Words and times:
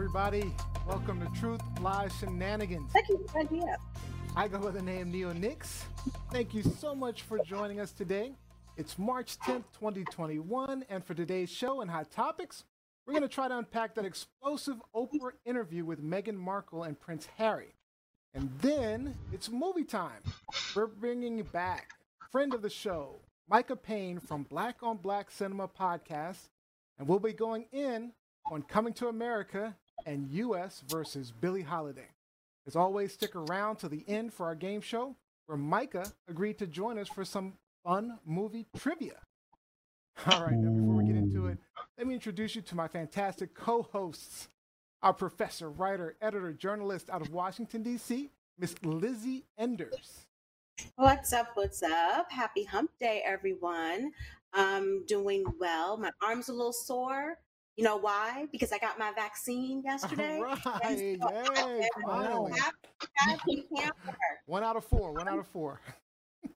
everybody. 0.00 0.50
Welcome 0.88 1.20
to 1.20 1.38
Truth 1.38 1.60
Lies 1.82 2.10
Shenanigans. 2.18 2.90
Thank 2.90 3.10
you 3.10 3.18
for 3.18 3.44
the 3.44 3.50
idea. 3.50 3.76
I 4.34 4.48
go 4.48 4.58
by 4.58 4.70
the 4.70 4.80
name 4.80 5.10
Neo 5.10 5.34
Nix. 5.34 5.84
Thank 6.32 6.54
you 6.54 6.62
so 6.62 6.94
much 6.94 7.20
for 7.20 7.38
joining 7.40 7.80
us 7.80 7.92
today. 7.92 8.32
It's 8.78 8.98
March 8.98 9.38
10th, 9.40 9.64
2021, 9.78 10.86
and 10.88 11.04
for 11.04 11.12
today's 11.12 11.50
show 11.50 11.82
and 11.82 11.90
hot 11.90 12.10
topics, 12.10 12.64
we're 13.06 13.12
going 13.12 13.28
to 13.28 13.28
try 13.28 13.46
to 13.46 13.58
unpack 13.58 13.94
that 13.96 14.06
explosive 14.06 14.76
Oprah 14.96 15.32
interview 15.44 15.84
with 15.84 16.02
Meghan 16.02 16.34
Markle 16.36 16.84
and 16.84 16.98
Prince 16.98 17.28
Harry. 17.36 17.74
And 18.32 18.50
then 18.62 19.14
it's 19.34 19.50
movie 19.50 19.84
time. 19.84 20.22
We're 20.74 20.86
bringing 20.86 21.42
back 21.42 21.90
friend 22.32 22.54
of 22.54 22.62
the 22.62 22.70
show, 22.70 23.16
Micah 23.50 23.76
Payne 23.76 24.18
from 24.18 24.44
Black 24.44 24.76
on 24.82 24.96
Black 24.96 25.30
Cinema 25.30 25.68
podcast, 25.68 26.48
and 26.98 27.06
we'll 27.06 27.18
be 27.18 27.34
going 27.34 27.66
in 27.70 28.12
on 28.50 28.62
Coming 28.62 28.94
to 28.94 29.08
America 29.08 29.76
and 30.06 30.28
U.S. 30.30 30.82
versus 30.88 31.32
Billie 31.32 31.62
Holiday. 31.62 32.08
As 32.66 32.76
always, 32.76 33.12
stick 33.12 33.34
around 33.34 33.76
to 33.76 33.88
the 33.88 34.04
end 34.06 34.32
for 34.32 34.46
our 34.46 34.54
game 34.54 34.80
show, 34.80 35.16
where 35.46 35.58
Micah 35.58 36.12
agreed 36.28 36.58
to 36.58 36.66
join 36.66 36.98
us 36.98 37.08
for 37.08 37.24
some 37.24 37.54
fun 37.84 38.18
movie 38.24 38.66
trivia. 38.76 39.20
All 40.26 40.42
right, 40.44 40.52
now 40.56 40.70
before 40.70 40.94
we 40.96 41.04
get 41.04 41.16
into 41.16 41.46
it, 41.46 41.58
let 41.96 42.06
me 42.06 42.14
introduce 42.14 42.54
you 42.54 42.62
to 42.62 42.74
my 42.74 42.88
fantastic 42.88 43.54
co 43.54 43.82
hosts. 43.82 44.48
Our 45.02 45.14
professor, 45.14 45.70
writer, 45.70 46.16
editor, 46.20 46.52
journalist 46.52 47.08
out 47.08 47.22
of 47.22 47.30
Washington, 47.30 47.82
D.C., 47.82 48.30
Miss 48.58 48.74
Lizzie 48.82 49.46
Enders. 49.56 50.26
What's 50.96 51.32
up? 51.32 51.48
What's 51.54 51.82
up? 51.82 52.30
Happy 52.30 52.64
hump 52.64 52.90
day, 53.00 53.22
everyone. 53.24 54.12
I'm 54.52 55.06
doing 55.06 55.44
well. 55.58 55.96
My 55.96 56.10
arm's 56.22 56.48
a 56.48 56.52
little 56.52 56.72
sore. 56.72 57.38
You 57.76 57.84
know 57.84 57.96
why? 57.96 58.46
Because 58.52 58.72
I 58.72 58.78
got 58.78 58.98
my 58.98 59.12
vaccine 59.12 59.82
yesterday. 59.84 60.38
All 60.40 60.56
right, 60.74 60.98
yay, 60.98 61.88
finally. 62.06 62.52
Happy- 63.16 63.66
happy. 63.74 63.88
One 64.46 64.62
out 64.64 64.76
of 64.76 64.84
four, 64.84 65.12
one 65.12 65.28
out 65.28 65.38
of 65.38 65.46
four. 65.46 65.80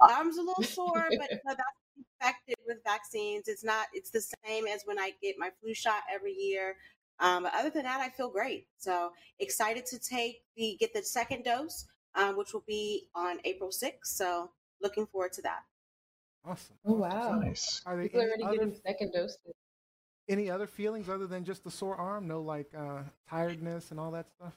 Arm's 0.01 0.37
a 0.39 0.43
little 0.43 0.62
sore, 0.65 1.06
but 1.11 1.11
you 1.31 1.39
know, 1.45 1.55
that's 1.55 1.97
expected 2.21 2.56
with 2.67 2.79
vaccines. 2.84 3.48
It's 3.48 3.65
not. 3.65 3.87
It's 3.93 4.11
the 4.11 4.21
same 4.47 4.67
as 4.67 4.83
when 4.84 4.98
I 4.98 5.12
get 5.23 5.37
my 5.39 5.51
flu 5.61 5.75
shot 5.75 6.03
every 6.12 6.33
year. 6.33 6.77
Um, 7.21 7.45
but 7.45 7.53
other 7.55 7.71
than 7.71 7.84
that, 7.84 8.01
I 8.01 8.09
feel 8.09 8.28
great. 8.28 8.67
So 8.78 9.12
excited 9.39 9.87
to 9.87 9.99
take 9.99 10.43
the 10.56 10.77
get 10.81 10.93
the 10.93 11.03
second 11.03 11.45
dose, 11.45 11.87
um, 12.17 12.37
which 12.37 12.53
will 12.53 12.65
be 12.67 13.09
on 13.15 13.39
April 13.45 13.71
sixth. 13.71 14.15
So 14.17 14.51
looking 14.83 15.06
forward 15.06 15.33
to 15.34 15.43
that. 15.43 15.61
Awesome. 16.45 16.77
Oh 16.84 16.95
wow. 16.95 17.39
Nice. 17.39 17.81
Are 17.87 17.95
there 17.95 18.03
People 18.05 18.21
are 18.21 18.25
already 18.25 18.43
other, 18.45 18.55
getting 18.56 18.81
second 18.84 19.12
doses. 19.12 19.39
Any 20.28 20.50
other 20.50 20.67
feelings 20.67 21.08
other 21.08 21.27
than 21.27 21.44
just 21.44 21.64
the 21.64 21.70
sore 21.70 21.97
arm? 21.97 22.27
No, 22.27 22.41
like 22.41 22.70
uh, 22.77 23.03
tiredness 23.28 23.91
and 23.91 24.00
all 24.00 24.11
that 24.12 24.27
stuff? 24.31 24.55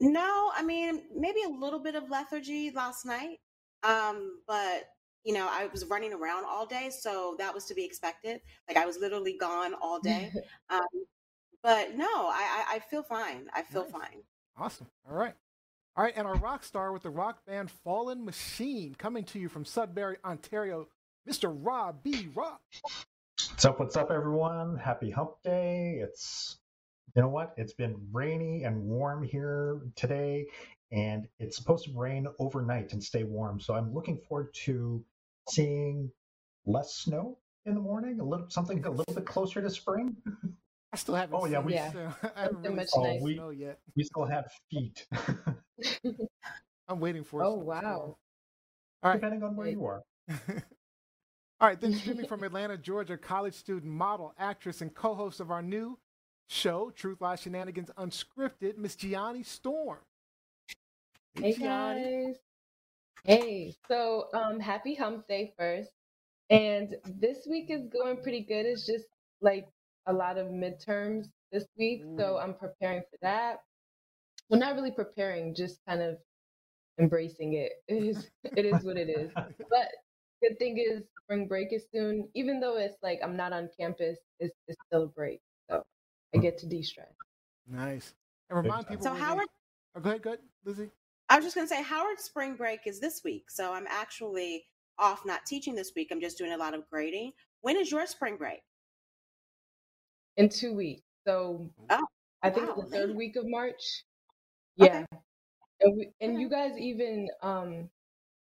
No, 0.00 0.50
I 0.56 0.62
mean 0.62 1.02
maybe 1.14 1.42
a 1.42 1.48
little 1.48 1.78
bit 1.80 1.94
of 1.94 2.08
lethargy 2.10 2.70
last 2.70 3.04
night, 3.04 3.38
um, 3.82 4.38
but 4.46 4.88
you 5.24 5.34
know 5.34 5.46
I 5.50 5.66
was 5.66 5.84
running 5.86 6.12
around 6.14 6.44
all 6.46 6.64
day, 6.66 6.90
so 6.90 7.34
that 7.38 7.52
was 7.52 7.66
to 7.66 7.74
be 7.74 7.84
expected. 7.84 8.40
Like 8.68 8.76
I 8.78 8.86
was 8.86 8.98
literally 8.98 9.36
gone 9.38 9.74
all 9.74 10.00
day. 10.02 10.32
Um, 10.70 10.80
but 11.62 11.94
no, 11.96 12.06
I, 12.06 12.64
I 12.70 12.76
I 12.76 12.78
feel 12.78 13.02
fine. 13.02 13.48
I 13.54 13.62
feel 13.62 13.82
Nice. 13.82 13.92
fine. 13.92 14.22
Awesome. 14.56 14.86
All 15.10 15.16
right. 15.16 15.34
All 15.96 16.04
right. 16.04 16.14
And 16.16 16.26
our 16.26 16.36
rock 16.36 16.64
star 16.64 16.92
with 16.92 17.02
the 17.02 17.10
rock 17.10 17.44
band 17.44 17.70
Fallen 17.70 18.24
Machine 18.24 18.94
coming 18.94 19.24
to 19.24 19.38
you 19.38 19.48
from 19.50 19.64
Sudbury, 19.66 20.16
Ontario, 20.24 20.88
Mr. 21.28 21.54
Rob 21.54 22.02
B. 22.02 22.28
Rock. 22.34 22.60
What's 23.48 23.64
up? 23.64 23.80
What's 23.80 23.96
up, 23.96 24.10
everyone? 24.10 24.76
Happy 24.76 25.10
Hump 25.10 25.30
Day. 25.44 26.00
It's, 26.02 26.58
you 27.16 27.22
know 27.22 27.28
what? 27.28 27.54
It's 27.56 27.72
been 27.72 27.96
rainy 28.12 28.64
and 28.64 28.82
warm 28.82 29.22
here 29.22 29.80
today, 29.96 30.46
and 30.92 31.26
it's 31.38 31.56
supposed 31.56 31.86
to 31.86 31.92
rain 31.98 32.26
overnight 32.38 32.92
and 32.92 33.02
stay 33.02 33.24
warm. 33.24 33.58
So 33.60 33.74
I'm 33.74 33.94
looking 33.94 34.18
forward 34.28 34.52
to 34.64 35.02
seeing 35.48 36.10
less 36.66 36.94
snow 36.94 37.38
in 37.64 37.74
the 37.74 37.80
morning, 37.80 38.20
a 38.20 38.24
little 38.24 38.50
something 38.50 38.84
a 38.84 38.90
little 38.90 39.14
bit 39.14 39.24
closer 39.26 39.62
to 39.62 39.70
spring. 39.70 40.16
I 40.92 40.96
still 40.96 41.14
haven't 41.14 41.36
Oh, 41.40 41.46
yeah, 41.46 41.60
we- 41.60 41.74
it, 41.74 41.92
so 41.92 42.12
I 42.36 42.42
haven't 42.42 42.62
really 42.62 42.74
much 42.76 42.88
seen 42.88 43.02
oh, 43.06 43.12
nicer. 43.12 43.24
the 43.26 43.34
snow 43.34 43.50
yet. 43.50 43.78
We 43.96 44.02
still 44.04 44.26
have 44.26 44.50
feet, 44.70 45.06
I'm 46.88 47.00
waiting 47.00 47.24
for 47.24 47.42
it. 47.42 47.46
Oh, 47.46 47.54
wow. 47.54 48.16
All 49.02 49.10
right. 49.10 49.14
depending 49.14 49.42
on 49.42 49.56
where 49.56 49.68
you 49.68 49.86
are. 49.86 50.02
All 51.60 51.68
right, 51.68 51.80
then 51.80 51.94
streaming 51.94 52.26
from 52.28 52.42
Atlanta, 52.42 52.78
Georgia, 52.78 53.18
college 53.18 53.54
student, 53.54 53.92
model, 53.92 54.32
actress, 54.38 54.80
and 54.80 54.94
co-host 54.94 55.40
of 55.40 55.50
our 55.50 55.62
new 55.62 55.98
show, 56.48 56.90
Truth 56.90 57.20
Lies 57.20 57.40
Shenanigans 57.42 57.90
Unscripted, 57.98 58.78
Miss 58.78 58.96
Gianni 58.96 59.42
Storm. 59.42 59.98
Hey 61.34 61.54
Gianni. 61.54 62.24
guys. 62.26 62.36
Hey, 63.24 63.74
so 63.88 64.28
um 64.34 64.60
happy 64.60 64.94
hump 64.94 65.26
day 65.28 65.52
first. 65.58 65.90
And 66.50 66.96
this 67.04 67.46
week 67.48 67.70
is 67.70 67.86
going 67.88 68.18
pretty 68.18 68.40
good. 68.42 68.66
It's 68.66 68.86
just 68.86 69.06
like 69.40 69.68
a 70.06 70.12
lot 70.12 70.38
of 70.38 70.48
midterms 70.48 71.26
this 71.52 71.64
week. 71.78 72.02
So 72.18 72.38
I'm 72.38 72.54
preparing 72.54 73.02
for 73.02 73.18
that. 73.22 73.60
Well, 74.48 74.58
not 74.60 74.74
really 74.74 74.90
preparing, 74.90 75.54
just 75.54 75.78
kind 75.86 76.02
of 76.02 76.18
embracing 77.00 77.54
it. 77.54 77.72
It 77.88 78.04
is 78.04 78.30
it 78.44 78.66
is 78.66 78.82
what 78.84 78.96
it 78.96 79.08
is. 79.10 79.30
But 79.70 79.88
good 80.42 80.58
thing 80.58 80.78
is 80.78 81.02
spring 81.24 81.46
break 81.46 81.72
is 81.72 81.84
soon. 81.92 82.28
Even 82.34 82.60
though 82.60 82.76
it's 82.76 82.96
like 83.02 83.20
I'm 83.22 83.36
not 83.36 83.52
on 83.52 83.68
campus, 83.78 84.18
it's, 84.38 84.54
it's 84.68 84.78
still 84.86 85.04
a 85.04 85.08
break. 85.08 85.40
So 85.70 85.82
I 86.34 86.38
get 86.38 86.58
to 86.58 86.66
de-stress. 86.66 87.12
Nice. 87.68 88.14
And 88.48 88.58
remind 88.58 88.86
people. 88.88 89.04
So 89.04 89.10
where 89.12 89.18
they- 89.20 89.24
Howard, 89.26 89.46
Oh, 89.96 90.00
go 90.00 90.10
ahead, 90.10 90.22
go 90.22 90.30
ahead, 90.30 90.40
Lizzie. 90.64 90.90
I 91.28 91.36
was 91.36 91.44
just 91.44 91.54
gonna 91.56 91.66
say 91.68 91.82
Howard's 91.82 92.24
spring 92.24 92.54
break 92.54 92.80
is 92.86 93.00
this 93.00 93.22
week, 93.24 93.50
so 93.50 93.72
I'm 93.72 93.86
actually 93.88 94.64
off 94.98 95.24
not 95.24 95.46
teaching 95.46 95.74
this 95.74 95.92
week. 95.96 96.08
I'm 96.10 96.20
just 96.20 96.38
doing 96.38 96.52
a 96.52 96.56
lot 96.56 96.74
of 96.74 96.88
grading. 96.90 97.32
When 97.62 97.76
is 97.76 97.90
your 97.90 98.06
spring 98.06 98.36
break? 98.36 98.60
in 100.36 100.48
two 100.48 100.72
weeks. 100.74 101.02
So 101.26 101.70
Oh, 101.90 102.06
I 102.42 102.50
think 102.50 102.68
wow, 102.68 102.82
the 102.82 102.88
third 102.90 103.14
week 103.16 103.36
of 103.36 103.44
March. 103.46 104.04
Okay. 104.80 105.04
Yeah. 105.10 105.18
And 105.80 105.96
we, 105.96 106.10
and 106.20 106.32
Okay. 106.32 106.40
you 106.40 106.48
guys 106.48 106.78
even 106.78 107.28
um 107.42 107.90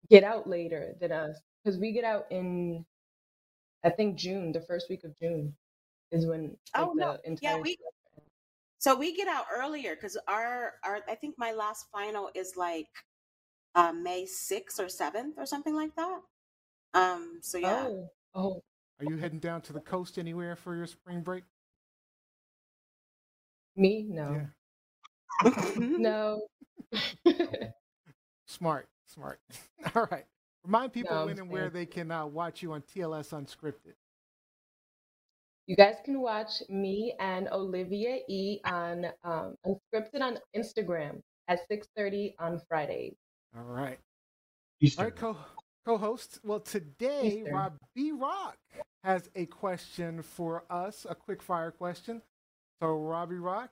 get 0.08 0.22
out 0.24 0.46
later 0.48 0.94
than 1.00 1.10
us 1.12 1.36
because 1.64 1.78
we 1.78 1.92
get 1.92 2.04
out 2.04 2.26
in 2.30 2.84
I 3.84 3.90
think 3.90 4.16
June, 4.18 4.52
the 4.52 4.60
first 4.60 4.88
week 4.90 5.04
of 5.04 5.18
June 5.20 5.54
is 6.12 6.26
when 6.26 6.42
like, 6.76 6.88
Oh, 6.88 6.92
no. 6.94 7.16
the 7.24 7.38
Yeah, 7.42 7.56
we- 7.58 7.78
So 8.78 8.94
we 8.96 9.14
get 9.16 9.28
out 9.28 9.46
earlier 9.54 9.94
because 9.94 10.16
our 10.28 10.74
our 10.84 11.00
I 11.08 11.14
think 11.14 11.34
my 11.38 11.52
last 11.52 11.86
final 11.92 12.30
is 12.34 12.54
like 12.56 12.88
uh, 13.74 13.92
May 13.92 14.26
sixth 14.26 14.80
or 14.80 14.88
seventh 14.88 15.36
or 15.38 15.46
something 15.46 15.74
like 15.74 15.94
that. 15.96 16.20
Um. 16.94 17.38
So 17.42 17.58
yeah. 17.58 17.86
Oh, 17.88 18.10
oh, 18.34 18.62
Are 18.98 19.04
you 19.06 19.16
heading 19.16 19.38
down 19.38 19.62
to 19.62 19.72
the 19.72 19.80
coast 19.80 20.18
anywhere 20.18 20.56
for 20.56 20.74
your 20.74 20.86
spring 20.86 21.22
break? 21.22 21.44
me? 23.76 24.04
No. 24.08 24.46
No. 25.76 26.42
Smart, 28.46 28.88
smart. 29.06 29.40
All 29.94 30.06
right. 30.10 30.26
Remind 30.64 30.92
people 30.92 31.16
No, 31.16 31.26
when 31.26 31.38
and 31.38 31.50
where 31.50 31.70
they 31.70 31.86
can 31.86 32.10
uh, 32.10 32.26
watch 32.26 32.62
you 32.62 32.72
on 32.72 32.82
TLS 32.82 33.30
Unscripted. 33.30 33.94
You 35.66 35.76
guys 35.76 35.96
can 36.04 36.20
watch 36.20 36.62
me 36.68 37.14
and 37.20 37.48
Olivia 37.48 38.18
E 38.28 38.60
on 38.64 39.06
um, 39.24 39.54
Unscripted 39.66 40.20
on 40.20 40.38
Instagram 40.56 41.20
at 41.48 41.60
6:30 41.70 42.34
on 42.38 42.60
Fridays. 42.68 43.14
All 43.56 43.64
right. 43.64 43.98
All 44.98 45.04
Easter. 45.04 45.04
right, 45.04 45.16
co 45.16 45.36
co-hosts. 45.86 46.40
Well, 46.44 46.60
today 46.60 47.38
Eastern. 47.38 47.54
Rob 47.54 47.76
B 47.94 48.12
Rock 48.12 48.58
has 49.04 49.30
a 49.34 49.46
question 49.46 50.22
for 50.22 50.64
us, 50.70 51.06
a 51.08 51.14
quick 51.14 51.42
fire 51.42 51.70
question. 51.70 52.22
So, 52.80 52.88
Robbie 52.96 53.36
Rock, 53.36 53.70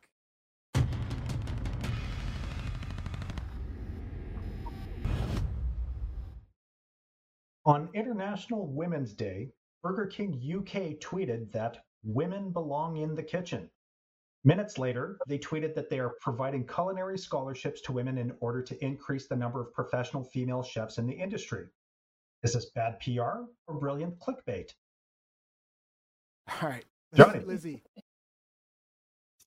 On 7.69 7.91
International 7.93 8.67
Women's 8.67 9.13
Day, 9.13 9.51
Burger 9.83 10.07
King 10.07 10.33
UK 10.33 10.99
tweeted 11.01 11.53
that 11.53 11.85
women 12.03 12.51
belong 12.51 12.97
in 12.97 13.15
the 13.15 13.23
kitchen. 13.23 13.69
Minutes 14.43 14.79
later, 14.79 15.19
they 15.27 15.39
tweeted 15.39 15.75
that 15.75 15.91
they 15.91 15.99
are 15.99 16.15
providing 16.23 16.67
culinary 16.67 17.19
scholarships 17.19 17.83
to 17.83 17.93
women 17.93 18.17
in 18.17 18.33
order 18.41 18.63
to 18.63 18.83
increase 18.83 19.29
the 19.29 19.37
number 19.37 19.61
of 19.61 19.75
professional 19.75 20.25
female 20.25 20.63
chefs 20.63 20.97
in 20.97 21.07
the 21.07 21.13
industry. 21.13 21.67
Is 22.43 22.55
this 22.55 22.71
bad 22.71 23.01
PR 23.01 23.45
or 23.67 23.79
brilliant 23.79 24.19
clickbait? 24.19 24.71
all 26.63 26.71
right, 26.71 26.87
Gianni. 27.15 27.45
Lizzie, 27.45 27.83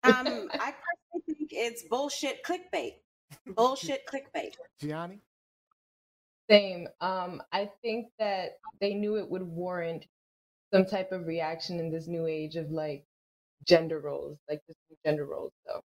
Um. 0.04 0.48
I 0.54 0.76
personally 0.76 1.24
think 1.28 1.50
it's 1.54 1.82
bullshit 1.90 2.44
clickbait. 2.44 2.98
Bullshit 3.56 4.02
clickbait. 4.06 4.54
Gianni. 4.80 5.22
Same. 6.51 6.88
Um, 7.00 7.42
I 7.53 7.69
think 7.81 8.07
that 8.19 8.57
they 8.81 8.94
knew 8.94 9.15
it 9.15 9.30
would 9.30 9.44
warrant 9.44 10.06
some 10.74 10.86
type 10.86 11.13
of 11.13 11.25
reaction 11.25 11.80
in 11.80 11.89
this 11.89 12.07
new 12.07 12.27
age 12.27 12.57
of 12.57 12.69
like 12.71 13.06
gender 13.65 14.00
roles, 14.00 14.38
like 14.50 14.62
this 14.68 14.75
new 14.89 14.98
gender 15.06 15.25
roles. 15.25 15.53
So 15.65 15.81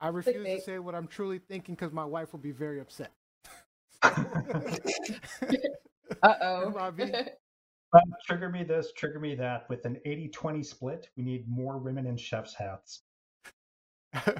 I 0.00 0.08
refuse 0.08 0.44
to 0.44 0.60
say 0.60 0.78
what 0.80 0.96
I'm 0.96 1.06
truly 1.06 1.38
thinking 1.38 1.76
because 1.76 1.92
my 1.92 2.04
wife 2.04 2.32
will 2.32 2.40
be 2.40 2.50
very 2.50 2.80
upset. 2.80 3.12
uh 4.02 4.10
oh. 6.22 6.70
Robbie. 6.70 7.12
trigger 8.24 8.48
me 8.50 8.64
this, 8.64 8.92
trigger 8.96 9.20
me 9.20 9.36
that. 9.36 9.68
With 9.68 9.84
an 9.84 9.98
80 10.04 10.28
20 10.28 10.62
split, 10.64 11.08
we 11.16 11.22
need 11.22 11.48
more 11.48 11.78
women 11.78 12.06
in 12.06 12.16
chef's 12.16 12.54
hats. 12.54 13.02
All 14.26 14.32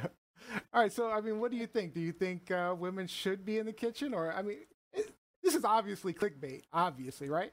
right. 0.74 0.92
So, 0.92 1.10
I 1.10 1.20
mean, 1.20 1.40
what 1.40 1.50
do 1.50 1.56
you 1.56 1.66
think? 1.66 1.94
Do 1.94 2.00
you 2.00 2.12
think 2.12 2.50
uh, 2.50 2.74
women 2.78 3.06
should 3.06 3.44
be 3.44 3.58
in 3.58 3.66
the 3.66 3.72
kitchen? 3.72 4.14
Or, 4.14 4.32
I 4.32 4.42
mean, 4.42 4.58
it, 4.60 4.68
this 5.42 5.54
is 5.54 5.64
obviously 5.64 6.12
clickbait, 6.12 6.62
obviously, 6.72 7.28
right? 7.28 7.52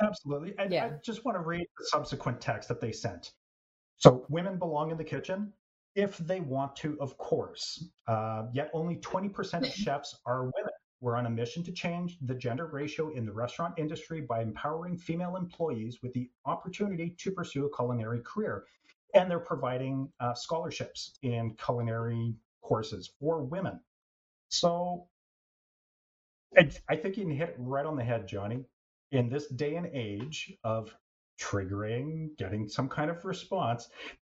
Absolutely. 0.00 0.54
And 0.58 0.72
yeah. 0.72 0.86
I 0.86 0.90
just 1.04 1.24
want 1.24 1.36
to 1.36 1.42
read 1.42 1.66
the 1.78 1.84
subsequent 1.86 2.40
text 2.40 2.68
that 2.68 2.80
they 2.80 2.92
sent. 2.92 3.32
So, 3.96 4.24
women 4.28 4.58
belong 4.58 4.90
in 4.90 4.96
the 4.96 5.04
kitchen 5.04 5.52
if 5.94 6.16
they 6.18 6.40
want 6.40 6.76
to, 6.76 6.96
of 7.00 7.18
course. 7.18 7.84
Uh, 8.06 8.44
yet 8.52 8.70
only 8.72 8.96
20% 8.96 9.66
of 9.66 9.66
chefs 9.74 10.14
are 10.26 10.44
women. 10.44 10.72
We're 11.00 11.16
on 11.16 11.26
a 11.26 11.30
mission 11.30 11.62
to 11.64 11.72
change 11.72 12.18
the 12.22 12.34
gender 12.34 12.66
ratio 12.66 13.10
in 13.10 13.24
the 13.24 13.32
restaurant 13.32 13.74
industry 13.78 14.20
by 14.20 14.42
empowering 14.42 14.96
female 14.96 15.36
employees 15.36 15.98
with 16.02 16.12
the 16.12 16.28
opportunity 16.44 17.14
to 17.18 17.30
pursue 17.30 17.66
a 17.66 17.76
culinary 17.76 18.20
career. 18.20 18.64
And 19.14 19.30
they're 19.30 19.38
providing 19.38 20.08
uh, 20.20 20.34
scholarships 20.34 21.18
in 21.22 21.54
culinary 21.54 22.34
courses 22.62 23.10
for 23.18 23.42
women. 23.42 23.80
So 24.48 25.06
I 26.56 26.96
think 26.96 27.16
you 27.16 27.24
can 27.24 27.34
hit 27.34 27.54
right 27.58 27.86
on 27.86 27.96
the 27.96 28.04
head, 28.04 28.26
Gianni. 28.26 28.64
In 29.12 29.28
this 29.28 29.48
day 29.48 29.76
and 29.76 29.86
age 29.86 30.52
of 30.64 30.94
triggering, 31.40 32.36
getting 32.36 32.68
some 32.68 32.88
kind 32.88 33.10
of 33.10 33.24
response, 33.24 33.88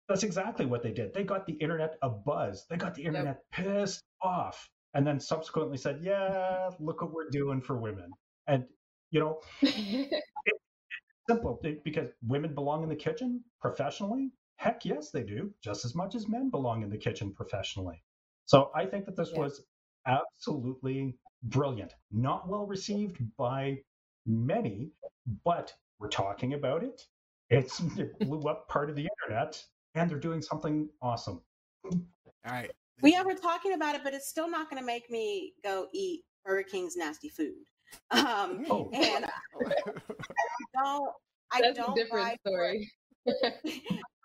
that's 0.09 0.23
exactly 0.23 0.67
what 0.67 0.83
they 0.83 0.93
did. 0.93 1.15
They 1.15 1.25
got 1.25 1.47
the 1.47 1.55
internet 1.55 1.97
a 2.03 2.09
buzz. 2.09 2.67
They 2.69 2.77
got 2.77 2.95
the 2.95 3.05
internet 3.05 3.43
yep. 3.59 3.67
pissed 3.67 4.03
off 4.23 4.69
and 4.95 5.07
then 5.07 5.21
subsequently 5.21 5.77
said, 5.77 6.01
"Yeah, 6.03 6.71
look 6.81 7.03
what 7.03 7.13
we're 7.13 7.29
doing 7.31 7.61
for 7.61 7.77
women." 7.77 8.11
And 8.47 8.65
you 9.11 9.21
know, 9.21 9.41
it, 9.61 10.23
simple 11.29 11.61
because 11.85 12.09
women 12.27 12.55
belong 12.55 12.83
in 12.83 12.89
the 12.89 12.97
kitchen 12.97 13.45
professionally. 13.61 14.31
Heck 14.57 14.87
yes, 14.87 15.11
they 15.11 15.23
do, 15.23 15.53
just 15.63 15.85
as 15.85 15.95
much 15.95 16.15
as 16.15 16.29
men 16.29 16.49
belong 16.49 16.83
in 16.83 16.89
the 16.89 16.97
kitchen 16.97 17.35
professionally. 17.35 18.03
So 18.47 18.71
I 18.75 18.87
think 18.87 19.05
that 19.05 19.17
this 19.17 19.33
yeah. 19.35 19.41
was 19.41 19.63
absolutely 20.07 21.15
brilliant. 21.45 21.95
Not 22.13 22.49
well 22.49 22.67
received 22.67 23.19
by 23.37 23.79
many, 24.27 24.91
but 25.45 25.73
we're 25.99 26.09
talking 26.09 26.55
about 26.55 26.83
it. 26.83 27.03
It's 27.51 27.81
it 27.97 28.19
blew 28.21 28.43
up 28.49 28.69
part 28.69 28.91
of 28.91 28.97
the 28.97 29.09
internet, 29.23 29.63
and 29.95 30.11
they're 30.11 30.19
doing 30.19 30.43
something 30.43 30.89
awesome. 31.03 31.41
All 31.85 32.01
right. 32.45 32.71
We 33.03 33.15
are 33.15 33.25
talking 33.35 33.75
about 33.75 33.95
it, 33.95 34.01
but 34.03 34.15
it's 34.15 34.29
still 34.29 34.49
not 34.49 34.71
going 34.71 34.81
to 34.81 34.87
make 34.87 35.11
me 35.11 35.53
go 35.63 35.87
eat 35.93 36.23
Burger 36.45 36.63
King's 36.63 36.97
nasty 36.97 37.29
food. 37.29 37.65
Um, 38.11 38.65
oh. 38.71 38.91
And 38.93 39.27
I 39.27 39.31
don't. 40.83 41.11
I 41.53 41.61
That's 41.61 41.79
don't 41.79 41.97
a 41.97 42.03
different 42.03 42.41
story. 42.47 42.91
For, 43.25 43.35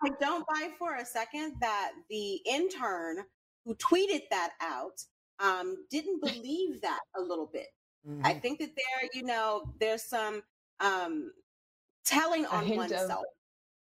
I 0.04 0.10
don't 0.20 0.44
buy 0.48 0.70
for 0.78 0.96
a 0.96 1.04
second 1.04 1.54
that 1.60 1.92
the 2.10 2.40
intern 2.46 3.18
who 3.64 3.74
tweeted 3.76 4.22
that 4.30 4.52
out 4.60 5.04
um, 5.42 5.76
didn't 5.90 6.20
believe 6.22 6.80
that 6.80 7.00
a 7.16 7.20
little 7.20 7.50
bit. 7.52 7.68
Mm-hmm. 8.08 8.26
I 8.26 8.34
think 8.34 8.58
that 8.60 8.70
there, 8.74 9.08
you 9.12 9.24
know, 9.24 9.62
there's 9.78 10.02
some 10.02 10.42
um, 10.80 11.32
telling 12.04 12.46
on 12.46 12.68
oneself, 12.68 13.24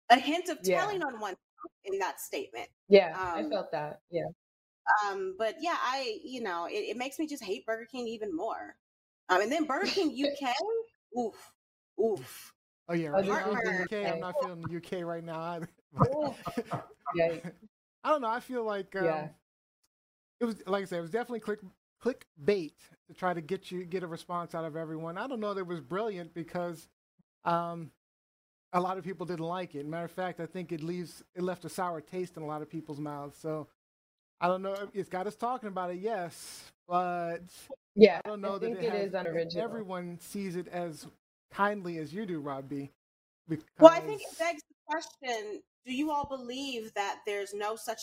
of, 0.10 0.18
a 0.18 0.20
hint 0.20 0.50
of 0.50 0.60
yeah. 0.64 0.80
telling 0.80 1.04
on 1.04 1.20
oneself 1.20 1.40
in 1.86 2.00
that 2.00 2.20
statement. 2.20 2.70
Yeah, 2.88 3.18
um, 3.20 3.46
I 3.46 3.50
felt 3.50 3.72
that. 3.72 4.00
Yeah. 4.10 4.28
Um, 5.06 5.36
but 5.38 5.56
yeah, 5.60 5.76
I 5.78 6.20
you 6.24 6.42
know 6.42 6.66
it, 6.66 6.76
it, 6.76 6.98
makes 6.98 7.20
me 7.20 7.28
just 7.28 7.44
hate 7.44 7.66
Burger 7.66 7.88
King 7.92 8.08
even 8.08 8.34
more. 8.34 8.76
Um, 9.28 9.42
and 9.42 9.52
then 9.52 9.66
Burger 9.68 9.88
King 9.88 10.16
UK, 10.18 10.54
oof, 11.18 11.52
oof. 12.02 12.54
Oh 12.88 12.94
yeah, 12.94 13.10
right. 13.10 13.26
the 13.26 13.84
UK. 13.84 14.14
I'm 14.14 14.22
not 14.22 14.36
feeling 14.42 14.62
the 14.62 14.78
UK 14.78 15.06
right 15.06 15.24
now 15.24 15.42
either. 15.42 15.70
yeah. 17.16 17.36
I 18.04 18.10
don't 18.12 18.22
know. 18.22 18.30
I 18.30 18.40
feel 18.40 18.64
like 18.64 18.96
um, 18.96 19.04
yeah. 19.04 19.28
It 20.40 20.46
was 20.46 20.62
like 20.68 20.84
I 20.84 20.86
said, 20.86 21.00
it 21.00 21.02
was 21.02 21.12
definitely 21.12 21.40
click 21.40 21.60
click 22.00 22.28
bait 22.44 22.76
to 23.08 23.14
try 23.14 23.34
to 23.34 23.42
get 23.42 23.72
you 23.72 23.86
get 23.86 24.04
a 24.04 24.08
response 24.08 24.54
out 24.56 24.66
of 24.66 24.76
everyone. 24.76 25.18
I 25.18 25.28
don't 25.28 25.40
know 25.40 25.54
that 25.54 25.62
it 25.62 25.68
was 25.68 25.82
brilliant 25.82 26.34
because 26.34 26.90
um, 27.46 27.92
a 28.74 28.80
lot 28.80 28.98
of 28.98 29.04
people 29.04 29.26
didn't 29.26 29.46
like 29.46 29.76
it. 29.76 29.86
Matter 29.86 30.06
of 30.06 30.12
fact, 30.12 30.40
I 30.40 30.46
think 30.46 30.72
it 30.72 30.84
leaves 30.84 31.24
it 31.36 31.44
left 31.44 31.66
a 31.66 31.70
sour 31.70 32.02
taste 32.02 32.38
in 32.38 32.44
a 32.44 32.46
lot 32.46 32.62
of 32.62 32.70
people's 32.70 33.00
mouths. 33.00 33.38
So 33.40 33.68
I 34.40 34.48
don't 34.48 34.62
know. 34.62 34.76
It's 34.94 35.10
got 35.10 35.28
us 35.28 35.36
talking 35.36 35.68
about 35.68 35.92
it, 35.92 35.98
yes, 36.00 36.72
but 36.88 37.44
yeah, 37.96 38.22
I 38.24 38.30
don't 38.30 38.42
know 38.42 38.56
I 38.56 38.60
that 38.60 38.72
it, 38.72 38.84
it 38.84 38.94
is 38.94 39.14
unoriginal. 39.14 39.64
Everyone 39.64 40.20
sees 40.20 40.56
it 40.56 40.68
as 40.68 41.08
kindly 41.52 41.98
as 41.98 42.14
you 42.14 42.26
do, 42.26 42.40
Rob 42.40 42.70
B. 42.70 42.92
Because... 43.50 43.66
Well, 43.80 43.94
I 43.94 44.02
think 44.02 44.22
it 44.22 44.38
begs 44.38 44.62
the 44.68 44.76
question: 44.86 45.62
Do 45.86 45.94
you 45.94 46.12
all 46.12 46.28
believe 46.28 46.94
that 46.94 47.20
there's 47.26 47.54
no 47.54 47.76
such 47.76 48.02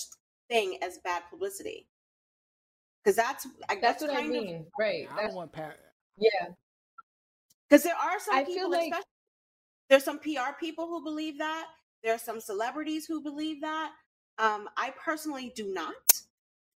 thing 0.49 0.79
as 0.83 0.99
bad 1.05 1.23
publicity? 1.31 1.87
Because 3.05 3.17
that's 3.17 3.47
that's, 3.69 3.81
that's 3.81 4.03
what 4.03 4.15
I 4.15 4.27
mean, 4.27 4.57
of, 4.57 4.67
right? 4.79 5.07
I 5.15 5.23
don't 5.23 5.35
want 5.35 5.53
Pat. 5.53 5.79
Yeah, 6.17 6.49
because 7.69 7.83
there 7.83 7.97
are 7.97 8.19
some 8.19 8.37
I 8.37 8.45
people, 8.45 8.71
like... 8.71 8.93
there's 9.91 10.05
some 10.05 10.19
PR 10.19 10.55
people 10.59 10.87
who 10.87 11.03
believe 11.03 11.39
that. 11.39 11.67
There 12.03 12.15
are 12.15 12.19
some 12.19 12.41
celebrities 12.41 13.07
who 13.07 13.21
believe 13.23 13.61
that. 13.61 13.93
Um, 14.39 14.69
I 14.77 14.93
personally 15.03 15.53
do 15.55 15.73
not. 15.73 15.95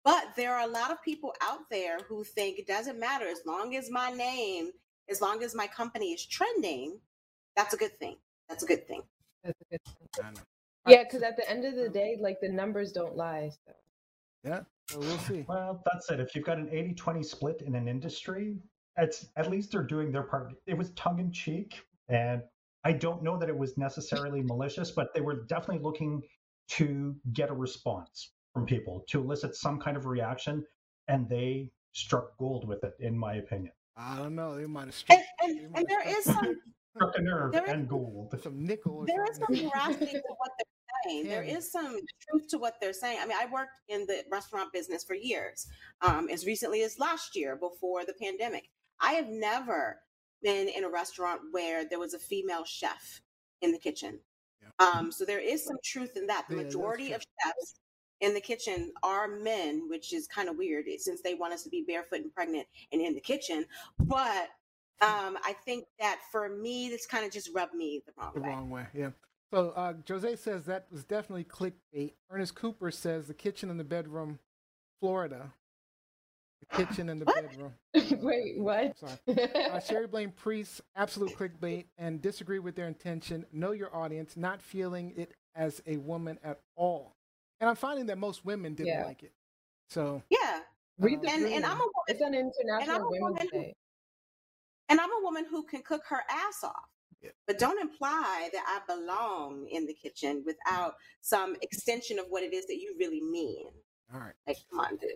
But 0.05 0.37
there 0.37 0.55
are 0.55 0.69
a 0.69 0.71
lot 0.71 0.91
of 0.91 1.03
people 1.03 1.35
out 1.41 1.71
there 1.71 1.99
who 2.09 2.25
think 2.25 2.59
it 2.59 2.67
doesn't 2.67 3.01
matter 3.01 3.27
as 3.27 3.41
long 3.47 3.75
as 3.75 3.91
my 3.91 4.11
name, 4.11 4.71
as 5.09 5.23
long 5.23 5.43
as 5.43 5.55
my 5.55 5.67
company 5.67 6.13
is 6.13 6.27
trending, 6.27 6.99
that's 7.57 7.73
a 7.73 7.77
good 7.79 7.99
thing. 7.99 8.17
That's 8.49 8.63
a 8.63 8.67
good 8.67 8.87
thing. 8.87 9.03
That's 9.43 9.59
a 9.61 9.65
good 9.71 9.81
thing. 10.15 10.45
Yeah, 10.87 11.05
because 11.05 11.23
at 11.23 11.37
the 11.37 11.49
end 11.49 11.65
of 11.65 11.75
the 11.75 11.89
day, 11.89 12.19
like 12.21 12.41
the 12.41 12.51
numbers 12.51 12.93
don't 12.93 13.17
lie. 13.17 13.51
So. 13.67 13.73
Yeah, 14.45 14.61
so 14.89 14.99
we'll 14.99 15.19
see. 15.19 15.45
Well, 15.49 15.83
that's 15.91 16.11
it. 16.11 16.21
If 16.21 16.35
you've 16.35 16.45
got 16.45 16.59
an 16.59 16.69
80 16.71 16.95
20 16.95 17.23
split 17.23 17.63
in 17.67 17.75
an 17.75 17.89
industry, 17.89 18.57
it's 18.97 19.27
at 19.37 19.51
least 19.51 19.73
they're 19.73 19.83
doing 19.83 20.13
their 20.13 20.23
part. 20.23 20.53
It 20.67 20.77
was 20.77 20.93
tongue 20.93 21.19
in 21.19 21.33
cheek, 21.33 21.83
and 22.09 22.43
I 22.85 22.93
don't 22.93 23.23
know 23.23 23.39
that 23.39 23.49
it 23.49 23.57
was 23.57 23.79
necessarily 23.79 24.43
malicious, 24.43 24.91
but 24.91 25.15
they 25.15 25.21
were 25.21 25.45
definitely 25.45 25.83
looking 25.83 26.23
to 26.69 27.15
get 27.33 27.51
a 27.51 27.55
response 27.55 28.33
from 28.53 28.67
people 28.67 29.05
to 29.09 29.21
elicit 29.21 29.57
some 29.57 29.81
kind 29.81 29.97
of 29.97 30.07
reaction, 30.07 30.65
and 31.09 31.29
they 31.29 31.71
struck 31.93 32.37
gold 32.39 32.69
with 32.69 32.85
it, 32.85 32.95
in 33.01 33.19
my 33.19 33.37
opinion. 33.37 33.73
I 33.97 34.19
don't 34.19 34.35
know. 34.35 34.57
They 34.57 34.67
might 34.67 34.87
have 34.87 34.95
struck. 34.95 35.19
And, 35.43 35.59
and, 35.59 35.77
and 35.77 35.87
there 35.89 36.07
is 36.07 36.25
some 36.25 36.61
struck 36.97 37.15
a 37.17 37.23
nerve 37.23 37.55
and 37.55 37.89
gold. 37.89 38.35
Some 38.43 38.65
nickel. 38.65 39.05
There 39.07 39.25
is 39.31 39.39
some 39.39 39.55
veracity 39.55 40.13
to 40.13 40.35
what 40.37 40.51
they're 40.59 40.74
saying. 41.05 41.29
There 41.29 41.43
is 41.43 41.71
some 41.71 41.99
truth 42.29 42.49
to 42.49 42.59
what 42.59 42.75
they're 42.81 42.93
saying. 42.93 43.19
I 43.21 43.27
mean, 43.27 43.37
I 43.41 43.47
worked 43.53 43.81
in 43.89 44.07
the 44.07 44.23
restaurant 44.31 44.73
business 44.73 45.05
for 45.05 45.15
years, 45.15 45.67
um, 46.03 46.29
as 46.31 46.47
recently 46.47 46.83
as 46.83 46.99
last 46.99 47.37
year 47.37 47.57
before 47.57 48.05
the 48.05 48.15
pandemic. 48.21 48.71
I 49.01 49.13
have 49.13 49.29
never 49.29 50.01
been 50.43 50.69
in 50.69 50.85
a 50.85 50.91
restaurant 50.91 51.41
where 51.51 51.85
there 51.89 51.99
was 51.99 52.15
a 52.15 52.19
female 52.19 52.65
chef 52.65 53.21
in 53.63 53.73
the 53.73 53.79
kitchen. 53.79 54.21
Yeah. 54.63 54.87
Um, 54.87 55.11
so 55.11 55.25
there 55.25 55.41
is 55.41 55.65
some 55.65 55.77
truth 55.85 56.17
in 56.17 56.27
that. 56.27 56.47
The 56.49 56.57
yeah, 56.57 56.63
majority 56.63 57.13
of 57.13 57.23
chefs 57.23 57.81
in 58.21 58.35
the 58.35 58.41
kitchen 58.41 58.93
are 59.03 59.29
men, 59.29 59.89
which 59.89 60.13
is 60.13 60.27
kind 60.27 60.49
of 60.49 60.57
weird 60.57 60.87
eh, 60.89 60.97
since 60.99 61.21
they 61.23 61.35
want 61.35 61.53
us 61.53 61.63
to 61.65 61.71
be 61.71 61.85
barefoot 61.87 62.21
and 62.21 62.35
pregnant 62.35 62.67
and 62.93 63.01
in 63.01 63.15
the 63.15 63.21
kitchen. 63.21 63.67
But 63.99 64.49
um, 65.01 65.37
I 65.45 65.55
think 65.65 65.85
that 65.99 66.21
for 66.31 66.49
me, 66.49 66.89
this 66.89 67.07
kind 67.07 67.25
of 67.25 67.33
just 67.33 67.51
rubbed 67.55 67.75
me 67.75 68.03
the 68.07 68.13
wrong 68.17 68.33
the 68.35 68.41
way. 68.41 68.49
wrong 68.49 68.71
way, 68.71 68.87
yeah. 68.95 69.11
So 69.55 69.71
uh, 69.71 69.95
Jose 70.09 70.37
says 70.37 70.65
that 70.65 70.87
was 70.91 71.05
definitely 71.05 71.45
clickbait. 71.45 72.15
Ernest 72.31 72.55
Cooper 72.55 72.91
says 72.91 73.27
the 73.27 73.35
kitchen 73.35 73.71
and 73.71 73.79
the 73.79 73.85
bedroom, 73.85 74.39
Florida. 75.01 75.53
The 76.61 76.85
kitchen 76.85 77.09
and 77.09 77.21
the 77.21 77.27
bedroom. 77.27 77.75
Wait, 78.23 78.59
what? 78.59 78.97
Sorry. 78.99 79.71
Uh, 79.71 79.79
Sherry 79.81 80.07
Blaine 80.07 80.33
Priest, 80.33 80.81
absolute 80.97 81.37
clickbait, 81.37 81.85
and 81.99 82.21
disagree 82.21 82.59
with 82.59 82.75
their 82.75 82.89
intention. 82.89 83.45
Know 83.53 83.73
your 83.73 83.95
audience, 83.95 84.37
not 84.37 84.61
feeling 84.61 85.13
it 85.17 85.35
as 85.55 85.83
a 85.87 85.99
woman 85.99 86.39
at 86.43 86.61
all 86.75 87.15
and 87.65 87.71
I'm 87.71 87.77
finding 87.77 88.07
that 88.07 88.19
most 88.19 88.45
women 88.45 88.75
didn't 88.75 88.93
yeah. 88.93 89.07
like 89.07 89.23
it. 89.23 89.33
So 89.89 90.23
yeah, 90.29 90.61
read 90.99 91.23
the 91.23 91.31
and, 91.31 91.47
and 91.47 91.65
I'm 91.65 91.79
a 91.79 91.79
woman. 91.79 91.91
It's 92.09 92.21
an 92.21 92.35
international 92.35 93.09
women's 93.11 93.51
day. 93.51 93.75
And 94.91 95.01
I'm 95.01 95.11
a 95.11 95.23
woman 95.23 95.47
who 95.49 95.63
can 95.63 95.81
cook 95.83 96.03
her 96.09 96.23
ass 96.29 96.63
off. 96.63 96.91
Yeah. 97.25 97.31
But 97.47 97.59
don't 97.59 97.81
imply 97.81 98.51
that 98.53 98.65
I 98.69 98.95
belong 98.95 99.67
in 99.71 99.87
the 99.87 99.95
kitchen 99.95 100.45
without 100.47 100.95
some 101.23 101.57
extension 101.63 102.19
of 102.19 102.27
what 102.29 102.43
it 102.43 102.53
is 102.53 102.67
that 102.67 102.77
you 102.77 102.95
really 102.99 103.23
mean. 103.23 103.67
All 104.13 104.21
right. 104.21 104.35
Like, 104.47 104.59
come 104.71 104.81
on, 104.81 104.97
dude. 104.97 105.11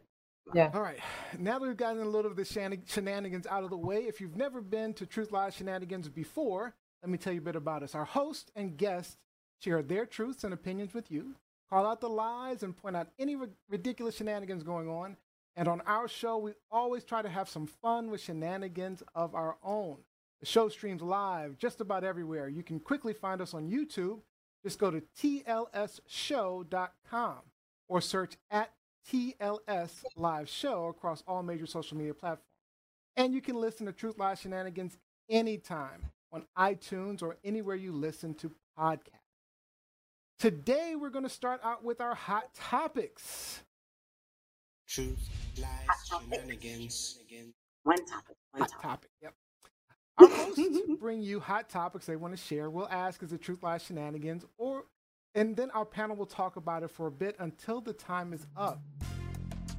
Yeah. 0.54 0.70
All 0.72 0.80
right. 0.80 0.98
Now 1.38 1.58
that 1.58 1.68
we've 1.68 1.76
gotten 1.76 2.00
a 2.00 2.06
little 2.06 2.30
of 2.30 2.36
the 2.36 2.44
shenanigans 2.86 3.46
out 3.46 3.64
of 3.64 3.70
the 3.70 3.76
way, 3.76 3.98
if 4.04 4.20
you've 4.20 4.36
never 4.36 4.62
been 4.62 4.94
to 4.94 5.04
Truth 5.06 5.30
Lies 5.30 5.54
Shenanigans 5.54 6.08
before, 6.08 6.74
let 7.02 7.10
me 7.10 7.18
tell 7.18 7.34
you 7.34 7.40
a 7.40 7.44
bit 7.44 7.54
about 7.54 7.82
us. 7.82 7.94
Our 7.94 8.06
host 8.06 8.50
and 8.56 8.76
guests 8.76 9.18
share 9.60 9.82
their 9.82 10.06
truths 10.06 10.44
and 10.44 10.54
opinions 10.54 10.94
with 10.94 11.10
you. 11.10 11.34
call 11.70 11.86
out 11.86 12.00
the 12.00 12.08
lies, 12.08 12.62
and 12.62 12.76
point 12.76 12.96
out 12.96 13.08
any 13.18 13.36
ridiculous 13.68 14.16
shenanigans 14.16 14.62
going 14.62 14.88
on. 14.88 15.16
And 15.56 15.68
on 15.68 15.80
our 15.82 16.08
show, 16.08 16.38
we 16.38 16.52
always 16.70 17.04
try 17.04 17.20
to 17.20 17.28
have 17.28 17.48
some 17.48 17.66
fun 17.66 18.10
with 18.10 18.20
shenanigans 18.20 19.02
of 19.14 19.34
our 19.34 19.56
own. 19.62 19.98
The 20.40 20.47
show 20.47 20.68
streams 20.68 21.02
live 21.02 21.59
just 21.59 21.80
about 21.80 22.04
everywhere. 22.04 22.49
You 22.49 22.62
can 22.62 22.78
quickly 22.78 23.12
find 23.12 23.40
us 23.40 23.54
on 23.54 23.68
YouTube. 23.68 24.21
Just 24.62 24.78
go 24.78 24.90
to 24.90 25.02
tlsshow.com 25.18 26.68
or 27.88 28.00
search 28.00 28.37
at 28.50 28.71
TLS 29.11 30.04
Live 30.16 30.49
Show 30.49 30.87
across 30.87 31.23
all 31.26 31.42
major 31.42 31.66
social 31.66 31.97
media 31.97 32.14
platforms. 32.14 32.45
And 33.16 33.35
you 33.35 33.40
can 33.40 33.57
listen 33.57 33.87
to 33.87 33.92
Truth 33.92 34.18
Lies 34.18 34.40
Shenanigans 34.40 34.97
anytime 35.28 36.11
on 36.33 36.45
iTunes 36.57 37.23
or 37.23 37.37
anywhere 37.45 37.76
you 37.76 37.92
listen 37.92 38.35
to 38.35 38.52
podcasts. 38.78 39.18
Today, 40.38 40.95
we're 40.95 41.11
going 41.11 41.25
to 41.25 41.30
start 41.30 41.61
out 41.64 41.83
with 41.83 42.00
our 42.00 42.14
hot 42.14 42.54
topics. 42.54 43.62
Truth, 44.87 45.28
lies, 45.61 45.68
shenanigans. 46.07 47.18
One 47.83 48.04
topic. 48.07 48.37
One 48.52 48.61
hot 48.62 48.71
topic. 48.71 48.83
topic. 48.83 49.11
Yep. 49.23 49.35
Our 50.18 50.28
hosts 50.28 50.60
bring 51.00 51.22
you 51.22 51.40
hot 51.40 51.68
topics 51.68 52.06
they 52.06 52.16
want 52.16 52.37
to 52.37 52.42
share. 52.42 52.70
We'll 52.70 52.88
ask, 52.88 53.22
is 53.22 53.32
it 53.32 53.40
truth, 53.40 53.62
lies, 53.62 53.82
shenanigans? 53.82 54.44
Or, 54.56 54.84
and 55.34 55.56
then 55.56 55.70
our 55.70 55.84
panel 55.84 56.16
will 56.16 56.26
talk 56.26 56.56
about 56.56 56.82
it 56.82 56.90
for 56.90 57.06
a 57.06 57.10
bit 57.10 57.37
until 57.38 57.80
the 57.80 57.92
time 57.92 58.32
is 58.32 58.46
up. 58.56 58.80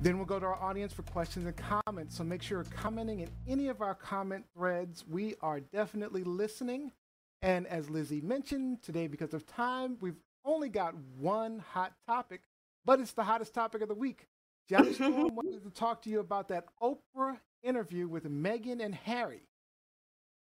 Then 0.02 0.18
we'll 0.18 0.26
go 0.26 0.40
to 0.40 0.46
our 0.46 0.56
audience 0.56 0.94
for 0.94 1.04
questions 1.04 1.46
and 1.46 1.56
comments. 1.86 2.16
So 2.16 2.24
make 2.24 2.42
sure 2.42 2.60
you're 2.60 2.72
commenting 2.72 3.20
in 3.20 3.30
any 3.48 3.68
of 3.68 3.82
our 3.82 3.94
comment 3.94 4.46
threads. 4.56 5.04
We 5.06 5.36
are 5.42 5.60
definitely 5.60 6.24
listening. 6.24 6.94
And 7.42 7.68
as 7.68 7.90
Lizzie 7.90 8.22
mentioned 8.22 8.82
today, 8.82 9.08
because 9.08 9.34
of 9.34 9.46
time, 9.46 9.98
we've 10.00 10.20
only 10.46 10.70
got 10.70 10.96
one 11.18 11.60
hot 11.60 11.94
topic, 12.08 12.42
but 12.86 13.02
it's 13.02 13.12
the 13.12 13.24
hottest 13.24 13.54
topic 13.54 13.82
of 13.82 13.90
the 13.90 13.96
week. 13.96 14.28
Storm 14.70 15.36
wanted 15.36 15.64
to 15.64 15.70
talk 15.72 16.02
to 16.04 16.10
you 16.10 16.20
about 16.20 16.48
that 16.50 16.66
Oprah 16.82 17.38
interview 17.64 18.08
with 18.08 18.24
Meghan 18.30 18.84
and 18.84 18.96
Harry. 18.96 19.49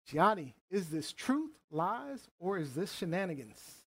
Gianni, 0.07 0.55
is 0.71 0.89
this 0.89 1.13
truth, 1.13 1.51
lies, 1.71 2.29
or 2.39 2.57
is 2.57 2.75
this 2.75 2.93
shenanigans? 2.93 3.83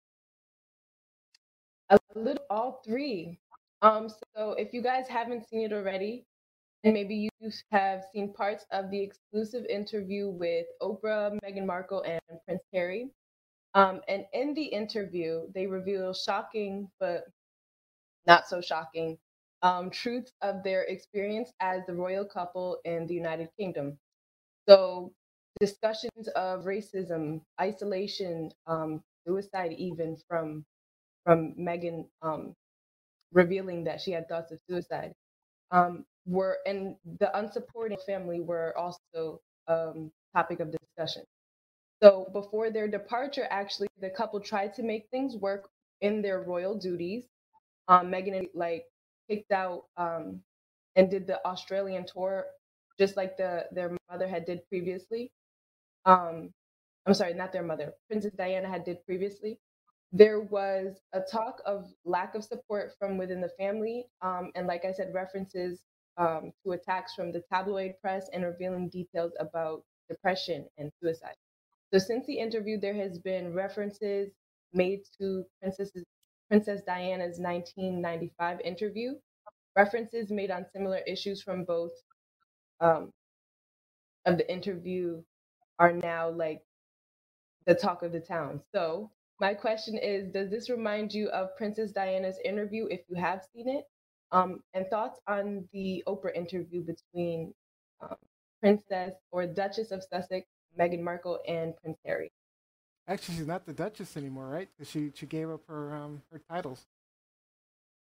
A 1.91 2.00
little 2.15 2.43
all 2.50 2.81
three. 2.86 3.39
Um, 3.81 4.10
so 4.10 4.53
if 4.53 4.74
you 4.74 4.81
guys 4.81 5.07
haven't 5.07 5.48
seen 5.50 5.63
it 5.63 5.74
already, 5.74 6.25
and 6.84 6.93
maybe 6.93 7.15
you 7.15 7.29
have 7.72 8.03
seen 8.13 8.34
parts 8.34 8.65
of 8.72 8.91
the 8.91 9.01
exclusive 9.01 9.65
interview 9.67 10.29
with 10.29 10.67
Oprah, 10.81 11.38
Meghan 11.43 11.65
Markle, 11.65 12.03
and 12.03 12.22
Prince 12.45 12.63
Harry. 12.74 13.12
Um, 13.75 14.01
and 14.07 14.25
in 14.34 14.53
the 14.55 14.65
interview, 14.65 15.43
they 15.55 15.67
reveal 15.67 16.13
shocking, 16.13 16.89
but 17.00 17.25
not 18.27 18.48
so 18.48 18.62
shocking, 18.62 19.17
um, 19.63 19.89
truths 19.91 20.34
of 20.41 20.63
their 20.63 20.84
experience 20.84 21.51
as 21.62 21.81
the 21.88 21.93
royal 21.93 22.25
couple 22.25 22.79
in 22.86 23.07
the 23.07 23.15
United 23.15 23.50
Kingdom. 23.60 23.98
So 24.69 25.13
discussions 25.59 26.27
of 26.35 26.65
racism, 26.65 27.41
isolation, 27.62 28.51
um, 28.67 29.01
suicide, 29.27 29.74
even 29.77 30.17
from 30.27 30.65
from 31.25 31.55
Meghan 31.59 32.07
um, 32.21 32.55
revealing 33.33 33.83
that 33.85 34.01
she 34.01 34.12
had 34.12 34.27
thoughts 34.29 34.51
of 34.51 34.59
suicide, 34.69 35.13
um, 35.71 36.05
were 36.25 36.57
and 36.67 36.95
the 37.19 37.31
unsupporting 37.35 38.01
family 38.05 38.41
were 38.41 38.77
also 38.77 39.41
um, 39.67 40.12
topic 40.35 40.59
of 40.59 40.71
discussion. 40.71 41.24
So 42.03 42.29
before 42.33 42.69
their 42.71 42.88
departure, 42.88 43.47
actually, 43.50 43.88
the 44.00 44.09
couple 44.09 44.39
tried 44.39 44.74
to 44.75 44.83
make 44.83 45.07
things 45.12 45.35
work 45.38 45.69
in 46.01 46.21
their 46.21 46.41
royal 46.41 46.75
duties. 46.77 47.25
Um, 47.88 48.07
Meghan 48.12 48.47
like 48.55 48.85
kicked 49.29 49.51
out 49.51 49.83
um, 49.97 50.41
and 50.95 51.09
did 51.09 51.27
the 51.27 51.45
Australian 51.47 52.05
tour, 52.05 52.45
just 53.00 53.17
like 53.17 53.38
the 53.38 53.67
their 53.71 53.95
mother 54.12 54.27
had 54.27 54.45
did 54.45 54.67
previously 54.69 55.31
um, 56.05 56.51
I'm 57.05 57.13
sorry, 57.13 57.33
not 57.33 57.53
their 57.53 57.63
mother, 57.63 57.93
Princess 58.09 58.33
Diana 58.33 58.67
had 58.67 58.85
did 58.85 59.05
previously. 59.05 59.59
There 60.12 60.41
was 60.41 61.01
a 61.13 61.21
talk 61.21 61.62
of 61.65 61.91
lack 62.05 62.35
of 62.35 62.43
support 62.43 62.93
from 63.00 63.17
within 63.17 63.41
the 63.41 63.51
family, 63.59 64.05
um, 64.21 64.51
and 64.55 64.67
like 64.67 64.85
I 64.85 64.91
said, 64.91 65.13
references 65.13 65.81
um, 66.17 66.51
to 66.63 66.71
attacks 66.71 67.13
from 67.13 67.31
the 67.31 67.43
tabloid 67.51 67.95
press 68.01 68.29
and 68.33 68.43
revealing 68.43 68.89
details 68.89 69.33
about 69.39 69.83
depression 70.09 70.67
and 70.77 70.91
suicide. 71.01 71.35
So 71.93 72.00
since 72.00 72.25
the 72.27 72.38
interview, 72.39 72.79
there 72.79 72.95
has 72.95 73.19
been 73.19 73.53
references 73.53 74.31
made 74.74 75.01
to 75.19 75.45
Princess 75.62 75.91
Princess 76.50 76.81
Diana's 76.85 77.39
1995 77.39 78.62
interview, 78.62 79.13
references 79.75 80.31
made 80.31 80.51
on 80.51 80.65
similar 80.71 81.00
issues 81.07 81.41
from 81.41 81.65
both 81.65 81.91
um, 82.81 83.12
of 84.25 84.38
the 84.38 84.51
interview 84.51 85.21
are 85.79 85.91
now 85.94 86.29
like 86.29 86.62
the 87.65 87.75
talk 87.75 88.03
of 88.03 88.12
the 88.12 88.20
town. 88.20 88.62
So 88.74 89.12
my 89.39 89.53
question 89.53 89.98
is, 89.98 90.32
does 90.32 90.50
this 90.50 90.70
remind 90.70 91.13
you 91.13 91.29
of 91.29 91.55
Princess 91.58 91.91
Diana's 91.91 92.38
interview 92.46 92.88
if 92.89 93.01
you 93.10 93.15
have 93.15 93.41
seen 93.53 93.67
it? 93.67 93.86
Um, 94.32 94.62
and 94.74 94.88
thoughts 94.88 95.20
on 95.27 95.67
the 95.72 96.03
Oprah 96.08 96.36
interview 96.36 96.84
between 96.84 97.53
um, 98.01 98.15
Princess 98.60 99.13
or 99.32 99.46
Duchess 99.46 99.91
of 99.91 100.03
Sussex, 100.03 100.48
Meghan 100.77 101.01
Markle, 101.01 101.39
and 101.48 101.75
Prince 101.77 101.98
Harry. 102.05 102.32
Actually, 103.08 103.38
she's 103.38 103.48
not 103.48 103.65
the 103.65 103.74
Duchess 103.74 104.17
anymore, 104.17 104.48
right? 104.48 104.67
She 104.84 105.12
she 105.13 105.25
gave 105.27 105.50
up 105.50 105.62
her 105.67 105.96
um 105.96 106.22
her 106.32 106.41
titles. 106.50 106.88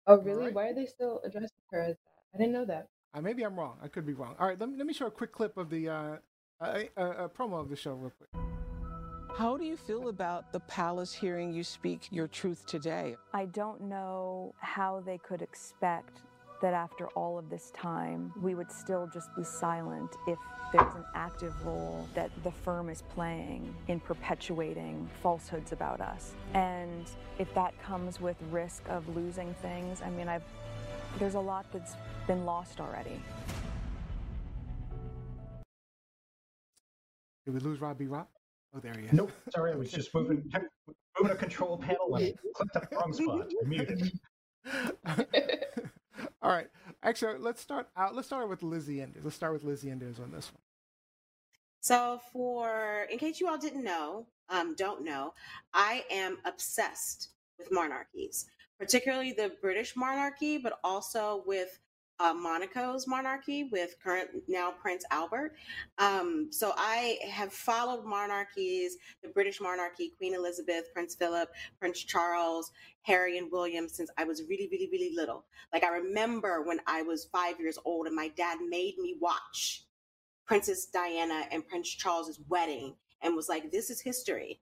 Oh, 0.07 0.17
really? 0.17 0.45
Right? 0.45 0.53
Why 0.53 0.67
are 0.69 0.73
they 0.73 0.85
still 0.85 1.21
addressing 1.23 1.49
her 1.71 1.81
as 1.81 1.95
that? 1.95 2.35
I 2.35 2.37
didn't 2.37 2.53
know 2.53 2.65
that. 2.65 2.87
Uh, 3.13 3.21
maybe 3.21 3.43
I'm 3.43 3.57
wrong. 3.57 3.77
I 3.81 3.87
could 3.87 4.05
be 4.05 4.13
wrong. 4.13 4.35
All 4.39 4.47
right, 4.47 4.59
let 4.59 4.69
me 4.69 4.77
let 4.77 4.85
me 4.85 4.93
show 4.93 5.07
a 5.07 5.11
quick 5.11 5.31
clip 5.31 5.57
of 5.57 5.69
the 5.69 5.89
uh, 5.89 6.15
a, 6.61 6.89
a, 6.97 7.25
a 7.25 7.29
promo 7.29 7.59
of 7.59 7.69
the 7.69 7.75
show 7.75 7.93
real 7.93 8.11
quick. 8.17 8.29
How 9.37 9.55
do 9.55 9.63
you 9.63 9.77
feel 9.77 10.09
about 10.09 10.51
the 10.51 10.59
palace 10.61 11.13
hearing 11.13 11.53
you 11.53 11.63
speak 11.63 12.07
your 12.11 12.27
truth 12.27 12.65
today? 12.65 13.15
I 13.33 13.45
don't 13.45 13.81
know 13.81 14.53
how 14.59 15.01
they 15.05 15.17
could 15.17 15.41
expect 15.41 16.21
that 16.61 16.73
after 16.73 17.07
all 17.09 17.37
of 17.37 17.49
this 17.49 17.71
time, 17.71 18.33
we 18.41 18.53
would 18.53 18.69
still 18.69 19.09
just 19.13 19.33
be 19.37 19.45
silent 19.45 20.13
if 20.27 20.37
there's 20.73 20.93
an 20.95 21.05
active 21.15 21.53
role 21.65 22.05
that 22.13 22.31
the 22.43 22.51
firm 22.51 22.89
is 22.89 23.01
playing 23.13 23.73
in 23.87 24.01
perpetuating 24.01 25.09
falsehoods 25.23 25.71
about 25.71 26.01
us. 26.01 26.35
And 26.53 27.09
if 27.37 27.53
that 27.53 27.81
comes 27.81 28.19
with 28.19 28.35
risk 28.51 28.83
of 28.89 29.07
losing 29.15 29.53
things, 29.61 30.01
I 30.01 30.09
mean, 30.09 30.27
I've 30.27 30.43
there's 31.17 31.35
a 31.35 31.39
lot 31.39 31.65
that's 31.71 31.95
been 32.27 32.45
lost 32.45 32.79
already. 32.79 33.19
Did 37.49 37.63
we 37.63 37.67
lose 37.67 37.81
Robbie 37.81 38.05
Rock? 38.05 38.29
Oh, 38.75 38.79
there 38.79 38.93
he 38.93 39.07
is. 39.07 39.13
Nope. 39.13 39.31
Sorry, 39.55 39.71
I 39.71 39.75
was 39.75 39.91
just 39.91 40.13
moving 40.13 40.43
moving 41.19 41.35
a 41.35 41.35
control 41.35 41.79
panel 41.79 42.15
and 42.15 42.35
clicked 42.53 42.75
on 42.75 42.87
the 42.91 42.95
wrong 42.95 43.11
spot. 43.11 43.51
Muted. 43.65 44.11
All 46.43 46.51
right. 46.51 46.67
Actually, 47.01 47.39
let's 47.39 47.59
start 47.59 47.89
out. 47.97 48.13
Let's 48.13 48.27
start 48.27 48.49
with 48.49 48.61
Lizzie 48.61 49.01
Enders. 49.01 49.23
Let's 49.23 49.35
start 49.35 49.53
with 49.53 49.63
Lizzie 49.63 49.89
Enders 49.89 50.19
on 50.19 50.29
this 50.31 50.51
one. 50.53 50.61
So, 51.79 52.21
for 52.31 53.07
in 53.11 53.17
case 53.17 53.39
you 53.39 53.47
all 53.47 53.57
didn't 53.57 53.83
know, 53.83 54.27
um, 54.49 54.75
don't 54.75 55.03
know, 55.03 55.33
I 55.73 56.03
am 56.11 56.37
obsessed 56.45 57.29
with 57.57 57.71
monarchies, 57.71 58.45
particularly 58.79 59.31
the 59.31 59.53
British 59.59 59.95
monarchy, 59.95 60.59
but 60.59 60.77
also 60.83 61.41
with 61.47 61.79
uh, 62.19 62.33
Monaco's 62.33 63.07
monarchy 63.07 63.69
with 63.71 63.95
current 64.03 64.29
now 64.47 64.71
Prince 64.71 65.05
Albert. 65.11 65.55
Um, 65.97 66.47
so 66.51 66.73
I 66.75 67.17
have 67.29 67.53
followed 67.53 68.05
monarchies, 68.05 68.97
the 69.23 69.29
British 69.29 69.61
monarchy, 69.61 70.11
Queen 70.17 70.33
Elizabeth, 70.33 70.85
Prince 70.93 71.15
Philip, 71.15 71.49
Prince 71.79 72.03
Charles, 72.03 72.71
Harry, 73.03 73.37
and 73.37 73.51
William 73.51 73.87
since 73.87 74.09
I 74.17 74.25
was 74.25 74.43
really, 74.49 74.67
really, 74.71 74.89
really 74.91 75.15
little. 75.15 75.45
Like 75.71 75.83
I 75.83 75.89
remember 75.89 76.63
when 76.63 76.79
I 76.87 77.03
was 77.03 77.29
five 77.31 77.59
years 77.59 77.77
old 77.85 78.07
and 78.07 78.15
my 78.15 78.29
dad 78.29 78.57
made 78.67 78.97
me 78.97 79.15
watch 79.19 79.85
Princess 80.45 80.85
Diana 80.85 81.43
and 81.51 81.67
Prince 81.67 81.89
Charles's 81.89 82.39
wedding 82.49 82.95
and 83.21 83.35
was 83.35 83.49
like, 83.49 83.71
this 83.71 83.89
is 83.89 84.01
history 84.01 84.59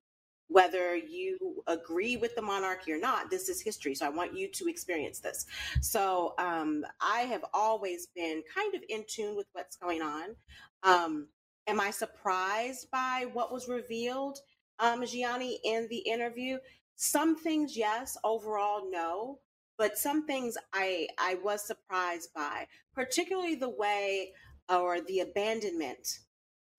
whether 0.49 0.95
you 0.95 1.63
agree 1.67 2.17
with 2.17 2.35
the 2.35 2.41
monarchy 2.41 2.91
or 2.91 2.99
not 2.99 3.29
this 3.29 3.49
is 3.49 3.61
history 3.61 3.93
so 3.93 4.05
i 4.05 4.09
want 4.09 4.35
you 4.37 4.47
to 4.47 4.67
experience 4.67 5.19
this. 5.19 5.45
So 5.81 6.33
um, 6.37 6.85
i 7.01 7.21
have 7.21 7.45
always 7.53 8.07
been 8.15 8.43
kind 8.53 8.75
of 8.75 8.81
in 8.89 9.03
tune 9.07 9.35
with 9.35 9.47
what's 9.53 9.75
going 9.75 10.01
on. 10.01 10.35
Um, 10.83 11.27
am 11.67 11.79
i 11.79 11.91
surprised 11.91 12.89
by 12.91 13.27
what 13.33 13.51
was 13.51 13.67
revealed 13.67 14.39
um, 14.79 15.05
gianni 15.05 15.59
in 15.63 15.87
the 15.89 15.97
interview? 15.97 16.57
Some 16.95 17.35
things 17.37 17.77
yes 17.77 18.17
overall 18.23 18.89
no 18.89 19.39
but 19.77 19.97
some 19.97 20.25
things 20.25 20.57
i 20.73 21.07
i 21.17 21.35
was 21.43 21.65
surprised 21.65 22.29
by 22.33 22.65
particularly 22.93 23.55
the 23.55 23.69
way 23.69 24.31
or 24.69 25.01
the 25.01 25.19
abandonment 25.19 26.19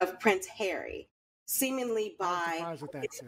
of 0.00 0.18
prince 0.20 0.46
harry 0.46 1.08
seemingly 1.46 2.14
by 2.18 2.76
his 3.00 3.22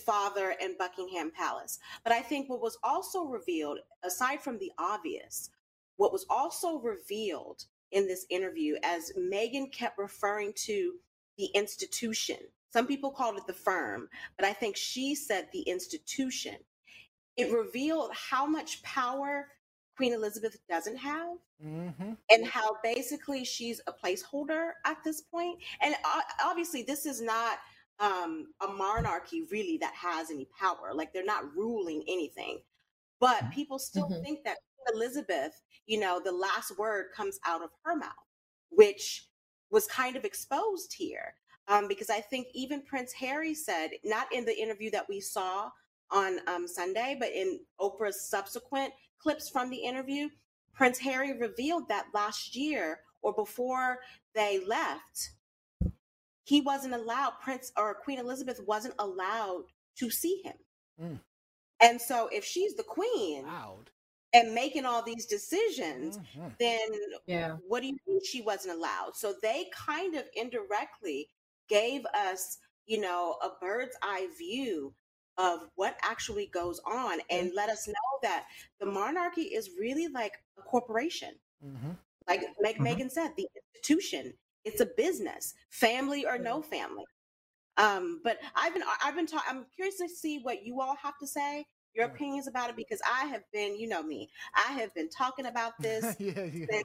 father 0.00 0.54
and 0.60 0.76
Buckingham 0.78 1.30
Palace. 1.30 1.78
But 2.04 2.12
I 2.12 2.20
think 2.20 2.48
what 2.48 2.60
was 2.60 2.78
also 2.82 3.24
revealed, 3.24 3.78
aside 4.04 4.40
from 4.42 4.58
the 4.58 4.70
obvious, 4.78 5.50
what 5.96 6.12
was 6.12 6.26
also 6.30 6.78
revealed 6.78 7.64
in 7.92 8.06
this 8.06 8.26
interview 8.30 8.76
as 8.84 9.12
Meghan 9.18 9.72
kept 9.72 9.98
referring 9.98 10.52
to 10.64 10.94
the 11.38 11.46
institution. 11.54 12.36
Some 12.72 12.86
people 12.86 13.10
called 13.10 13.36
it 13.36 13.46
the 13.46 13.52
firm, 13.52 14.08
but 14.36 14.46
I 14.46 14.52
think 14.52 14.76
she 14.76 15.14
said 15.14 15.48
the 15.52 15.62
institution. 15.62 16.56
It 17.36 17.52
revealed 17.52 18.10
how 18.12 18.46
much 18.46 18.82
power 18.82 19.48
Queen 19.96 20.12
Elizabeth 20.12 20.56
doesn't 20.68 20.96
have 20.96 21.36
Mm-hmm. 21.62 22.12
and 22.30 22.46
how 22.46 22.78
basically 22.82 23.44
she's 23.44 23.82
a 23.86 23.92
placeholder 23.92 24.70
at 24.86 24.96
this 25.04 25.20
point. 25.20 25.58
And 25.82 25.94
obviously, 26.42 26.82
this 26.82 27.04
is 27.04 27.20
not 27.20 27.58
um, 28.00 28.46
a 28.62 28.68
monarchy 28.68 29.42
really 29.50 29.76
that 29.78 29.94
has 29.94 30.30
any 30.30 30.48
power. 30.58 30.92
Like 30.94 31.12
they're 31.12 31.24
not 31.24 31.54
ruling 31.54 32.02
anything. 32.08 32.62
But 33.20 33.50
people 33.50 33.78
still 33.78 34.08
Mhm. 34.08 34.22
think 34.22 34.44
that 34.44 34.58
Queen 34.78 34.96
Elizabeth, 34.96 35.62
you 35.86 36.00
know, 36.00 36.18
the 36.18 36.32
last 36.32 36.76
word 36.78 37.12
comes 37.12 37.38
out 37.44 37.62
of 37.62 37.70
her 37.84 37.94
mouth, 37.94 38.26
which 38.70 39.28
was 39.70 39.86
kind 39.86 40.16
of 40.16 40.24
exposed 40.24 40.92
here. 40.94 41.34
Um, 41.68 41.86
because 41.86 42.10
I 42.10 42.20
think 42.20 42.48
even 42.54 42.82
Prince 42.82 43.12
Harry 43.12 43.54
said, 43.54 43.90
not 44.02 44.32
in 44.32 44.44
the 44.44 44.58
interview 44.58 44.90
that 44.90 45.08
we 45.08 45.20
saw 45.20 45.70
on 46.10 46.40
um, 46.48 46.66
Sunday, 46.66 47.14
but 47.20 47.30
in 47.30 47.60
Oprah's 47.78 48.28
subsequent 48.28 48.92
clips 49.18 49.48
from 49.48 49.70
the 49.70 49.76
interview, 49.76 50.28
Prince 50.72 50.98
Harry 50.98 51.34
revealed 51.38 51.86
that 51.88 52.06
last 52.14 52.56
year 52.56 53.04
or 53.22 53.34
before 53.34 54.00
they 54.34 54.64
left, 54.64 55.32
he 56.50 56.60
wasn't 56.60 56.92
allowed, 56.94 57.34
Prince 57.40 57.70
or 57.76 57.94
Queen 57.94 58.18
Elizabeth 58.18 58.60
wasn't 58.66 58.94
allowed 58.98 59.64
to 60.00 60.10
see 60.10 60.42
him. 60.44 60.56
Mm. 61.00 61.20
And 61.80 62.00
so 62.00 62.28
if 62.32 62.44
she's 62.44 62.74
the 62.74 62.82
queen 62.82 63.44
Loud. 63.46 63.90
and 64.32 64.52
making 64.52 64.84
all 64.84 65.02
these 65.02 65.26
decisions, 65.26 66.18
Mhm. 66.18 66.58
then 66.58 66.88
Yeah. 67.26 67.56
what 67.68 67.80
do 67.82 67.86
you 67.86 67.96
mean 68.06 68.20
she 68.24 68.42
wasn't 68.42 68.74
allowed? 68.74 69.14
So 69.16 69.32
they 69.32 69.70
kind 69.72 70.16
of 70.16 70.28
indirectly 70.34 71.30
gave 71.68 72.04
us, 72.06 72.58
you 72.86 72.98
know, 73.00 73.38
a 73.42 73.50
bird's 73.60 73.96
eye 74.02 74.26
view 74.36 74.92
of 75.38 75.70
what 75.76 75.96
actually 76.02 76.46
goes 76.48 76.80
on 76.84 77.20
and 77.30 77.54
let 77.54 77.68
us 77.70 77.86
know 77.86 78.08
that 78.22 78.48
the 78.80 78.86
monarchy 78.86 79.54
is 79.54 79.70
really 79.78 80.08
like 80.08 80.34
a 80.58 80.62
corporation. 80.62 81.40
Mhm. 81.64 81.96
Like 82.26 82.42
Meg- 82.60 82.78
Mhm. 82.78 82.86
Meghan 82.86 83.10
said, 83.10 83.36
the 83.36 83.48
institution, 83.54 84.36
it's 84.64 84.80
a 84.80 84.86
business, 84.96 85.54
family 85.70 86.26
or 86.26 86.38
no 86.38 86.62
family. 86.62 87.04
Um, 87.76 88.20
but 88.24 88.38
I've 88.54 88.74
been, 88.74 88.82
I've 89.02 89.14
been 89.16 89.26
talking, 89.26 89.46
I'm 89.48 89.66
curious 89.74 89.96
to 89.98 90.08
see 90.08 90.40
what 90.42 90.64
you 90.64 90.80
all 90.80 90.96
have 90.96 91.18
to 91.18 91.26
say, 91.26 91.64
your 91.94 92.06
Yeah. 92.06 92.12
opinions 92.12 92.46
about 92.46 92.70
it, 92.70 92.76
because 92.76 93.00
I 93.10 93.26
have 93.26 93.42
been, 93.52 93.78
you 93.78 93.88
know 93.88 94.02
me, 94.02 94.28
I 94.54 94.72
have 94.72 94.94
been 94.94 95.08
talking 95.08 95.46
about 95.46 95.72
this 95.82 96.16
yeah, 96.20 96.44
yeah. 96.44 96.66
since 96.70 96.84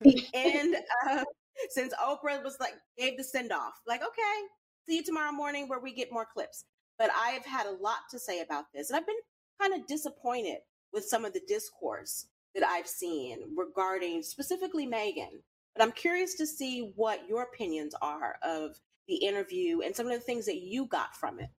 the 0.00 0.26
end 0.34 0.76
of 1.08 1.24
since 1.70 1.94
Oprah 1.94 2.42
was 2.44 2.58
like 2.60 2.74
gave 2.98 3.16
the 3.16 3.24
send 3.24 3.52
off. 3.52 3.80
Like, 3.86 4.02
okay, 4.02 4.38
see 4.86 4.96
you 4.96 5.02
tomorrow 5.02 5.32
morning 5.32 5.68
where 5.68 5.80
we 5.80 5.94
get 5.94 6.12
more 6.12 6.26
clips. 6.26 6.64
But 6.98 7.10
I've 7.16 7.44
had 7.44 7.66
a 7.66 7.72
lot 7.72 7.98
to 8.10 8.18
say 8.18 8.40
about 8.40 8.66
this, 8.74 8.90
and 8.90 8.96
I've 8.98 9.06
been 9.06 9.16
kind 9.60 9.74
of 9.74 9.86
disappointed 9.86 10.58
with 10.92 11.04
some 11.04 11.24
of 11.24 11.32
the 11.32 11.42
discourse 11.48 12.26
that 12.54 12.64
I've 12.64 12.86
seen 12.86 13.38
regarding 13.56 14.22
specifically 14.22 14.86
Meghan. 14.86 15.40
But 15.76 15.84
I'm 15.84 15.92
curious 15.92 16.34
to 16.36 16.46
see 16.46 16.92
what 16.96 17.28
your 17.28 17.42
opinions 17.42 17.94
are 18.00 18.36
of 18.42 18.80
the 19.08 19.16
interview 19.16 19.82
and 19.82 19.94
some 19.94 20.06
of 20.06 20.12
the 20.12 20.20
things 20.20 20.46
that 20.46 20.56
you 20.62 20.86
got 20.86 21.14
from 21.14 21.38
it. 21.38 21.50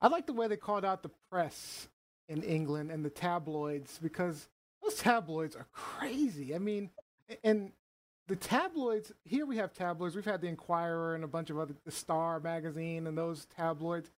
I 0.00 0.08
like 0.08 0.26
the 0.26 0.32
way 0.32 0.48
they 0.48 0.56
called 0.56 0.84
out 0.84 1.02
the 1.02 1.10
press 1.30 1.88
in 2.28 2.42
England 2.42 2.90
and 2.90 3.04
the 3.04 3.10
tabloids 3.10 3.98
because 4.02 4.48
those 4.82 4.96
tabloids 4.96 5.54
are 5.54 5.68
crazy. 5.72 6.54
I 6.54 6.58
mean, 6.58 6.90
and 7.44 7.70
the 8.26 8.36
tabloids 8.36 9.12
here 9.24 9.46
we 9.46 9.56
have 9.58 9.72
tabloids. 9.72 10.16
We've 10.16 10.24
had 10.24 10.40
the 10.40 10.48
Inquirer 10.48 11.14
and 11.14 11.22
a 11.22 11.28
bunch 11.28 11.50
of 11.50 11.58
other 11.58 11.74
the 11.84 11.92
Star 11.92 12.40
magazine 12.40 13.06
and 13.06 13.16
those 13.16 13.46
tabloids. 13.56 14.10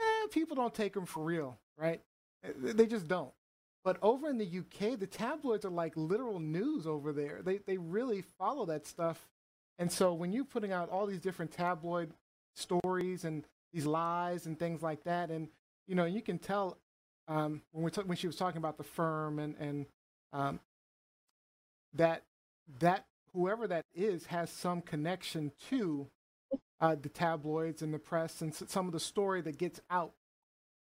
Eh, 0.00 0.26
people 0.30 0.54
don't 0.54 0.74
take 0.74 0.92
them 0.92 1.06
for 1.06 1.24
real, 1.24 1.58
right? 1.78 2.02
Eh, 2.44 2.50
They 2.56 2.86
just 2.86 3.08
don't. 3.08 3.32
But 3.84 3.98
over 4.00 4.28
in 4.28 4.38
the 4.38 4.46
UK, 4.46 4.98
the 4.98 5.06
tabloids 5.06 5.64
are 5.64 5.70
like 5.70 5.92
literal 5.96 6.38
news 6.38 6.86
over 6.86 7.12
there. 7.12 7.40
They 7.42 7.58
they 7.58 7.78
really 7.78 8.22
follow 8.38 8.66
that 8.66 8.86
stuff. 8.86 9.28
And 9.78 9.90
so 9.90 10.14
when 10.14 10.32
you're 10.32 10.44
putting 10.44 10.72
out 10.72 10.90
all 10.90 11.06
these 11.06 11.20
different 11.20 11.52
tabloid 11.52 12.12
stories 12.54 13.24
and 13.24 13.44
these 13.72 13.86
lies 13.86 14.46
and 14.46 14.58
things 14.58 14.82
like 14.82 15.02
that, 15.04 15.30
and 15.30 15.48
you 15.88 15.94
know, 15.94 16.04
you 16.04 16.22
can 16.22 16.38
tell 16.38 16.78
um, 17.26 17.62
when 17.72 17.84
we 17.84 17.90
when 18.04 18.16
she 18.16 18.26
was 18.26 18.36
talking 18.36 18.58
about 18.58 18.76
the 18.76 18.84
firm 18.84 19.38
and 19.38 19.56
and 19.58 19.86
um, 20.32 20.60
that 21.94 22.22
that 22.78 23.06
whoever 23.32 23.66
that 23.66 23.84
is 23.94 24.26
has 24.26 24.50
some 24.50 24.80
connection 24.80 25.50
to 25.70 26.06
uh, 26.80 26.94
the 27.00 27.08
tabloids 27.08 27.82
and 27.82 27.92
the 27.92 27.98
press 27.98 28.42
and 28.42 28.54
some 28.54 28.86
of 28.86 28.92
the 28.92 29.00
story 29.00 29.40
that 29.40 29.58
gets 29.58 29.80
out 29.90 30.12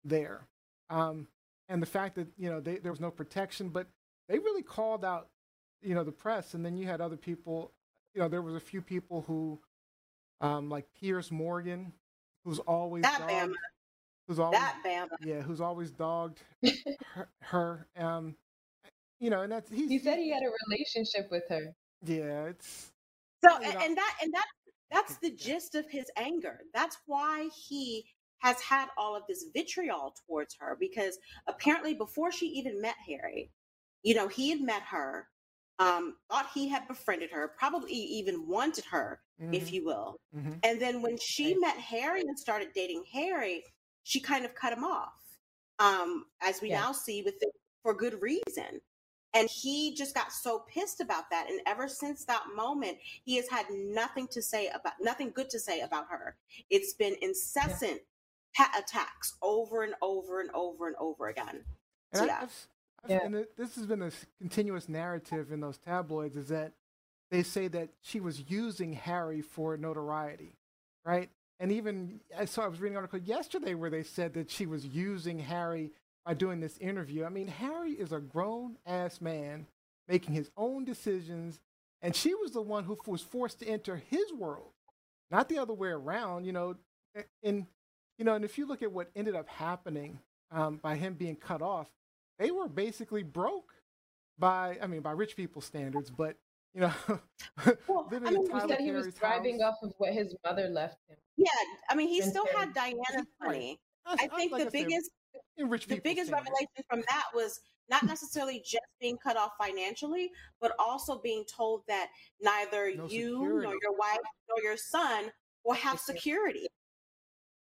there. 0.04 0.48
Um, 0.90 1.28
and 1.72 1.82
the 1.82 1.86
fact 1.88 2.16
that 2.16 2.28
you 2.38 2.50
know 2.50 2.60
they, 2.60 2.78
there 2.78 2.92
was 2.92 3.00
no 3.02 3.10
protection, 3.12 3.70
but 3.70 3.88
they 4.28 4.38
really 4.40 4.62
called 4.64 5.04
out 5.06 5.30
you 5.82 5.96
know 5.96 6.04
the 6.04 6.12
press, 6.12 6.54
and 6.54 6.66
then 6.66 6.78
you 6.78 6.86
had 6.86 7.02
other 7.02 7.18
people. 7.18 7.72
You 8.14 8.22
know, 8.22 8.28
there 8.28 8.42
was 8.42 8.56
a 8.56 8.60
few 8.60 8.82
people 8.82 9.24
who, 9.26 9.58
um, 10.42 10.70
like 10.70 10.86
Piers 11.00 11.32
Morgan, 11.32 11.94
who's 12.44 12.60
always 12.60 13.04
That 13.04 13.20
dogged, 13.20 13.32
Bama, 13.32 13.54
who's 14.28 14.40
always 14.40 14.60
that 14.60 14.76
Bama. 14.86 15.08
yeah, 15.26 15.42
who's 15.42 15.62
always 15.62 15.92
dogged 15.92 16.40
her. 17.16 17.30
her 17.40 17.88
um, 17.98 18.36
you 19.22 19.30
know, 19.30 19.42
and 19.44 19.52
that's 19.52 19.70
he's, 19.72 19.90
He 19.90 19.98
said 20.00 20.18
he 20.20 20.30
had 20.30 20.44
a 20.44 20.52
relationship 20.70 21.30
with 21.32 21.44
her. 21.50 21.74
yeah, 22.04 22.46
it's 22.48 22.92
So 23.44 23.60
you 23.62 23.74
know- 23.74 23.80
and 23.80 23.96
that 23.98 24.18
and 24.22 24.34
that 24.34 24.46
that's 24.92 25.16
the 25.20 25.32
gist 25.32 25.76
of 25.76 25.86
his 25.90 26.06
anger. 26.18 26.60
That's 26.74 26.98
why 27.06 27.48
he 27.68 28.04
has 28.42 28.60
had 28.62 28.88
all 28.98 29.16
of 29.16 29.24
this 29.28 29.46
vitriol 29.54 30.14
towards 30.26 30.56
her 30.60 30.76
because 30.80 31.18
apparently 31.48 31.94
before 31.94 32.32
she 32.32 32.48
even 32.48 32.82
met 32.82 32.96
Harry, 33.08 33.52
you 34.04 34.16
know, 34.16 34.28
he 34.28 34.50
had 34.50 34.62
met 34.62 34.82
her, 34.84 35.28
um, 35.80 36.16
thought 36.30 36.48
he 36.54 36.68
had 36.68 36.88
befriended 36.88 37.30
her, 37.32 37.54
probably 37.58 37.94
even 37.94 38.48
wanted 38.48 38.84
her, 38.86 39.22
if 39.52 39.70
mhm, 39.70 39.72
you 39.72 39.86
will. 39.86 40.20
mhm. 40.36 40.60
And 40.64 40.82
then 40.82 41.02
when 41.02 41.18
she 41.18 41.56
met 41.56 41.78
Harry 41.78 42.22
and 42.22 42.38
started 42.38 42.70
dating 42.74 43.04
Harry, 43.14 43.64
she 44.04 44.20
kind 44.20 44.44
of 44.46 44.56
cut 44.56 44.74
him 44.74 44.84
off. 44.84 45.14
Um, 45.80 46.26
as 46.42 46.62
we 46.62 46.70
Yeah. 46.70 46.82
now 46.82 46.92
see 46.92 47.22
with 47.24 47.40
the, 47.40 47.52
for 47.84 47.94
good 47.94 48.22
reason. 48.22 48.82
And 49.34 49.50
he 49.50 49.96
just 49.96 50.14
got 50.14 50.32
so 50.32 50.60
pissed 50.68 51.00
about 51.00 51.30
that. 51.32 51.50
And 51.50 51.62
ever 51.66 51.88
since 51.88 52.26
that 52.26 52.44
moment, 52.56 52.98
he 53.24 53.36
has 53.38 53.48
had 53.50 53.66
nothing 53.72 54.28
to 54.30 54.42
say 54.42 54.68
about 54.70 54.94
nothing 55.00 55.32
good 55.32 55.50
to 55.52 55.60
say 55.60 55.82
about 55.82 56.08
her. 56.10 56.38
It's 56.70 56.94
been 56.94 57.16
incessant 57.22 58.02
ha- 58.56 58.72
attacks 58.78 59.36
over 59.42 59.84
and 59.84 59.94
over 60.02 60.42
and 60.42 60.50
over 60.54 60.88
and 60.88 60.96
over 61.00 61.28
again. 61.28 61.64
And 62.14 62.20
So, 62.20 62.24
I, 62.24 62.28
yeah. 62.28 62.40
I've, 62.44 62.68
I've, 63.04 63.10
Yeah. 63.10 63.20
and 63.26 63.36
it, 63.36 63.58
this 63.58 63.76
has 63.76 63.86
been 63.86 64.02
a 64.02 64.12
continuous 64.40 64.90
narrative 64.90 65.52
in 65.52 65.60
those 65.60 65.78
tabloids 65.78 66.36
is 66.36 66.50
that 66.50 66.74
they 67.30 67.44
say 67.44 67.68
that 67.70 67.90
she 68.02 68.20
was 68.20 68.50
using 68.50 68.94
Harry 68.94 69.42
for 69.42 69.78
notoriety, 69.78 70.56
right? 71.06 71.30
And 71.60 71.72
even 71.72 72.20
I 72.38 72.46
saw 72.46 72.64
I 72.66 72.68
was 72.68 72.80
reading 72.82 72.96
an 72.98 73.04
article 73.04 73.20
yesterday 73.20 73.74
where 73.76 73.90
they 73.90 74.04
said 74.04 74.34
that 74.34 74.50
she 74.52 74.66
was 74.66 74.86
using 74.86 75.40
Harry 75.40 75.92
by 76.26 76.34
doing 76.34 76.60
this 76.60 76.78
interview. 76.80 77.24
I 77.26 77.30
mean, 77.30 77.48
Harry 77.48 77.92
is 77.92 78.12
a 78.12 78.20
grown 78.20 78.78
ass 78.86 79.22
man 79.22 79.66
making 80.08 80.34
his 80.34 80.50
own 80.58 80.84
decisions, 80.84 81.60
and 82.02 82.16
she 82.16 82.34
was 82.36 82.52
the 82.52 82.62
one 82.62 82.84
who 82.84 82.94
f- 82.94 83.08
was 83.08 83.22
forced 83.22 83.60
to 83.60 83.68
enter 83.68 83.96
his 84.10 84.34
world, 84.34 84.72
not 85.30 85.48
the 85.50 85.60
other 85.60 85.74
way 85.74 85.90
around. 85.90 86.46
You 86.46 86.52
know, 86.52 86.76
a- 87.16 87.24
and 87.44 87.66
you 88.22 88.26
know, 88.26 88.36
and 88.36 88.46
if 88.46 88.56
you 88.60 88.68
look 88.68 88.84
at 88.84 88.92
what 88.92 89.10
ended 89.16 89.36
up 89.36 89.50
happening 89.50 90.20
um, 90.52 90.78
by 90.78 90.94
him 90.96 91.16
being 91.16 91.36
cut 91.36 91.64
off, 91.64 91.88
they 92.38 92.52
were 92.52 92.68
basically 92.68 93.24
broke 93.24 93.74
by 94.38 94.78
I 94.80 94.86
mean 94.86 95.02
by 95.02 95.10
rich 95.14 95.36
people 95.36 95.60
standards, 95.60 96.12
but 96.12 96.36
you 96.76 96.82
know, 96.82 96.94
Well, 97.88 98.08
living 98.12 98.28
I 98.28 98.32
mean, 98.32 98.44
in 98.44 98.44
he 98.46 98.54
He 98.54 98.60
Tyler 98.60 98.68
said 98.68 98.80
he 98.80 98.92
was 98.92 99.08
Perry's 99.08 99.16
thriving 99.16 99.60
house. 99.60 99.74
off 99.74 99.76
of 99.82 99.94
what 99.98 100.14
his 100.14 100.36
mother 100.46 100.70
left 100.70 100.98
him. 101.10 101.18
Yeah, 101.36 101.48
I 101.90 101.96
mean, 101.96 102.10
he 102.10 102.20
Prince 102.20 102.32
still 102.32 102.46
had 102.56 102.74
Diana's 102.76 103.26
Right. 103.42 103.48
money. 103.48 103.80
I, 104.06 104.14
I 104.14 104.28
think 104.28 104.52
like 104.52 104.66
the 104.66 104.66
said, 104.66 104.74
biggest 104.74 105.10
in 105.58 105.68
rich 105.70 105.88
the 105.88 105.96
biggest 105.96 106.28
standards. 106.30 106.50
revelation 106.52 106.84
from 106.88 107.02
that 107.10 107.24
was 107.34 107.60
not 107.90 108.06
necessarily 108.06 108.60
just 108.64 108.86
being 109.00 109.18
cut 109.18 109.36
off 109.36 109.52
financially, 109.60 110.32
but 110.62 110.74
also 110.78 111.20
being 111.20 111.44
told 111.46 111.82
that 111.88 112.10
neither 112.40 112.88
No 112.90 113.08
you 113.08 113.32
security. 113.34 113.68
nor 113.68 113.74
your 113.82 113.98
wife 113.98 114.20
nor 114.48 114.64
your 114.64 114.78
son 114.78 115.32
will 115.66 115.74
have 115.74 116.00
Security. 116.00 116.68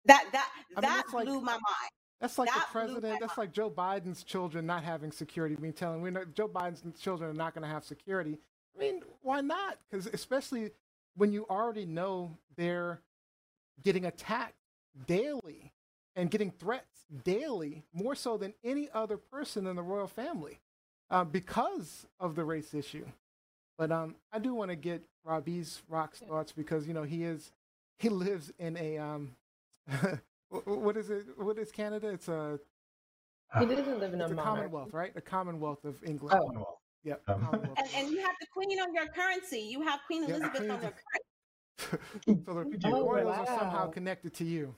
That 0.07 0.27
that 0.33 0.51
I 0.77 0.81
mean, 0.81 0.91
that 0.91 0.97
that's 1.03 1.13
like- 1.13 1.27
blew 1.27 1.41
my 1.41 1.53
mind. 1.53 1.91
That's 2.21 2.39
like 2.39 2.49
That 2.49 2.67
the 2.69 2.73
president. 2.73 3.21
That's 3.21 3.37
like 3.37 3.53
Joe 3.53 3.71
Biden's 3.71 4.23
children 4.25 4.65
not 4.65 4.83
having 4.83 5.13
security. 5.13 5.55
Being 5.55 5.75
telling 5.75 6.01
we 6.01 6.11
know 6.11 6.25
Joe 6.25 6.49
Biden's 6.49 6.99
children 6.99 7.29
are 7.31 7.35
not 7.35 7.55
going 7.55 7.63
to 7.63 7.69
have 7.69 7.85
security. 7.85 8.39
I 8.75 8.79
mean, 8.79 9.03
why 9.23 9.43
not? 9.43 9.79
Because 9.91 10.07
especially 10.07 10.71
when 11.17 11.31
you 11.33 11.47
already 11.51 11.85
know 11.85 12.37
they're 12.57 13.01
getting 13.83 14.07
attacked 14.07 14.55
daily, 15.07 15.73
and 16.17 16.31
getting 16.31 16.51
threats 16.51 17.05
daily, 17.25 17.85
more 17.93 18.15
so 18.15 18.39
than 18.39 18.55
any 18.65 18.89
other 18.95 19.19
person 19.19 19.67
in 19.67 19.77
the 19.77 19.83
royal 19.83 20.07
family, 20.09 20.59
uh, 21.11 21.23
because 21.25 22.07
of 22.19 22.35
the 22.35 22.45
race 22.45 22.73
issue. 22.73 23.05
But 23.77 23.93
um, 23.93 24.17
I 24.33 24.39
do 24.39 24.55
want 24.55 24.71
to 24.71 24.77
get 24.77 25.03
Robbie's 25.25 25.83
Rock's 25.89 26.21
thoughts 26.21 26.53
because 26.53 26.89
you 26.89 26.95
know 26.95 27.03
he 27.03 27.25
is 27.25 27.53
he 27.99 28.09
lives 28.09 28.51
in 28.59 28.77
a 28.79 28.97
um, 28.97 29.33
what 30.49 30.97
is 30.97 31.11
it? 31.11 31.27
What 31.37 31.59
is 31.59 31.71
Canada? 31.71 32.09
It's 32.09 32.29
a 32.29 32.59
he 33.59 33.67
doesn't 33.67 34.01
live 34.01 34.13
in 34.13 34.21
a, 34.21 34.25
it's 34.25 34.33
a. 34.33 34.37
Commonwealth, 34.37 34.93
right? 34.93 35.13
A 35.17 35.21
Commonwealth 35.21 35.85
of 35.85 36.03
England. 36.05 36.39
Oh. 36.39 36.47
Commonwealth. 36.47 36.79
Yep. 37.05 37.23
Um, 37.29 37.41
Commonwealth. 37.45 37.79
And, 37.79 37.89
and 37.97 38.11
you 38.11 38.19
have 38.19 38.35
the 38.41 38.47
queen 38.53 38.79
on 38.81 38.95
your 38.95 39.07
currency. 39.07 39.61
You 39.61 39.83
have 39.83 40.01
Queen 40.07 40.23
Yeah, 40.23 40.37
Elizabeth 40.37 40.57
Queen 40.57 40.71
on 40.71 40.83
your 40.83 40.91
currency. 40.91 41.23
so 42.47 42.65
the 42.65 42.95
Oh, 42.95 43.09
royals 43.09 43.37
are 43.37 43.47
somehow 43.47 43.89
connected 43.91 44.35
to 44.35 44.45
you. 44.45 44.75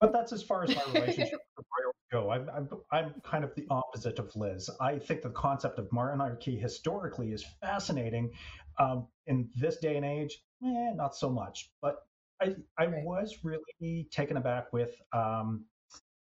But 0.00 0.12
that's 0.12 0.32
as 0.32 0.42
far 0.42 0.64
as 0.64 0.76
my 0.76 0.82
relationship 0.92 1.40
with 1.56 1.66
royals 1.78 1.94
go. 2.12 2.30
I'm, 2.30 2.50
I'm, 2.54 2.68
I'm 2.92 3.14
kind 3.22 3.44
of 3.44 3.54
the 3.54 3.66
opposite 3.70 4.18
of 4.18 4.34
Liz. 4.36 4.68
I 4.80 4.98
think 4.98 5.22
the 5.22 5.30
concept 5.30 5.78
of 5.78 5.90
monarchy 5.90 6.58
historically 6.58 7.32
is 7.32 7.44
fascinating. 7.62 8.32
Um, 8.78 9.06
in 9.26 9.48
this 9.54 9.78
day 9.78 9.96
and 9.96 10.04
age, 10.04 10.38
eh, 10.62 10.92
not 10.94 11.16
so 11.16 11.30
much. 11.30 11.70
But 11.80 11.96
I, 12.40 12.54
I 12.78 12.86
Right. 12.86 13.04
was 13.04 13.38
really 13.42 14.08
taken 14.10 14.36
aback 14.36 14.72
with 14.72 14.94
um, 15.12 15.64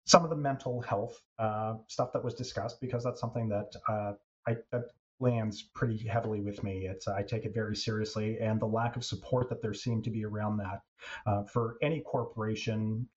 some 0.06 0.24
of 0.24 0.30
the 0.30 0.36
mental 0.36 0.82
health 0.82 1.22
uh, 1.40 1.76
stuff 1.88 2.12
that 2.14 2.24
was 2.24 2.34
discussed 2.34 2.80
because 2.82 3.04
that's 3.04 3.20
something 3.20 3.50
that 3.50 3.72
uh, 3.90 4.14
I, 4.48 4.58
that 4.72 4.84
lands 5.20 5.64
pretty 5.74 5.98
heavily 6.08 6.42
with 6.42 6.64
me. 6.64 6.88
It's 6.88 7.08
I 7.08 7.24
take 7.24 7.46
it 7.46 7.54
very 7.54 7.76
seriously, 7.76 8.38
and 8.40 8.60
the 8.60 8.68
lack 8.68 8.96
of 8.96 9.04
support 9.04 9.50
that 9.50 9.62
there 9.62 9.74
seemed 9.74 10.04
to 10.06 10.12
be 10.12 10.24
around 10.26 10.58
that 10.58 10.82
uh, 11.26 11.44
for 11.44 11.78
any 11.82 12.02
corporation 12.02 13.08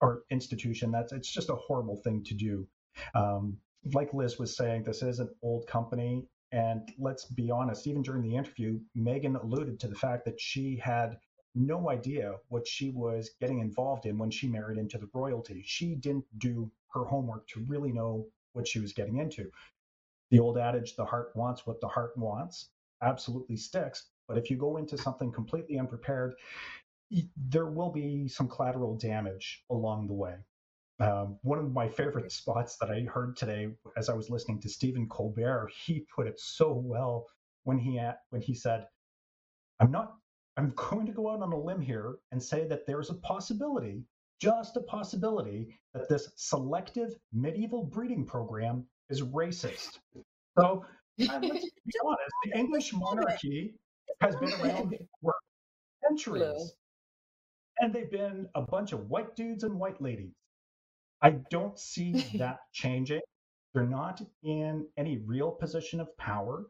or 0.00 0.22
institution. 0.30 0.90
That's 0.90 1.12
it's 1.12 1.32
just 1.32 1.50
a 1.50 1.54
horrible 1.56 1.96
thing 2.04 2.22
to 2.24 2.34
do. 2.34 2.68
Um, 3.14 3.56
like 3.92 4.14
Liz 4.14 4.38
was 4.38 4.56
saying, 4.56 4.84
this 4.84 5.02
is 5.02 5.18
an 5.18 5.28
old 5.42 5.66
company, 5.66 6.24
and 6.52 6.88
let's 6.98 7.24
be 7.26 7.50
honest. 7.50 7.86
Even 7.86 8.02
during 8.02 8.22
the 8.22 8.36
interview, 8.36 8.78
Meghan 8.96 9.42
alluded 9.42 9.80
to 9.80 9.88
the 9.88 9.94
fact 9.94 10.24
that 10.26 10.40
she 10.40 10.76
had 10.76 11.16
no 11.54 11.90
idea 11.90 12.34
what 12.48 12.66
she 12.66 12.90
was 12.90 13.30
getting 13.40 13.60
involved 13.60 14.06
in 14.06 14.18
when 14.18 14.30
she 14.30 14.48
married 14.48 14.78
into 14.78 14.98
the 14.98 15.08
royalty. 15.12 15.62
She 15.64 15.94
didn't 15.94 16.26
do 16.38 16.70
her 16.92 17.04
homework 17.04 17.46
to 17.48 17.64
really 17.66 17.92
know 17.92 18.26
what 18.52 18.66
she 18.68 18.80
was 18.80 18.92
getting 18.92 19.18
into. 19.18 19.50
The 20.30 20.40
old 20.40 20.58
adage, 20.58 20.96
the 20.96 21.04
heart 21.04 21.32
wants 21.34 21.66
what 21.66 21.80
the 21.80 21.88
heart 21.88 22.16
wants, 22.16 22.70
absolutely 23.02 23.56
sticks. 23.56 24.08
But 24.26 24.38
if 24.38 24.50
you 24.50 24.56
go 24.56 24.78
into 24.78 24.96
something 24.98 25.30
completely 25.32 25.78
unprepared, 25.78 26.34
there 27.36 27.66
will 27.66 27.90
be 27.90 28.28
some 28.28 28.48
collateral 28.48 28.96
damage 28.96 29.64
along 29.70 30.06
the 30.06 30.14
way. 30.14 30.36
Um, 31.00 31.38
one 31.42 31.58
of 31.58 31.72
my 31.72 31.88
favorite 31.88 32.30
spots 32.32 32.76
that 32.78 32.90
I 32.90 33.02
heard 33.02 33.36
today, 33.36 33.68
as 33.96 34.08
I 34.08 34.14
was 34.14 34.30
listening 34.30 34.60
to 34.60 34.68
Stephen 34.68 35.08
Colbert, 35.08 35.70
he 35.84 36.06
put 36.14 36.26
it 36.26 36.38
so 36.38 36.72
well 36.72 37.26
when 37.64 37.78
he 37.78 38.00
when 38.30 38.42
he 38.42 38.54
said, 38.54 38.86
"I'm 39.80 39.90
not. 39.90 40.16
I'm 40.56 40.72
going 40.76 41.06
to 41.06 41.12
go 41.12 41.30
out 41.30 41.42
on 41.42 41.52
a 41.52 41.58
limb 41.58 41.80
here 41.80 42.16
and 42.32 42.42
say 42.42 42.66
that 42.68 42.86
there's 42.86 43.10
a 43.10 43.14
possibility, 43.14 44.04
just 44.40 44.76
a 44.76 44.80
possibility, 44.82 45.78
that 45.94 46.08
this 46.08 46.32
selective 46.36 47.14
medieval 47.32 47.84
breeding 47.84 48.26
program 48.26 48.86
is 49.10 49.22
racist." 49.22 49.98
So 50.58 50.84
uh, 51.20 51.38
let's 51.42 51.64
be 51.64 51.92
honest, 52.04 52.34
the 52.44 52.58
English 52.58 52.92
monarchy 52.92 53.74
has 54.20 54.36
been 54.36 54.52
around 54.54 54.94
for 55.22 55.34
centuries. 56.08 56.74
And 57.80 57.92
they've 57.92 58.10
been 58.10 58.48
a 58.54 58.62
bunch 58.62 58.92
of 58.92 59.08
white 59.10 59.34
dudes 59.34 59.64
and 59.64 59.78
white 59.78 60.00
ladies. 60.00 60.32
I 61.22 61.30
don't 61.50 61.78
see 61.78 62.12
that 62.38 62.58
changing. 62.72 63.20
They're 63.72 63.86
not 63.86 64.22
in 64.44 64.86
any 64.96 65.18
real 65.26 65.50
position 65.50 66.00
of 66.00 66.16
power. 66.16 66.66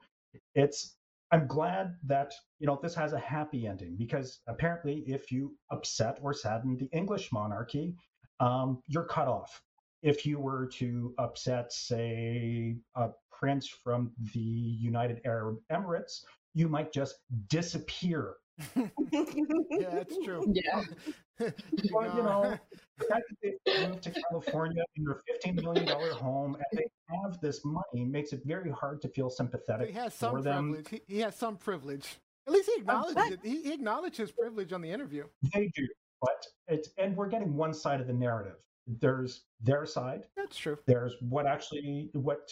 It's 0.54 0.96
I'm 1.32 1.46
glad 1.46 1.96
that 2.06 2.32
you 2.58 2.66
know 2.66 2.78
this 2.82 2.94
has 2.94 3.12
a 3.12 3.18
happy 3.18 3.66
ending 3.66 3.96
because 3.96 4.40
apparently 4.48 5.04
if 5.06 5.32
you 5.32 5.56
upset 5.70 6.18
or 6.22 6.32
sadden 6.32 6.76
the 6.76 6.88
English 6.96 7.32
monarchy, 7.32 7.94
um, 8.40 8.82
you're 8.86 9.04
cut 9.06 9.28
off. 9.28 9.62
If 10.02 10.26
you 10.26 10.38
were 10.38 10.66
to 10.74 11.14
upset, 11.18 11.72
say, 11.72 12.76
a 12.94 13.08
prince 13.32 13.68
from 13.68 14.12
the 14.34 14.38
United 14.40 15.20
Arab 15.24 15.58
Emirates, 15.72 16.20
you 16.52 16.68
might 16.68 16.92
just 16.92 17.16
disappear 17.48 18.36
Yeah, 18.76 19.90
that's 19.90 20.16
true. 20.24 20.44
Yeah. 20.52 21.50
Well, 21.90 22.16
you 22.16 22.22
know, 22.22 22.56
the 22.98 23.04
fact 23.06 23.24
that 23.42 23.58
they 23.66 23.88
moved 23.88 24.04
to 24.04 24.12
California 24.12 24.84
in 24.94 25.04
their 25.04 25.20
$15 25.44 25.62
million 25.64 25.88
home 26.12 26.54
and 26.54 26.78
they 26.78 26.84
have 27.08 27.40
this 27.40 27.64
money 27.64 28.04
makes 28.04 28.32
it 28.32 28.40
very 28.44 28.70
hard 28.70 29.02
to 29.02 29.08
feel 29.08 29.30
sympathetic 29.30 29.88
he 29.88 29.94
has 29.94 30.12
for 30.12 30.18
some 30.18 30.42
them. 30.42 30.72
privilege. 30.72 30.88
He, 31.06 31.14
he 31.14 31.20
has 31.20 31.36
some 31.36 31.56
privilege. 31.56 32.16
At 32.46 32.52
least 32.52 32.70
he 32.74 32.80
acknowledged 32.80 33.32
it. 33.32 33.40
He, 33.42 33.76
his 34.16 34.32
privilege 34.32 34.72
on 34.72 34.82
the 34.82 34.90
interview. 34.90 35.24
They 35.52 35.70
do, 35.74 35.86
but 36.20 36.46
it's 36.68 36.90
and 36.98 37.16
we're 37.16 37.28
getting 37.28 37.54
one 37.54 37.72
side 37.72 38.00
of 38.00 38.06
the 38.06 38.12
narrative. 38.12 38.56
There's 38.86 39.44
their 39.62 39.86
side. 39.86 40.24
That's 40.36 40.56
true. 40.56 40.78
There's 40.86 41.14
what 41.20 41.46
actually 41.46 42.10
what 42.12 42.50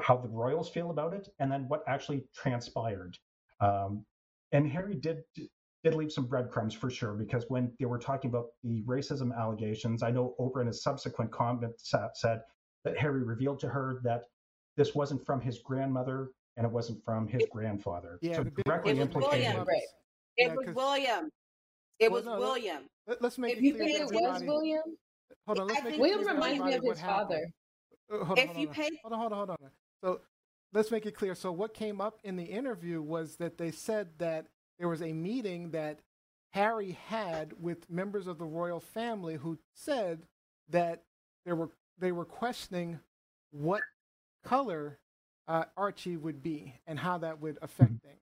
how 0.00 0.16
the 0.16 0.28
royals 0.28 0.68
feel 0.68 0.90
about 0.90 1.14
it, 1.14 1.28
and 1.38 1.50
then 1.50 1.66
what 1.68 1.82
actually 1.86 2.24
transpired. 2.34 3.16
Um, 3.60 4.04
and 4.52 4.68
Harry 4.68 4.94
did 4.94 5.22
did 5.84 5.94
leave 5.94 6.12
some 6.12 6.26
breadcrumbs 6.26 6.74
for 6.74 6.90
sure 6.90 7.14
because 7.14 7.44
when 7.48 7.72
they 7.78 7.86
were 7.86 7.98
talking 7.98 8.30
about 8.30 8.46
the 8.62 8.82
racism 8.82 9.36
allegations, 9.36 10.02
I 10.02 10.10
know 10.10 10.34
Oprah 10.38 10.62
in 10.62 10.68
a 10.68 10.72
subsequent 10.72 11.30
comment 11.30 11.72
said 11.78 12.40
that 12.84 12.96
Harry 12.98 13.22
revealed 13.22 13.60
to 13.60 13.68
her 13.68 14.00
that 14.04 14.24
this 14.76 14.94
wasn't 14.94 15.24
from 15.24 15.40
his 15.40 15.58
grandmother 15.58 16.30
and 16.56 16.66
it 16.66 16.72
wasn't 16.72 17.02
from 17.04 17.26
his 17.28 17.42
grandfather. 17.50 18.18
Yeah, 18.22 18.36
so 18.36 18.44
the 18.44 18.50
big 18.50 18.64
directly 18.64 18.92
It 18.92 18.94
was 18.94 19.02
implicated. 19.02 19.46
William. 19.48 19.66
Right. 19.66 19.82
It 20.36 20.46
Yeah, 20.48 20.54
was 20.54 20.66
'cause- 20.66 20.74
William. 20.74 21.30
It 21.98 22.10
Well, 22.10 22.18
was 22.18 22.24
no, 22.24 22.38
William. 22.38 22.82
Let, 23.06 23.22
us 23.22 23.38
make 23.38 23.52
If 23.52 23.58
it 23.58 23.64
you 23.64 23.74
clear 23.74 23.86
pay 23.86 23.92
It 23.94 24.00
it 24.00 24.04
was. 24.22 24.42
William. 24.42 24.82
Hold 25.46 25.58
on, 25.60 25.66
let's 25.68 25.80
I 25.80 25.84
make 25.84 25.94
it 25.94 25.96
think 25.96 26.02
clear 26.02 26.16
William 26.18 26.34
reminds 26.36 26.64
me 26.64 26.74
of 26.74 26.84
his 26.84 27.00
father. 27.00 27.46
Uh, 28.10 28.24
hold 28.24 28.38
on, 28.38 28.38
If 28.38 28.46
hold 28.46 28.58
you 28.58 28.68
on. 28.68 28.74
pay, 28.74 28.88
Hold 29.02 29.12
on, 29.12 29.18
hold 29.20 29.32
on, 29.32 29.38
hold 29.38 29.50
on. 29.50 29.70
So 30.02 30.20
let's 30.72 30.90
make 30.90 31.04
it 31.06 31.12
clear. 31.12 31.34
So 31.34 31.52
what 31.52 31.74
came 31.74 32.00
up 32.00 32.18
in 32.24 32.36
the 32.36 32.44
interview 32.44 33.02
was 33.02 33.36
that 33.36 33.58
they 33.58 33.70
said 33.70 34.18
that 34.18 34.46
there 34.78 34.88
was 34.88 35.02
a 35.02 35.12
meeting 35.12 35.70
that 35.72 36.00
Harry 36.52 36.92
had 36.92 37.52
with 37.60 37.88
members 37.90 38.26
of 38.26 38.38
the 38.38 38.46
royal 38.46 38.80
family 38.80 39.36
who 39.36 39.58
said 39.74 40.26
that 40.70 41.04
there 41.44 41.54
were 41.54 41.70
they 42.00 42.12
were 42.12 42.24
questioning 42.24 42.98
what 43.52 43.82
color 44.44 44.98
uh, 45.48 45.64
Archie 45.76 46.16
would 46.16 46.42
be 46.42 46.74
and 46.86 46.98
how 46.98 47.18
that 47.18 47.40
would 47.40 47.58
affect 47.62 47.90
things. 48.02 48.16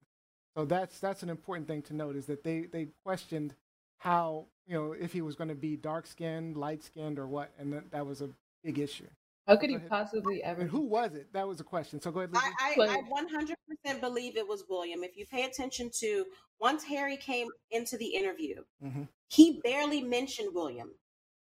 So 0.57 0.65
that's 0.65 0.99
that's 0.99 1.23
an 1.23 1.31
important 1.31 1.69
thing 1.69 1.83
to 1.83 1.95
note 1.95 2.17
is 2.17 2.27
that 2.27 2.43
they 2.43 2.63
they 2.73 2.89
questioned 3.05 3.55
how 3.99 4.47
you 4.67 4.75
know 4.75 4.93
if 4.93 5.13
he 5.13 5.23
was 5.23 5.37
going 5.37 5.49
to 5.49 5.55
be 5.55 5.77
dark 5.77 6.07
skinned, 6.07 6.57
light 6.57 6.83
skinned, 6.83 7.19
or 7.19 7.27
what, 7.27 7.53
and 7.59 7.73
that, 7.73 7.91
that 7.93 8.07
was 8.07 8.21
a 8.23 8.31
big 8.65 8.79
issue. 8.79 9.07
How 9.47 9.57
could 9.57 9.71
he 9.71 9.79
possibly 9.79 10.43
ever? 10.43 10.61
And 10.61 10.71
who 10.71 10.81
was 10.81 11.15
it? 11.15 11.33
That 11.33 11.49
was 11.49 11.59
a 11.61 11.65
question. 11.65 12.03
So 12.03 12.11
go 12.11 12.21
ahead. 12.21 12.35
Lizzie. 12.35 12.47
I, 12.61 12.75
I, 12.83 12.97
I 12.99 13.89
100% 13.89 14.01
believe 14.01 14.37
it 14.37 14.47
was 14.47 14.65
William. 14.69 15.03
If 15.03 15.17
you 15.17 15.25
pay 15.25 15.45
attention 15.45 15.91
to 16.01 16.27
once 16.61 16.85
Harry 16.85 17.17
came 17.17 17.49
into 17.71 17.97
the 17.97 18.05
interview, 18.07 18.57
Mhm. 18.85 19.09
he 19.29 19.61
barely 19.65 20.03
mentioned 20.03 20.51
William. 20.53 20.91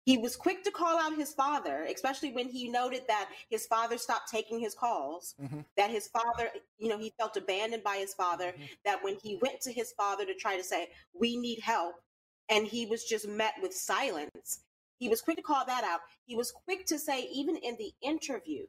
He 0.10 0.17
was 0.17 0.36
quick 0.36 0.63
to 0.63 0.72
call 0.72 0.98
out 0.98 1.15
his 1.15 1.36
father, 1.36 1.84
especially 1.84 2.32
when 2.32 2.50
he 2.50 2.67
noted 2.67 3.04
that 3.06 3.30
his 3.48 3.67
father 3.67 3.95
stopped 4.00 4.28
taking 4.28 4.60
his 4.60 4.74
calls, 4.74 5.36
Mhm. 5.39 5.63
that 5.78 5.91
his 5.91 6.08
father, 6.08 6.52
you 6.80 6.89
know, 6.89 6.98
he 6.98 7.12
felt 7.12 7.38
abandoned 7.38 7.84
by 7.84 7.98
his 7.98 8.15
father, 8.15 8.54
Mhm. 8.54 8.69
that 8.86 9.04
when 9.04 9.19
he 9.19 9.36
went 9.36 9.62
to 9.62 9.72
his 9.72 9.93
father 9.93 10.26
to 10.26 10.34
try 10.34 10.58
to 10.58 10.63
say, 10.63 10.91
We 11.13 11.38
need 11.38 11.60
help, 11.60 12.02
and 12.48 12.65
he 12.65 12.88
was 12.88 13.06
just 13.06 13.28
met 13.28 13.62
with 13.62 13.72
silence, 13.76 14.65
he 14.98 15.10
was 15.10 15.22
quick 15.22 15.38
to 15.38 15.43
call 15.43 15.63
that 15.65 15.84
out. 15.84 16.02
He 16.26 16.36
was 16.36 16.52
quick 16.52 16.88
to 16.88 16.98
say, 16.98 17.26
even 17.26 17.56
in 17.58 17.78
the 17.78 17.93
interview, 18.02 18.65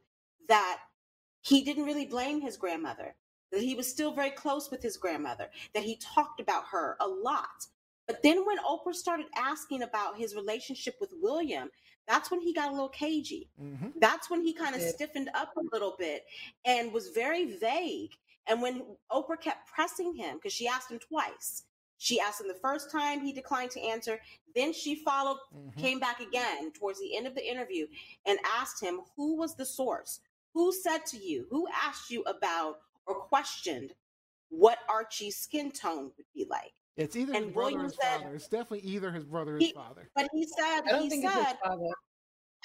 that 0.47 0.83
he 1.41 1.63
didn't 1.63 1.85
really 1.85 2.05
blame 2.05 2.41
his 2.41 2.55
grandmother, 2.55 3.15
that 3.49 3.63
he 3.63 3.73
was 3.73 3.89
still 3.89 4.11
very 4.11 4.29
close 4.29 4.69
with 4.69 4.83
his 4.83 4.95
grandmother, 4.95 5.49
that 5.73 5.85
he 5.85 5.95
talked 5.97 6.39
about 6.39 6.67
her 6.67 6.97
a 6.99 7.07
lot. 7.07 7.65
But 8.11 8.23
then 8.23 8.45
when 8.45 8.57
Oprah 8.57 8.93
started 8.93 9.27
asking 9.37 9.83
about 9.83 10.17
his 10.17 10.35
relationship 10.35 10.97
with 10.99 11.13
William, 11.21 11.71
that's 12.07 12.29
when 12.29 12.41
he 12.41 12.53
got 12.53 12.67
a 12.67 12.73
little 12.73 12.89
cagey. 12.89 13.49
Mhm. 13.57 13.93
That's 14.01 14.29
when 14.29 14.43
he 14.43 14.51
kind 14.53 14.75
of 14.75 14.81
stiffened 14.81 15.29
up 15.33 15.55
a 15.55 15.61
little 15.71 15.95
bit 15.97 16.25
and 16.65 16.91
was 16.91 17.07
very 17.09 17.55
vague. 17.55 18.17
And 18.47 18.61
when 18.61 18.97
Oprah 19.11 19.39
kept 19.39 19.65
pressing 19.69 20.13
him, 20.13 20.35
because 20.35 20.51
she 20.51 20.67
asked 20.67 20.91
him 20.91 20.99
twice, 20.99 21.63
she 21.99 22.19
asked 22.19 22.41
him 22.41 22.49
the 22.49 22.55
first 22.55 22.91
time, 22.91 23.21
he 23.21 23.31
declined 23.31 23.71
to 23.71 23.81
answer. 23.81 24.19
Then 24.55 24.73
she 24.73 24.95
followed, 24.95 25.39
Mhm. 25.53 25.77
came 25.77 25.99
back 25.99 26.19
again 26.19 26.73
towards 26.73 26.99
the 26.99 27.15
end 27.15 27.27
of 27.27 27.35
the 27.35 27.47
interview 27.47 27.87
and 28.25 28.39
asked 28.43 28.81
him, 28.81 29.03
Who 29.15 29.35
was 29.35 29.55
the 29.55 29.65
source? 29.65 30.19
Who 30.53 30.73
said 30.73 31.05
to 31.05 31.17
you? 31.17 31.47
Who 31.49 31.65
asked 31.69 32.09
you 32.09 32.23
about 32.23 32.81
or 33.05 33.15
questioned 33.21 33.95
what 34.49 34.79
Archie's 34.89 35.37
skin 35.37 35.71
tone 35.71 36.11
would 36.17 36.25
be 36.33 36.43
like? 36.43 36.73
It's 36.97 37.15
either 37.15 37.33
his 37.33 37.43
And 37.43 37.53
brother 37.53 37.79
or 37.79 37.83
his 37.83 37.95
said- 38.01 38.21
father. 38.21 38.35
It's 38.35 38.47
definitely 38.47 38.81
either 38.89 39.11
his 39.11 39.25
brother 39.25 39.53
or 39.55 39.59
his 39.59 39.67
He- 39.67 39.73
father. 39.73 40.09
But 40.15 40.27
he 40.33 40.45
said, 40.45 40.81
I 40.85 40.91
don't 40.91 41.03
he 41.03 41.09
think 41.09 41.25
it's 41.25 41.33
his 41.33 41.43
said, 41.45 41.57
father. 41.63 41.87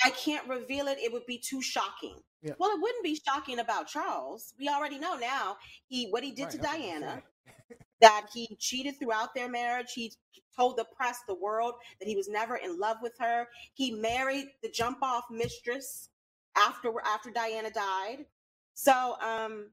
I 0.05 0.11
can't 0.11 0.47
reveal 0.49 0.89
it. 0.89 0.99
It 0.99 1.13
would 1.13 1.25
be 1.27 1.39
too 1.39 1.63
shocking. 1.63 2.23
Yeah. 2.43 2.53
Well, 2.59 2.71
it 2.71 2.81
wouldn't 2.81 3.03
be 3.03 3.15
shocking 3.27 3.61
about 3.61 3.87
Charles. 3.89 4.53
We 4.59 4.69
already 4.69 4.99
know 4.99 5.17
now 5.17 5.57
he 5.89 6.09
what 6.11 6.23
he 6.23 6.33
did 6.33 6.45
Right, 6.45 6.51
to 6.53 6.59
that's 6.59 6.73
what 6.75 6.83
I'm 6.83 7.01
Diana. 7.01 7.23
That 8.03 8.27
he 8.35 8.55
cheated 8.61 8.99
throughout 8.99 9.35
their 9.35 9.49
marriage. 9.49 9.93
He 9.95 10.13
told 10.55 10.77
the 10.77 10.85
press, 10.85 11.21
the 11.27 11.35
world, 11.35 11.75
that 11.99 12.07
he 12.07 12.15
was 12.15 12.29
never 12.29 12.57
in 12.57 12.79
love 12.79 12.99
with 13.01 13.15
her. 13.19 13.49
He 13.73 13.91
married 13.91 14.49
the 14.63 14.69
jump 14.69 14.99
off 15.03 15.25
mistress 15.31 16.11
after 16.59 16.93
after 17.07 17.31
Diana 17.31 17.71
died. 17.71 18.27
So, 18.75 19.17
um, 19.23 19.71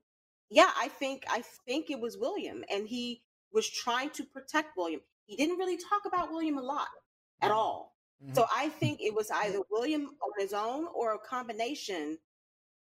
yeah, 0.49 0.71
I 0.77 0.87
think 0.87 1.25
I 1.29 1.43
think 1.65 1.89
it 1.89 1.99
was 1.99 2.17
William, 2.17 2.63
and 2.69 2.87
he 2.87 3.22
was 3.53 3.69
trying 3.69 4.09
to 4.11 4.23
protect 4.23 4.75
William. 4.75 5.01
He 5.25 5.35
didn't 5.35 5.57
really 5.57 5.77
talk 5.77 6.01
about 6.05 6.31
William 6.31 6.57
a 6.57 6.61
lot 6.61 6.87
at 7.41 7.51
Mhm. 7.51 7.55
all. 7.55 7.95
Mhm. 8.23 8.35
So 8.35 8.47
I 8.51 8.69
think 8.69 9.01
it 9.01 9.13
was 9.13 9.29
either 9.31 9.61
William 9.69 10.17
on 10.21 10.31
his 10.37 10.53
own 10.53 10.87
or 10.87 11.13
a 11.13 11.19
combination 11.19 12.19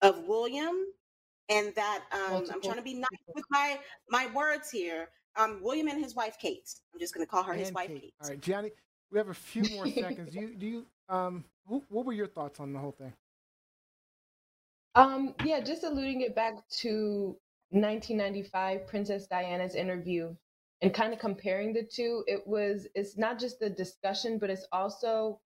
of 0.01 0.27
William 0.27 0.85
and 1.49 1.73
that 1.75 2.05
um, 2.11 2.45
I'm 2.51 2.61
trying 2.61 2.75
to 2.77 2.81
be 2.81 2.93
nice 2.95 3.19
with 3.35 3.45
my 3.49 3.79
my 4.09 4.27
words 4.33 4.69
here. 4.71 5.09
Um, 5.35 5.61
William 5.61 5.87
and 5.87 6.01
his 6.03 6.15
wife 6.15 6.37
Kate. 6.39 6.69
I'm 6.93 6.99
just 6.99 7.13
going 7.13 7.25
to 7.25 7.29
call 7.29 7.43
her 7.43 7.53
his 7.53 7.71
wife 7.71 7.87
Kate. 7.89 8.01
Kate. 8.01 8.13
All 8.21 8.29
right, 8.29 8.39
Gianni, 8.39 8.71
we 9.11 9.17
have 9.17 9.29
a 9.29 9.33
few 9.33 9.63
more 9.75 9.87
seconds. 9.87 10.31
Do 10.33 10.39
you, 10.41 10.55
do 10.55 10.65
you, 10.67 10.85
um, 11.09 11.43
wh- 11.65 11.91
what 11.91 12.05
were 12.05 12.13
your 12.13 12.27
thoughts 12.27 12.59
on 12.59 12.71
the 12.71 12.79
whole 12.79 12.91
thing? 12.91 13.13
Um, 14.95 15.33
yeah, 15.43 15.59
just 15.59 15.83
alluding 15.83 16.21
it 16.21 16.35
back 16.35 16.53
to 16.81 17.35
1995, 17.71 18.85
Princess 18.85 19.25
Diana's 19.25 19.73
interview, 19.73 20.35
and 20.83 20.93
kind 20.93 21.13
of 21.13 21.19
comparing 21.19 21.73
the 21.73 21.83
two. 21.83 22.25
It 22.27 22.47
was 22.47 22.87
it's 22.95 23.17
not 23.17 23.39
just 23.39 23.59
the 23.61 23.71
discussion, 23.71 24.39
but 24.39 24.51
it's 24.51 24.67
also 24.73 25.41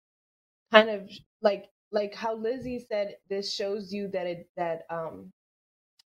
kind 0.72 0.90
of 0.90 1.10
like 1.42 1.66
like 1.92 2.14
how 2.14 2.36
Lizzie 2.36 2.84
said. 2.88 3.16
This 3.30 3.54
shows 3.54 3.92
you 3.92 4.08
that 4.10 4.26
it 4.28 4.48
that 4.56 4.82
um 4.90 5.32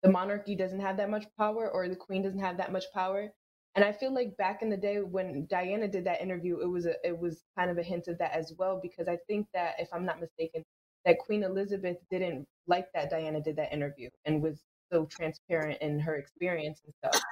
the 0.02 0.10
monarchy 0.10 0.56
doesn't 0.56 0.80
have 0.80 0.98
that 0.98 1.10
much 1.10 1.26
power, 1.38 1.70
or 1.70 1.88
the 1.88 1.96
queen 1.96 2.22
doesn't 2.22 2.40
have 2.40 2.58
that 2.58 2.72
much 2.72 2.86
power. 2.94 3.30
And 3.76 3.84
I 3.84 3.92
feel 3.92 4.14
like 4.14 4.36
back 4.38 4.62
in 4.62 4.70
the 4.70 4.76
day 4.76 4.98
when 4.98 5.46
Diana 5.50 5.88
did 5.88 6.04
that 6.06 6.22
interview, 6.22 6.60
it 6.60 6.66
was 6.68 6.86
a 6.86 6.94
it 7.04 7.18
was 7.18 7.44
kind 7.58 7.70
of 7.70 7.78
a 7.78 7.84
hint 7.84 8.08
of 8.08 8.18
that 8.18 8.32
as 8.34 8.54
well, 8.58 8.80
because 8.82 9.08
I 9.08 9.18
think 9.28 9.48
that 9.54 9.74
if 9.80 9.88
I'm 9.94 10.06
not 10.06 10.20
mistaken, 10.20 10.64
that 11.06 11.18
Queen 11.20 11.44
Elizabeth 11.44 11.98
didn't 12.10 12.46
like 12.68 12.86
that 12.94 13.10
Diana 13.10 13.40
did 13.42 13.56
that 13.56 13.72
interview 13.72 14.10
and 14.26 14.42
was 14.42 14.60
so 14.92 15.06
transparent 15.06 15.78
in 15.82 16.00
her 16.00 16.16
experience 16.16 16.82
and 16.84 16.94
stuff. 17.02 17.22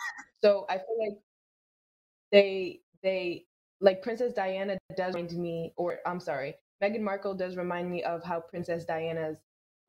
So 0.43 0.67
I 0.71 0.77
feel 0.79 0.97
like 1.01 1.19
they 2.33 2.81
they 3.03 3.45
like 3.81 4.03
Princess 4.03 4.33
Diana 4.33 4.79
does 4.97 5.15
remind 5.15 5.37
me, 5.37 5.73
or 5.77 5.99
I'm 6.07 6.21
sorry, 6.21 6.55
Meghan 6.83 7.01
Markle 7.01 7.35
does 7.35 7.57
remind 7.57 7.91
me 7.91 8.03
of 8.03 8.25
how 8.25 8.41
Princess 8.41 8.85
Diana's 8.85 9.39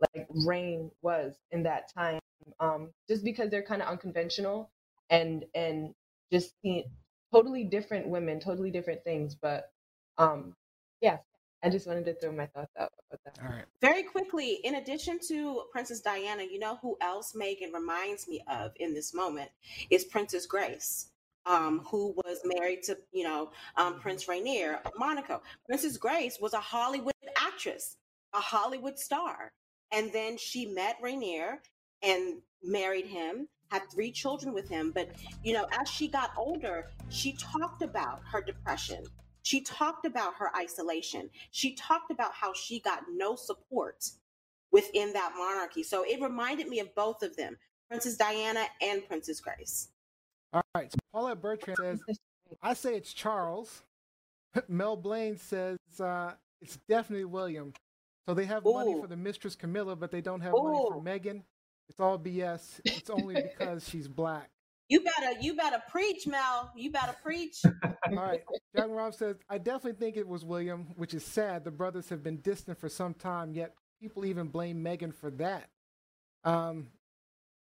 like 0.02 0.28
reign 0.46 0.92
was 1.02 1.36
in 1.52 1.64
that 1.64 1.92
time. 1.94 2.20
Um, 2.60 2.92
just 3.10 3.24
because 3.24 3.50
they're 3.50 3.64
kind 3.64 3.82
of 3.82 3.88
unconventional 3.88 4.72
and 5.10 5.46
and 5.56 5.94
just 6.32 6.54
see- 6.62 6.86
totally 7.34 7.64
different 7.64 8.08
women, 8.08 8.40
totally 8.40 8.72
different 8.72 9.04
things. 9.04 9.36
But 9.36 9.72
um, 10.18 10.56
yeah, 11.02 11.18
I 11.64 11.70
just 11.70 11.88
wanted 11.88 12.06
to 12.06 12.14
throw 12.16 12.32
my 12.32 12.46
thoughts 12.48 12.74
out 12.80 12.92
about 13.12 13.22
that. 13.26 13.44
All 13.44 13.54
right. 13.54 13.66
Very 13.82 14.04
quickly, 14.04 14.60
in 14.64 14.76
addition 14.76 15.20
to 15.28 15.64
Princess 15.72 16.02
Diana, 16.02 16.44
you 16.44 16.60
know 16.60 16.78
who 16.82 16.98
else 17.02 17.34
Meghan 17.34 17.74
reminds 17.74 18.28
me 18.28 18.42
of 18.50 18.72
in 18.78 18.94
this 18.94 19.14
moment 19.14 19.50
is 19.90 20.06
Princess 20.06 20.46
Grace, 20.46 21.10
um, 21.48 21.82
who 21.90 22.14
was 22.18 22.40
married 22.44 22.84
to, 22.84 22.98
you 23.12 23.24
know, 23.24 23.52
um, 23.78 24.00
Prince 24.00 24.28
Rainier 24.28 24.82
of 24.86 24.92
Monaco. 24.98 25.42
Princess 25.66 25.98
Grace 25.98 26.38
was 26.42 26.54
a 26.54 26.60
Hollywood 26.60 27.14
actress, 27.38 27.98
a 28.34 28.40
Hollywood 28.40 29.00
star. 29.00 29.54
And 29.92 30.12
then 30.12 30.38
she 30.38 30.66
met 30.66 30.98
Rainier 31.02 31.62
and 32.04 32.42
married 32.62 33.06
him, 33.06 33.48
had 33.72 33.84
three 33.92 34.12
children 34.12 34.54
with 34.54 34.68
him. 34.68 34.92
But, 34.94 35.10
you 35.44 35.54
know, 35.54 35.66
as 35.80 35.90
she 35.90 36.08
got 36.08 36.32
older, 36.38 36.88
she 37.10 37.34
talked 37.34 37.82
about 37.82 38.22
her 38.32 38.42
depression. 38.42 39.04
She 39.44 39.62
talked 39.62 40.06
about 40.06 40.34
her 40.36 40.52
isolation. 40.58 41.30
She 41.52 41.74
talked 41.76 42.12
about 42.12 42.34
how 42.34 42.54
she 42.54 42.82
got 42.82 43.04
no 43.10 43.36
support 43.36 44.10
within 44.72 45.14
that 45.14 45.34
monarchy. 45.38 45.84
So 45.84 46.04
it 46.04 46.22
reminded 46.22 46.68
me 46.68 46.80
of 46.80 46.94
both 46.96 47.24
of 47.24 47.38
them, 47.38 47.58
Princess 47.90 48.18
Diana 48.18 48.66
and 48.82 49.08
Princess 49.08 49.40
Grace. 49.40 49.88
All 50.54 50.64
right. 50.76 50.92
So 50.92 50.98
Paulette 51.14 51.42
Bertrand 51.42 52.00
says, 52.08 52.20
I 52.62 52.74
say 52.74 52.96
it's 52.96 53.14
Charles. 53.14 53.84
Mel 54.68 54.96
Blaine 54.96 55.38
says 55.38 55.78
uh, 56.00 56.34
it's 56.62 56.78
definitely 56.90 57.26
William. 57.26 57.74
So 58.28 58.34
they 58.34 58.46
have 58.46 58.66
money 58.66 59.00
for 59.00 59.08
the 59.08 59.16
mistress 59.16 59.56
Camilla, 59.56 59.96
but 59.96 60.12
they 60.12 60.22
don't 60.22 60.42
have 60.42 60.54
money 60.54 60.78
for 60.90 60.98
Ooh. 60.98 61.02
Meghan. 61.02 61.44
It's 61.90 62.00
all 62.00 62.20
BS. 62.20 62.82
It's 62.84 63.10
only 63.10 63.36
because 63.58 63.88
she's 63.88 64.08
black. 64.08 64.50
You 64.90 65.02
better, 65.02 65.40
you 65.42 65.56
better 65.56 65.82
preach, 65.90 66.28
Mel. 66.28 66.72
You 66.76 66.92
better 66.92 67.16
preach. 67.22 67.62
All 67.84 68.16
right. 68.16 68.42
John 68.74 68.92
Rob 68.92 69.14
says, 69.14 69.36
I 69.50 69.58
definitely 69.58 70.00
think 70.00 70.16
it 70.16 70.26
was 70.26 70.46
William, 70.46 70.88
which 70.96 71.14
is 71.14 71.26
sad. 71.26 71.66
The 71.66 71.72
brothers 71.72 72.08
have 72.08 72.24
been 72.24 72.38
distant 72.38 72.78
for 72.78 72.88
some 72.88 73.14
time, 73.14 73.54
yet 73.54 73.74
people 74.02 74.24
even 74.24 74.48
blame 74.48 74.82
Meghan 74.82 75.14
for 75.14 75.30
that. 75.32 75.68
Um, 76.46 76.88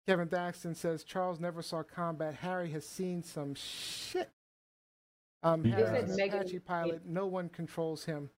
Kevin 0.07 0.27
Daxton 0.27 0.75
says, 0.75 1.03
Charles 1.03 1.39
never 1.39 1.61
saw 1.61 1.83
combat. 1.83 2.35
Harry 2.35 2.69
has 2.71 2.85
seen 2.87 3.23
some 3.23 3.53
shit. 3.55 4.29
Um, 5.43 5.63
They 5.63 5.69
Harry 5.69 5.85
said 5.85 6.09
is 6.09 6.17
an 6.17 6.29
Apache 6.29 6.59
pilot. 6.59 7.05
No 7.05 7.27
one 7.27 7.49
controls 7.49 8.05
him. 8.05 8.29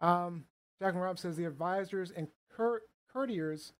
Um, 0.00 0.44
Jack 0.80 0.94
and 0.94 1.02
Rob 1.02 1.18
says 1.18 1.36
the 1.36 1.44
advisors 1.44 2.10
and 2.10 2.28
cour- 2.56 2.82
courtiers, 3.12 3.72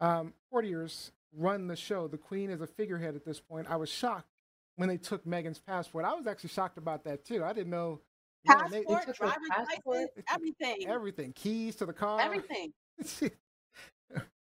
um, 0.00 0.32
courtiers 0.50 1.12
run 1.36 1.66
the 1.66 1.76
show. 1.76 2.08
The 2.08 2.18
queen 2.18 2.50
is 2.50 2.60
a 2.60 2.66
figurehead 2.66 3.14
at 3.14 3.24
this 3.24 3.40
point. 3.40 3.66
I 3.70 3.76
was 3.76 3.88
shocked 3.90 4.28
when 4.76 4.88
they 4.88 4.96
took 4.96 5.24
Meghan's 5.24 5.58
passport. 5.60 6.04
I 6.04 6.14
was 6.14 6.26
actually 6.26 6.50
shocked 6.50 6.78
about 6.78 7.04
that 7.04 7.24
too. 7.24 7.44
I 7.44 7.52
didn't 7.52 7.70
know. 7.70 8.00
man, 8.46 8.70
they- 8.70 8.78
they 8.80 8.84
Passport, 8.84 9.16
driver's 9.16 9.48
license, 9.86 10.10
everything. 10.30 10.86
everything, 10.88 11.32
keys 11.34 11.76
to 11.76 11.86
the 11.86 11.92
car, 11.92 12.20
Everything. 12.20 12.72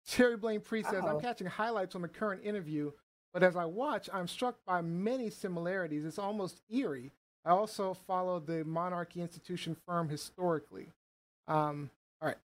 Cherry 0.06 0.36
Blaine 0.36 0.60
Priest 0.60 0.90
says, 0.90 1.04
I'm 1.06 1.20
catching 1.20 1.46
highlights 1.46 1.94
on 1.94 2.02
the 2.02 2.08
current 2.08 2.42
interview, 2.44 2.92
but 3.32 3.42
as 3.42 3.56
I 3.56 3.64
watch, 3.64 4.08
I'm 4.12 4.28
struck 4.28 4.56
by 4.66 4.82
many 4.82 5.30
similarities. 5.30 6.04
It's 6.04 6.18
almost 6.18 6.60
eerie. 6.70 7.10
I 7.44 7.50
also 7.50 7.94
follow 7.94 8.38
the 8.40 8.64
Monarchy 8.64 9.20
Institution 9.20 9.76
firm 9.86 10.08
historically. 10.08 10.86
Um, 11.48 11.90
all 12.20 12.28
right. 12.28 12.38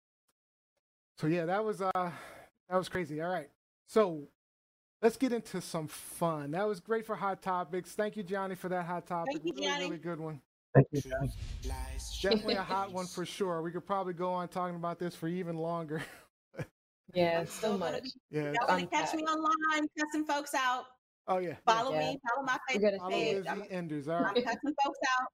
So 1.18 1.28
yeah, 1.28 1.46
that 1.46 1.64
was 1.64 1.82
uh 1.82 1.92
that 1.94 2.78
was 2.78 2.90
crazy. 2.90 3.22
All 3.22 3.30
right. 3.32 3.50
So 3.88 4.24
let's 5.02 5.18
get 5.18 5.32
into 5.32 5.62
some 5.62 5.88
fun. 5.88 6.52
That 6.52 6.68
was 6.68 6.80
great 6.80 7.06
for 7.06 7.16
hot 7.16 7.42
topics. 7.42 7.92
Thank 7.92 8.18
you, 8.18 8.24
Gianni, 8.24 8.56
for 8.56 8.70
that 8.70 8.86
hot 8.86 9.08
topic. 9.08 9.36
Thank 9.36 9.46
you, 9.46 9.54
really, 9.54 9.68
Gianni. 9.68 9.86
really 9.86 9.98
good 9.98 10.20
one. 10.20 10.42
Thank 10.74 10.88
you, 10.92 11.02
John. 11.02 11.32
Definitely 12.22 12.56
a 12.56 12.62
hot 12.62 12.92
one 12.94 13.08
for 13.08 13.26
sure. 13.26 13.62
We 13.62 13.72
could 13.72 13.86
probably 13.86 14.14
go 14.14 14.32
on 14.32 14.48
talking 14.50 14.76
about 14.76 15.00
this 15.00 15.16
for 15.16 15.28
even 15.28 15.58
longer. 15.58 16.02
Yeah, 17.14 17.40
I'm 17.40 17.48
so 17.48 17.78
much. 17.78 18.04
be- 18.04 18.12
yeah. 18.32 18.44
Y'all 18.54 18.68
want 18.68 18.82
to 18.82 18.88
catch 18.88 19.14
me 19.16 19.24
online, 19.24 19.88
cussing 19.98 20.26
folks 20.26 20.54
out. 20.54 20.86
Oh 21.28 21.38
yeah. 21.38 21.50
yeah. 21.50 21.56
Follow 21.66 21.94
Yeah. 21.94 22.00
me, 22.12 22.20
follow 22.28 22.46
my 22.46 22.58
We 22.70 22.76
Facebook 22.76 22.82
gotta 22.82 22.98
Follow 22.98 23.10
page. 23.12 23.38
it. 23.38 23.46
I'm, 23.50 23.60
Lizzie 23.60 23.72
Enders. 23.72 24.08
All 24.08 24.16
I'm 24.16 24.24
right. 24.24 24.36
cussing 24.46 24.76
folks 24.84 25.00
out. 25.20 25.28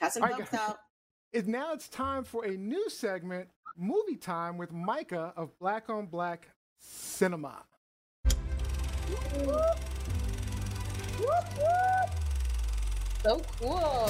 Cussing 0.00 0.22
All 0.22 0.28
right, 0.28 0.38
folks 0.38 0.50
guys. 0.50 0.60
out. 0.60 0.76
It, 1.32 1.48
now 1.48 1.72
it's 1.74 1.88
time 1.88 2.24
for 2.24 2.44
a 2.46 2.56
new 2.56 2.88
segment, 2.88 3.48
Movie 3.76 4.16
Time 4.16 4.56
with 4.56 4.72
Micah 4.72 5.34
of 5.36 5.58
Black 5.58 5.90
on 5.90 6.06
Black 6.06 6.48
Cinema. 6.78 7.64
Woo! 8.24 9.58
Woo! 11.18 11.28
So 13.22 13.42
cool. 13.60 13.70
All 13.70 14.08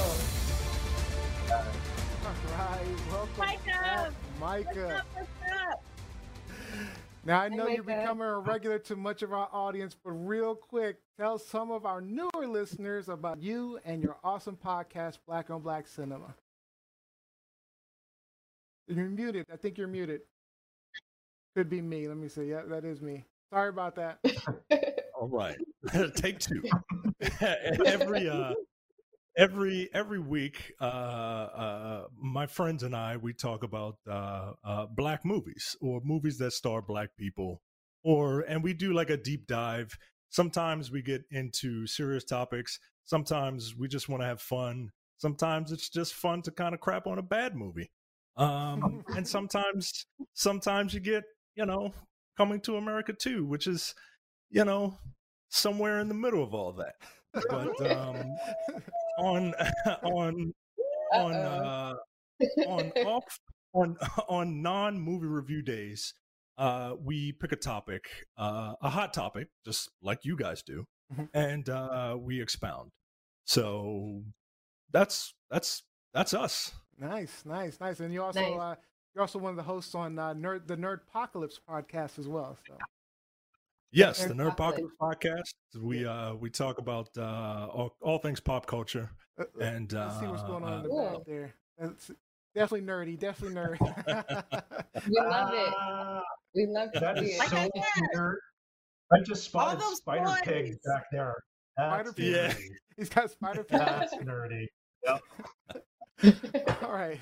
right. 1.48 2.86
Welcome 3.10 3.38
Micah! 3.38 4.12
Micah. 4.38 4.70
What's 4.74 4.78
up? 4.92 5.06
What's 5.14 5.62
up? 5.72 5.82
Now 7.24 7.40
I 7.40 7.48
know 7.48 7.66
you're 7.66 7.82
Micah. 7.82 8.00
becoming 8.02 8.26
a 8.28 8.38
regular 8.38 8.78
to 8.80 8.96
much 8.96 9.22
of 9.22 9.32
our 9.32 9.48
audience, 9.52 9.96
but 10.04 10.12
real 10.12 10.54
quick, 10.54 10.98
tell 11.18 11.38
some 11.38 11.72
of 11.72 11.84
our 11.84 12.00
newer 12.00 12.46
listeners 12.46 13.08
about 13.08 13.42
you 13.42 13.80
and 13.84 14.02
your 14.02 14.16
awesome 14.22 14.56
podcast, 14.56 15.18
Black 15.26 15.50
on 15.50 15.60
Black 15.60 15.88
Cinema. 15.88 16.34
You're 18.86 19.06
muted. 19.06 19.46
I 19.52 19.56
think 19.56 19.76
you're 19.78 19.88
muted. 19.88 20.20
Could 21.56 21.68
be 21.68 21.80
me. 21.82 22.06
Let 22.06 22.16
me 22.16 22.28
see. 22.28 22.44
Yeah, 22.44 22.62
that 22.68 22.84
is 22.84 23.00
me. 23.00 23.24
Sorry 23.52 23.70
about 23.70 23.96
that. 23.96 24.18
All 25.18 25.28
right, 25.28 25.56
take 26.14 26.38
two. 26.38 26.62
every 27.86 28.28
uh, 28.28 28.52
every 29.36 29.88
every 29.92 30.18
week, 30.18 30.72
uh, 30.80 30.84
uh, 30.84 32.04
my 32.20 32.46
friends 32.46 32.82
and 32.82 32.94
I 32.96 33.16
we 33.16 33.32
talk 33.32 33.62
about 33.62 33.96
uh, 34.10 34.52
uh, 34.64 34.86
black 34.86 35.24
movies 35.24 35.76
or 35.80 36.00
movies 36.04 36.38
that 36.38 36.52
star 36.52 36.82
black 36.82 37.10
people, 37.18 37.62
or 38.02 38.40
and 38.40 38.62
we 38.62 38.72
do 38.74 38.92
like 38.92 39.10
a 39.10 39.16
deep 39.16 39.46
dive. 39.46 39.96
Sometimes 40.30 40.90
we 40.90 41.02
get 41.02 41.22
into 41.30 41.86
serious 41.86 42.24
topics. 42.24 42.78
Sometimes 43.04 43.74
we 43.76 43.88
just 43.88 44.08
want 44.08 44.22
to 44.22 44.26
have 44.26 44.40
fun. 44.40 44.90
Sometimes 45.18 45.72
it's 45.72 45.88
just 45.88 46.14
fun 46.14 46.42
to 46.42 46.50
kind 46.50 46.74
of 46.74 46.80
crap 46.80 47.06
on 47.06 47.18
a 47.18 47.22
bad 47.22 47.54
movie. 47.54 47.90
Um, 48.36 49.04
and 49.16 49.26
sometimes, 49.26 50.06
sometimes 50.34 50.92
you 50.92 51.00
get, 51.00 51.24
you 51.54 51.64
know, 51.64 51.94
coming 52.36 52.60
to 52.62 52.76
America 52.76 53.12
too, 53.12 53.46
which 53.46 53.66
is, 53.66 53.94
you 54.50 54.64
know, 54.64 54.98
somewhere 55.48 56.00
in 56.00 56.08
the 56.08 56.14
middle 56.14 56.42
of 56.42 56.54
all 56.54 56.72
that. 56.72 56.94
But 57.50 57.92
um, 57.92 58.34
on 59.18 59.54
on 60.02 60.52
on 61.12 61.34
uh, 61.34 61.94
on 62.66 62.92
off 63.06 63.38
on 63.74 63.96
on 64.28 64.62
non 64.62 64.98
movie 65.00 65.26
review 65.26 65.62
days, 65.62 66.12
uh, 66.58 66.94
we 67.02 67.32
pick 67.32 67.52
a 67.52 67.56
topic, 67.56 68.04
uh, 68.38 68.74
a 68.82 68.90
hot 68.90 69.12
topic, 69.14 69.48
just 69.64 69.90
like 70.02 70.24
you 70.24 70.36
guys 70.36 70.62
do, 70.62 70.84
Mhm. 71.14 71.28
and 71.34 71.68
uh, 71.68 72.16
we 72.18 72.40
expound. 72.42 72.90
So 73.44 74.22
that's 74.92 75.34
that's 75.50 75.82
that's 76.14 76.34
us. 76.34 76.72
Nice, 76.98 77.44
nice, 77.44 77.78
nice. 77.80 78.00
And 78.00 78.12
you 78.12 78.22
also 78.22 78.40
Nice. 78.40 78.58
uh, 78.60 78.74
you're 79.14 79.22
also 79.22 79.38
one 79.38 79.50
of 79.50 79.56
the 79.56 79.62
hosts 79.62 79.94
on 79.94 80.18
uh, 80.18 80.34
Nerd 80.34 80.66
the 80.66 80.76
Nerd 80.76 81.00
Apocalypse 81.08 81.60
podcast 81.68 82.18
as 82.18 82.26
well. 82.28 82.56
So 82.66 82.76
Yes, 83.92 84.24
the 84.24 84.34
Nerd 84.34 84.36
Nerd 84.36 84.52
Apocalypse. 84.52 84.94
Podcast. 85.00 85.54
We 85.80 86.04
uh 86.06 86.34
we 86.34 86.50
talk 86.50 86.78
about 86.78 87.08
uh 87.16 87.68
all, 87.72 87.96
all 88.00 88.18
things 88.18 88.40
pop 88.40 88.66
culture 88.66 89.10
uh, 89.40 89.44
uh, 89.60 89.64
and 89.64 89.92
uh, 89.94 90.06
let's 90.08 90.20
see 90.20 90.26
what's 90.26 90.42
going 90.42 90.64
on 90.64 90.72
in 90.78 90.82
the 90.82 90.88
Cool. 90.88 91.10
back 91.10 91.26
there. 91.26 91.54
That's 91.78 92.10
definitely 92.54 92.86
nerdy, 92.86 93.18
definitely 93.18 93.56
nerdy. 93.56 93.78
We 95.08 95.20
love 95.20 95.52
it. 95.54 95.74
Ah, 95.78 96.22
We 96.54 96.66
love 96.66 96.92
to 96.92 97.00
that 97.00 97.18
see 97.18 97.24
is 97.26 97.34
it. 97.36 97.38
Like 97.38 97.48
so 97.48 97.56
I 97.56 97.62
said. 97.62 98.08
weird. 98.14 98.38
I 99.12 99.18
just 99.20 99.54
All 99.54 99.70
spotted 99.76 99.96
spider 99.96 100.40
pigs 100.42 100.70
toys. 100.70 100.78
back 100.84 101.04
there. 101.12 101.34
That's 101.76 101.94
Spider 101.94 102.12
pigs. 102.12 102.28
Yeah. 102.36 102.54
He's 102.96 103.08
got 103.08 103.30
spider 103.30 103.62
pants. 103.64 104.10
That's 104.12 104.14
nerdy. 104.24 104.66
All 105.06 105.20
right. 106.92 107.20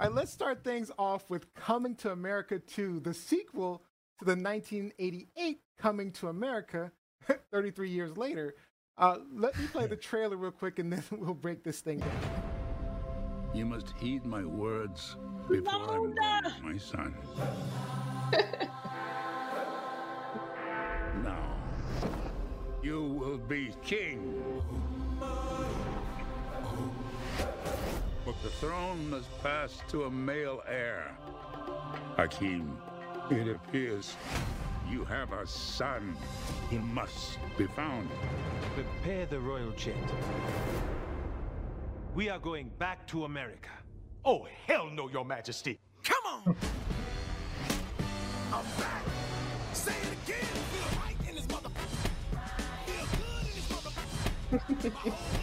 All 0.00 0.06
right, 0.06 0.12
let's 0.12 0.32
start 0.32 0.64
things 0.64 0.90
off 0.98 1.28
with 1.30 1.52
Coming 1.54 1.94
to 1.96 2.10
America 2.10 2.58
2, 2.58 3.00
the 3.00 3.12
sequel 3.14 3.82
to 4.18 4.24
the 4.24 4.32
1988 4.32 5.60
Coming 5.78 6.10
to 6.12 6.28
America 6.28 6.90
33 7.50 7.90
years 7.90 8.16
later. 8.16 8.54
Uh, 8.96 9.18
let 9.34 9.58
me 9.58 9.66
play 9.66 9.86
the 9.86 9.96
trailer 9.96 10.36
real 10.38 10.50
quick 10.50 10.78
and 10.78 10.90
then 10.92 11.02
we'll 11.10 11.34
break 11.34 11.62
this 11.62 11.80
thing 11.80 11.98
down. 11.98 12.10
You 13.54 13.66
must 13.66 13.92
heed 13.98 14.24
my 14.24 14.44
words 14.44 15.16
before 15.48 15.74
I'm 15.74 16.14
gone, 16.14 16.52
my 16.62 16.76
son. 16.78 17.14
now, 21.22 21.56
you 22.82 23.02
will 23.02 23.38
be 23.38 23.72
king. 23.82 24.62
But 28.26 28.42
the 28.42 28.50
throne 28.50 29.08
must 29.10 29.28
pass 29.42 29.80
to 29.88 30.04
a 30.04 30.10
male 30.10 30.62
heir. 30.68 31.16
Hakim, 32.16 32.76
it 33.30 33.48
appears 33.48 34.16
you 34.90 35.04
have 35.04 35.32
a 35.32 35.46
son. 35.46 36.16
He 36.70 36.78
must 36.78 37.38
be 37.58 37.66
found. 37.66 38.08
Prepare 38.74 39.26
the 39.26 39.40
royal 39.40 39.72
jet. 39.72 39.96
We 42.14 42.28
are 42.28 42.38
going 42.38 42.70
back 42.78 43.06
to 43.08 43.24
America. 43.24 43.70
Oh, 44.24 44.46
hell 44.66 44.88
no, 44.90 45.08
your 45.08 45.24
majesty. 45.24 45.78
Come 46.02 46.22
on! 46.24 46.56
I'm 48.52 48.64
back. 48.78 49.02
Say 49.72 49.92
it 49.92 50.12
again. 50.24 50.44
Feel 50.44 51.00
right 51.00 51.28
in 51.28 51.34
this 51.34 51.48
mother. 51.48 51.68
Feel 52.86 53.06
good 53.18 53.46
in 53.48 53.54
this 53.54 54.92
mother. 55.02 55.16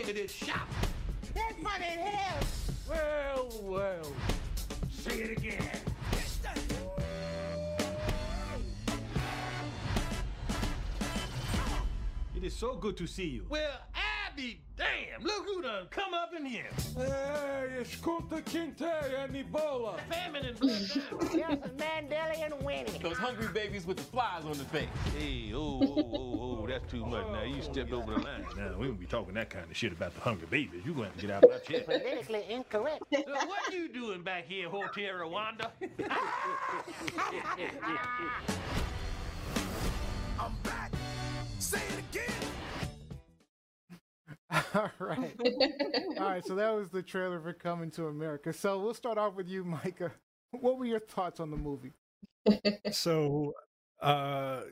enemy. 0.00 0.10
I'm 0.10 0.14
king 0.14 0.16
of 0.16 0.16
this 0.16 0.32
shop. 0.32 0.68
That's 1.34 1.54
funny 1.62 1.86
in 1.92 1.98
hell. 1.98 2.42
Well, 2.88 3.48
well. 3.62 4.12
Say 4.90 5.22
it 5.22 5.38
again. 5.38 5.80
It 12.36 12.44
is 12.44 12.56
so 12.56 12.74
good 12.74 12.96
to 12.96 13.06
see 13.06 13.26
you. 13.26 13.46
Well, 13.50 13.78
I 14.30 14.36
be 14.36 14.60
damn. 14.76 15.22
Look 15.22 15.46
who 15.46 15.62
done 15.62 15.86
come 15.90 16.14
up 16.14 16.32
in 16.36 16.44
here. 16.44 16.68
Hey, 16.96 17.68
it's 17.80 17.96
Kunta 17.96 18.42
Kinte 18.42 19.24
and 19.24 19.34
Ebola. 19.34 19.98
Famine 20.08 20.46
and 20.46 20.60
Nelson 20.60 21.02
Mandela 21.76 22.44
and 22.44 22.54
Winnie. 22.62 22.98
Those 23.02 23.16
hungry 23.16 23.48
babies 23.48 23.86
with 23.86 23.96
the 23.96 24.02
flies 24.04 24.44
on 24.44 24.52
the 24.52 24.64
face. 24.64 24.88
Hey, 25.16 25.52
oh, 25.54 25.80
oh, 25.82 26.10
oh, 26.12 26.58
oh, 26.62 26.66
that's 26.66 26.90
too 26.90 27.04
much. 27.04 27.26
Now 27.32 27.42
you 27.42 27.62
stepped 27.62 27.92
oh, 27.92 27.98
over 27.98 28.14
the 28.14 28.20
line. 28.20 28.44
Now 28.56 28.76
we 28.78 28.88
won't 28.88 29.00
be 29.00 29.06
talking 29.06 29.34
that 29.34 29.50
kind 29.50 29.70
of 29.70 29.76
shit 29.76 29.92
about 29.92 30.14
the 30.14 30.20
hungry 30.20 30.46
babies. 30.50 30.82
You 30.84 30.94
going 30.94 31.10
to 31.12 31.18
get 31.18 31.30
out 31.30 31.44
of 31.44 31.50
my 31.50 31.58
chair. 31.58 31.80
Politically 31.82 32.44
incorrect. 32.48 33.02
So 33.12 33.22
what 33.22 33.72
you 33.72 33.88
doing 33.88 34.22
back 34.22 34.46
here, 34.46 34.68
Hotel 34.68 35.14
Rwanda? 35.14 35.70
I'm 40.38 40.52
back. 40.62 40.92
Say 41.58 41.78
it 41.78 42.04
again. 42.10 42.59
All 44.74 44.90
right. 44.98 45.36
All 46.18 46.28
right. 46.28 46.44
So 46.44 46.54
that 46.56 46.74
was 46.74 46.90
the 46.90 47.02
trailer 47.02 47.40
for 47.40 47.52
Coming 47.52 47.90
to 47.92 48.06
America. 48.08 48.52
So 48.52 48.78
we'll 48.80 48.94
start 48.94 49.18
off 49.18 49.34
with 49.34 49.48
you, 49.48 49.64
Micah. 49.64 50.12
What 50.52 50.78
were 50.78 50.86
your 50.86 50.98
thoughts 51.00 51.40
on 51.40 51.50
the 51.50 51.56
movie? 51.56 51.92
So, 52.90 53.54
uh, 54.02 54.62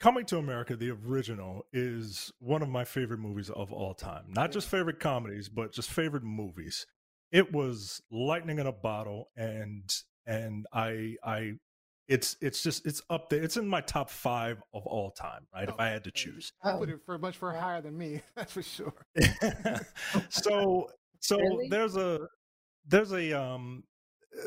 Coming 0.00 0.24
to 0.26 0.38
America, 0.38 0.76
the 0.76 0.90
original, 0.90 1.66
is 1.72 2.32
one 2.38 2.62
of 2.62 2.68
my 2.68 2.84
favorite 2.84 3.18
movies 3.20 3.50
of 3.50 3.72
all 3.72 3.94
time. 3.94 4.24
Not 4.28 4.52
just 4.52 4.68
favorite 4.68 5.00
comedies, 5.00 5.48
but 5.48 5.72
just 5.72 5.90
favorite 5.90 6.22
movies. 6.22 6.86
It 7.32 7.52
was 7.52 8.00
lightning 8.10 8.58
in 8.58 8.66
a 8.66 8.72
bottle, 8.72 9.28
and 9.36 9.82
and 10.26 10.66
I 10.72 11.16
I, 11.24 11.52
it's 12.08 12.36
it's 12.40 12.62
just 12.62 12.86
it's 12.86 13.00
up 13.10 13.30
there. 13.30 13.42
It's 13.42 13.56
in 13.56 13.66
my 13.66 13.80
top 13.80 14.10
five 14.10 14.62
of 14.74 14.86
all 14.86 15.10
time, 15.10 15.46
right? 15.54 15.68
If 15.68 15.74
I 15.78 15.88
had 15.88 16.04
to 16.04 16.10
choose. 16.10 16.52
I 16.62 16.72
put 16.72 16.90
it 16.90 17.00
for 17.06 17.18
much 17.18 17.36
for 17.36 17.52
higher 17.52 17.80
than 17.80 17.96
me. 17.96 18.20
That's 18.36 18.52
for 18.52 18.62
sure. 18.62 18.92
so 20.28 20.88
so 21.20 21.38
Really? 21.38 21.68
there's 21.68 21.96
a 21.96 22.20
there's 22.86 23.12
a 23.12 23.32
um 23.32 23.84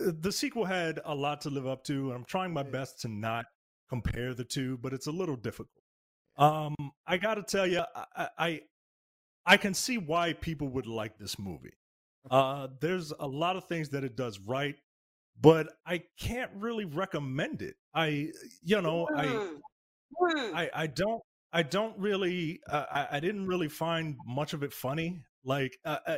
uh, 0.05 0.11
the 0.19 0.31
sequel 0.31 0.65
had 0.65 0.99
a 1.05 1.15
lot 1.15 1.41
to 1.41 1.49
live 1.49 1.65
up 1.67 1.83
to 1.85 2.07
and 2.07 2.13
i'm 2.13 2.25
trying 2.25 2.53
my 2.53 2.61
Yeah. 2.63 2.69
best 2.71 3.01
to 3.01 3.07
not 3.07 3.45
compare 3.89 4.33
the 4.33 4.43
two 4.43 4.77
but 4.77 4.93
it's 4.93 5.07
a 5.07 5.11
little 5.11 5.35
difficult 5.35 5.69
um 6.37 6.75
i 7.07 7.17
gotta 7.17 7.41
tell 7.41 7.65
you 7.65 7.81
i 8.15 8.27
i 8.37 8.61
i 9.45 9.57
can 9.57 9.73
see 9.73 9.97
why 9.97 10.33
people 10.33 10.67
would 10.67 10.85
like 10.87 11.17
this 11.17 11.39
movie 11.39 11.73
uh 12.29 12.67
there's 12.81 13.11
a 13.19 13.27
lot 13.27 13.55
of 13.55 13.63
things 13.63 13.89
that 13.89 14.03
it 14.03 14.15
does 14.15 14.39
right 14.39 14.75
but 15.39 15.67
i 15.85 16.01
can't 16.19 16.51
really 16.55 16.85
recommend 16.85 17.61
it 17.61 17.75
i 17.93 18.29
you 18.63 18.81
know 18.81 19.07
i 19.15 19.27
Hmm. 19.27 19.55
Hmm. 20.19 20.55
I, 20.55 20.69
I 20.73 20.87
don't 20.87 21.21
I 21.53 21.63
don't 21.63 21.97
really 21.97 22.59
uh, 22.69 22.85
I, 22.91 23.07
I 23.17 23.19
didn't 23.19 23.47
really 23.47 23.69
find 23.69 24.15
much 24.25 24.53
of 24.53 24.63
it 24.63 24.73
funny. 24.73 25.21
Like 25.43 25.77
uh, 25.85 25.97
uh, 26.05 26.17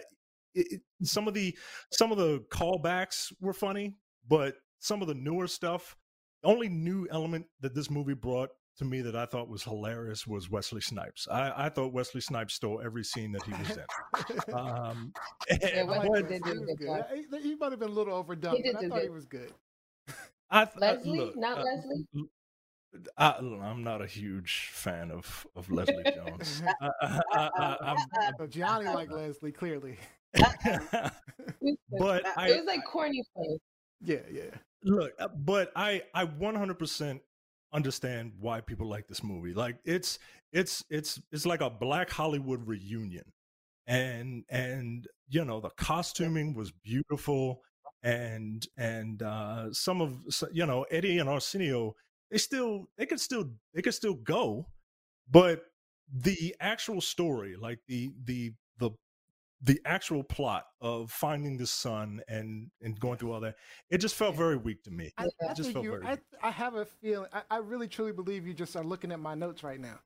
it, 0.53 0.67
it- 0.73 0.81
some 1.03 1.27
of 1.27 1.33
the 1.33 1.57
some 1.91 2.11
of 2.11 2.17
the 2.17 2.39
callbacks 2.51 3.31
were 3.41 3.53
funny, 3.53 3.95
but 4.27 4.55
some 4.79 5.01
of 5.01 5.07
the 5.07 5.13
newer 5.15 5.47
stuff, 5.47 5.95
the 6.43 6.49
only 6.49 6.69
new 6.69 7.07
element 7.11 7.45
that 7.61 7.73
this 7.73 7.89
movie 7.89 8.13
brought 8.13 8.49
to 8.79 8.85
me 8.85 9.01
that 9.01 9.15
I 9.15 9.25
thought 9.25 9.47
was 9.49 9.63
hilarious 9.63 10.25
was 10.27 10.49
Wesley 10.49 10.81
Snipes. 10.81 11.27
I, 11.29 11.65
I 11.65 11.69
thought 11.69 11.93
Wesley 11.93 12.21
Snipes 12.21 12.55
stole 12.55 12.81
every 12.83 13.03
scene 13.05 13.31
that 13.33 13.43
he 13.43 13.53
was 13.53 13.77
in. 13.77 13.85
Um, 14.53 15.13
Yeah, 15.61 15.83
but 15.85 16.09
Wesley 16.09 16.23
did 16.23 16.45
he 16.45 16.51
a 16.51 16.55
was 16.55 16.65
good 16.65 16.77
good. 16.79 16.87
job. 16.87 17.05
He, 17.41 17.49
he 17.49 17.55
might 17.55 17.71
have 17.71 17.79
been 17.79 17.89
a 17.89 17.93
little 17.93 18.13
overdone, 18.13 18.55
He 18.57 18.63
but 18.63 18.75
I 18.77 18.81
do 18.81 18.89
thought 18.89 19.01
he 19.03 19.09
was 19.09 19.25
good. 19.25 19.53
I, 20.51 20.65
th- 20.65 20.77
I- 20.77 20.79
Leslie, 20.79 21.17
look, 21.19 21.37
not 21.37 21.59
uh, 21.59 21.63
Leslie. 21.63 22.05
I, 23.17 23.35
I'm 23.39 23.83
not 23.83 24.01
a 24.01 24.07
huge 24.07 24.69
fan 24.73 25.11
of 25.11 25.45
of 25.55 25.69
Leslie 25.69 26.03
Jones. 26.15 26.63
I, 26.81 26.89
I, 27.01 27.19
I, 27.33 27.77
I'm, 27.81 27.97
So 28.39 28.47
Gianni 28.47 28.85
like 28.85 29.11
Leslie, 29.11 29.51
clearly. 29.51 29.97
but 30.33 30.43
it 31.61 32.57
was 32.57 32.65
like 32.65 32.83
corny 32.85 33.23
funny. 33.35 33.59
Yeah, 34.01 34.19
yeah. 34.31 34.51
look 34.83 35.13
uh, 35.19 35.27
but 35.35 35.71
i 35.75 36.01
i 36.13 36.25
100% 36.25 37.19
understand 37.73 38.33
why 38.39 38.61
people 38.61 38.87
like 38.87 39.07
this 39.07 39.23
movie. 39.23 39.53
Like 39.53 39.77
it's 39.85 40.19
it's 40.51 40.83
it's 40.89 41.21
it's 41.31 41.45
like 41.45 41.61
a 41.61 41.69
black 41.69 42.09
hollywood 42.09 42.65
reunion. 42.67 43.25
And 43.87 44.43
and 44.49 45.07
you 45.29 45.45
know 45.45 45.59
the 45.59 45.69
costuming 45.71 46.53
was 46.53 46.71
beautiful. 46.71 47.61
And 48.03 48.65
and 48.77 49.21
uh 49.23 49.73
some 49.73 50.01
of 50.01 50.17
you 50.51 50.65
know 50.65 50.83
eddie 50.91 51.19
and 51.19 51.29
arsenio 51.29 51.95
they 52.31 52.37
still 52.37 52.87
they 52.97 53.05
could 53.05 53.19
still 53.19 53.49
they 53.73 53.81
could 53.81 53.93
still 53.93 54.13
go. 54.15 54.67
But 55.29 55.65
the 56.11 56.55
actual 56.59 57.01
story 57.01 57.55
like 57.55 57.79
the 57.87 58.11
the 58.25 58.53
the 59.61 59.73
the 59.73 59.79
actual 59.85 60.23
plot 60.23 60.65
of 60.81 61.11
finding 61.11 61.57
the 61.57 61.67
son 61.67 62.21
and 62.27 62.69
and 62.81 62.99
going 62.99 63.17
through 63.17 63.33
all 63.33 63.39
that, 63.41 63.55
it 63.89 63.99
just 63.99 64.15
felt 64.15 64.35
very 64.35 64.57
weak 64.57 64.83
to 64.83 64.91
me. 64.91 65.11
I, 65.17 65.25
it 65.25 65.31
I 65.49 65.53
just 65.53 65.71
felt 65.71 65.85
you, 65.85 65.91
very. 65.91 66.05
I, 66.05 66.11
weak. 66.11 66.19
I 66.43 66.51
have 66.51 66.75
a 66.75 66.85
feeling. 66.85 67.29
I, 67.33 67.41
I 67.51 67.57
really 67.57 67.87
truly 67.87 68.11
believe 68.11 68.47
you 68.47 68.53
just 68.53 68.75
are 68.75 68.83
looking 68.83 69.11
at 69.11 69.19
my 69.19 69.35
notes 69.35 69.63
right 69.63 69.79
now. 69.79 69.99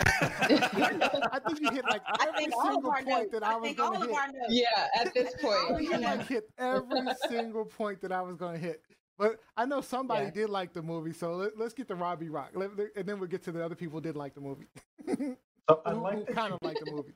I 0.20 1.40
think 1.46 1.60
you 1.60 1.70
hit 1.70 1.84
like 1.90 2.02
every 2.20 2.44
think 2.44 2.52
all 2.54 2.68
of 2.68 2.72
single 2.74 2.92
point 2.92 3.08
notes. 3.08 3.32
that 3.32 3.42
I, 3.42 3.54
I 3.54 3.56
was 3.56 3.74
going 3.74 4.00
to 4.00 4.06
hit. 4.08 4.32
Yeah, 4.48 4.86
at 4.94 5.14
this 5.14 5.34
point. 5.40 5.82
You 5.82 5.98
like 5.98 6.26
hit 6.26 6.48
every 6.58 7.00
single 7.28 7.64
point 7.64 8.00
that 8.02 8.12
I 8.12 8.22
was 8.22 8.36
going 8.36 8.54
to 8.54 8.60
hit. 8.60 8.82
But 9.18 9.40
I 9.56 9.64
know 9.64 9.80
somebody 9.80 10.26
Yeah. 10.26 10.30
did 10.30 10.50
like 10.50 10.72
the 10.72 10.82
movie, 10.82 11.12
so 11.12 11.34
let, 11.34 11.60
us 11.60 11.74
get 11.74 11.88
to 11.88 11.96
Robbie 11.96 12.28
Rock, 12.28 12.50
let, 12.54 12.70
and 12.94 13.04
then 13.04 13.18
we'll 13.18 13.28
get 13.28 13.42
to 13.44 13.52
the 13.52 13.64
other 13.64 13.74
people 13.74 13.98
who 13.98 14.02
did 14.02 14.16
like 14.16 14.34
the 14.34 14.40
movie. 14.40 14.66
So 15.68 15.82
who, 15.84 15.90
unlike 15.90 16.26
the 16.26 16.32
kind 16.32 16.54
of 16.54 16.58
like 16.62 16.78
the 16.82 16.90
movie. 16.90 17.12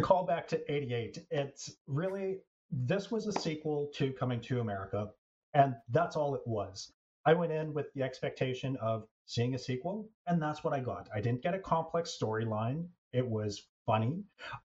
To 0.00 0.06
call 0.06 0.24
back 0.24 0.48
to 0.48 0.72
88 0.72 1.18
it's 1.30 1.76
really 1.86 2.38
this 2.70 3.10
was 3.10 3.26
a 3.26 3.32
sequel 3.32 3.90
to 3.94 4.12
coming 4.12 4.40
to 4.42 4.60
america 4.60 5.08
and 5.54 5.74
that's 5.90 6.16
all 6.16 6.34
it 6.34 6.46
was. 6.46 6.92
I 7.24 7.34
went 7.34 7.52
in 7.52 7.74
with 7.74 7.92
the 7.94 8.02
expectation 8.02 8.76
of 8.76 9.06
seeing 9.26 9.54
a 9.54 9.58
sequel 9.58 10.08
and 10.26 10.40
that's 10.40 10.64
what 10.64 10.72
i 10.72 10.80
got. 10.80 11.08
I 11.14 11.20
didn't 11.20 11.42
get 11.42 11.54
a 11.54 11.58
complex 11.58 12.16
storyline. 12.20 12.86
It 13.12 13.26
was 13.26 13.66
funny. 13.86 14.22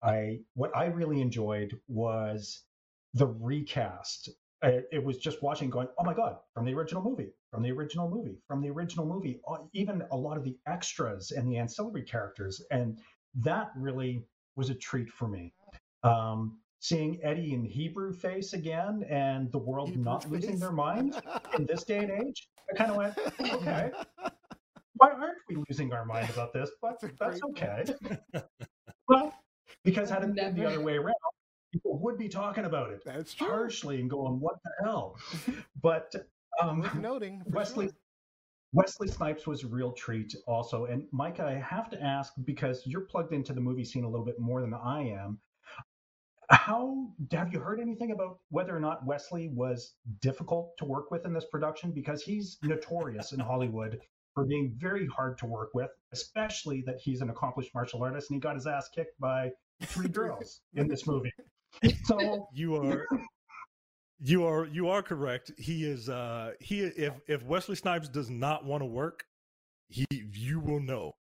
I 0.03 0.39
what 0.55 0.76
i 0.76 0.86
really 0.86 1.21
enjoyed 1.21 1.80
was 1.88 2.63
the 3.13 3.28
recast. 3.28 4.30
It 4.61 5.03
was 5.03 5.17
just 5.17 5.43
watching 5.43 5.69
going 5.69 5.89
oh 5.99 6.03
my 6.03 6.13
god 6.13 6.38
from 6.53 6.65
the 6.65 6.74
original 6.74 7.03
movie 7.03 7.32
from 7.51 7.63
the 7.63 7.71
original 7.71 8.09
movie 8.09 8.38
from 8.47 8.61
the 8.61 8.69
original 8.69 9.05
movie 9.05 9.41
uh, 9.47 9.57
even 9.74 10.03
a 10.11 10.17
lot 10.17 10.38
of 10.38 10.45
the 10.45 10.57
extras 10.67 11.32
and 11.32 11.47
the 11.47 11.57
ancillary 11.57 12.03
characters 12.03 12.61
and 12.71 12.97
that 13.36 13.71
really 13.76 14.26
was 14.56 14.70
a 14.70 14.76
treat 14.76 15.10
for 15.10 15.28
me. 15.28 15.54
Um, 16.04 16.60
seeing 16.80 17.20
Eddie 17.24 17.54
in 17.54 17.64
Hebrew 17.64 18.12
face 18.14 18.54
again 18.54 19.06
and 19.10 19.51
the 19.51 19.58
world 19.58 19.89
Hebrew 19.89 20.04
not 20.04 20.30
losing 20.30 20.60
their 20.60 20.72
mind 20.72 21.16
in 21.58 21.66
this 21.66 21.84
day 21.84 21.99
and 21.99 22.12
age, 22.12 22.47
I 22.72 22.76
kind 22.78 22.91
of 22.91 22.97
went, 22.97 23.18
okay, 23.54 23.91
why 24.95 25.12
aren't 25.12 25.38
we 25.49 25.58
losing 25.70 25.93
our 25.93 26.06
mind 26.06 26.30
about 26.30 26.54
this? 26.54 26.70
But 26.82 26.99
That's 27.01 27.14
that's 27.20 27.41
okay. 27.51 27.86
well, 29.08 29.34
because 29.84 30.10
had 30.10 30.24
it 30.24 30.36
been 30.36 30.56
the 30.56 30.66
other 30.66 30.82
way 30.82 30.97
around, 30.97 31.16
people 31.72 31.97
would 31.99 32.18
be 32.18 32.30
talking 32.30 32.66
about 32.66 32.91
it 32.91 33.04
That's 33.06 33.34
true. 33.34 33.47
harshly 33.47 33.99
and 33.99 34.10
going, 34.10 34.39
what 34.39 34.56
the 34.64 34.86
hell? 34.86 35.18
But 35.82 36.14
um, 36.62 36.88
noting. 37.01 37.41
Wesley 37.47 37.88
sure. 37.88 37.93
Wesley 38.74 39.07
Snipes 39.07 39.45
was 39.45 39.63
a 39.63 39.67
real 39.67 39.91
treat 39.91 40.36
also. 40.47 40.86
And 40.86 41.05
Micah, 41.11 41.45
I 41.45 41.53
have 41.53 41.89
to 41.91 42.01
ask 42.01 42.34
because 42.43 42.82
you're 42.86 43.05
plugged 43.05 43.32
into 43.32 43.53
the 43.53 43.61
movie 43.61 43.86
scene 43.86 44.03
a 44.03 44.09
little 44.09 44.26
bit 44.26 44.39
more 44.39 44.61
than 44.61 44.74
I 44.74 45.01
am. 45.09 45.39
How 46.49 47.07
have 47.32 47.53
you 47.53 47.59
heard 47.59 47.80
anything 47.80 48.11
about 48.11 48.39
whether 48.49 48.76
or 48.76 48.80
not 48.80 49.05
Wesley 49.05 49.49
was 49.53 49.93
difficult 50.21 50.76
to 50.80 50.86
work 50.86 51.11
with 51.11 51.26
in 51.26 51.34
this 51.34 51.45
production? 51.45 51.91
Because 51.91 52.24
he's 52.24 52.57
notorious 52.63 53.32
in 53.32 53.39
Hollywood 53.39 53.99
for 54.34 54.45
being 54.45 54.74
very 54.78 55.07
hard 55.07 55.38
to 55.38 55.45
work 55.45 55.69
with, 55.74 55.89
especially 56.11 56.84
that 56.88 56.97
he's 56.99 57.21
an 57.21 57.30
accomplished 57.30 57.74
martial 57.76 58.03
artist 58.03 58.30
and 58.30 58.38
he 58.38 58.39
got 58.41 58.55
his 58.55 58.65
ass 58.65 58.89
kicked 58.93 59.19
by 59.19 59.51
three 59.84 60.07
girls 60.09 60.61
in 60.74 60.88
this 60.88 61.07
movie. 61.07 61.32
So 62.05 62.47
you 62.53 62.76
are 62.76 63.07
you 64.24 64.45
are 64.45 64.65
you 64.67 64.88
are 64.89 65.03
correct 65.03 65.51
he 65.57 65.84
is 65.86 66.09
uh 66.09 66.53
he 66.59 66.82
if 66.82 67.13
if 67.28 67.43
wesley 67.43 67.76
snipes 67.76 68.07
does 68.09 68.30
not 68.30 68.65
want 68.65 68.82
to 68.82 68.86
work 68.86 69.26
he 69.89 70.05
you 70.32 70.59
will 70.59 70.80
know 70.80 71.11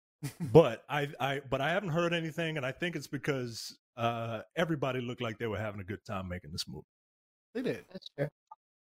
but 0.52 0.84
i 0.88 1.08
i 1.20 1.40
but 1.50 1.60
i 1.60 1.70
haven't 1.70 1.88
heard 1.90 2.12
anything 2.14 2.56
and 2.56 2.64
i 2.64 2.72
think 2.72 2.94
it's 2.96 3.08
because 3.08 3.76
uh 3.96 4.40
everybody 4.56 5.00
looked 5.00 5.20
like 5.20 5.36
they 5.38 5.48
were 5.48 5.58
having 5.58 5.80
a 5.80 5.84
good 5.84 6.04
time 6.06 6.28
making 6.28 6.52
this 6.52 6.64
movie 6.68 6.86
They 7.54 7.62
did. 7.62 7.84
That's 7.92 8.10
true. 8.18 8.28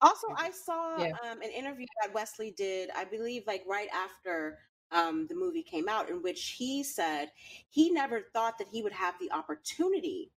Also, 0.01 0.27
I 0.37 0.51
saw 0.51 0.97
Yeah. 0.99 1.13
um, 1.29 1.41
an 1.41 1.49
interview 1.51 1.85
that 2.03 2.13
Wesley 2.13 2.51
did, 2.55 2.89
I 2.95 3.03
believe, 3.05 3.43
like 3.47 3.63
right 3.67 3.89
after 3.93 4.59
um, 4.91 5.27
the 5.27 5.35
movie 5.35 5.63
came 5.63 5.89
out, 5.89 6.09
in 6.09 6.21
which 6.21 6.55
he 6.57 6.83
said 6.83 7.31
he 7.69 7.91
never 7.91 8.21
thought 8.33 8.57
that 8.59 8.67
he 8.71 8.81
would 8.81 8.93
have 8.93 9.15
the 9.19 9.31
opportunity 9.31 10.31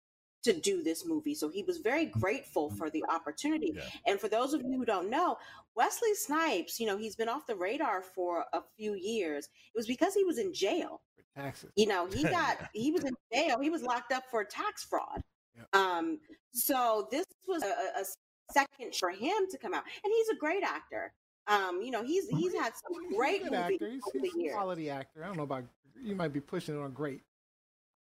to 0.43 0.53
do 0.53 0.83
this 0.83 1.05
movie. 1.07 1.35
So 1.35 1.49
he 1.49 1.63
was 1.63 1.79
very 1.79 2.07
grateful 2.07 2.71
for 2.71 2.91
the 2.91 3.05
opportunity. 3.09 3.73
Yeah. 3.75 3.83
And 4.07 4.21
for 4.21 4.29
those 4.29 4.55
of 4.55 4.63
you 4.63 4.79
who 4.79 4.85
don't 4.85 5.11
know, 5.11 5.37
Wesley 5.77 6.15
Snipes, 6.15 6.81
you 6.81 6.87
know, 6.87 6.97
he's 6.97 7.17
been 7.17 7.29
off 7.29 7.47
the 7.47 7.57
radar 7.57 8.03
for 8.03 8.45
a 8.53 8.61
few 8.77 8.95
years. 8.95 9.49
It 9.75 9.79
was 9.79 9.87
because 9.87 10.15
he 10.15 10.25
was 10.25 10.39
in 10.39 10.53
jail. 10.53 11.01
Taxes. 11.37 11.71
You 11.77 11.87
know, 11.87 12.07
he 12.07 12.25
got 12.25 12.59
he 12.75 12.91
was 12.91 13.05
in 13.05 13.15
jail. 13.33 13.61
He 13.61 13.71
was 13.71 13.83
locked 13.83 14.13
up 14.13 14.25
for 14.31 14.45
tax 14.45 14.85
fraud. 14.85 15.23
Yep. 15.57 15.69
Um, 15.75 16.19
so 16.53 17.07
this 17.11 17.27
was 17.47 17.63
a, 17.63 18.01
a- 18.01 18.05
second 18.53 18.95
for 18.97 19.11
him 19.11 19.47
to 19.49 19.59
come 19.59 19.73
out, 19.75 19.85
and 20.05 20.13
he's 20.13 20.29
a 20.31 20.35
great 20.35 20.65
actor. 20.65 21.13
Um, 21.47 21.81
you 21.83 21.91
know, 21.91 22.03
he's 22.03 22.29
he's 22.29 22.53
had 22.53 22.73
some 22.75 23.01
He's 23.09 23.17
great 23.17 23.45
movies 23.45 23.59
actor. 23.59 23.91
He's, 23.91 24.33
he's 24.35 24.51
a 24.51 24.55
quality 24.55 24.91
actor. 24.91 25.23
I 25.23 25.29
don't 25.29 25.37
know 25.37 25.45
about 25.45 25.65
you. 26.03 26.15
Might 26.15 26.33
be 26.33 26.41
pushing 26.41 26.77
it 26.77 26.83
on 26.83 26.93
great. 26.93 27.23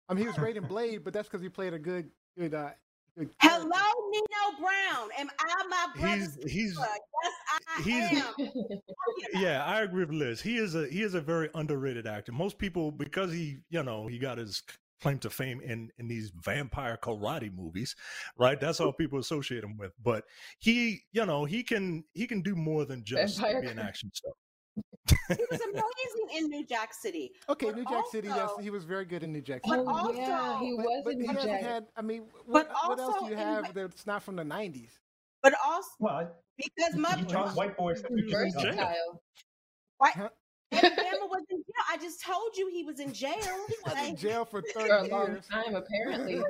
I 0.08 0.14
mean, 0.14 0.22
he 0.22 0.26
was 0.26 0.36
great 0.36 0.56
in 0.56 0.64
Blade, 0.64 1.04
but 1.04 1.12
that's 1.12 1.28
because 1.28 1.40
he 1.40 1.48
played 1.48 1.72
a 1.72 1.78
good, 1.78 2.10
good, 2.38 2.54
uh, 2.54 2.70
good. 3.16 3.30
Hello. 3.40 3.68
Nino 4.10 4.58
Brown. 4.58 5.08
Am 5.18 5.30
I 5.38 5.66
my 5.68 5.86
brother's 6.00 6.34
he's 6.42 6.52
he's 6.52 6.72
keeper? 6.76 6.88
Yes, 7.22 7.32
I 7.78 7.82
he's- 7.82 8.24
am. 8.40 8.80
Yeah 9.40 9.64
i 9.64 9.82
agree 9.82 10.04
with 10.04 10.14
liz 10.14 10.40
he 10.40 10.56
is 10.56 10.74
a 10.74 10.88
he 10.88 11.02
is 11.02 11.14
a 11.14 11.20
very 11.20 11.48
underrated 11.54 12.06
actor 12.06 12.32
most 12.32 12.58
people 12.58 12.90
because 12.90 13.32
he 13.32 13.58
you 13.68 13.82
know 13.82 14.06
he 14.08 14.18
got 14.18 14.38
his 14.38 14.62
claim 15.02 15.18
to 15.18 15.30
fame 15.30 15.60
in 15.60 15.90
in 15.98 16.08
these 16.08 16.32
vampire 16.44 16.98
karate 17.00 17.54
movies 17.54 17.94
right 18.38 18.58
that's 18.60 18.80
all 18.80 18.92
people 18.92 19.18
associate 19.20 19.62
him 19.62 19.76
with 19.76 19.92
but 20.02 20.24
he 20.58 21.02
you 21.12 21.24
know 21.24 21.44
he 21.44 21.62
can 21.62 22.02
he 22.14 22.26
can 22.26 22.40
do 22.42 22.56
more 22.56 22.84
than 22.84 23.04
just 23.04 23.38
Vampire 23.38 23.60
be 23.62 23.68
an 23.68 23.78
action 23.78 24.10
star 24.12 24.32
He 25.28 25.44
was 25.50 25.60
amazing 25.60 26.36
in 26.36 26.48
New 26.50 26.64
Jack 26.66 26.92
City. 26.94 27.32
Okay, 27.48 27.66
But 27.66 27.76
New 27.76 27.84
Jack 27.84 28.04
City. 28.10 28.28
Yes, 28.28 28.50
he 28.60 28.70
was 28.70 28.84
very 28.84 29.04
good 29.04 29.22
in 29.22 29.32
New 29.32 29.40
Jack 29.40 29.62
But 29.64 29.70
City. 29.78 29.84
oh 29.86 30.12
yeah, 30.12 30.40
also- 30.40 30.64
he 30.64 30.72
was 30.74 31.02
but 31.04 31.12
in 31.14 31.20
he 31.20 31.26
New 31.26 31.32
hasn't 31.32 31.52
Jack. 31.52 31.62
had. 31.62 31.86
I 31.96 32.02
mean, 32.02 32.22
But 32.48 32.68
what, 32.68 32.88
what 32.88 32.98
else 33.00 33.16
do 33.20 33.26
you 33.26 33.32
in- 33.32 33.38
have 33.38 33.74
that's 33.74 34.06
not 34.06 34.22
from 34.22 34.36
the 34.36 34.42
'90s? 34.44 34.90
But 35.42 35.54
also 35.64 35.88
well, 35.98 36.30
because 36.56 36.94
you 36.94 37.00
my 37.00 37.48
white 37.54 37.76
boys. 37.76 38.02
He 38.08 38.14
was 38.14 38.22
in 38.24 38.28
jail. 38.28 39.20
Versatile. 40.02 40.30
Alabama 40.72 41.26
was 41.26 41.42
in 41.50 41.56
jail. 41.58 41.84
I 41.90 41.96
just 41.98 42.22
told 42.24 42.56
you 42.56 42.68
he 42.70 42.84
was 42.84 43.00
in 43.00 43.12
jail. 43.12 43.32
He 43.68 43.74
was 43.84 44.08
in 44.08 44.16
jail 44.16 44.44
for 44.44 44.62
For 44.72 44.86
a 44.86 45.02
long 45.08 45.26
years. 45.32 45.46
time, 45.48 45.74
apparently. 45.74 46.36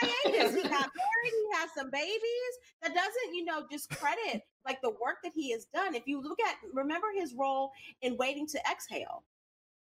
Hiatus. 0.00 0.54
He 0.54 0.62
got 0.62 0.70
married. 0.72 1.32
He 1.32 1.46
has 1.54 1.70
some 1.76 1.90
babies. 1.90 2.52
That 2.82 2.94
doesn't, 2.94 3.34
you 3.34 3.44
know, 3.44 3.64
discredit 3.70 4.42
like 4.64 4.80
the 4.82 4.90
work 4.90 5.16
that 5.22 5.32
he 5.34 5.52
has 5.52 5.66
done. 5.72 5.94
If 5.94 6.06
you 6.06 6.22
look 6.22 6.38
at, 6.40 6.56
remember 6.72 7.08
his 7.14 7.34
role 7.34 7.70
in 8.02 8.16
Waiting 8.16 8.46
to 8.48 8.60
Exhale, 8.70 9.24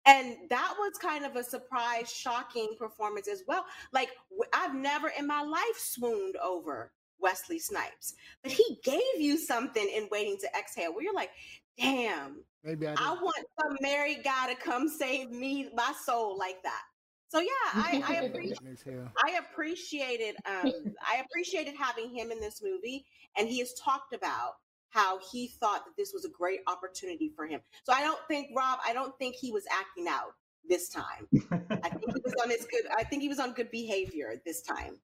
and 0.06 0.36
that 0.50 0.74
was 0.78 0.92
kind 1.00 1.24
of 1.24 1.36
a 1.36 1.44
surprise, 1.44 2.12
shocking 2.12 2.74
performance 2.78 3.28
as 3.28 3.42
well. 3.46 3.64
Like 3.92 4.10
I've 4.52 4.74
never 4.74 5.08
in 5.18 5.26
my 5.26 5.42
life 5.42 5.78
swooned 5.78 6.36
over 6.42 6.92
Wesley 7.20 7.58
Snipes, 7.58 8.14
but 8.42 8.52
he 8.52 8.78
gave 8.84 9.00
you 9.18 9.38
something 9.38 9.88
in 9.94 10.08
Waiting 10.10 10.36
to 10.40 10.48
Exhale 10.58 10.92
where 10.92 11.04
you're 11.04 11.14
like, 11.14 11.30
damn, 11.78 12.44
Maybe 12.62 12.86
I 12.86 12.94
I 12.98 13.12
want 13.12 13.44
some 13.60 13.76
married 13.80 14.22
guy 14.24 14.52
to 14.52 14.60
come 14.60 14.88
save 14.88 15.30
me, 15.30 15.68
my 15.74 15.92
soul 16.04 16.36
like 16.38 16.62
that. 16.62 16.82
So 17.28 17.40
yeah, 17.40 17.48
I, 17.74 18.02
I 18.06 18.14
appreciate. 18.24 18.58
Exhale. 18.72 19.10
I 19.26 19.38
appreciated 19.38 20.36
um 20.46 20.72
I 21.02 21.22
appreciated 21.24 21.74
having 21.78 22.14
him 22.14 22.30
in 22.30 22.40
this 22.40 22.62
movie 22.62 23.04
and 23.36 23.48
he 23.48 23.58
has 23.60 23.74
talked 23.74 24.12
about 24.14 24.52
how 24.90 25.18
he 25.32 25.48
thought 25.48 25.84
that 25.84 25.96
this 25.96 26.12
was 26.12 26.24
a 26.24 26.28
great 26.28 26.60
opportunity 26.68 27.32
for 27.34 27.46
him. 27.46 27.60
So 27.82 27.92
I 27.92 28.02
don't 28.02 28.20
think 28.28 28.48
Rob, 28.56 28.78
I 28.86 28.92
don't 28.92 29.16
think 29.18 29.34
he 29.34 29.50
was 29.50 29.64
acting 29.72 30.06
out 30.08 30.34
this 30.68 30.88
time. 30.88 31.26
I 31.82 31.88
think 31.90 32.04
he 32.14 32.20
was 32.24 32.34
on 32.42 32.50
his 32.50 32.66
good 32.70 32.84
I 32.96 33.02
think 33.04 33.22
he 33.22 33.28
was 33.28 33.40
on 33.40 33.52
good 33.52 33.70
behavior 33.70 34.40
this 34.46 34.62
time. 34.62 34.96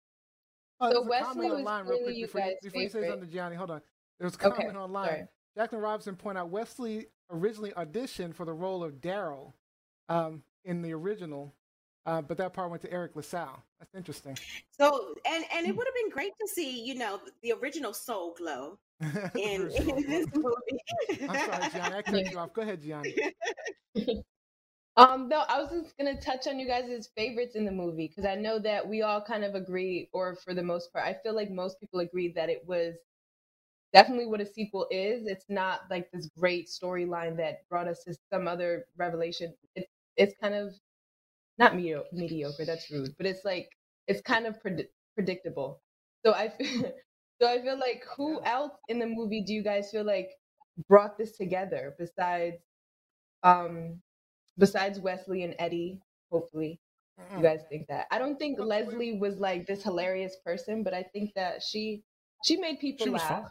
Oh, 0.80 0.92
So 0.92 1.06
Wesley 1.08 1.50
was 1.50 1.58
online 1.60 1.86
real 1.86 1.98
really 1.98 2.04
quick 2.04 2.16
you 2.16 2.26
before, 2.26 2.40
you, 2.40 2.46
guys' 2.46 2.54
before 2.62 2.82
you 2.82 2.88
say 2.88 2.92
favorite. 3.00 3.10
something, 3.10 3.30
Gianni. 3.30 3.56
Hold 3.56 3.70
on. 3.72 3.82
There's 4.18 4.34
a 4.36 4.46
Okay, 4.46 4.56
comment 4.62 4.76
online. 4.78 5.06
sorry. 5.08 5.22
Jacqueline 5.56 5.82
Robinson 5.82 6.16
point 6.16 6.38
out 6.38 6.48
Wesley 6.50 7.06
originally 7.30 7.72
auditioned 7.72 8.34
for 8.34 8.46
the 8.46 8.52
role 8.52 8.82
of 8.84 8.94
Daryl 9.00 9.52
um, 10.08 10.42
in 10.64 10.80
the 10.82 10.92
original, 10.94 11.54
uh, 12.06 12.22
but 12.22 12.36
that 12.38 12.52
part 12.52 12.70
went 12.70 12.82
to 12.82 12.92
Eric 12.92 13.16
LaSalle. 13.16 13.62
That's 13.78 13.94
interesting. 13.94 14.38
So 14.78 15.14
and 15.30 15.44
and 15.54 15.66
it 15.66 15.76
would 15.76 15.86
have 15.86 15.94
been 15.94 16.10
great 16.10 16.32
to 16.40 16.48
see, 16.48 16.82
you 16.84 16.94
know, 16.94 17.20
the 17.42 17.52
original 17.52 17.92
Soul 17.92 18.34
Glo 18.38 18.78
in, 19.36 19.70
Bruce 19.76 19.78
in 19.78 20.06
this 20.08 20.26
movie. 20.34 20.80
I'm 21.28 21.38
sorry, 21.38 21.68
Gianni. 21.70 21.96
I 21.96 22.02
cut 22.02 22.30
you 22.30 22.38
off. 22.38 22.52
Go 22.52 22.62
ahead, 22.62 22.82
Gianni. 22.82 23.14
Um, 24.96 25.28
no, 25.28 25.44
I 25.48 25.62
was 25.62 25.70
just 25.70 25.96
gonna 25.96 26.20
touch 26.20 26.46
on 26.46 26.58
you 26.58 26.66
guys' 26.66 27.08
favorites 27.16 27.54
in 27.54 27.64
the 27.64 27.70
movie 27.72 28.08
because 28.08 28.26
I 28.26 28.34
know 28.34 28.58
that 28.58 28.86
we 28.86 29.02
all 29.02 29.22
kind 29.22 29.44
of 29.44 29.54
agree, 29.54 30.10
or 30.12 30.36
for 30.36 30.52
the 30.52 30.62
most 30.62 30.92
part, 30.92 31.06
I 31.06 31.14
feel 31.22 31.34
like 31.34 31.50
most 31.50 31.80
people 31.80 32.00
agree 32.00 32.32
that 32.34 32.50
it 32.50 32.62
was 32.66 32.96
definitely 33.92 34.26
what 34.26 34.40
a 34.40 34.46
sequel 34.46 34.86
is. 34.90 35.26
It's 35.26 35.46
not 35.48 35.82
like 35.90 36.10
this 36.12 36.28
great 36.38 36.68
storyline 36.68 37.36
that 37.38 37.68
brought 37.68 37.88
us 37.88 38.04
to 38.04 38.14
some 38.32 38.48
other 38.48 38.86
revelation. 38.96 39.54
It's 39.76 39.88
it's 40.16 40.34
kind 40.42 40.54
of 40.54 40.74
not 41.60 41.76
medio- 41.76 42.06
mediocre. 42.12 42.66
That's 42.66 42.90
rude, 42.90 43.16
but 43.18 43.26
it's 43.26 43.44
like 43.46 43.70
it's 44.08 44.22
kind 44.22 44.46
of 44.46 44.62
pred- 44.62 44.88
predictable. 45.16 45.82
So 46.26 46.34
I 46.34 46.52
so 47.42 47.48
I 47.48 47.62
feel 47.62 47.78
like 47.80 48.04
who 48.16 48.42
else 48.44 48.74
in 48.88 49.00
the 49.00 49.06
movie 49.08 49.42
do 49.44 49.54
you 49.54 49.64
guys 49.64 49.90
feel 49.92 50.04
like 50.04 50.30
brought 50.88 51.18
this 51.18 51.38
together 51.38 51.94
besides 51.98 52.58
um 53.44 54.00
besides 54.58 55.00
Wesley 55.00 55.44
and 55.44 55.56
Eddie? 55.58 56.00
Hopefully, 56.32 56.80
you 57.36 57.42
guys 57.42 57.62
think 57.70 57.88
that. 57.88 58.06
I 58.10 58.18
don't 58.18 58.38
think 58.38 58.58
Leslie 58.60 59.18
was 59.18 59.38
like 59.38 59.66
this 59.66 59.82
hilarious 59.84 60.36
person, 60.44 60.84
but 60.84 60.94
I 60.94 61.04
think 61.04 61.34
that 61.36 61.62
she 61.62 62.04
she 62.44 62.56
made 62.58 62.80
people 62.80 63.06
She 63.06 63.10
laugh. 63.10 63.42
fine. 63.42 63.50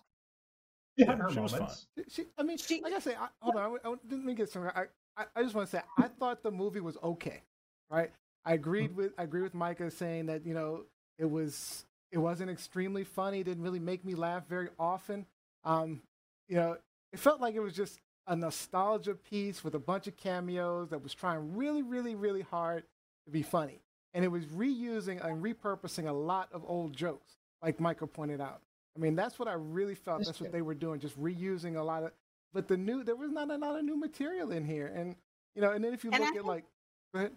She 0.98 1.06
had 1.06 1.18
Yeah, 1.18 1.20
her 1.20 1.32
she 1.32 1.40
was 1.40 1.52
moments. 1.52 1.88
She, 2.10 2.26
I 2.38 2.44
mean, 2.44 2.58
she, 2.58 2.82
like 2.82 2.94
I 2.94 3.00
say, 3.00 3.16
I, 3.16 3.30
hold 3.42 3.58
on. 3.58 3.80
I, 3.84 3.90
I, 3.90 3.96
let 4.10 4.24
me 4.24 4.34
get 4.36 4.50
some. 4.50 4.64
I, 4.76 4.86
I, 5.18 5.26
I 5.36 5.44
just 5.44 5.56
want 5.56 5.70
to 5.70 5.78
say, 5.78 5.84
I 5.98 6.08
thought 6.08 6.44
the 6.44 6.52
movie 6.52 6.82
was 6.82 6.98
okay, 7.04 7.42
right? 7.90 8.12
I 8.46 8.54
agreed 8.54 8.96
with 8.96 9.14
I 9.18 9.24
agree 9.24 9.42
with 9.42 9.54
Micah 9.54 9.92
saying 9.92 10.28
that 10.28 10.46
you 10.46 10.54
know 10.54 10.84
it 11.18 11.30
was 11.30 11.86
it 12.12 12.18
wasn't 12.18 12.50
extremely 12.50 13.04
funny. 13.04 13.44
Didn't 13.44 13.64
really 13.64 13.80
make 13.80 14.04
me 14.06 14.16
laugh 14.16 14.48
very 14.48 14.70
often. 14.80 15.26
Um, 15.64 16.02
you 16.48 16.56
know, 16.56 16.78
it 17.14 17.20
felt 17.20 17.42
like 17.42 17.56
it 17.56 17.60
was 17.60 17.74
just 17.74 18.00
a 18.28 18.36
nostalgia 18.36 19.14
piece 19.16 19.64
with 19.64 19.76
a 19.76 19.80
bunch 19.80 20.08
of 20.08 20.16
cameos 20.18 20.90
that 20.90 21.04
was 21.04 21.14
trying 21.14 21.56
really, 21.56 21.84
really, 21.84 22.16
really 22.16 22.42
hard 22.42 22.84
to 23.26 23.32
be 23.32 23.42
funny, 23.44 23.80
and 24.14 24.24
it 24.24 24.30
was 24.30 24.46
reusing 24.46 25.24
and 25.24 25.44
repurposing 25.44 26.08
a 26.08 26.12
lot 26.14 26.48
of 26.52 26.64
old 26.68 26.96
jokes, 26.96 27.34
like 27.62 27.80
Micah 27.80 28.08
pointed 28.08 28.40
out. 28.42 28.62
I 28.96 29.00
mean, 29.00 29.16
that's 29.16 29.38
what 29.38 29.48
I 29.48 29.54
really 29.54 29.96
felt. 29.96 30.20
That's 30.20 30.30
That's, 30.30 30.42
what 30.42 30.52
they 30.52 30.62
were 30.62 30.74
doing, 30.74 31.00
just 31.00 31.20
reusing 31.22 31.78
a 31.78 31.84
lot 31.84 32.04
of. 32.04 32.12
But 32.54 32.68
the 32.68 32.78
new, 32.78 33.04
there 33.04 33.16
was 33.16 33.32
not 33.32 33.52
a 33.52 33.58
lot 33.58 33.78
of 33.78 33.86
new 33.86 33.96
material 33.98 34.52
in 34.52 34.66
here, 34.66 34.88
and 34.88 35.16
you 35.56 35.62
know, 35.62 35.72
and 35.72 35.84
then 35.84 35.94
if 35.94 36.04
you 36.04 36.10
And 36.12 36.24
I 36.24 36.26
look 36.26 36.30
at 36.30 36.34
think- 36.36 36.46
like, 36.48 36.66
go 37.14 37.20
ahead. 37.20 37.32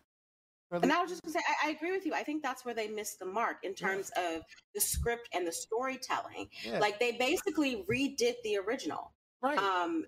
And 0.73 0.93
I 0.93 1.01
was 1.03 1.11
just 1.11 1.23
gonna 1.23 1.35
say, 1.35 1.41
I, 1.62 1.68
I 1.68 1.70
agree 1.73 1.93
with 1.93 2.07
you. 2.07 2.14
I 2.14 2.23
think 2.23 2.43
that's 2.43 2.64
where 2.64 2.75
they 2.75 2.89
missed 2.89 3.18
the 3.18 3.27
mark 3.27 3.59
in 3.62 3.75
terms 3.75 4.11
of 4.16 4.43
the 4.75 4.81
script 4.81 5.29
and 5.35 5.47
the 5.47 5.53
storytelling. 5.53 6.49
Yeah. 6.64 6.79
Like 6.79 6.99
they 6.99 7.12
basically 7.12 7.85
redid 7.91 8.35
the 8.45 8.59
original. 8.66 9.12
Right. 9.43 9.59
Um, 9.59 10.05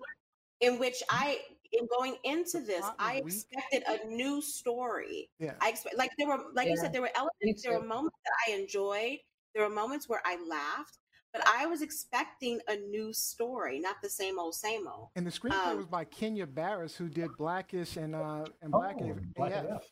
in 0.61 0.79
which 0.79 1.03
I, 1.09 1.39
in 1.73 1.87
going 1.99 2.15
into 2.23 2.61
this, 2.61 2.85
I 2.97 3.21
weak. 3.25 3.33
expected 3.33 3.83
a 3.87 4.07
new 4.07 4.41
story. 4.41 5.29
yeah. 5.37 5.53
I 5.61 5.69
expect, 5.69 5.97
like 5.97 6.11
there 6.17 6.27
were, 6.27 6.39
like 6.53 6.69
you 6.69 6.77
said, 6.77 6.93
there 6.93 7.01
were 7.01 7.11
elements, 7.15 7.61
there 7.63 7.77
were 7.77 7.85
moments 7.85 8.17
that 8.23 8.33
I 8.53 8.57
enjoyed, 8.57 9.17
there 9.53 9.63
were 9.67 9.73
moments 9.75 10.07
where 10.07 10.21
I 10.25 10.37
laughed, 10.49 10.97
but 11.33 11.43
I 11.45 11.65
was 11.65 11.81
expecting 11.81 12.61
a 12.69 12.77
new 12.77 13.11
story, 13.11 13.79
not 13.81 13.97
the 14.01 14.09
same 14.09 14.39
old, 14.39 14.55
same 14.55 14.87
old. 14.87 15.09
and 15.17 15.27
the 15.27 15.31
screenplay 15.31 15.67
um, 15.71 15.77
was 15.77 15.85
by 15.85 16.05
Kenya 16.05 16.47
Barris, 16.47 16.95
who 16.95 17.09
did 17.09 17.29
Blackish 17.37 17.97
and 17.97 18.15
uh 18.15 18.45
and 18.61 18.73
Oh, 18.73 18.79
Black, 18.79 18.95
AF. 19.01 19.17
Black 19.35 19.51
AF. 19.51 19.83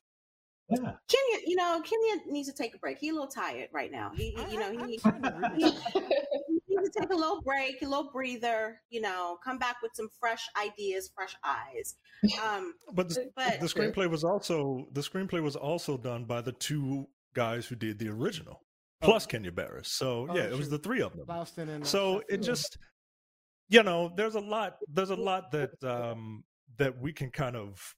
AF. 0.71 0.79
Yeah. 0.81 0.91
Kenya, 1.07 1.45
you 1.47 1.55
know, 1.55 1.81
Kenya 1.83 2.23
needs 2.27 2.47
to 2.47 2.53
take 2.53 2.73
a 2.75 2.77
break. 2.77 2.97
He's 2.99 3.11
a 3.11 3.13
little 3.13 3.27
tired 3.27 3.69
right 3.73 3.91
now. 3.91 4.11
He, 4.15 4.31
he- 4.31 4.37
I- 4.43 4.47
you 4.49 4.59
know, 4.59 4.71
he, 4.87 4.95
I 4.95 4.97
certainly 4.97 5.29
agree 5.29 5.63
with 5.63 5.83
he, 5.93 5.99
he 6.67 6.75
needs 6.77 6.89
to 6.91 6.99
take 7.01 7.11
a 7.11 7.15
little 7.15 7.41
break, 7.41 7.81
a 7.81 7.85
little 7.85 8.09
breather. 8.11 8.79
You 8.89 9.01
know, 9.01 9.37
come 9.43 9.57
back 9.57 9.77
with 9.81 9.91
some 9.95 10.09
fresh 10.19 10.47
ideas, 10.61 11.11
fresh 11.13 11.35
eyes. 11.43 11.95
Um, 12.43 12.73
But 12.93 13.09
the, 13.09 13.31
But- 13.35 13.59
the 13.59 13.67
screenplay 13.67 14.09
was 14.09 14.23
also 14.23 14.87
the 14.93 15.01
screenplay 15.01 15.41
was 15.41 15.55
also 15.55 15.97
done 15.97 16.25
by 16.25 16.41
the 16.41 16.51
two 16.53 17.07
guys 17.33 17.65
who 17.65 17.75
did 17.75 17.97
the 17.99 18.09
original, 18.09 18.61
plus 19.01 19.25
Kenya 19.25 19.51
Barris. 19.51 19.87
So 19.89 20.27
Oh, 20.29 20.35
yeah, 20.35 20.43
it 20.43 20.57
was 20.57 20.69
the 20.69 20.77
three 20.79 21.01
of 21.01 21.15
them. 21.17 21.25
Louston 21.27 21.67
and 21.69 21.83
uh, 21.83 21.87
so 21.87 22.21
it 22.29 22.37
just 22.37 22.77
you 23.69 23.81
know 23.81 24.11
there's 24.15 24.35
a 24.35 24.39
lot 24.39 24.77
there's 24.87 25.09
a 25.09 25.15
lot 25.15 25.51
that 25.51 25.83
um 25.83 26.43
that 26.77 26.99
we 26.99 27.11
can 27.13 27.31
kind 27.31 27.55
of 27.55 27.95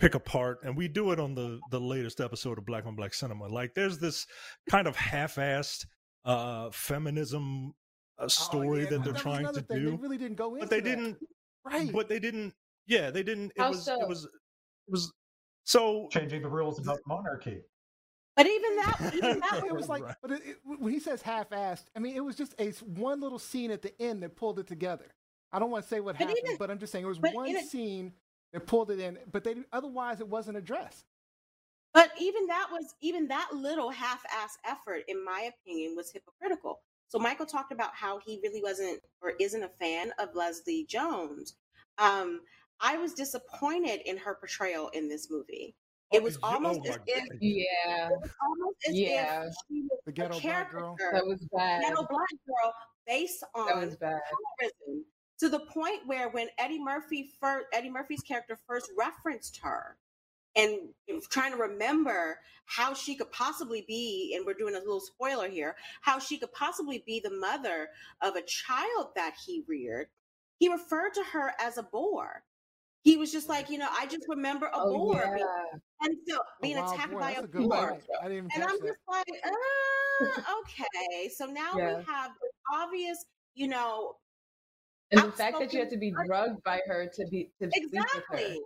pick 0.00 0.14
apart 0.14 0.58
and 0.64 0.76
we 0.76 0.88
do 0.88 1.12
it 1.12 1.20
on 1.20 1.34
the 1.34 1.60
the 1.70 1.78
latest 1.80 2.20
episode 2.20 2.56
of 2.58 2.64
black 2.66 2.86
on 2.86 2.96
black 2.96 3.12
cinema 3.14 3.46
like 3.46 3.74
there's 3.74 3.98
this 3.98 4.26
kind 4.68 4.86
of 4.88 4.96
half-assed 4.96 5.84
uh 6.24 6.70
feminism 6.70 7.72
uh, 8.18 8.24
Oh, 8.24 8.28
story 8.28 8.82
yeah, 8.84 8.90
that 8.90 9.04
they're 9.04 9.12
was 9.12 9.22
trying 9.22 9.46
to 9.46 9.52
thing. 9.52 9.64
They 9.68 9.78
do 9.80 9.96
really 9.96 10.18
didn't 10.18 10.36
go 10.36 10.54
into 10.54 10.60
but 10.66 10.70
they 10.70 10.80
that. 10.80 10.96
didn't 10.96 11.16
Right. 11.64 11.92
but 11.92 12.08
they 12.08 12.18
didn't 12.18 12.54
yeah 12.86 13.10
they 13.10 13.22
didn't 13.22 13.52
it 13.56 13.60
How 13.60 13.70
was 13.70 13.84
so? 13.84 14.00
it 14.00 14.08
was 14.08 14.24
it 14.24 14.30
was 14.90 15.12
so 15.64 16.08
Changing 16.10 16.42
the 16.42 16.48
rules 16.48 16.78
about 16.80 16.98
monarchy. 17.06 17.60
but 18.36 18.46
even 18.46 18.76
that, 18.76 19.12
even 19.14 19.40
that, 19.40 19.62
it 19.66 19.74
was 19.76 19.88
like, 19.88 20.02
Right. 20.02 20.14
but 20.22 20.30
it, 20.32 20.40
it, 20.44 20.56
when 20.64 20.92
he 20.92 20.98
says 20.98 21.20
half-assed, 21.22 21.84
I 21.94 21.98
mean, 22.00 22.16
it 22.16 22.20
was 22.24 22.34
just 22.34 22.54
a 22.58 22.70
one 22.86 23.20
little 23.20 23.38
scene 23.38 23.70
at 23.70 23.82
the 23.82 23.92
end 24.02 24.22
that 24.22 24.34
pulled 24.36 24.58
it 24.58 24.66
together. 24.66 25.04
I 25.52 25.58
don't 25.58 25.70
want 25.70 25.84
to 25.84 25.88
say 25.88 26.00
what 26.00 26.16
But 26.18 26.28
happened, 26.28 26.38
even- 26.46 26.56
but 26.58 26.70
I'm 26.70 26.78
just 26.78 26.90
saying 26.92 27.04
it 27.04 27.08
was 27.08 27.20
one 27.20 27.48
even- 27.48 27.66
scene 27.68 28.12
that 28.52 28.66
pulled 28.66 28.90
it 28.90 28.98
in. 29.00 29.18
But 29.30 29.44
they 29.44 29.56
otherwise 29.72 30.20
it 30.20 30.28
wasn't 30.28 30.56
addressed. 30.56 31.04
But 31.92 32.12
even 32.20 32.46
that 32.46 32.68
was 32.70 32.94
even 33.00 33.26
that 33.28 33.50
little 33.52 33.90
half-ass 33.90 34.58
effort, 34.64 35.02
in 35.08 35.24
my 35.24 35.50
opinion, 35.52 35.96
was 35.96 36.10
hypocritical. 36.12 36.80
So 37.08 37.18
Michael 37.18 37.46
talked 37.46 37.72
about 37.72 37.94
how 37.94 38.20
he 38.24 38.38
really 38.44 38.62
wasn't 38.62 39.00
or 39.20 39.32
isn't 39.40 39.62
a 39.64 39.68
fan 39.80 40.12
of 40.20 40.34
Leslie 40.36 40.86
Jones. 40.88 41.56
Um, 41.98 42.42
I 42.80 42.96
was 42.96 43.12
disappointed 43.14 44.00
in 44.08 44.16
her 44.18 44.36
portrayal 44.36 44.88
in 44.90 45.08
this 45.08 45.28
movie. 45.30 45.74
It 46.12 46.20
Oh, 46.20 46.22
was 46.24 46.34
you- 46.36 46.40
almost 46.44 46.80
oh 46.86 46.90
as 46.92 46.98
if 47.06 47.24
Yeah, 47.40 48.08
it 48.10 48.20
was 48.20 48.30
almost 48.40 48.76
as 48.88 48.94
Yeah. 48.94 49.44
if 49.46 49.54
she 49.68 49.82
was 49.82 50.00
The 50.06 50.10
a 50.10 50.14
ghetto 50.14 50.40
black 50.40 50.70
girl. 50.70 50.96
that 51.12 51.26
was 51.26 51.44
bad. 51.52 51.82
ghetto 51.82 52.06
black 52.08 52.28
girl 52.46 52.72
based 53.06 53.40
That 53.40 53.48
on 53.60 53.80
was 53.86 53.96
bad. 53.96 54.20
prison 54.58 55.04
to 55.40 55.48
the 55.48 55.60
point 55.60 56.06
where 56.06 56.28
when 56.30 56.48
Eddie 56.58 56.82
Murphy 56.82 57.30
first, 57.40 57.66
Eddie 57.72 57.90
Murphy's 57.90 58.22
character 58.22 58.58
first 58.66 58.90
referenced 58.98 59.58
her 59.62 59.96
and 60.56 60.78
trying 61.30 61.52
to 61.52 61.58
remember 61.58 62.38
how 62.66 62.92
she 62.94 63.14
could 63.16 63.30
possibly 63.32 63.84
be, 63.86 64.34
and 64.36 64.44
we're 64.46 64.54
doing 64.54 64.74
a 64.74 64.78
little 64.78 65.00
spoiler 65.00 65.48
here, 65.48 65.76
how 66.02 66.18
she 66.18 66.38
could 66.38 66.52
possibly 66.52 67.02
be 67.06 67.20
the 67.20 67.30
mother 67.30 67.88
of 68.20 68.36
a 68.36 68.42
child 68.42 69.08
that 69.16 69.34
he 69.46 69.62
reared, 69.66 70.08
he 70.58 70.68
referred 70.70 71.14
to 71.14 71.22
her 71.32 71.52
as 71.60 71.78
a 71.78 71.82
boar. 71.84 72.42
He 73.02 73.16
was 73.16 73.32
just 73.32 73.48
like, 73.48 73.70
you 73.70 73.78
know, 73.78 73.88
I 73.90 74.06
just 74.06 74.26
remember 74.28 74.66
a 74.66 74.72
Oh 74.74 74.92
boar 74.92 75.32
being, 75.34 75.46
and 76.02 76.16
so 76.28 76.36
A 76.36 76.42
being 76.62 76.76
wild 76.76 76.94
attacked 76.94 77.12
boar. 77.12 77.20
by 77.20 77.30
a 77.32 77.42
a 77.42 77.46
boar. 77.48 77.88
point. 77.88 78.02
I 78.20 78.28
didn't 78.28 78.36
even 78.38 78.50
And 78.56 78.64
I'm 78.64 78.78
that. 78.80 78.86
just 78.86 78.98
like, 79.08 79.26
uh, 79.44 80.52
okay. 80.60 81.28
So 81.34 81.46
now 81.46 81.72
Yeah. 81.78 81.96
we 81.96 82.04
have 82.04 82.32
this 82.42 82.52
obvious, 82.72 83.24
you 83.54 83.68
know, 83.68 84.16
and 85.12 85.20
the 85.22 85.32
fact 85.32 85.58
that 85.58 85.72
you 85.72 85.80
outspoken 85.80 85.80
had 85.80 85.90
to 85.90 85.96
be 85.98 86.12
drugged 86.26 86.62
by 86.64 86.80
her 86.86 87.06
to 87.12 87.26
be 87.30 87.50
to 87.60 87.70
sleep 87.70 87.90
with 87.92 88.00
her. 88.02 88.06
exactly. 88.38 88.60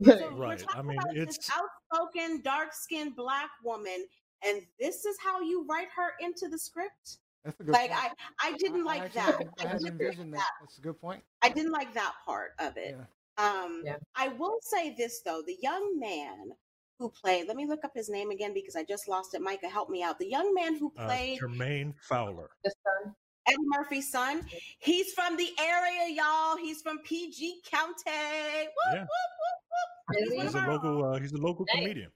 Like, 0.00 0.18
So 0.18 0.30
we're 0.34 0.40
Right. 0.40 0.60
I 0.60 0.64
talking 0.64 0.88
mean, 0.88 0.98
about 0.98 1.16
it's- 1.16 1.36
this 1.38 1.50
outspoken, 1.50 2.42
dark-skinned 2.42 3.14
black 3.16 3.50
woman, 3.62 4.06
and 4.44 4.66
this 4.80 5.04
is 5.04 5.16
how 5.20 5.40
you 5.40 5.64
write 5.68 5.88
her 5.96 6.12
into 6.20 6.48
the 6.48 6.58
script. 6.58 7.18
That's 7.44 7.60
a 7.60 7.62
good 7.64 7.72
Like 7.72 7.90
point. 7.92 8.12
I, 8.40 8.48
I 8.48 8.52
didn't 8.56 8.84
like 8.84 9.02
actually 9.02 9.20
that. 9.20 9.32
hadn't- 9.38 9.50
I 9.60 9.62
I 9.62 9.66
didn't 9.72 9.82
like 9.82 9.92
envisioned 9.92 10.32
that. 10.34 10.38
that. 10.38 10.50
That's 10.60 10.78
a 10.78 10.80
good 10.80 11.00
point. 11.00 11.22
I 11.42 11.48
didn't 11.50 11.72
like 11.72 11.92
that 11.94 12.14
part 12.24 12.52
of 12.58 12.76
it. 12.76 12.96
Yeah. 12.98 13.04
Um, 13.36 13.82
Yeah. 13.84 13.96
I 14.14 14.28
will 14.28 14.58
say 14.62 14.94
this 14.96 15.20
though: 15.22 15.42
the 15.42 15.56
young 15.60 15.98
man 15.98 16.52
who 16.98 17.10
played. 17.10 17.46
Let 17.48 17.56
me 17.56 17.66
look 17.66 17.84
up 17.84 17.92
his 17.94 18.08
name 18.08 18.30
again 18.30 18.54
because 18.54 18.76
I 18.76 18.84
just 18.84 19.08
lost 19.08 19.34
it. 19.34 19.42
Micah, 19.42 19.68
help 19.68 19.90
me 19.90 20.02
out. 20.02 20.18
The 20.18 20.28
young 20.28 20.54
man 20.54 20.76
who 20.76 20.92
uh, 20.96 21.06
played 21.06 21.40
Jermaine 21.40 21.94
Fowler 22.00 22.50
the 22.64 22.72
son. 22.84 23.14
Eddie 23.46 23.56
Murphy's 23.76 24.10
son. 24.10 24.42
He's 24.78 25.12
from 25.12 25.36
the 25.36 25.48
area, 25.58 26.14
y'all. 26.14 26.56
He's 26.56 26.80
from 26.82 26.98
PG 27.00 27.60
County. 27.70 27.92
Whoop, 28.06 28.94
Yeah. 28.94 29.00
whoop, 29.00 29.30
whoop, 29.40 29.60
whoop. 29.70 30.18
He's 30.18 30.30
Really? 30.30 30.36
one 30.36 30.46
he's 30.46 30.54
a 30.54 30.66
local 30.70 31.04
uh, 31.04 31.18
he's 31.20 31.32
a 31.32 31.38
local 31.38 31.66
Nice. 31.66 31.82
comedian 31.82 32.10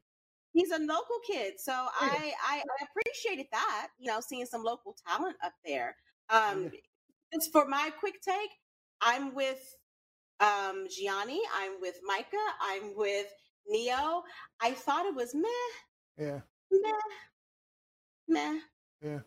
he's 0.53 0.71
a 0.71 0.79
local 0.79 1.19
kid 1.27 1.55
so 1.59 1.73
I, 1.73 2.33
I 2.43 2.59
i 2.59 2.87
appreciated 2.91 3.47
that 3.53 3.89
you 3.99 4.11
know 4.11 4.21
seeing 4.21 4.47
some 4.47 4.63
local 4.63 4.97
talent 5.07 5.37
up 5.45 5.53
there 5.65 5.95
um 6.31 6.71
just 7.33 7.53
for 7.53 7.67
my 7.67 7.91
quick 8.01 8.21
take 8.23 8.51
i'm 9.03 9.35
with 9.35 9.61
um 10.41 10.87
gianni 10.91 11.41
i'm 11.55 11.81
with 11.81 11.99
micah 12.03 12.37
i'm 12.63 12.97
with 12.97 13.27
neo 13.69 14.23
i 14.61 14.73
thought 14.73 15.05
it 15.07 15.15
was 15.15 15.35
meh 15.35 15.49
Yeah. 16.19 16.41
meh 16.73 16.91
meh 18.29 18.59
Yeah. 19.03 19.21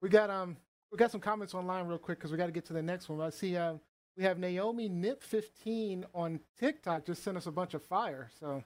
We 0.00 0.08
got 0.08 0.30
um 0.30 0.56
we 0.92 0.98
got 0.98 1.10
some 1.10 1.20
comments 1.20 1.54
online 1.54 1.86
real 1.86 1.98
quick 1.98 2.18
because 2.18 2.30
we 2.30 2.36
got 2.36 2.46
to 2.46 2.52
get 2.52 2.66
to 2.66 2.72
the 2.74 2.82
next 2.82 3.08
one. 3.08 3.20
I 3.20 3.30
see 3.30 3.56
um 3.56 3.80
we 4.16 4.24
have 4.24 4.38
Naomi 4.38 4.88
Nip 4.88 5.22
fifteen 5.22 6.04
on 6.14 6.38
TikTok 6.60 7.06
just 7.06 7.22
sent 7.24 7.36
us 7.36 7.46
a 7.46 7.50
bunch 7.50 7.74
of 7.74 7.82
fire. 7.82 8.30
So 8.38 8.62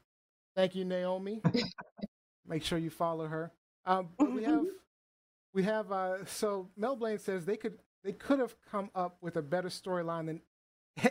thank 0.57 0.74
you, 0.74 0.85
Naomi. 0.85 1.41
Make 2.47 2.64
sure 2.64 2.79
you 2.79 2.91
follow 2.91 3.27
her. 3.27 3.53
Um, 3.87 4.09
we 4.18 4.43
have 4.45 4.64
we 5.55 5.62
have 5.62 5.93
uh 5.93 6.24
so 6.27 6.68
Mel 6.77 6.97
Blaine 6.97 7.18
says 7.18 7.45
they 7.45 7.57
could 7.57 7.79
they 8.03 8.12
could 8.12 8.41
have 8.41 8.55
come 8.70 8.91
up 8.95 9.16
with 9.20 9.37
a 9.37 9.43
better 9.43 9.68
storyline 9.68 10.27
than 10.27 10.41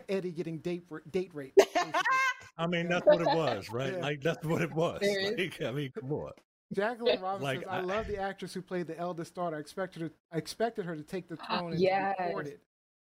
Eddie 0.10 0.32
getting 0.32 0.60
date 0.60 0.86
ra- 0.90 1.00
date 1.10 1.32
rape. 1.34 1.54
i 2.58 2.66
mean 2.66 2.88
that's 2.88 3.06
what 3.06 3.20
it 3.20 3.28
was 3.28 3.70
right 3.70 3.92
Yeah. 3.94 4.00
like 4.00 4.22
that's 4.22 4.46
what 4.46 4.62
it 4.62 4.72
was 4.72 5.02
like, 5.02 5.62
i 5.62 5.72
mean 5.72 5.92
come 5.92 6.14
on 6.14 6.32
Jacqueline 6.74 7.20
Robinson 7.22 7.44
Like, 7.44 7.60
says, 7.60 7.68
I, 7.70 7.78
I- 7.78 7.82
love 7.82 8.08
the 8.08 8.18
actress 8.18 8.54
who 8.54 8.62
played 8.62 8.88
the 8.88 8.98
eldest 8.98 9.36
daughter. 9.36 9.58
I 9.58 9.60
expected 9.60 10.02
her, 10.02 10.12
I 10.32 10.38
expected 10.38 10.86
her 10.86 10.96
to 10.96 11.04
take 11.04 11.28
the 11.28 11.38
throne 11.38 11.74
and 11.74 11.82
Yes. 11.82 12.16
record 12.20 12.48
it. 12.48 12.62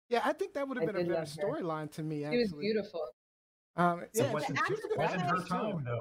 Yeah, 0.10 0.22
I 0.26 0.34
think 0.34 0.54
that 0.56 0.68
would 0.68 0.78
have 0.78 0.88
been 0.88 0.96
a 1.06 1.08
better 1.08 1.22
storyline 1.26 1.90
to 1.94 2.04
me. 2.04 2.26
She 2.30 2.38
was 2.38 2.54
beautiful. 2.60 3.02
Um, 3.78 4.04
So 4.14 4.26
yeah, 4.26 4.34
wasn't, 4.34 4.56
the 4.56 4.62
actress 4.62 4.80
wasn't 4.98 5.22
her 5.22 5.36
was 5.36 5.48
time, 5.48 5.84
though. 5.86 6.00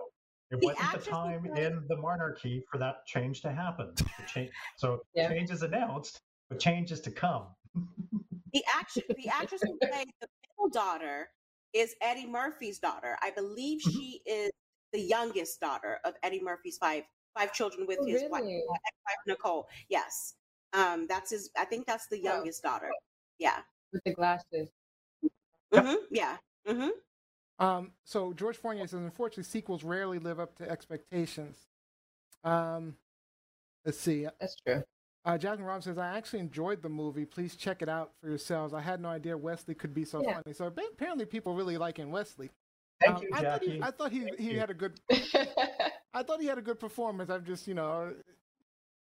It 0.50 0.60
The 0.60 0.66
wasn't 0.66 1.04
the 1.04 1.10
time 1.10 1.42
played- 1.44 1.58
in 1.64 1.84
the 1.88 1.96
monarchy 1.96 2.64
for 2.70 2.78
that 2.78 3.06
change 3.06 3.40
to 3.42 3.52
happen. 3.52 3.92
The 3.94 4.04
cha- 4.26 4.50
so 4.76 5.02
Yeah. 5.14 5.28
change 5.28 5.50
is 5.52 5.62
announced, 5.62 6.20
but 6.48 6.58
change 6.58 6.90
is 6.90 7.00
to 7.02 7.12
come. 7.12 7.46
The 8.52 8.64
action, 8.74 9.04
the 9.10 9.28
actress 9.28 9.62
who 9.62 9.78
played 9.78 10.08
the 10.20 10.26
middle 10.58 10.70
daughter 10.72 11.28
is 11.72 11.94
Eddie 12.02 12.26
Murphy's 12.26 12.80
daughter. 12.80 13.16
I 13.22 13.30
believe 13.30 13.78
Mm-hmm. 13.82 13.90
she 13.96 14.22
is 14.26 14.50
the 14.92 15.00
youngest 15.00 15.60
daughter 15.60 16.00
of 16.04 16.14
Eddie 16.24 16.42
Murphy's 16.42 16.78
five 16.78 17.04
five 17.34 17.52
children 17.52 17.86
with 17.86 17.98
Oh, 18.00 18.06
his 18.06 18.22
wife, 18.30 18.42
really? 18.42 18.58
ex-wife 18.58 19.16
Nicole. 19.26 19.68
Yes, 19.88 20.34
um, 20.72 21.06
that's 21.08 21.30
his. 21.30 21.50
I 21.56 21.64
think 21.64 21.86
that's 21.86 22.06
the 22.08 22.18
Oh. 22.18 22.24
youngest 22.24 22.62
daughter. 22.62 22.90
Yeah. 23.38 23.60
With 23.92 24.02
the 24.04 24.14
glasses. 24.14 24.68
Yep. 25.72 25.84
hmm 25.84 25.94
Yeah. 26.10 26.36
hmm 26.66 26.88
Um, 27.58 27.92
so 28.04 28.32
George 28.32 28.56
Fournier 28.56 28.86
says, 28.86 29.00
unfortunately, 29.00 29.44
sequels 29.44 29.84
rarely 29.84 30.18
live 30.18 30.40
up 30.40 30.54
to 30.56 30.68
expectations. 30.70 31.68
Um, 32.44 32.96
let's 33.84 33.98
see. 33.98 34.26
That's 34.40 34.56
true. 34.66 34.82
Uh, 35.24 35.36
Jasmine 35.36 35.66
Rob 35.66 35.82
says, 35.82 35.98
I 35.98 36.16
actually 36.16 36.38
enjoyed 36.38 36.80
the 36.80 36.88
movie. 36.88 37.26
Please 37.26 37.54
check 37.54 37.82
it 37.82 37.88
out 37.90 38.12
for 38.20 38.28
yourselves. 38.28 38.72
I 38.72 38.80
had 38.80 39.00
no 39.00 39.08
idea 39.10 39.36
Wesley 39.36 39.74
could 39.74 39.92
be 39.92 40.04
so 40.04 40.22
Yeah. 40.22 40.40
funny. 40.40 40.54
So 40.54 40.66
apparently, 40.66 41.26
people 41.26 41.54
really 41.54 41.76
like 41.76 41.98
liking 41.98 42.10
Wesley. 42.10 42.50
Thank 43.00 43.16
Um, 43.16 43.22
you, 43.24 43.28
I 43.34 43.42
thought 43.42 43.62
he, 43.62 43.66
Jackie. 43.66 43.82
I 43.82 43.90
thought 43.90 44.12
he, 44.12 44.20
Thank 44.20 44.38
he 44.38 44.52
you. 44.52 44.60
had 44.60 44.70
a 44.70 44.74
good. 44.74 45.00
I 46.12 46.22
thought 46.22 46.40
he 46.40 46.46
had 46.46 46.58
a 46.58 46.62
good 46.62 46.80
performance. 46.80 47.30
I'm 47.30 47.44
just, 47.44 47.68
you 47.68 47.74
know, 47.74 48.12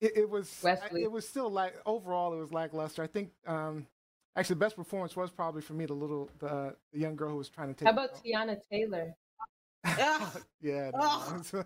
it, 0.01 0.11
it 0.17 0.29
was 0.29 0.59
Wesley. 0.63 1.03
it 1.03 1.11
was 1.11 1.27
still 1.27 1.49
like 1.49 1.75
overall 1.85 2.33
it 2.33 2.37
was 2.37 2.51
lackluster. 2.51 3.03
I 3.03 3.07
think 3.07 3.31
um, 3.45 3.87
actually 4.35 4.55
the 4.55 4.59
best 4.59 4.75
performance 4.75 5.15
was 5.15 5.31
probably 5.31 5.61
for 5.61 5.73
me 5.73 5.85
the 5.85 5.93
little 5.93 6.29
the, 6.39 6.75
the 6.91 6.99
young 6.99 7.15
girl 7.15 7.29
who 7.29 7.37
was 7.37 7.49
trying 7.49 7.69
to 7.69 7.73
take. 7.73 7.87
How 7.87 7.93
about. 7.93 8.23
Teyana 8.23 8.57
Taylor? 8.71 9.13
Ugh. 9.85 10.41
yeah. 10.61 10.91
Ugh. 10.99 11.45
no. 11.53 11.63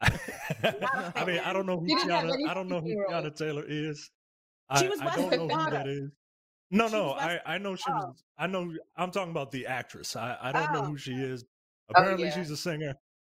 I 1.16 1.24
mean, 1.24 1.40
I 1.44 1.52
don't 1.52 1.66
know 1.66 1.78
who 1.78 1.88
She 1.88 1.94
didn't 1.94 2.10
have 2.10 2.24
Teyana. 2.24 2.48
I 2.48 2.54
don't 2.54 2.68
know 2.68 2.80
who. 2.80 3.04
Teyana 3.10 3.34
Taylor 3.36 3.64
is. 3.66 4.10
She 4.78 4.86
I, 4.86 4.88
was 4.88 5.00
I 5.00 5.16
don't 5.16 5.30
know 5.48 5.58
who 5.58 5.70
that 5.70 5.86
is. 5.88 6.10
No, 6.70 6.86
She 6.88 6.92
no, 6.94 7.10
I, 7.12 7.40
I 7.44 7.58
know 7.58 7.76
she 7.76 7.84
oh. 7.90 7.94
was. 7.94 8.24
I 8.38 8.46
know. 8.46 8.72
I'm 8.96 9.10
talking 9.10 9.30
about 9.30 9.50
the 9.50 9.66
actress. 9.66 10.16
I, 10.16 10.36
I 10.40 10.52
don't 10.52 10.72
know 10.72 10.82
Oh. 10.82 10.86
who 10.86 10.96
she 10.96 11.12
is. 11.12 11.44
Oh, 11.90 12.00
Apparently, 12.00 12.28
yeah. 12.28 12.34
she's 12.34 12.50
a 12.50 12.56
singer. 12.56 12.94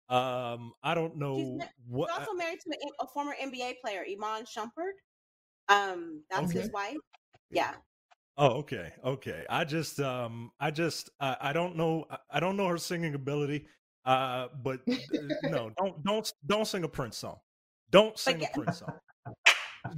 Um, 0.09 0.73
I 0.83 0.93
don't 0.93 1.17
know 1.17 1.57
ma- 1.59 1.65
what. 1.87 2.09
He's 2.09 2.19
also 2.19 2.33
married 2.33 2.59
to 2.61 2.69
a, 2.71 3.03
a 3.03 3.07
former 3.07 3.35
NBA 3.41 3.75
player, 3.83 4.05
Iman 4.09 4.45
Shumpert. 4.45 4.93
Um, 5.69 6.23
that's 6.29 6.51
his 6.51 6.65
Okay. 6.65 6.71
wife. 6.73 6.97
Yeah. 7.51 7.73
Oh, 8.37 8.57
okay, 8.59 8.93
okay. 9.03 9.45
I 9.49 9.63
just, 9.65 9.99
um, 9.99 10.51
I 10.59 10.69
just, 10.71 11.09
I, 11.19 11.35
I 11.41 11.53
don't 11.53 11.75
know, 11.75 12.05
I- 12.31 12.39
don't 12.39 12.55
know 12.55 12.67
her 12.67 12.77
singing 12.77 13.15
ability. 13.15 13.65
Uh, 14.05 14.47
but 14.63 14.79
uh, 14.89 14.95
no, 15.43 15.69
don't, 15.77 16.03
don't, 16.05 16.33
don't 16.45 16.65
sing 16.67 16.83
a 16.83 16.87
Prince 16.87 17.17
song. 17.17 17.37
Don't 17.89 18.17
sing 18.17 18.39
yeah. 18.39 18.47
a 18.53 18.53
Prince 18.59 18.79
song. 18.79 18.93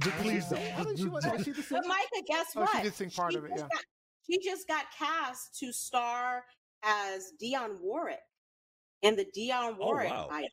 Please 0.20 0.46
don't. 0.48 0.96
She 0.98 1.04
was, 1.06 1.24
she 1.44 1.52
the 1.52 1.64
But? 1.70 1.84
Micah, 1.86 2.24
guess 2.26 2.46
Oh, 2.56 2.62
what? 2.62 2.76
she 2.76 2.82
did 2.82 2.94
sing 2.94 3.10
part 3.10 3.34
of 3.34 3.44
it, 3.44 3.52
yeah. 3.54 3.62
Got, 3.62 3.84
she 4.28 4.38
just 4.42 4.66
got 4.66 4.86
cast 4.98 5.58
to 5.60 5.72
star 5.72 6.44
as 6.82 7.32
Dionne 7.42 7.80
Warwick 7.80 8.20
in 9.02 9.16
the 9.16 9.24
Dionne 9.36 9.76
Oh, 9.80 9.92
wow. 9.94 10.28
biopic. 10.30 10.48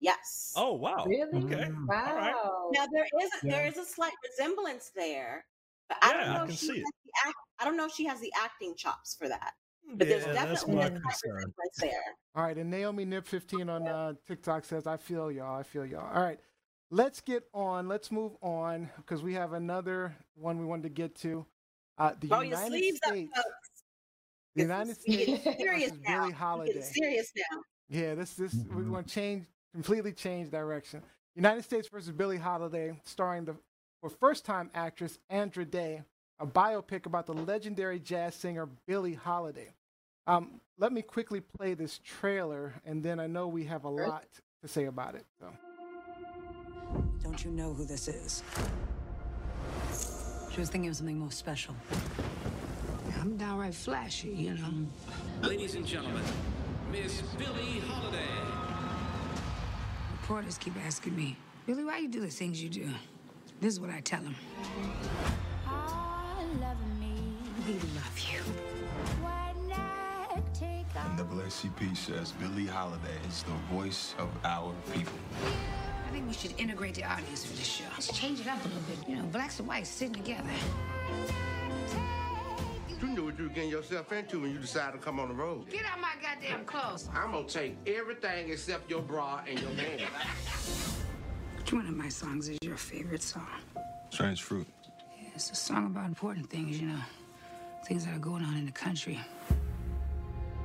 Yes. 0.00 0.52
Oh 0.56 0.74
wow. 0.74 1.04
Really? 1.06 1.44
Okay. 1.44 1.64
All 1.64 1.86
right. 2.14 2.32
Wow. 2.34 2.70
Now 2.72 2.86
there 2.92 3.04
is 3.20 3.30
a, 3.42 3.46
Yeah. 3.46 3.66
is 3.68 3.76
a 3.78 3.84
slight 3.84 4.12
resemblance 4.30 4.90
there, 4.94 5.44
but 5.88 5.98
I 6.02 6.12
don't 6.12 6.20
Yeah, 6.22 6.30
I 6.30 6.34
know 6.34 6.44
can 6.44 6.50
if 6.52 6.58
she 6.60 6.68
has 6.68 6.76
it. 6.78 6.84
the 7.04 7.12
act, 7.26 7.36
I 7.58 7.64
don't 7.64 7.76
know 7.76 7.86
if 7.86 7.92
she 7.92 8.04
has 8.06 8.20
the 8.20 8.32
acting 8.36 8.74
chops 8.76 9.16
for 9.16 9.28
that. 9.28 9.54
But 9.94 10.06
there's 10.06 10.24
Yeah, 10.26 10.34
that's 10.34 10.60
definitely 10.60 10.76
my 10.76 10.86
a 10.86 10.90
concern. 11.00 11.32
resemblance 11.34 11.76
there. 11.80 12.02
All 12.36 12.42
right, 12.44 12.56
and 12.58 12.70
Naomi 12.70 13.04
Nip 13.06 13.26
15 13.26 13.68
on 13.70 13.88
uh, 13.88 14.12
TikTok 14.26 14.64
says, 14.66 14.86
I 14.86 14.98
feel 14.98 15.32
y'all, 15.32 15.58
I 15.58 15.62
feel 15.64 15.84
y'all. 15.86 16.08
All 16.14 16.22
right, 16.22 16.38
let's 16.90 17.20
get 17.20 17.44
on, 17.54 17.88
let's 17.88 18.12
move 18.12 18.32
on, 18.42 18.90
because 18.98 19.22
we 19.22 19.34
have 19.34 19.54
another 19.54 20.14
one 20.36 20.58
we 20.58 20.66
wanted 20.66 20.82
to 20.84 20.88
get 20.90 21.16
to. 21.22 21.44
Uh, 21.96 22.12
the 22.20 22.28
Roll 22.28 22.44
your 22.44 22.50
United 22.56 22.68
sleeves 22.78 23.00
up, 23.04 23.10
States. 23.12 23.32
folks. 23.34 23.48
The 24.54 24.62
This 24.62 24.62
United 24.62 24.90
is- 24.90 24.98
States 25.00 25.44
getting 25.44 25.58
serious 25.66 25.92
now. 26.06 26.20
Billie 26.20 26.32
Holiday. 26.34 26.82
serious 26.82 27.32
now. 27.34 27.60
Yeah, 27.88 28.14
this 28.14 28.34
this 28.34 28.54
we're 28.54 28.82
Mhm. 28.82 28.90
going 28.90 29.04
to 29.04 29.10
change 29.10 29.46
completely 29.72 30.12
change 30.12 30.50
direction. 30.50 31.02
United 31.34 31.62
States 31.62 31.88
versus 31.88 32.10
Billie 32.10 32.36
Holiday, 32.36 32.98
starring 33.04 33.44
the 33.44 33.56
for 34.00 34.10
first 34.10 34.44
time 34.44 34.70
actress 34.74 35.18
Andra 35.30 35.64
Day, 35.64 36.02
a 36.38 36.46
biopic 36.46 37.06
about 37.06 37.26
the 37.26 37.32
legendary 37.34 37.98
jazz 37.98 38.34
singer 38.34 38.66
Billie 38.86 39.14
Holiday. 39.14 39.72
Um, 40.26 40.60
let 40.78 40.92
me 40.92 41.00
quickly 41.02 41.40
play 41.40 41.74
this 41.74 41.98
trailer, 42.04 42.74
and 42.84 43.02
then 43.02 43.18
I 43.18 43.26
know 43.26 43.48
we 43.48 43.64
have 43.64 43.84
a 43.84 43.88
lot 43.88 44.26
to 44.62 44.68
say 44.68 44.84
about 44.84 45.14
it. 45.14 45.24
So. 45.40 45.50
Don't 47.22 47.44
you 47.44 47.50
know 47.50 47.72
who 47.72 47.84
this 47.84 48.08
is? 48.08 48.42
She 50.52 50.60
was 50.60 50.68
thinking 50.70 50.90
of 50.90 50.96
something 50.96 51.18
more 51.18 51.30
special. 51.30 51.74
I'm 53.20 53.36
downright 53.36 53.74
flashy, 53.74 54.30
you 54.30 54.54
know. 54.54 54.86
Ladies 55.42 55.74
and 55.74 55.86
gentlemen, 55.86 56.22
Miss 56.90 57.20
Billie 57.36 57.80
Holiday. 57.86 58.24
Reporters 60.12 60.56
keep 60.56 60.74
asking 60.86 61.14
me, 61.14 61.36
Billie, 61.66 61.84
why 61.84 61.98
you 61.98 62.08
do 62.08 62.20
the 62.20 62.28
things 62.28 62.62
you 62.62 62.70
do? 62.70 62.88
This 63.60 63.74
is 63.74 63.80
what 63.80 63.90
I 63.90 64.00
tell 64.00 64.22
them. 64.22 64.34
I 65.66 66.44
love 66.60 66.76
me. 66.98 67.14
We 67.66 67.74
love 67.74 68.18
you. 68.18 68.40
NAACP 70.94 71.96
says 71.96 72.32
Billie 72.32 72.66
Holiday 72.66 73.18
is 73.28 73.42
the 73.42 73.74
voice 73.74 74.14
of 74.18 74.28
our 74.44 74.72
people. 74.92 75.12
I 75.44 76.10
think 76.10 76.26
we 76.26 76.32
should 76.32 76.58
integrate 76.58 76.94
the 76.94 77.04
audience 77.04 77.44
for 77.44 77.56
this 77.56 77.66
show. 77.66 77.84
Let's 77.92 78.16
change 78.16 78.40
it 78.40 78.46
up 78.46 78.64
a 78.64 78.68
little 78.68 78.82
bit. 78.82 79.08
You 79.08 79.16
know, 79.16 79.24
blacks 79.24 79.58
and 79.58 79.68
whites 79.68 79.90
sitting 79.90 80.14
together. 80.14 80.48
You 83.18 83.24
knew 83.24 83.30
what 83.30 83.38
you 83.40 83.48
were 83.48 83.54
getting 83.54 83.70
yourself 83.70 84.12
into 84.12 84.38
when 84.38 84.52
you 84.52 84.58
decided 84.60 84.92
to 84.92 84.98
come 85.04 85.18
on 85.18 85.26
the 85.26 85.34
road. 85.34 85.68
Get 85.68 85.84
out 85.86 86.00
my 86.00 86.12
goddamn 86.22 86.64
clothes. 86.64 87.08
I'm 87.12 87.32
gonna 87.32 87.48
take 87.48 87.76
everything 87.84 88.50
except 88.50 88.88
your 88.88 89.02
bra 89.02 89.40
and 89.44 89.58
your 89.58 89.72
man. 89.72 89.98
Which 91.56 91.72
one 91.72 91.88
of 91.88 91.96
my 91.96 92.08
songs 92.08 92.48
is 92.48 92.58
your 92.62 92.76
favorite 92.76 93.24
song? 93.24 93.48
Strange 94.10 94.44
fruit. 94.44 94.68
It's 95.34 95.50
a 95.50 95.56
song 95.56 95.86
about 95.86 96.06
important 96.06 96.48
things, 96.48 96.80
you 96.80 96.86
know, 96.86 97.00
things 97.88 98.06
that 98.06 98.14
are 98.14 98.20
going 98.20 98.44
on 98.44 98.56
in 98.56 98.66
the 98.66 98.70
country. 98.70 99.18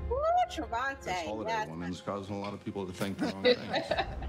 Woo, 0.07 0.17
Trevante. 0.51 1.05
This 1.05 1.25
holiday 1.25 1.49
yes. 1.49 1.67
woman's 1.67 2.01
causing 2.01 2.35
a 2.35 2.39
lot 2.39 2.53
of 2.53 2.63
people 2.63 2.85
to 2.85 2.93
think 2.93 3.17
the 3.17 3.33
wrong 3.33 3.43
things. 3.43 3.57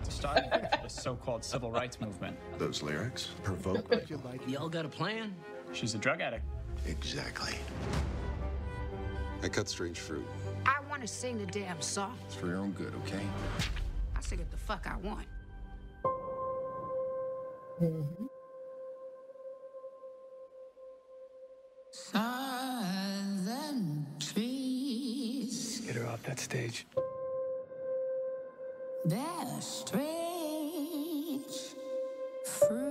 starting 0.08 0.48
point 0.48 0.70
for 0.70 0.82
the 0.82 0.88
so-called 0.88 1.44
civil 1.44 1.70
rights 1.70 2.00
movement. 2.00 2.38
Those 2.56 2.82
lyrics 2.82 3.28
provoke. 3.42 3.92
Y'all 4.46 4.70
got 4.70 4.86
a 4.86 4.88
plan? 4.88 5.34
She's 5.74 5.94
a 5.94 5.98
drug 5.98 6.22
addict. 6.22 6.44
Exactly. 6.86 7.54
I 9.42 9.48
cut 9.48 9.68
strange 9.68 9.98
fruit. 9.98 10.26
I 10.66 10.76
want 10.88 11.02
to 11.02 11.08
sing 11.08 11.38
the 11.38 11.46
damn 11.46 11.80
song. 11.80 12.16
It's 12.26 12.34
for 12.34 12.46
your 12.46 12.56
own 12.56 12.72
good, 12.72 12.94
okay? 13.04 13.20
I 14.16 14.20
sing 14.20 14.40
it 14.40 14.50
the 14.50 14.56
fuck 14.56 14.86
I 14.86 14.96
want. 14.96 15.26
Southern 22.84 24.06
trees 24.18 25.80
Get 25.86 25.96
her 25.96 26.06
off 26.06 26.22
that 26.24 26.38
stage. 26.40 26.86
bear 29.04 29.60
strange 29.60 30.14
fruit. 32.46 32.83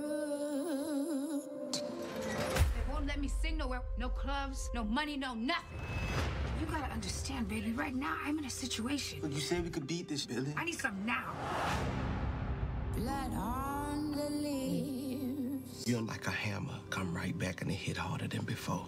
Me 3.24 3.30
sing 3.40 3.56
nowhere. 3.56 3.80
No 3.96 4.10
clubs, 4.10 4.68
no 4.74 4.84
money, 4.84 5.16
no 5.16 5.32
nothing. 5.32 5.80
You 6.60 6.66
gotta 6.66 6.92
understand, 6.92 7.48
baby. 7.48 7.72
Right 7.72 7.94
now, 7.94 8.18
I'm 8.22 8.38
in 8.38 8.44
a 8.44 8.50
situation. 8.50 9.20
But 9.22 9.32
you 9.32 9.40
said 9.40 9.64
we 9.64 9.70
could 9.70 9.86
beat 9.86 10.08
this, 10.10 10.26
Billie. 10.26 10.52
I 10.58 10.66
need 10.66 10.78
some 10.78 11.06
now. 11.06 11.32
Blood 12.94 13.32
on 13.32 14.12
the 14.12 14.28
leaves. 14.28 15.84
You're 15.86 16.02
like 16.02 16.26
a 16.26 16.30
hammer. 16.30 16.78
Come 16.90 17.16
right 17.16 17.36
back 17.38 17.62
and 17.62 17.70
it 17.70 17.76
hit 17.76 17.96
harder 17.96 18.28
than 18.28 18.42
before. 18.44 18.86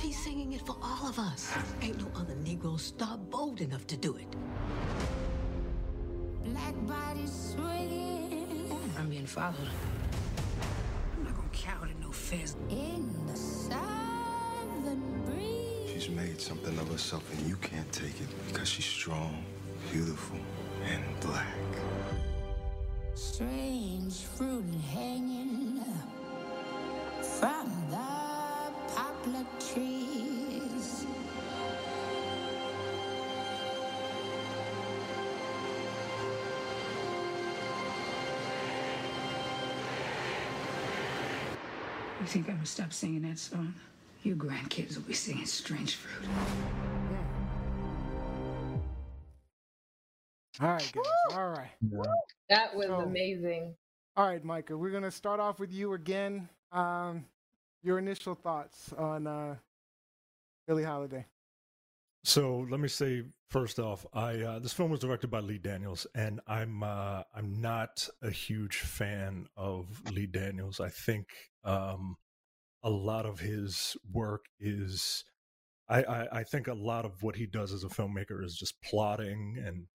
She's 0.00 0.16
singing 0.16 0.54
it 0.54 0.64
for 0.64 0.78
all 0.82 1.06
of 1.06 1.18
us. 1.18 1.52
Ain't 1.82 1.98
no 1.98 2.08
other 2.18 2.34
Negro 2.36 2.80
star 2.80 3.18
bold 3.18 3.60
enough 3.60 3.86
to 3.88 3.98
do 3.98 4.16
it. 4.16 4.28
Black 6.46 6.74
bodies 6.86 7.52
swinging. 7.52 8.74
I'm 8.98 9.10
being 9.10 9.26
followed. 9.26 9.68
I'm 11.56 11.70
not 11.70 11.78
gonna 11.78 11.78
cower 11.78 11.86
to 11.88 12.00
no 12.00 12.12
fizz. 12.12 12.56
In 12.70 13.26
the 13.26 13.36
southern 13.36 15.22
breeze. 15.24 15.90
She's 15.92 16.08
made 16.10 16.40
something 16.40 16.78
of 16.78 16.90
herself 16.90 17.22
and 17.32 17.46
you 17.48 17.56
can't 17.56 17.90
take 17.92 18.20
it 18.20 18.28
because 18.48 18.68
she's 18.68 18.84
strong, 18.84 19.44
beautiful, 19.92 20.38
and 20.90 21.02
black. 21.20 21.46
Strange 23.14 24.14
fruit 24.36 24.64
hanging 24.92 25.80
from 27.22 27.85
You 42.26 42.32
think 42.32 42.48
I'm 42.48 42.54
gonna 42.56 42.66
stop 42.66 42.92
singing 42.92 43.22
that 43.22 43.38
song? 43.38 43.72
Your 44.24 44.34
grandkids 44.34 44.96
will 44.96 45.04
be 45.04 45.12
singing 45.12 45.46
Strange 45.46 45.94
Fruit. 45.94 46.28
All 50.60 50.70
right, 50.70 50.92
guys. 50.92 51.36
All 51.36 51.50
right. 51.50 51.70
That 52.48 52.74
was 52.74 52.88
So- 52.88 52.96
amazing. 53.02 53.76
All 54.16 54.26
right, 54.26 54.42
Micah. 54.42 54.76
We're 54.76 54.90
gonna 54.90 55.12
start 55.12 55.38
off 55.38 55.60
with 55.60 55.72
you 55.72 55.92
again. 55.92 56.48
Um, 56.72 57.26
your 57.84 58.00
initial 58.00 58.34
thoughts 58.34 58.92
on 58.94 59.28
uh, 59.28 59.54
Billie 60.66 60.82
Holiday. 60.82 61.26
So 62.26 62.66
let 62.68 62.80
me 62.80 62.88
say 62.88 63.22
first 63.50 63.78
off, 63.78 64.04
I 64.12 64.40
uh, 64.40 64.58
this 64.58 64.72
film 64.72 64.90
was 64.90 64.98
directed 64.98 65.28
by 65.28 65.38
Lee 65.38 65.58
Daniels, 65.58 66.08
and 66.12 66.40
I'm 66.48 66.82
uh, 66.82 67.22
I'm 67.32 67.60
not 67.60 68.08
a 68.20 68.30
huge 68.30 68.78
fan 68.78 69.46
of 69.56 70.02
Lee 70.10 70.26
Daniels. 70.26 70.80
I 70.80 70.88
think 70.88 71.28
um, 71.62 72.16
a 72.82 72.90
lot 72.90 73.26
of 73.26 73.38
his 73.38 73.96
work 74.12 74.46
is, 74.58 75.22
I, 75.88 76.02
I 76.02 76.38
I 76.40 76.42
think 76.42 76.66
a 76.66 76.74
lot 76.74 77.04
of 77.04 77.22
what 77.22 77.36
he 77.36 77.46
does 77.46 77.72
as 77.72 77.84
a 77.84 77.88
filmmaker 77.88 78.44
is 78.44 78.56
just 78.56 78.82
plotting 78.82 79.62
and 79.64 79.86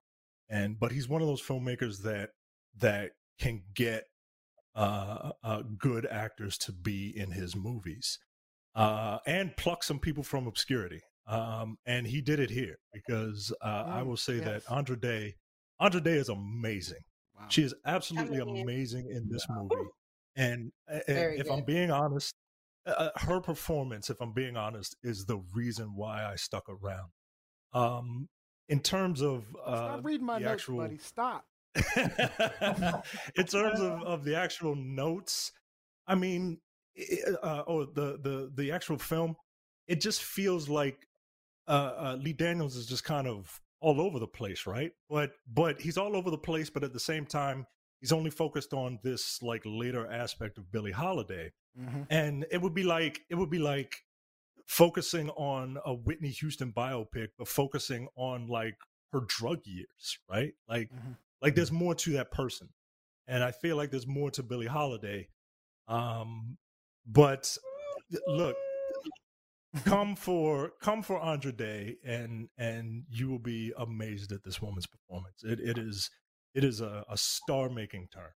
and 0.48 0.80
but 0.80 0.90
he's 0.90 1.10
one 1.10 1.20
of 1.20 1.28
those 1.28 1.42
filmmakers 1.42 1.98
that 2.04 2.30
that 2.78 3.10
can 3.38 3.62
get 3.74 4.04
uh, 4.74 5.32
uh, 5.44 5.62
good 5.76 6.06
actors 6.06 6.56
to 6.56 6.72
be 6.72 7.12
in 7.14 7.32
his 7.32 7.54
movies 7.54 8.18
uh, 8.74 9.18
and 9.26 9.54
pluck 9.58 9.84
some 9.84 9.98
people 9.98 10.22
from 10.22 10.46
obscurity. 10.46 11.02
Um, 11.26 11.76
and 11.86 12.06
he 12.06 12.20
did 12.20 12.40
it 12.40 12.50
here 12.50 12.76
because 12.92 13.52
uh, 13.62 13.84
I 13.88 14.02
Mm, 14.02 14.06
will 14.06 14.16
say 14.16 14.34
yes. 14.34 14.44
that 14.44 14.72
Andra 14.72 14.98
Day, 14.98 15.36
Andra 15.80 16.00
Day 16.00 16.16
is 16.16 16.28
amazing. 16.28 17.02
She 17.48 17.62
is 17.62 17.74
absolutely 17.84 18.38
Amazing. 18.38 19.08
in 19.10 19.28
this 19.30 19.46
movie. 19.48 19.90
And, 20.36 20.72
and 20.88 21.02
Very 21.06 21.38
if 21.38 21.50
I'm 21.50 21.64
being 21.64 21.90
honest, 21.90 22.34
uh, 22.86 23.10
her 23.16 23.40
performance, 23.40 24.10
if 24.10 24.20
I'm 24.20 24.32
being 24.32 24.56
honest, 24.56 24.96
is 25.02 25.26
the 25.26 25.38
reason 25.54 25.94
why 25.94 26.24
I 26.24 26.36
stuck 26.36 26.64
around. 26.68 27.10
Um, 27.74 28.28
in 28.68 28.80
terms 28.80 29.20
of 29.22 29.44
uh, 29.64 29.76
Stop 29.76 30.04
reading 30.04 30.26
my 30.26 30.38
the 30.38 30.44
notes, 30.44 30.52
actual, 30.52 30.80
buddy. 30.80 30.98
Stop. 30.98 31.44
in 31.96 33.46
terms 33.46 33.80
of, 33.80 34.02
of 34.04 34.24
the 34.24 34.34
actual 34.36 34.74
notes, 34.74 35.52
I 36.06 36.14
mean, 36.14 36.58
uh, 37.42 37.60
or 37.66 37.86
the 37.86 38.18
the 38.22 38.50
the 38.54 38.72
actual 38.72 38.98
film, 38.98 39.36
it 39.86 40.00
just 40.00 40.22
feels 40.22 40.68
like 40.68 41.06
uh, 41.68 41.70
uh, 41.70 42.18
Lee 42.20 42.32
Daniels 42.32 42.76
is 42.76 42.86
just 42.86 43.04
kind 43.04 43.26
of 43.26 43.60
all 43.80 44.00
over 44.00 44.18
the 44.18 44.26
place, 44.26 44.66
right? 44.66 44.92
But 45.08 45.32
but 45.46 45.80
he's 45.80 45.98
all 45.98 46.16
over 46.16 46.30
the 46.30 46.38
place, 46.38 46.70
but 46.70 46.84
at 46.84 46.92
the 46.92 47.00
same 47.00 47.26
time, 47.26 47.66
he's 48.00 48.12
only 48.12 48.30
focused 48.30 48.72
on 48.72 48.98
this 49.02 49.40
like 49.42 49.62
later 49.64 50.10
aspect 50.10 50.58
of 50.58 50.70
Billie 50.70 50.92
Holiday, 50.92 51.52
Mhm. 51.78 52.06
and 52.10 52.46
it 52.50 52.60
would 52.60 52.74
be 52.74 52.84
like 52.84 53.22
it 53.30 53.34
would 53.34 53.50
be 53.50 53.58
like 53.58 54.04
focusing 54.66 55.30
on 55.30 55.78
a 55.84 55.92
Whitney 55.92 56.30
Houston 56.30 56.72
biopic, 56.72 57.28
but 57.38 57.48
focusing 57.48 58.08
on 58.16 58.46
like 58.46 58.76
her 59.12 59.20
drug 59.26 59.60
years, 59.66 60.18
right? 60.28 60.54
Like 60.68 60.90
Mhm. 60.92 61.16
like 61.40 61.54
there's 61.54 61.72
more 61.72 61.94
to 61.96 62.12
that 62.12 62.30
person, 62.30 62.68
and 63.26 63.42
I 63.42 63.50
feel 63.50 63.76
like 63.76 63.90
there's 63.90 64.06
more 64.06 64.30
to 64.32 64.42
Billie 64.42 64.66
Holiday. 64.66 65.28
Um, 65.88 66.58
but 67.04 67.56
look, 68.26 68.56
come 69.84 70.16
for 70.16 70.72
come 70.80 71.02
for 71.02 71.20
Andra 71.20 71.52
Day, 71.52 71.96
and 72.04 72.48
and 72.58 73.04
you 73.08 73.28
will 73.28 73.38
be 73.38 73.72
amazed 73.76 74.32
at 74.32 74.44
this 74.44 74.60
woman's 74.60 74.86
performance. 74.86 75.42
It 75.44 75.60
it 75.60 75.78
is 75.78 76.10
it 76.54 76.64
is 76.64 76.80
a, 76.80 77.04
a 77.08 77.16
star 77.16 77.68
making 77.68 78.08
turn. 78.12 78.30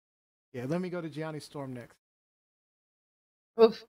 Yeah, 0.52 0.66
let 0.68 0.80
me 0.80 0.88
go 0.90 1.00
to 1.00 1.10
Gianni 1.10 1.40
Storm 1.40 1.72
next. 1.74 1.98
Oof. 3.60 3.84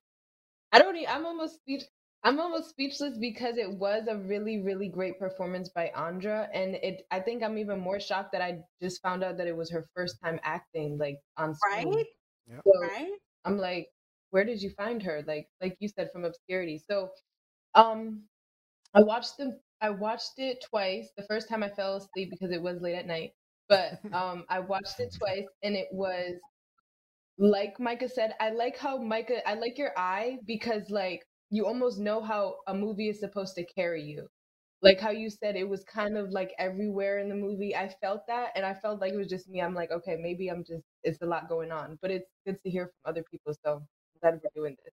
I 0.72 0.78
don't. 0.78 0.96
e- 0.96 1.06
I'm 1.06 1.26
almost 1.26 1.56
speech. 1.56 1.82
I'm 2.24 2.40
almost 2.40 2.70
speechless 2.70 3.18
because 3.18 3.56
it 3.56 3.70
was 3.70 4.06
a 4.08 4.16
really, 4.16 4.58
really 4.62 4.88
great 4.88 5.18
performance 5.18 5.68
by 5.68 5.88
Andra, 5.88 6.48
and 6.52 6.76
it. 6.76 7.02
I 7.10 7.20
think 7.20 7.42
I'm 7.42 7.58
even 7.58 7.80
more 7.80 8.00
shocked 8.00 8.32
that 8.32 8.42
I 8.42 8.60
just 8.82 9.02
found 9.02 9.22
out 9.24 9.36
that 9.38 9.46
it 9.46 9.56
was 9.56 9.70
her 9.70 9.86
first 9.94 10.16
time 10.22 10.40
acting, 10.42 10.98
like 10.98 11.18
on 11.36 11.54
screen. 11.54 11.94
Right? 11.94 12.06
Yep. 12.48 12.62
So 12.66 12.72
Right? 12.80 13.12
I'm 13.44 13.58
like, 13.58 13.88
where 14.30 14.44
did 14.44 14.62
you 14.62 14.70
find 14.70 15.02
her? 15.02 15.22
Like, 15.26 15.48
like 15.60 15.76
you 15.80 15.88
said, 15.88 16.10
from 16.12 16.24
obscurity. 16.24 16.78
So, 16.90 17.10
um, 17.76 18.24
I 18.94 19.02
watched 19.02 19.38
the. 19.38 19.60
I 19.82 19.90
watched 19.90 20.34
it 20.38 20.64
twice. 20.70 21.10
The 21.16 21.24
first 21.24 21.48
time 21.48 21.62
I 21.62 21.70
fell 21.70 21.96
asleep 21.96 22.30
because 22.30 22.52
it 22.52 22.62
was 22.62 22.80
late 22.82 22.96
at 22.96 23.06
night, 23.06 23.32
but 23.68 24.00
um, 24.12 24.44
I 24.50 24.60
watched 24.60 25.00
it 25.00 25.14
twice, 25.18 25.46
and 25.62 25.76
it 25.76 25.88
was 25.92 26.36
like 27.38 27.78
Micah 27.80 28.08
said, 28.08 28.34
I 28.40 28.50
like 28.50 28.76
how 28.78 28.98
Micah, 28.98 29.46
I 29.48 29.54
like 29.54 29.78
your 29.78 29.92
eye 29.96 30.38
because 30.46 30.90
like 30.90 31.26
you 31.50 31.66
almost 31.66 31.98
know 31.98 32.22
how 32.22 32.56
a 32.66 32.74
movie 32.74 33.08
is 33.08 33.20
supposed 33.20 33.54
to 33.56 33.64
carry 33.64 34.02
you. 34.02 34.28
Like 34.82 35.00
how 35.00 35.10
you 35.10 35.30
said 35.30 35.56
it 35.56 35.68
was 35.68 35.84
kind 35.84 36.16
of 36.18 36.30
like 36.30 36.52
everywhere 36.58 37.18
in 37.18 37.28
the 37.28 37.34
movie. 37.34 37.74
I 37.74 37.88
felt 38.00 38.26
that 38.28 38.52
and 38.56 38.64
I 38.64 38.74
felt 38.74 39.00
like 39.00 39.12
it 39.12 39.16
was 39.16 39.28
just 39.28 39.48
me. 39.48 39.60
I'm 39.62 39.74
like, 39.74 39.90
okay, 39.90 40.16
maybe 40.20 40.48
I'm 40.48 40.64
just 40.64 40.84
it's 41.02 41.22
a 41.22 41.26
lot 41.26 41.48
going 41.48 41.72
on. 41.72 41.98
But 42.02 42.10
it's 42.10 42.30
good 42.46 42.58
to 42.62 42.70
hear 42.70 42.86
from 42.86 43.10
other 43.12 43.24
people. 43.30 43.54
So 43.64 43.74
I'm 43.76 44.20
glad 44.20 44.40
we're 44.42 44.62
doing 44.62 44.76
this. 44.84 44.94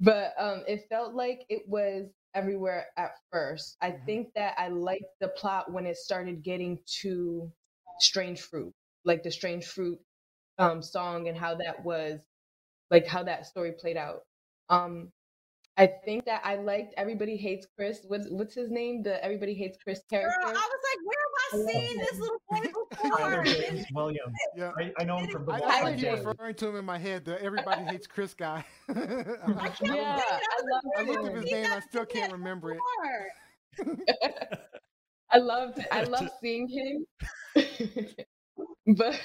But 0.00 0.34
um 0.38 0.64
it 0.66 0.86
felt 0.88 1.14
like 1.14 1.44
it 1.48 1.62
was 1.68 2.08
everywhere 2.34 2.86
at 2.96 3.12
first. 3.32 3.76
I 3.82 3.92
think 3.92 4.34
that 4.34 4.54
I 4.58 4.68
liked 4.68 5.04
the 5.20 5.28
plot 5.28 5.72
when 5.72 5.86
it 5.86 5.96
started 5.96 6.42
getting 6.42 6.78
to 7.02 7.50
strange 8.00 8.40
fruit. 8.42 8.74
Like 9.04 9.22
the 9.22 9.30
strange 9.30 9.66
fruit 9.66 9.98
um 10.58 10.82
song 10.82 11.28
and 11.28 11.36
how 11.38 11.56
that 11.56 11.84
was 11.84 12.20
like 12.90 13.06
how 13.06 13.24
that 13.24 13.46
story 13.46 13.72
played 13.78 13.96
out. 13.96 14.22
Um 14.70 15.12
I 15.80 15.86
think 16.04 16.26
that 16.26 16.42
I 16.44 16.56
liked 16.56 16.92
Everybody 16.98 17.38
Hates 17.38 17.66
Chris. 17.74 18.00
What's 18.06 18.28
what's 18.28 18.54
his 18.54 18.70
name? 18.70 19.02
The 19.02 19.22
Everybody 19.24 19.54
Hates 19.54 19.78
Chris 19.82 20.02
character. 20.10 20.36
Girl. 20.42 20.50
I 20.50 20.52
was 20.52 20.80
like, 20.90 20.98
where 21.06 21.18
have 21.24 21.70
I 21.70 21.72
seen 21.88 21.98
this 21.98 22.18
little 22.18 22.42
boy 22.50 22.58
Tyler 23.16 23.42
before? 23.42 23.62
James 23.62 23.86
Williams. 23.94 24.34
Yeah. 24.54 24.72
I, 24.78 24.92
I 24.98 25.04
know 25.04 25.16
him 25.16 25.30
from 25.30 25.46
the 25.46 25.52
I, 25.52 25.60
Walking 25.60 25.70
I 25.70 25.82
like 26.12 26.26
referring 26.26 26.54
to 26.56 26.68
him 26.68 26.76
in 26.76 26.84
my 26.84 26.98
head. 26.98 27.24
The 27.24 27.42
everybody 27.42 27.84
hates 27.84 28.06
Chris 28.06 28.34
guy. 28.34 28.62
I'm 28.90 29.56
like, 29.56 29.72
Yeah, 29.80 30.20
I 30.22 30.62
love 30.70 30.82
I 30.98 31.02
looked 31.02 31.24
up 31.24 31.32
him. 31.34 31.42
his 31.42 31.50
name. 31.50 31.66
I 31.72 31.80
still 31.80 32.04
can't 32.04 32.30
remember 32.30 32.72
it. 32.74 32.80
I 35.30 35.38
loved 35.38 35.80
I 35.90 36.02
love 36.02 36.28
seeing 36.42 36.68
him. 36.68 37.06
but 38.86 39.18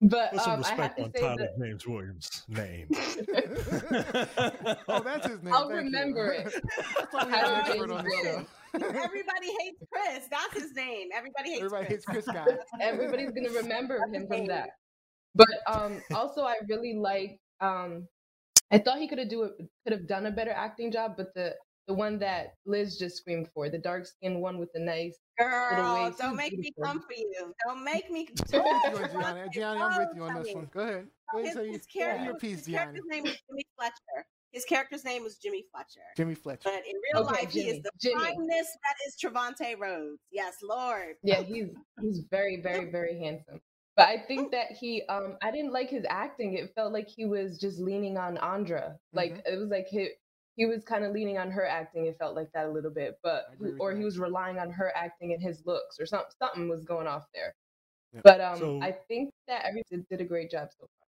but 0.00 0.32
Put 0.32 0.40
some 0.42 0.52
um, 0.60 0.64
I 0.64 0.68
have 0.68 0.78
respect 0.78 0.96
to 0.98 1.04
on 1.04 1.12
say 1.12 1.20
Tyler 1.20 1.36
that 1.38 1.58
James 1.58 1.86
Williams' 1.86 2.44
name. 2.48 2.86
oh, 4.88 5.02
that's 5.02 5.26
his 5.26 5.42
name. 5.42 5.52
I'll 5.52 5.68
Thank 5.68 5.70
you. 5.70 5.76
remember 5.76 6.32
it. 6.32 6.54
That's 6.98 7.12
why 7.12 7.24
we 7.24 7.32
have 7.32 7.48
an 7.48 7.64
Tyler 7.64 7.64
expert 7.66 7.90
on 7.90 8.04
the 8.04 8.10
James 8.10 8.22
show. 8.22 8.46
Everybody 8.74 9.46
hates 9.60 9.82
Chris. 9.92 10.28
That's 10.30 10.62
his 10.62 10.74
name. 10.76 11.08
Everybody 11.14 11.50
hates 11.50 11.62
Everybody 11.62 11.86
Chris. 11.86 12.04
hates 12.06 12.26
Chris 12.26 12.26
guy. 12.26 12.46
Everybody's 12.80 13.32
gonna 13.32 13.50
remember 13.50 13.98
him 14.12 14.26
from 14.28 14.46
that. 14.46 14.70
But 15.34 15.48
um 15.66 16.00
also 16.14 16.42
I 16.42 16.54
really 16.68 16.94
like 16.94 17.38
um 17.60 18.06
I 18.70 18.78
thought 18.78 18.98
he 18.98 19.08
could 19.08 19.18
have 19.18 19.30
do 19.30 19.44
it 19.44 19.52
could 19.84 19.98
have 19.98 20.06
done 20.06 20.26
a 20.26 20.30
better 20.30 20.52
acting 20.52 20.92
job, 20.92 21.14
but 21.16 21.34
the 21.34 21.54
the 21.88 21.94
one 21.94 22.18
that 22.20 22.54
Liz 22.66 22.98
just 22.98 23.16
screamed 23.16 23.48
for, 23.54 23.68
the 23.68 23.78
dark 23.78 24.06
skinned 24.06 24.40
one 24.40 24.58
with 24.58 24.70
the 24.74 24.80
nice 24.80 25.18
little 25.18 25.27
Girl, 25.38 26.10
don't 26.18 26.30
he's 26.30 26.36
make 26.36 26.58
me 26.58 26.72
come 26.82 27.00
for 27.00 27.12
you. 27.16 27.54
Don't 27.66 27.84
make 27.84 28.10
me. 28.10 28.28
I'm 28.52 28.92
with 28.92 29.12
you, 29.14 29.20
Gianni. 29.20 29.48
Gianni, 29.52 29.80
I'm 29.80 29.98
with 29.98 30.08
you 30.16 30.22
on 30.24 30.42
this 30.42 30.54
one. 30.54 30.68
Go 30.72 30.80
ahead. 30.80 31.06
Go 31.32 31.38
ahead 31.40 31.46
His, 31.48 31.56
and 31.56 31.66
his, 31.74 31.86
your- 31.94 32.04
character, 32.04 32.24
your 32.24 32.34
piece, 32.36 32.56
his 32.58 32.66
Gianni. 32.66 32.76
character's 32.78 33.04
name 33.08 33.22
was 33.24 33.32
Jimmy 33.48 33.64
Fletcher. 33.76 34.26
His 34.52 34.64
character's 34.64 35.04
name 35.04 35.22
was 35.24 35.36
Jimmy 35.36 35.64
Fletcher. 35.70 36.00
Jimmy 36.16 36.34
Fletcher. 36.34 36.70
But 36.70 36.82
in 36.88 36.94
real 37.12 37.24
Okay, 37.28 37.42
life, 37.42 37.50
he 37.52 37.68
is 37.68 37.82
the 37.82 37.90
Jimmy. 38.00 38.24
fineness 38.24 38.66
that 38.82 38.96
is 39.06 39.16
Trevante 39.22 39.78
Rhodes. 39.78 40.20
Yes, 40.32 40.56
Lord. 40.62 41.16
Yeah, 41.22 41.42
he's 41.42 41.68
he's 42.00 42.22
very, 42.30 42.60
very, 42.62 42.90
very 42.90 43.18
handsome. 43.18 43.60
But 43.96 44.08
I 44.08 44.16
think 44.26 44.50
that 44.52 44.72
he 44.72 45.02
um 45.10 45.36
I 45.42 45.50
didn't 45.50 45.72
like 45.72 45.90
his 45.90 46.06
acting. 46.08 46.54
It 46.54 46.72
felt 46.74 46.92
like 46.94 47.08
he 47.08 47.26
was 47.26 47.58
just 47.58 47.78
leaning 47.78 48.16
on 48.16 48.38
Andra. 48.38 48.96
Like 49.12 49.32
Mm-hmm. 49.32 49.52
it 49.54 49.58
was 49.60 49.68
like 49.68 49.86
he 49.88 50.08
he 50.58 50.66
was 50.66 50.82
kind 50.84 51.04
of 51.04 51.12
leaning 51.12 51.38
on 51.38 51.50
her 51.52 51.64
acting. 51.64 52.06
It 52.06 52.18
felt 52.18 52.34
like 52.34 52.50
that 52.52 52.66
a 52.66 52.68
little 52.68 52.90
bit, 52.90 53.18
but 53.22 53.46
I 53.50 53.54
agree 53.54 53.70
with 53.70 53.80
or 53.80 53.92
you. 53.92 53.98
he 53.98 54.04
was 54.04 54.18
relying 54.18 54.58
on 54.58 54.70
her 54.72 54.92
acting 54.96 55.32
and 55.32 55.40
his 55.40 55.62
looks, 55.64 56.00
or 56.00 56.04
something. 56.04 56.32
Something 56.42 56.68
was 56.68 56.82
going 56.84 57.06
off 57.06 57.26
there. 57.32 57.54
Yeah. 58.12 58.20
But 58.24 58.40
um, 58.40 58.58
So- 58.58 58.82
I 58.82 58.90
think 58.92 59.30
that 59.46 59.64
everyone 59.64 60.04
did 60.10 60.20
a 60.20 60.24
great 60.24 60.50
job 60.50 60.68
so 60.72 60.80
far. 60.80 61.06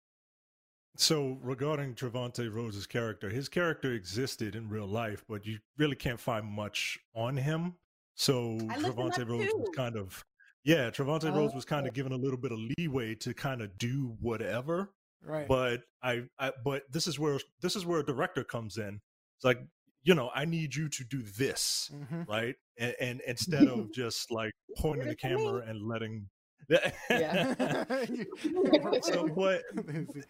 So 0.97 1.39
regarding 1.43 1.95
Trevante 1.95 2.53
Rhodes's 2.53 2.87
character, 2.87 3.31
his 3.31 3.49
character 3.49 3.93
existed 3.93 4.55
in 4.55 4.69
real 4.69 4.87
life, 4.87 5.25
but 5.29 5.47
you 5.47 5.61
really 5.79 5.97
can't 5.97 6.21
find 6.21 6.45
much 6.45 6.99
on 7.15 7.37
him. 7.37 7.75
So 8.17 8.59
I 8.69 8.77
looked 8.79 8.99
him 8.99 9.11
Trevante 9.11 9.29
Rhodes 9.29 9.55
was 9.55 9.71
kind 9.75 9.97
of 9.97 10.25
yeah, 10.65 10.91
Trevante 10.91 11.35
Rhodes 11.35 11.55
was 11.55 11.65
kind 11.65 11.87
Oh. 11.87 11.89
of 11.89 11.95
given 11.95 12.13
a 12.13 12.17
little 12.17 12.37
bit 12.37 12.53
of 12.53 12.59
leeway 12.77 13.15
to 13.15 13.33
kind 13.33 13.63
of 13.63 13.79
do 13.79 14.17
whatever. 14.21 14.91
Right. 15.23 15.49
But 15.49 15.85
I, 16.03 16.25
I 16.39 16.53
but 16.65 16.83
this 16.93 17.07
is 17.07 17.19
where 17.19 17.39
this 17.63 17.77
is 17.77 17.87
where 17.87 18.01
a 18.01 18.05
director 18.05 18.45
comes 18.45 18.77
in. 18.77 19.01
It's 19.39 19.45
like, 19.45 19.61
you 20.03 20.15
know, 20.15 20.31
I 20.35 20.45
need 20.45 20.75
you 20.75 20.89
to 20.89 21.05
do 21.05 21.23
this, 21.23 21.91
Mhm. 21.95 22.27
right? 22.29 22.57
And, 22.79 22.95
and 23.01 23.21
instead 23.27 23.69
of 23.69 23.93
just 23.93 24.31
like 24.33 24.53
pointing 24.77 25.07
the 25.07 25.13
it 25.13 25.21
for 25.21 25.29
me. 25.29 25.37
camera 25.37 25.63
and 25.67 25.81
letting 25.87 26.29
Yeah. 27.11 27.55
so, 29.03 29.27
but 29.29 29.63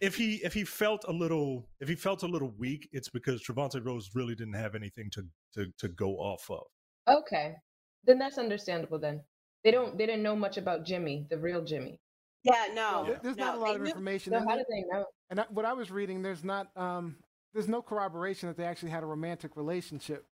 if 0.01 0.15
he 0.15 0.37
if 0.45 0.53
he 0.55 0.63
felt 0.65 1.05
a 1.09 1.13
little 1.13 1.67
if 1.81 1.89
he 1.89 1.95
felt 1.97 2.23
a 2.23 2.27
little 2.27 2.53
weak, 2.59 2.89
it's 2.93 3.09
because 3.09 3.43
Trevante 3.43 3.85
Rhodes 3.85 4.11
really 4.15 4.35
didn't 4.35 4.55
have 4.55 4.75
anything 4.75 5.11
to 5.13 5.25
to 5.55 5.67
to 5.79 5.89
go 5.89 6.17
off 6.17 6.49
of. 6.51 6.63
Okay, 7.09 7.55
then 8.05 8.19
that's 8.19 8.39
understandable. 8.39 8.99
Then 9.01 9.23
they 9.65 9.71
don't 9.73 9.97
they 9.99 10.07
didn't 10.07 10.23
know 10.23 10.37
much 10.37 10.59
about 10.59 10.85
Jimmy, 10.85 11.27
the 11.31 11.39
real 11.39 11.65
Jimmy. 11.65 11.99
Yeah, 12.45 12.69
no, 12.73 13.05
There- 13.07 13.21
There's 13.23 13.37
no, 13.37 13.45
not 13.47 13.57
a 13.57 13.59
lot 13.61 13.69
they 13.71 13.75
of 13.75 13.81
knew- 13.83 13.87
information. 13.89 14.33
So 14.33 14.39
how 14.39 14.55
it. 14.55 14.59
did 14.59 14.67
they 14.71 14.85
know? 14.93 15.05
And 15.31 15.41
I, 15.41 15.45
what 15.51 15.65
I 15.65 15.73
was 15.73 15.91
reading, 15.91 16.23
there's 16.23 16.45
not, 16.45 16.69
um, 16.77 17.17
there's 17.55 17.69
no 17.69 17.83
corroboration 17.83 18.49
that 18.49 18.57
they 18.57 18.65
actually 18.65 18.91
had 18.91 19.03
a 19.03 19.07
romantic 19.07 19.57
relationship. 19.57 20.25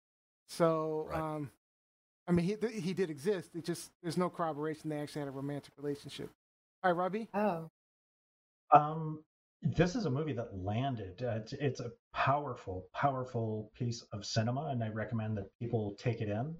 So, 0.48 1.08
um, 1.12 1.50
I 2.28 2.32
mean, 2.32 2.44
he 2.46 2.56
th- 2.56 2.82
he 2.82 2.92
did 2.92 3.10
exist. 3.10 3.50
It 3.54 3.64
just 3.64 3.90
there's 4.02 4.16
no 4.16 4.28
corroboration 4.30 4.90
they 4.90 4.98
actually 4.98 5.20
had 5.20 5.28
a 5.28 5.32
romantic 5.32 5.72
relationship. 5.76 6.30
All 6.82 6.92
right, 6.92 6.98
Robbie. 6.98 7.28
Oh, 7.34 7.70
Um, 8.72 9.22
this 9.62 9.94
is 9.94 10.04
a 10.04 10.10
movie 10.10 10.34
that 10.34 10.48
landed. 10.54 11.22
Uh, 11.22 11.36
it's, 11.36 11.52
it's 11.54 11.80
a 11.80 11.90
powerful, 12.12 12.86
powerful 12.92 13.70
piece 13.74 14.02
of 14.12 14.26
cinema, 14.26 14.68
and 14.70 14.82
I 14.84 14.88
recommend 14.88 15.36
that 15.38 15.46
people 15.58 15.94
take 15.98 16.20
it 16.20 16.28
in. 16.28 16.54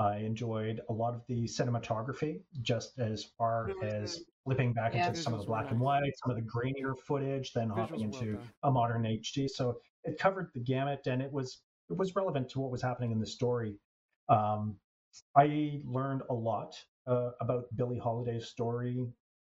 I 0.00 0.18
enjoyed 0.18 0.80
a 0.88 0.92
lot 0.92 1.14
of 1.14 1.22
the 1.28 1.44
cinematography, 1.44 2.40
just 2.62 2.98
as 2.98 3.24
far 3.36 3.70
as 3.82 4.20
flipping 4.48 4.72
back 4.72 4.94
Yeah. 4.94 5.08
into 5.08 5.20
some 5.20 5.34
of 5.34 5.40
the 5.40 5.46
black 5.46 5.70
and 5.70 5.78
white, 5.78 6.16
some 6.16 6.30
of 6.30 6.36
the 6.36 6.42
grainier 6.42 6.96
footage, 6.96 7.52
then 7.52 7.68
hopping 7.68 8.00
into 8.00 8.40
a 8.62 8.70
modern 8.70 9.04
HD. 9.04 9.46
So 9.46 9.78
it 10.04 10.18
covered 10.18 10.50
the 10.54 10.60
gamut, 10.60 11.06
and 11.06 11.20
it 11.20 11.30
was 11.30 11.62
it 11.90 11.96
was 11.98 12.16
relevant 12.16 12.48
to 12.50 12.60
what 12.60 12.70
was 12.70 12.80
happening 12.82 13.12
in 13.12 13.20
the 13.20 13.26
story. 13.26 13.76
Um, 14.28 14.78
I 15.36 15.82
learned 15.84 16.22
a 16.30 16.34
lot 16.34 16.74
uh, 17.06 17.30
about 17.40 17.64
Billie 17.76 17.98
Holiday's 17.98 18.48
story 18.48 19.06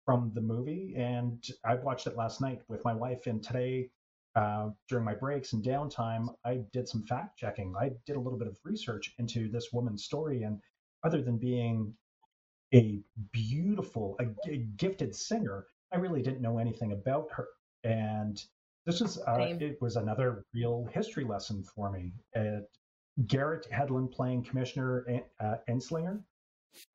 from 0.06 0.32
the 0.34 0.42
movie, 0.42 0.94
and 0.98 1.42
I 1.64 1.76
watched 1.76 2.08
it 2.08 2.18
last 2.18 2.42
night 2.42 2.62
with 2.68 2.84
my 2.84 2.94
wife. 2.94 3.28
And 3.28 3.42
today, 3.42 3.89
uh, 4.36 4.72
during 4.89 5.06
my 5.06 5.14
breaks 5.14 5.54
and 5.54 5.64
downtime, 5.64 6.34
I 6.44 6.64
did 6.74 6.88
some 6.88 7.04
fact 7.04 7.38
checking. 7.38 7.74
I 7.80 7.92
did 8.06 8.18
a 8.18 8.20
little 8.20 8.39
bit 8.39 8.48
of 8.50 8.58
research 8.66 9.14
into 9.20 9.50
this 9.50 9.72
woman's 9.72 10.04
story, 10.04 10.44
and 10.44 10.60
other 11.04 11.22
than 11.22 11.38
being 11.38 11.96
a 12.74 13.00
beautiful, 13.32 14.16
a, 14.20 14.26
g- 14.48 14.66
gifted 14.78 15.16
singer, 15.16 15.66
I 15.94 15.98
really 15.98 16.22
didn't 16.22 16.42
know 16.42 16.58
anything 16.58 16.94
about 16.94 17.28
her. 17.32 17.48
And 17.84 18.42
this 18.86 19.02
was 19.02 19.18
uh, 19.28 19.38
it 19.60 19.78
was 19.82 19.96
another 19.96 20.46
real 20.54 20.88
history 20.94 21.24
lesson 21.24 21.64
for 21.64 21.92
me. 21.92 22.12
Uh, 22.36 22.62
Garrett 23.28 23.68
Hedlund 23.72 24.12
playing 24.12 24.44
Commissioner 24.44 25.06
uh, 25.40 25.56
Anslinger. 25.70 26.22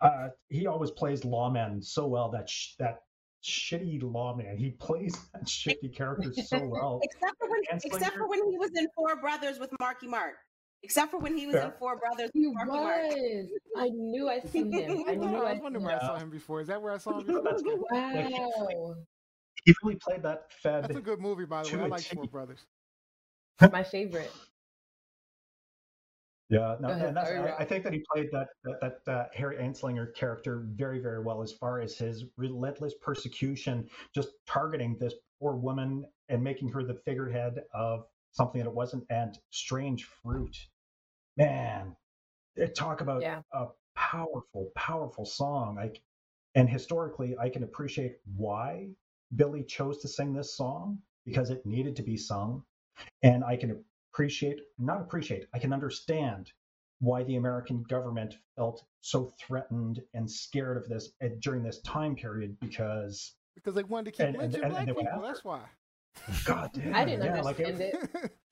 Uh, 0.01 0.29
he 0.49 0.67
always 0.67 0.91
plays 0.91 1.21
lawmen 1.23 1.85
so 1.85 2.07
well. 2.07 2.31
That 2.31 2.49
sh- 2.49 2.75
that 2.79 3.03
shitty 3.45 4.03
lawman. 4.03 4.57
He 4.57 4.71
plays 4.71 5.15
that 5.35 5.45
shitty 5.45 5.95
character 5.95 6.33
so 6.33 6.67
well. 6.67 7.01
Except 7.03 7.37
for 7.39 7.51
when, 7.51 7.61
Anslinger- 7.71 7.97
except 7.97 8.17
for 8.17 8.29
when 8.29 8.51
he 8.51 8.57
was 8.57 8.71
in 8.75 8.87
Four 8.97 9.21
Brothers 9.21 9.59
with 9.59 9.71
Marky 9.79 10.09
Mark. 10.09 10.37
Except 10.87 11.11
for 11.11 11.19
when 11.19 11.37
he 11.37 11.49
was 11.49 11.57
in 11.57 11.73
Four 11.81 11.97
Brothers 11.99 12.31
he 12.33 12.47
with 12.47 12.55
Marky 12.55 12.71
Mark. 12.71 13.03
was. 13.11 13.49
I 13.77 13.89
knew 13.89 14.29
I 14.29 14.39
seen 14.39 14.71
him. 14.71 15.03
I 15.09 15.13
I, 15.15 15.17
was 15.17 15.27
I 15.27 15.61
wondering 15.61 15.85
where 15.85 15.97
I 15.97 15.99
saw 15.99 16.17
him 16.17 16.31
before. 16.31 16.61
Is 16.61 16.69
that 16.69 16.81
where 16.81 16.93
I 16.93 16.99
saw 16.99 17.19
him 17.19 17.27
before? 17.27 17.43
That's 17.43 17.61
good. 17.61 17.81
Wow, 17.91 18.95
He 19.65 19.75
really 19.83 19.97
played 19.97 20.23
that 20.23 20.53
fed. 20.53 20.85
That's 20.85 20.95
a 20.95 21.01
good 21.01 21.19
movie, 21.19 21.45
by 21.45 21.65
the 21.65 21.77
way. 21.77 21.83
I 21.83 21.87
like 21.89 22.03
Four 22.03 22.27
Brothers. 22.27 22.61
my 23.73 23.83
favorite. 23.83 24.31
Yeah, 26.51 26.77
no, 26.79 26.91
ahead, 26.91 27.09
and 27.09 27.17
that's, 27.17 27.31
I, 27.31 27.57
I 27.59 27.65
think 27.65 27.83
that 27.83 27.93
he 27.93 28.05
played 28.15 28.29
that 28.31 28.47
that, 28.63 29.01
that 29.05 29.13
uh, 29.13 29.25
Harry 29.35 29.57
Anslinger 29.57 30.15
character 30.15 30.69
very, 30.77 31.01
very 31.01 31.21
well 31.21 31.43
as 31.43 31.51
far 31.51 31.81
as 31.81 31.99
his 31.99 32.27
relentless 32.37 32.95
persecution, 33.03 33.89
just 34.15 34.29
targeting 34.47 34.97
this 35.01 35.15
poor 35.41 35.57
woman 35.57 36.05
and 36.29 36.45
making 36.45 36.69
her 36.69 36.85
the 36.85 36.95
figurehead 37.05 37.63
of 37.75 38.05
something 38.31 38.61
that 38.61 38.69
it 38.69 38.73
wasn't, 38.73 39.03
and 39.11 39.37
strange 39.51 40.05
fruit. 40.05 40.57
Man, 41.37 41.97
talk 42.75 43.01
about 43.01 43.23
Yeah. 43.23 43.43
a 43.53 43.69
powerful, 43.95 44.71
powerful 44.75 45.25
song. 45.27 45.77
Like, 45.77 46.01
and 46.55 46.69
historically, 46.69 47.37
I 47.39 47.49
can 47.51 47.63
appreciate 47.63 48.19
why 48.37 48.89
Billie 49.35 49.65
chose 49.65 50.01
to 50.03 50.09
sing 50.09 50.33
this 50.33 50.55
song 50.57 51.03
because 51.25 51.51
it 51.51 51.67
needed 51.67 51.97
to 51.97 52.03
be 52.03 52.17
sung, 52.17 52.65
and 53.23 53.45
I 53.45 53.57
can 53.57 53.85
appreciate, 54.13 54.61
not 54.79 55.01
appreciate, 55.03 55.47
I 55.53 55.59
can 55.59 55.73
understand 55.73 56.53
why 57.01 57.25
the 57.25 57.37
American 57.37 57.83
government 57.83 58.39
felt 58.55 58.83
so 59.03 59.35
threatened 59.39 60.03
and 60.15 60.31
scared 60.31 60.79
of 60.79 60.89
this 60.89 61.13
eh, 61.21 61.29
during 61.41 61.63
this 61.63 61.81
time 61.83 62.15
period 62.17 62.59
because 62.61 63.35
Because 63.55 63.75
they 63.75 63.83
wanted 63.83 64.07
to 64.07 64.11
keep 64.13 64.21
And- 64.21 64.37
and- 64.37 64.43
lynching 64.53 64.63
and- 64.63 64.71
black 64.73 64.81
and 64.81 64.89
they 64.89 64.93
went 64.93 65.09
people. 65.09 65.19
after 65.27 65.35
That's 65.35 65.45
why. 65.45 65.69
God 66.47 66.71
damn, 66.75 66.95
I 66.95 67.05
didn't 67.05 67.25
yeah, 67.27 67.43
like 67.43 67.61
understand 67.61 67.81
it, 67.83 68.11
it. 68.25 68.37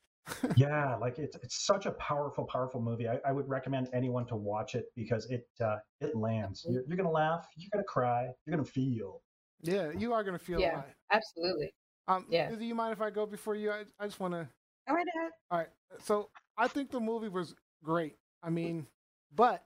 yeah, 0.56 0.96
like 0.96 1.18
it's 1.18 1.36
it's 1.36 1.66
such 1.66 1.86
a 1.86 1.92
powerful, 1.92 2.44
powerful 2.44 2.80
movie. 2.80 3.08
I, 3.08 3.18
I 3.26 3.32
would 3.32 3.48
recommend 3.48 3.88
anyone 3.92 4.26
to 4.26 4.36
watch 4.36 4.74
it 4.74 4.86
because 4.96 5.30
it 5.30 5.46
uh, 5.62 5.76
it 6.00 6.16
lands. 6.16 6.66
You're, 6.68 6.82
you're 6.86 6.96
gonna 6.96 7.10
laugh, 7.10 7.46
you're 7.56 7.70
gonna 7.72 7.84
cry, 7.84 8.28
you're 8.46 8.56
gonna 8.56 8.64
feel. 8.68 9.22
Yeah, 9.62 9.90
you 9.96 10.12
are 10.12 10.24
gonna 10.24 10.38
feel 10.38 10.60
Yeah, 10.60 10.76
alive. 10.76 10.94
absolutely. 11.10 11.72
Um, 12.08 12.26
Yeah. 12.28 12.50
Lizzie, 12.50 12.66
you 12.66 12.74
mind 12.74 12.92
if 12.92 13.00
I 13.00 13.10
go 13.10 13.26
before 13.26 13.54
you? 13.54 13.70
I, 13.70 13.84
I 13.98 14.06
just 14.06 14.20
want 14.20 14.34
to. 14.34 14.48
All 14.88 14.94
right, 14.94 15.06
Dad. 15.14 15.30
All 15.50 15.58
right. 15.58 15.68
So 16.02 16.28
I 16.58 16.68
think 16.68 16.90
the 16.90 17.00
movie 17.00 17.28
was 17.28 17.54
great. 17.82 18.16
I 18.42 18.50
mean, 18.50 18.86
but 19.34 19.64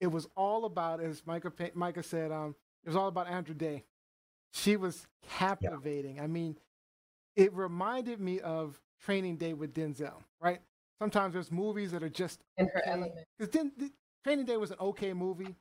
it 0.00 0.06
was 0.06 0.26
all 0.36 0.64
about, 0.64 1.00
as 1.00 1.22
Micah 1.26 1.52
Micah 1.74 2.02
said, 2.02 2.32
um, 2.32 2.54
it 2.84 2.88
was 2.88 2.96
all 2.96 3.08
about 3.08 3.28
Andra 3.28 3.54
Day. 3.54 3.84
She 4.52 4.76
was 4.76 5.06
captivating. 5.28 6.20
I 6.20 6.26
mean, 6.26 6.56
it 7.36 7.52
reminded 7.52 8.20
me 8.20 8.40
of 8.40 8.80
Training 9.04 9.36
Day 9.36 9.52
with 9.52 9.74
Denzel. 9.74 10.14
Right? 10.40 10.60
Sometimes 11.00 11.34
there's 11.34 11.50
movies 11.52 11.90
that 11.92 12.02
are 12.02 12.08
just 12.08 12.40
In 12.56 12.66
her 12.68 12.78
okay. 12.80 12.90
element. 12.90 13.12
Because 13.38 13.52
Den- 13.52 13.72
the- 13.76 13.92
Training 14.24 14.46
Day 14.46 14.56
was 14.56 14.70
an 14.70 14.78
okay 14.80 15.12
movie, 15.12 15.54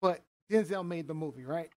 but 0.00 0.22
Denzel 0.50 0.86
made 0.86 1.06
the 1.06 1.14
movie. 1.14 1.44
Right? 1.44 1.70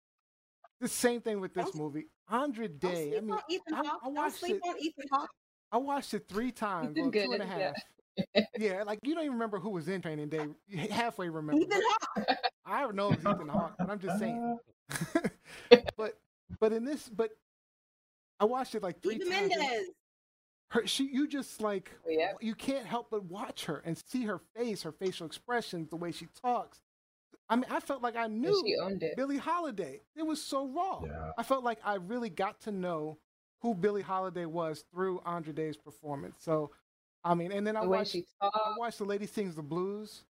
The 0.79 0.87
same 0.87 1.21
thing 1.21 1.39
with 1.39 1.53
this 1.53 1.65
Don't- 1.65 1.75
movie. 1.75 2.05
Andra 2.29 2.67
Don't 2.69 2.79
Day. 2.93 3.09
sleep 3.11 3.17
I 3.17 3.21
mean, 3.21 3.31
on 3.33 3.39
Ethan 3.49 3.73
I, 3.73 3.77
Hawke. 3.77 3.99
I 4.01 4.05
Don't 4.05 4.15
watched 4.15 4.35
sleep 4.39 4.55
it. 4.55 4.67
on 4.69 4.75
Ethan 4.79 5.05
Hawke. 5.11 5.29
I 5.71 5.77
watched 5.77 6.13
it 6.13 6.27
three 6.29 6.51
times, 6.51 6.93
did 6.95 7.01
well, 7.01 7.09
good, 7.11 7.29
and 7.29 7.43
a 7.43 7.45
yeah. 7.45 8.43
Yeah, 8.57 8.83
like 8.83 8.99
you 9.03 9.15
don't 9.15 9.23
even 9.23 9.33
remember 9.33 9.59
who 9.59 9.71
was 9.71 9.87
in 9.89 10.01
Training 10.01 10.29
Day. 10.29 10.45
Halfway 10.91 11.27
remember. 11.29 11.61
Ethan 11.61 11.81
Hawke. 11.83 12.37
I 12.65 12.81
don't 12.81 12.95
know 12.95 13.07
if 13.09 13.15
it's 13.15 13.25
Ethan 13.25 13.49
Hawke, 13.49 13.73
but 13.77 13.89
I'm 13.89 13.99
just 13.99 14.19
saying. 14.19 14.57
but 15.97 16.17
but 16.59 16.71
in 16.73 16.85
this, 16.85 17.09
but 17.09 17.31
I 18.39 18.45
watched 18.45 18.75
it 18.75 18.83
like 18.83 19.01
three 19.01 19.15
Eva 19.15 19.25
times. 19.29 19.51
and 19.51 19.61
Mendes. 19.61 19.89
Her, 20.73 20.87
she, 20.87 21.05
you 21.05 21.27
just 21.27 21.61
like 21.61 21.91
oh, 22.05 22.09
Yeah. 22.09 22.31
you 22.41 22.55
can't 22.55 22.87
help 22.87 23.11
but 23.11 23.25
watch 23.25 23.65
her 23.65 23.83
and 23.85 23.95
see 24.07 24.25
her 24.25 24.39
face, 24.55 24.81
her 24.81 24.91
facial 24.91 25.27
expressions, 25.27 25.89
the 25.89 25.95
way 25.95 26.11
she 26.11 26.27
talks. 26.41 26.79
I 27.47 27.55
mean, 27.57 27.65
I 27.69 27.79
felt 27.79 28.01
like 28.01 28.15
I 28.15 28.25
knew 28.25 28.63
she 28.65 28.75
owned 28.81 29.03
it. 29.03 29.15
Billie 29.15 29.37
Holiday. 29.37 30.01
It 30.15 30.23
was 30.23 30.41
so 30.41 30.67
raw. 30.67 31.01
Yeah. 31.05 31.31
I 31.37 31.43
felt 31.43 31.63
like 31.63 31.77
I 31.85 31.95
really 31.95 32.29
got 32.29 32.59
to 32.61 32.71
know 32.71 33.19
who 33.61 33.75
Billie 33.75 34.01
Holiday 34.01 34.45
was 34.45 34.83
through 34.91 35.21
Andra 35.27 35.53
Day's 35.53 35.77
performance. 35.77 36.37
So, 36.39 36.71
I 37.23 37.35
mean, 37.35 37.51
and 37.51 37.67
then 37.67 37.77
I 37.77 37.81
The 37.81 37.89
watched 37.89 38.15
I 38.41 38.49
watched 38.77 38.97
The 38.97 39.05
Lady 39.05 39.27
Sings 39.27 39.53
the 39.55 39.61
Blues, 39.61 40.23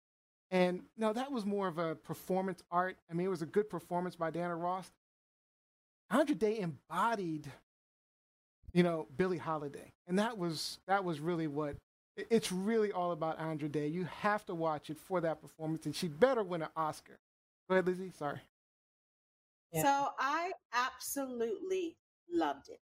and 0.51 0.81
no, 0.97 1.13
that 1.13 1.31
was 1.31 1.45
more 1.45 1.69
of 1.69 1.77
a 1.77 1.95
performance 1.95 2.61
art. 2.69 2.97
I 3.09 3.13
mean, 3.13 3.27
it 3.27 3.29
was 3.29 3.41
a 3.41 3.47
good 3.47 3.69
performance 3.69 4.17
by 4.17 4.29
Diana 4.29 4.57
Ross. 4.57 4.91
Andra 6.09 6.35
Day 6.35 6.59
embodied, 6.59 7.49
you 8.73 8.83
know, 8.83 9.07
Billie 9.15 9.37
Holiday, 9.37 9.93
and 10.07 10.19
that 10.19 10.37
was 10.37 10.79
that 10.87 11.03
was 11.03 11.19
really 11.19 11.47
what. 11.47 11.75
It's 12.29 12.51
really 12.51 12.91
all 12.91 13.11
about 13.11 13.39
Andra 13.39 13.67
Day. 13.67 13.87
You 13.87 14.07
have 14.19 14.45
to 14.45 14.53
watch 14.53 14.91
it 14.91 14.99
for 14.99 15.19
that 15.21 15.41
performance, 15.41 15.87
and 15.87 15.95
she 15.95 16.07
better 16.07 16.43
win 16.43 16.61
an 16.61 16.69
Oscar. 16.75 17.17
Go 17.67 17.75
ahead, 17.75 17.87
Lizzie. 17.87 18.11
Sorry. 18.11 18.39
Yeah. 19.71 19.81
So 19.81 20.09
I 20.19 20.51
absolutely 20.73 21.97
loved 22.31 22.69
it. 22.69 22.79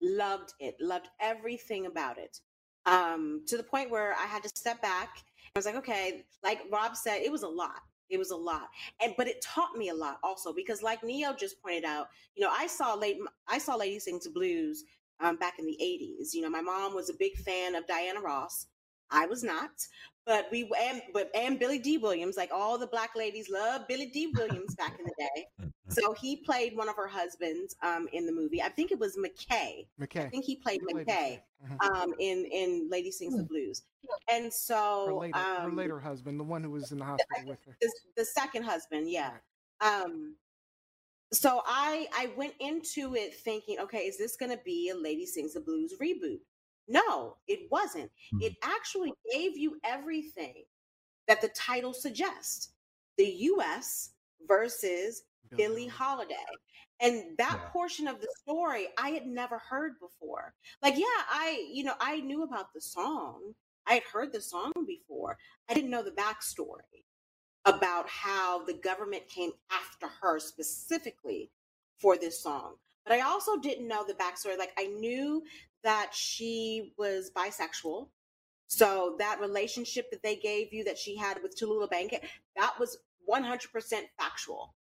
Loved 0.00 0.52
it. 0.60 0.76
Loved 0.80 1.08
everything 1.20 1.86
about 1.86 2.18
it. 2.18 2.38
Um, 2.84 3.42
to 3.48 3.56
the 3.56 3.64
point 3.64 3.90
where 3.90 4.14
I 4.14 4.26
had 4.26 4.44
to 4.44 4.48
step 4.54 4.80
back. 4.80 5.24
I 5.54 5.58
was 5.58 5.66
like, 5.66 5.76
okay, 5.76 6.24
like 6.44 6.60
Rob 6.70 6.94
said, 6.96 7.22
it 7.22 7.32
was 7.32 7.42
a 7.42 7.48
lot. 7.48 7.80
It 8.08 8.18
was 8.18 8.30
a 8.30 8.36
lot. 8.36 8.68
And 9.00 9.14
but 9.16 9.26
it 9.26 9.42
taught 9.42 9.76
me 9.76 9.88
a 9.88 9.94
lot 9.94 10.18
also 10.22 10.52
because 10.52 10.82
like 10.82 11.02
Neo 11.02 11.32
just 11.32 11.60
pointed 11.60 11.84
out, 11.84 12.08
you 12.36 12.44
know, 12.44 12.52
I 12.56 12.66
saw 12.66 12.94
late 12.94 13.18
I 13.48 13.58
saw 13.58 13.74
Lady 13.74 13.98
Sings 13.98 14.28
Blues 14.28 14.84
um, 15.20 15.36
back 15.36 15.58
in 15.58 15.66
the 15.66 15.78
80s. 15.80 16.34
You 16.34 16.42
know, 16.42 16.50
my 16.50 16.60
mom 16.60 16.94
was 16.94 17.10
a 17.10 17.14
big 17.14 17.36
fan 17.36 17.74
of 17.74 17.86
Diana 17.86 18.20
Ross. 18.20 18.66
I 19.10 19.26
was 19.26 19.42
not. 19.42 19.70
But 20.24 20.48
we 20.50 20.68
and 20.82 21.00
but 21.14 21.30
and 21.36 21.56
Billy 21.56 21.78
Dee 21.78 21.98
Williams, 21.98 22.36
like 22.36 22.50
all 22.52 22.76
the 22.78 22.88
black 22.88 23.10
ladies 23.14 23.48
love 23.48 23.86
Billy 23.86 24.06
Dee 24.06 24.32
Williams 24.36 24.74
back 24.74 24.98
in 24.98 25.04
the 25.04 25.12
day. 25.16 25.46
So 25.88 26.12
he 26.14 26.34
played 26.34 26.76
one 26.76 26.88
of 26.88 26.96
her 26.96 27.06
husbands 27.06 27.76
um, 27.80 28.08
in 28.12 28.26
the 28.26 28.32
movie. 28.32 28.60
I 28.60 28.68
think 28.68 28.90
it 28.90 28.98
was 28.98 29.16
McKay. 29.16 29.86
McKay. 30.00 30.26
I 30.26 30.28
think 30.28 30.44
he 30.44 30.56
played 30.56 30.80
He 30.84 30.92
played 30.92 31.06
McKay 31.06 31.40
Mhm. 31.64 31.86
um, 32.02 32.12
in 32.18 32.44
in 32.46 32.88
Lady 32.90 33.12
Sings 33.12 33.36
the 33.36 33.44
Blues. 33.44 33.82
And 34.28 34.46
Her 34.46 34.50
so 34.50 35.18
later, 35.20 35.38
her 35.38 35.60
um, 35.68 35.76
later 35.76 36.00
husband, 36.00 36.40
the 36.40 36.44
one 36.44 36.64
who 36.64 36.70
was 36.72 36.90
in 36.90 36.98
the 36.98 37.04
hospital 37.04 37.44
with 37.46 37.62
her. 37.64 37.76
the, 37.80 37.92
the 38.16 38.24
second 38.24 38.64
husband, 38.64 39.08
yeah. 39.08 39.30
Um, 39.80 40.34
so 41.32 41.62
I 41.66 42.08
I 42.16 42.30
went 42.36 42.54
into 42.60 43.14
it 43.14 43.34
thinking, 43.34 43.78
okay, 43.80 44.00
is 44.00 44.18
this 44.18 44.36
going 44.36 44.52
to 44.52 44.60
be 44.64 44.90
a 44.90 44.96
Lady 44.96 45.26
Sings 45.26 45.54
the 45.54 45.60
Blues 45.60 45.94
reboot? 46.00 46.40
No, 46.88 47.36
it 47.48 47.68
wasn't. 47.70 48.10
It 48.40 48.52
mm-hmm. 48.52 48.70
actually 48.70 49.12
gave 49.32 49.56
you 49.56 49.78
everything 49.84 50.64
that 51.26 51.40
the 51.40 51.48
title 51.48 51.92
suggests: 51.92 52.70
the 53.18 53.26
U.S. 53.26 54.10
versus 54.46 55.22
Billie 55.56 55.88
Holiday. 55.88 56.34
And 57.00 57.36
that 57.38 57.60
Yeah. 57.62 57.68
portion 57.70 58.08
of 58.08 58.20
the 58.20 58.28
story 58.42 58.88
I 58.98 59.10
had 59.10 59.26
never 59.26 59.58
heard 59.58 59.98
before. 60.00 60.54
Like, 60.82 60.96
yeah, 60.96 61.04
I, 61.28 61.68
you 61.70 61.84
know, 61.84 61.94
I 62.00 62.20
knew 62.20 62.42
about 62.42 62.72
the 62.72 62.80
song. 62.80 63.54
I 63.86 63.94
had 63.94 64.02
heard 64.04 64.32
the 64.32 64.40
song 64.40 64.72
before. 64.86 65.38
I 65.68 65.74
didn't 65.74 65.90
know 65.90 66.02
the 66.02 66.10
backstory 66.12 67.05
about 67.66 68.08
how 68.08 68.64
the 68.64 68.72
government 68.72 69.28
came 69.28 69.50
after 69.70 70.08
her 70.22 70.38
specifically 70.38 71.50
for 71.98 72.16
this 72.16 72.42
song. 72.42 72.74
But 73.04 73.14
I 73.14 73.20
also 73.20 73.56
didn't 73.56 73.88
know 73.88 74.04
the 74.06 74.14
backstory. 74.14 74.58
Like, 74.58 74.72
I 74.78 74.86
knew 74.86 75.42
that 75.84 76.10
she 76.12 76.92
was 76.96 77.30
bisexual. 77.36 78.08
So 78.68 79.14
that 79.18 79.40
relationship 79.40 80.10
that 80.10 80.22
they 80.22 80.36
gave 80.36 80.72
you 80.72 80.82
that 80.84 80.98
she 80.98 81.16
had 81.16 81.40
with 81.42 81.56
Tallulah 81.56 81.90
Bankhead, 81.90 82.22
that 82.56 82.74
was 82.80 82.98
100% 83.28 83.68
factual 84.18 84.74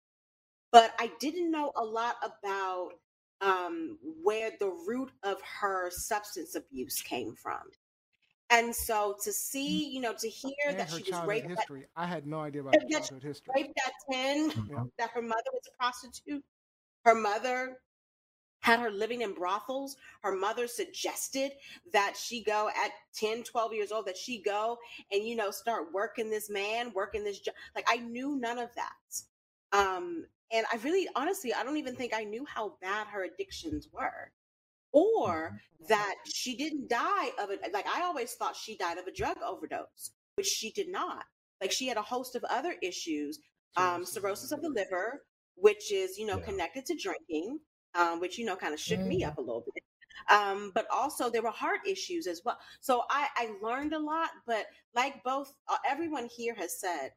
but 0.74 0.93
I 0.99 1.12
didn't 1.20 1.53
know 1.53 1.70
a 1.76 1.85
lot 1.85 2.16
about 2.20 2.95
um, 3.41 3.97
where 4.24 4.51
the 4.59 4.70
root 4.89 5.12
of 5.22 5.37
her 5.61 5.89
substance 5.89 6.57
abuse 6.57 7.01
came 7.01 7.37
from. 7.37 7.61
And 8.51 8.74
so 8.74 9.16
to 9.22 9.32
see, 9.32 9.88
you 9.88 10.01
know, 10.01 10.12
to 10.18 10.28
hear 10.28 10.53
and 10.68 10.78
that 10.78 10.88
she 10.90 10.97
was 10.97 11.05
childhood 11.05 11.28
raped 11.28 11.51
at. 11.51 11.68
I 11.97 12.07
had 12.07 12.26
no 12.26 12.40
idea 12.40 12.61
about 12.61 12.72
that 12.72 12.82
her 12.82 12.88
she 12.88 12.95
childhood 12.95 13.22
history. 13.22 13.53
raped 13.57 13.78
at 13.86 13.92
10, 14.12 14.51
Yeah. 14.70 14.84
that 14.99 15.11
her 15.11 15.22
mother 15.22 15.51
was 15.53 15.62
a 15.72 15.76
prostitute, 15.76 16.45
her 17.05 17.14
mother 17.14 17.78
had 18.61 18.80
her 18.80 18.90
living 18.90 19.20
in 19.20 19.34
brothels. 19.34 19.97
Her 20.22 20.34
mother 20.34 20.66
suggested 20.66 21.53
that 21.92 22.16
she 22.16 22.42
go 22.42 22.68
at 22.68 22.92
10, 23.14 23.42
12 23.42 23.74
years 23.74 23.92
old, 23.92 24.07
that 24.07 24.16
she 24.16 24.42
go 24.42 24.78
and, 25.12 25.22
you 25.22 25.36
know, 25.36 25.51
start 25.51 25.92
working 25.92 26.30
this 26.30 26.49
man, 26.49 26.90
working 26.95 27.24
this 27.24 27.40
job. 27.40 27.55
Like 27.74 27.84
I 27.88 27.97
knew 27.99 28.36
none 28.36 28.59
of 28.59 28.70
that. 28.74 29.76
Um, 29.78 30.24
and 30.51 30.64
I 30.72 30.76
really, 30.76 31.09
honestly, 31.14 31.53
I 31.53 31.62
don't 31.62 31.76
even 31.76 31.95
think 31.95 32.14
I 32.14 32.24
knew 32.24 32.47
how 32.47 32.76
bad 32.80 33.07
her 33.09 33.24
addictions 33.24 33.88
were 33.92 34.30
or 34.95 35.61
that 35.88 36.14
she 36.24 36.57
didn't 36.57 36.88
die 36.88 37.30
of 37.42 37.51
it. 37.51 37.61
Like 37.74 37.86
I 37.86 38.03
always 38.03 38.32
thought 38.34 38.57
she 38.57 38.76
died 38.76 38.97
of 38.97 39.07
a 39.07 39.12
drug 39.12 39.36
overdose, 39.47 40.12
which 40.36 40.47
she 40.47 40.70
did 40.70 40.88
not. 40.88 41.24
Like 41.61 41.72
she 41.72 41.88
had 41.88 41.99
a 41.99 42.03
host 42.03 42.36
of 42.36 42.45
other 42.45 42.74
issues, 42.80 43.40
um, 43.76 44.07
cirrhosis 44.07 44.53
of 44.53 44.62
the 44.62 44.70
liver, 44.70 45.22
which 45.57 45.92
is, 45.92 46.16
you 46.16 46.26
know, 46.26 46.38
connected 46.38 46.86
to 46.86 46.97
drinking, 46.97 47.59
um, 47.95 48.20
which, 48.20 48.38
you 48.38 48.47
know, 48.47 48.57
kind 48.57 48.72
of 48.72 48.80
shook 48.80 49.01
me 49.01 49.24
up 49.24 49.36
a 49.38 49.40
little 49.40 49.64
bit. 49.74 49.82
Um, 50.30 50.72
but 50.74 50.86
also 50.92 51.28
there 51.28 51.42
were 51.42 51.51
heart 51.51 51.80
issues 51.86 52.26
as 52.26 52.40
well. 52.45 52.59
So 52.80 53.03
I, 53.11 53.28
I 53.36 53.51
learned 53.62 53.92
a 53.92 53.99
lot, 53.99 54.30
but 54.47 54.66
like 54.95 55.22
both, 55.24 55.53
uh, 55.68 55.76
everyone 55.88 56.28
here 56.34 56.55
has 56.55 56.80
said, 56.80 57.11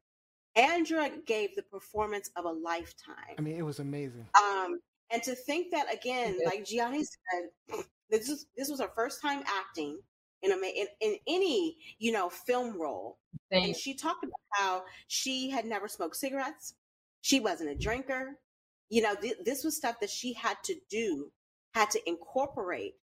Andra 0.56 1.12
gave 1.26 1.56
the 1.56 1.62
performance 1.62 2.32
of 2.36 2.46
a 2.46 2.50
lifetime. 2.50 3.36
I 3.38 3.42
mean, 3.42 3.56
it 3.56 3.62
was 3.62 3.80
amazing. 3.80 4.26
Um, 4.36 4.80
and 5.12 5.24
to 5.24 5.36
think 5.36 5.72
that 5.72 5.94
again, 5.94 6.38
like 6.46 6.66
Gianni 6.66 7.04
said, 7.04 7.84
this 8.10 8.30
is 8.30 8.48
this 8.58 8.70
was 8.70 8.80
her 8.80 8.92
first 8.96 9.22
time 9.22 9.44
acting 9.48 10.00
in 10.44 10.52
a 10.52 10.56
in, 10.56 10.88
in 11.02 11.16
any 11.28 11.78
you 12.00 12.12
know 12.12 12.30
film 12.30 12.80
role, 12.80 13.18
and 13.52 13.76
she 13.76 13.94
talked 13.94 14.24
about 14.24 14.40
how 14.52 14.84
she 15.08 15.50
had 15.50 15.66
never 15.66 15.88
smoked 15.88 16.16
cigarettes, 16.16 16.76
she 17.22 17.40
wasn't 17.40 17.70
a 17.70 17.76
drinker. 17.76 18.38
You 18.90 19.02
know, 19.02 19.16
th- 19.16 19.38
this 19.44 19.64
was 19.64 19.76
stuff 19.76 20.00
that 20.00 20.10
she 20.10 20.34
had 20.34 20.56
to 20.64 20.76
do, 20.90 21.32
had 21.74 21.90
to 21.92 22.10
incorporate 22.10 22.96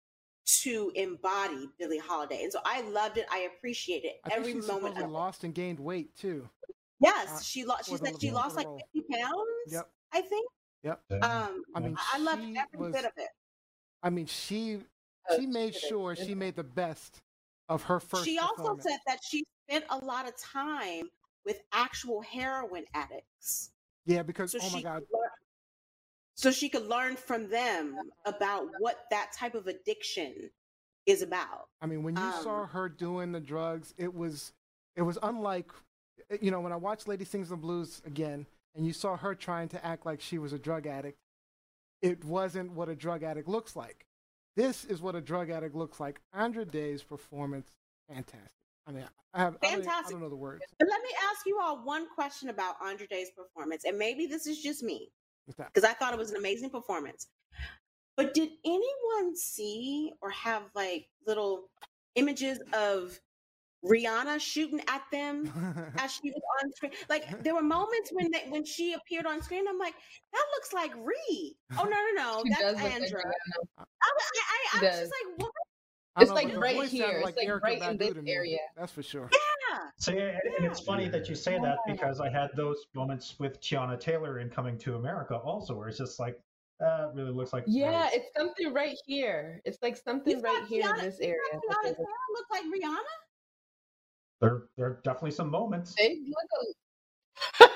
to 0.44 0.92
embody 0.94 1.68
Billie 1.78 1.98
Holiday, 1.98 2.42
and 2.42 2.52
so 2.52 2.60
I 2.64 2.82
loved 2.82 3.18
it. 3.18 3.26
I 3.30 3.48
appreciated 3.56 4.12
I 4.24 4.30
think 4.30 4.40
every 4.40 4.54
moment 4.54 4.96
of 4.98 5.04
it. 5.04 5.08
lost 5.08 5.44
and 5.44 5.54
gained 5.54 5.80
weight 5.80 6.16
too. 6.16 6.48
Yes, 7.00 7.28
uh, 7.30 7.40
she 7.40 7.64
lost. 7.64 7.88
She 7.88 7.96
said 7.96 8.14
she 8.20 8.30
lost 8.30 8.56
like 8.56 8.66
fifty 8.66 9.08
pounds. 9.12 9.72
Yep. 9.72 9.90
I 10.12 10.20
think. 10.20 10.48
Yep. 10.82 11.00
Um, 11.22 11.62
I 11.74 11.80
mean, 11.80 11.96
I 12.12 12.18
loved 12.18 12.42
she 12.42 12.56
every 12.58 12.78
was- 12.78 12.92
bit 12.92 13.04
of 13.04 13.12
it. 13.16 13.28
I 14.02 14.10
mean, 14.10 14.26
she 14.26 14.80
Oh, 15.30 15.38
she 15.38 15.46
made 15.46 15.72
sure 15.76 16.16
she 16.16 16.34
made 16.34 16.56
the 16.56 16.64
best 16.64 17.20
of 17.68 17.84
her 17.84 18.00
first. 18.00 18.24
She 18.24 18.38
also 18.38 18.76
said 18.80 18.98
that 19.06 19.20
she 19.22 19.44
spent 19.68 19.84
a 19.90 19.98
lot 20.04 20.26
of 20.26 20.36
time 20.36 21.04
with 21.46 21.60
actual 21.72 22.20
heroin 22.22 22.84
addicts, 22.92 23.70
yeah, 24.04 24.24
because 24.24 24.50
so 24.50 24.58
oh 24.60 24.70
my 24.70 24.78
she 24.78 24.82
god, 24.82 24.94
could 24.98 25.16
learn, 25.16 25.30
so 26.34 26.50
she 26.50 26.68
could 26.68 26.88
learn 26.88 27.14
from 27.14 27.48
them 27.48 27.96
about 28.26 28.66
what 28.80 29.04
that 29.12 29.30
type 29.32 29.54
of 29.54 29.68
addiction 29.68 30.50
is 31.06 31.22
about. 31.22 31.68
I 31.80 31.86
mean, 31.86 32.02
when 32.02 32.16
you 32.16 32.22
Um, 32.22 32.42
saw 32.42 32.66
her 32.66 32.88
doing 32.88 33.30
the 33.30 33.40
drugs, 33.40 33.94
it 33.96 34.12
was 34.12 34.52
it 34.96 35.02
was 35.02 35.18
unlike 35.22 35.70
eh, 36.30 36.38
you 36.40 36.50
know 36.50 36.60
when 36.60 36.72
I 36.72 36.76
watched 36.76 37.06
Lady 37.06 37.24
Sings 37.24 37.50
the 37.50 37.56
Blues 37.56 38.02
again, 38.04 38.44
and 38.74 38.86
you 38.86 38.92
saw 38.92 39.16
her 39.16 39.34
trying 39.34 39.68
to 39.70 39.84
act 39.84 40.06
like 40.06 40.20
she 40.20 40.38
was 40.38 40.52
a 40.52 40.58
drug 40.58 40.86
addict. 40.86 41.18
It 42.00 42.24
wasn't 42.24 42.72
what 42.72 42.88
a 42.88 42.94
drug 42.94 43.22
addict 43.22 43.48
looks 43.48 43.76
like. 43.76 44.06
This 44.56 44.84
is 44.84 45.00
what 45.00 45.14
a 45.14 45.20
drug 45.20 45.50
addict 45.50 45.74
looks 45.74 46.00
like. 46.00 46.20
Andra 46.32 46.64
Day's 46.64 47.02
performance, 47.02 47.70
fantastic. 48.08 48.50
I 48.86 48.92
mean, 48.92 49.04
I 49.32 49.40
have 49.40 49.56
I 49.62 49.76
don't, 49.76 49.88
I 49.88 50.02
don't 50.10 50.20
know 50.20 50.28
the 50.28 50.36
words. 50.36 50.64
But 50.78 50.88
let 50.88 51.00
me 51.02 51.08
ask 51.30 51.46
you 51.46 51.58
all 51.62 51.84
one 51.84 52.06
question 52.14 52.48
about 52.48 52.74
Andra 52.84 53.06
Day's 53.06 53.30
performance, 53.30 53.84
and 53.84 53.96
maybe 53.96 54.26
this 54.26 54.46
is 54.46 54.60
just 54.60 54.82
me 54.82 55.10
because 55.46 55.84
I 55.84 55.92
thought 55.92 56.12
it 56.12 56.18
was 56.18 56.30
an 56.30 56.36
amazing 56.36 56.70
performance. 56.70 57.28
But 58.16 58.34
did 58.34 58.50
anyone 58.64 59.36
see 59.36 60.12
or 60.20 60.30
have 60.30 60.62
like 60.74 61.06
little 61.26 61.70
images 62.14 62.60
of 62.72 63.18
Rihanna 63.84 64.40
shooting 64.40 64.80
at 64.88 65.02
them 65.10 65.92
as 65.98 66.12
she 66.12 66.30
was 66.30 66.42
on 66.62 66.72
screen? 66.72 66.92
Like 67.08 67.42
there 67.42 67.54
were 67.54 67.62
moments 67.62 68.10
when 68.12 68.30
they, 68.30 68.44
when 68.48 68.64
she 68.64 68.92
appeared 68.94 69.26
on 69.26 69.42
screen, 69.42 69.64
I'm 69.68 69.78
like, 69.78 69.94
that 70.32 70.44
looks 70.54 70.72
like 70.72 70.92
Ree. 70.96 71.56
Oh 71.78 71.84
no 71.84 71.90
no 71.90 72.12
no, 72.16 72.42
She 72.46 72.50
that's 72.50 72.64
look 72.74 72.82
like 72.82 72.92
I, 72.92 72.98
was- 72.98 73.12
I, 73.78 74.78
I, 74.78 74.78
I 74.78 74.80
was 74.90 74.98
just 75.00 75.12
like, 75.12 75.40
what? 75.40 75.50
It's 76.20 76.28
know, 76.28 76.34
like 76.34 76.56
right 76.58 76.76
voice 76.76 76.90
sounded 76.90 77.06
here. 77.06 77.16
It's 77.16 77.24
like 77.24 77.36
like 77.36 77.48
Erykah 77.48 77.62
right 77.62 77.82
in 77.82 77.98
Badu 77.98 78.14
this 78.14 78.24
area. 78.26 78.58
That's 78.76 78.92
for 78.92 79.02
sure. 79.02 79.30
Yeah. 79.32 79.78
So 79.96 80.12
yeah, 80.12 80.38
and- 80.44 80.54
and 80.58 80.66
it's 80.66 80.80
funny 80.80 81.08
that 81.08 81.28
you 81.28 81.34
say 81.34 81.58
that 81.58 81.78
because 81.86 82.20
I 82.20 82.28
had 82.28 82.50
those 82.54 82.84
moments 82.94 83.36
with 83.38 83.60
Teyana 83.62 83.98
Taylor 83.98 84.38
in 84.40 84.50
Coming 84.50 84.76
to 84.80 84.96
America 84.96 85.36
also, 85.36 85.74
where 85.74 85.88
it's 85.88 85.96
just 85.98 86.20
like, 86.20 86.38
uh, 86.84 87.08
really 87.14 87.30
looks 87.32 87.52
like 87.54 87.64
Yeah, 87.66 88.02
Rose. 88.02 88.10
it's 88.14 88.26
something 88.36 88.74
right 88.74 88.96
here. 89.06 89.60
It's 89.64 89.78
like 89.82 89.96
something 89.96 90.36
You 90.36 90.42
right 90.42 90.58
thought 90.58 90.68
here 90.68 90.90
in 90.90 91.00
this 91.02 91.18
area. 91.20 91.38
thought 91.52 91.62
that 91.62 91.76
Teyana 91.78 91.82
they- 91.84 91.94
Taylor 91.94 92.06
looked 92.34 92.50
like 92.50 92.64
Rihanna? 92.64 93.04
There, 94.42 94.64
there 94.76 94.86
are 94.86 95.00
definitely 95.04 95.30
some 95.30 95.50
moments. 95.50 95.94
They 95.94 96.18
look 96.26 96.48
a- 97.62 97.72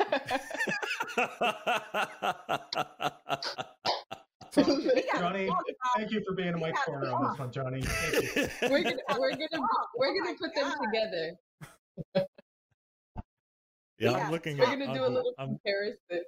So, 4.50 4.62
Gianni, 4.62 5.48
thank 5.96 6.10
you 6.10 6.22
for 6.26 6.34
being 6.34 6.48
in 6.48 6.58
my 6.60 6.72
corner 6.72 7.12
on 7.12 7.28
this 7.30 7.38
one, 7.38 7.52
Gianni. 7.52 7.82
Thank 7.86 8.36
you. 8.36 8.48
we're 8.70 8.82
gonna 8.82 8.96
we're 9.18 9.30
gonna 9.32 9.66
we're 9.96 10.18
gonna 10.18 10.36
put 10.38 10.54
them 10.54 10.72
together. 10.82 11.36
Yeah, 12.14 12.22
Yeah. 13.98 14.12
I'm 14.12 14.30
looking 14.32 14.56
We're 14.56 14.64
at 14.64 14.78
gonna 14.78 14.94
do 14.94 15.04
a 15.04 15.08
little 15.08 15.34
I'm, 15.38 15.48
comparison. 15.48 16.24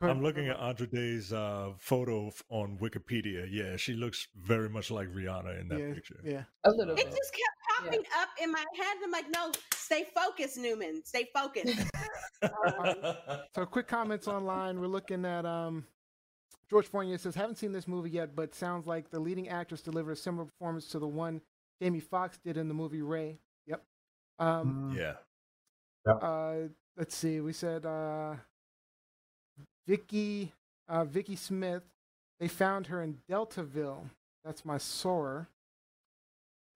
I'm 0.00 0.22
looking 0.22 0.48
at 0.48 0.56
Andra 0.58 0.86
Day's 0.86 1.32
uh, 1.32 1.70
photo 1.78 2.30
on 2.50 2.76
Wikipedia. 2.78 3.46
Yeah, 3.50 3.76
she 3.76 3.94
looks 3.94 4.28
very 4.36 4.68
much 4.68 4.90
like 4.90 5.08
Rihanna 5.08 5.60
in 5.60 5.68
that 5.68 5.78
yeah, 5.80 5.94
picture. 5.94 6.20
yeah. 6.22 6.42
A 6.64 6.70
little 6.70 6.92
It 6.94 6.96
bit. 6.96 7.06
just 7.10 7.32
kept 7.32 7.84
popping 7.84 8.04
up 8.20 8.28
in 8.42 8.52
my 8.52 8.58
head. 8.78 8.96
I'm 9.02 9.10
like, 9.10 9.30
no, 9.30 9.50
stay 9.72 10.04
focused, 10.14 10.58
Newman. 10.58 11.02
Stay 11.04 11.28
focused. 11.34 11.74
Um, 12.42 12.94
So 13.54 13.64
quick 13.64 13.88
comments 13.88 14.28
online. 14.28 14.78
We're 14.78 14.86
looking 14.88 15.24
at 15.24 15.46
um, 15.46 15.86
George 16.68 16.86
Fournier 16.86 17.16
says, 17.16 17.34
haven't 17.34 17.56
seen 17.56 17.72
this 17.72 17.88
movie 17.88 18.10
yet, 18.10 18.36
but 18.36 18.54
sounds 18.54 18.86
like 18.86 19.08
the 19.10 19.18
leading 19.20 19.48
actress 19.48 19.80
delivered 19.80 20.12
a 20.12 20.16
similar 20.16 20.44
performance 20.44 20.88
to 20.88 20.98
the 20.98 21.06
one 21.08 21.40
Jamie 21.80 22.00
Foxx 22.00 22.36
did 22.44 22.58
in 22.58 22.68
the 22.68 22.74
movie 22.74 23.00
Ray. 23.00 23.38
Yep. 23.66 23.82
Um, 24.38 24.94
yeah. 24.94 25.14
uh, 26.12 26.68
let's 26.98 27.16
see. 27.16 27.40
We 27.40 27.54
said 27.54 27.86
uh, 27.86 28.34
Vicky 29.86 30.52
uh, 30.88 31.04
Vicky 31.04 31.36
Smith. 31.36 31.82
They 32.40 32.48
found 32.48 32.88
her 32.88 33.02
in 33.02 33.18
Deltaville. 33.30 34.10
That's 34.44 34.64
my 34.64 34.78
sorer. 34.78 35.48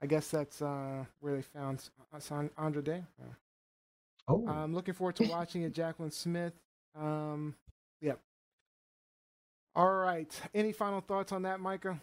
I 0.00 0.06
guess 0.06 0.28
that's 0.30 0.62
uh, 0.62 1.04
where 1.20 1.34
they 1.34 1.42
found 1.42 1.78
S- 2.14 2.24
San- 2.24 2.50
Andra 2.56 2.82
Day. 2.82 3.02
Oh. 3.20 3.34
Oh, 4.30 4.46
I'm 4.46 4.74
looking 4.74 4.92
forward 4.92 5.16
to 5.16 5.24
watching 5.24 5.62
it. 5.62 5.72
Jacqueline 5.72 6.10
Smith. 6.10 6.52
Um, 6.94 7.54
yep. 8.02 8.20
All 9.74 9.90
right. 9.90 10.30
Any 10.54 10.72
final 10.72 11.00
thoughts 11.00 11.32
on 11.32 11.42
that, 11.42 11.60
Micah? 11.60 11.98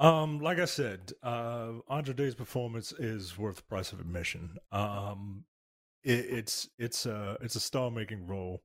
Um, 0.00 0.40
like 0.40 0.58
I 0.58 0.64
said, 0.64 1.12
uh, 1.22 1.74
Andra 1.88 2.14
Day's 2.14 2.34
performance 2.34 2.90
is 2.92 3.38
worth 3.38 3.56
the 3.56 3.62
price 3.62 3.92
of 3.92 4.00
admission. 4.00 4.56
Um, 4.72 5.44
it, 6.02 6.26
it's 6.28 6.68
it's 6.78 7.06
a 7.06 7.36
it's 7.40 7.54
a 7.54 7.60
star 7.60 7.90
making 7.90 8.26
role, 8.26 8.62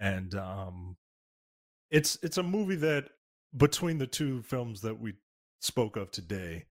and 0.00 0.34
um, 0.34 0.96
it's 1.90 2.18
it's 2.22 2.38
a 2.38 2.42
movie 2.42 2.76
that 2.76 3.10
between 3.56 3.98
the 3.98 4.06
two 4.06 4.42
films 4.42 4.80
that 4.82 5.00
we 5.00 5.14
spoke 5.60 5.96
of 5.96 6.10
today, 6.10 6.66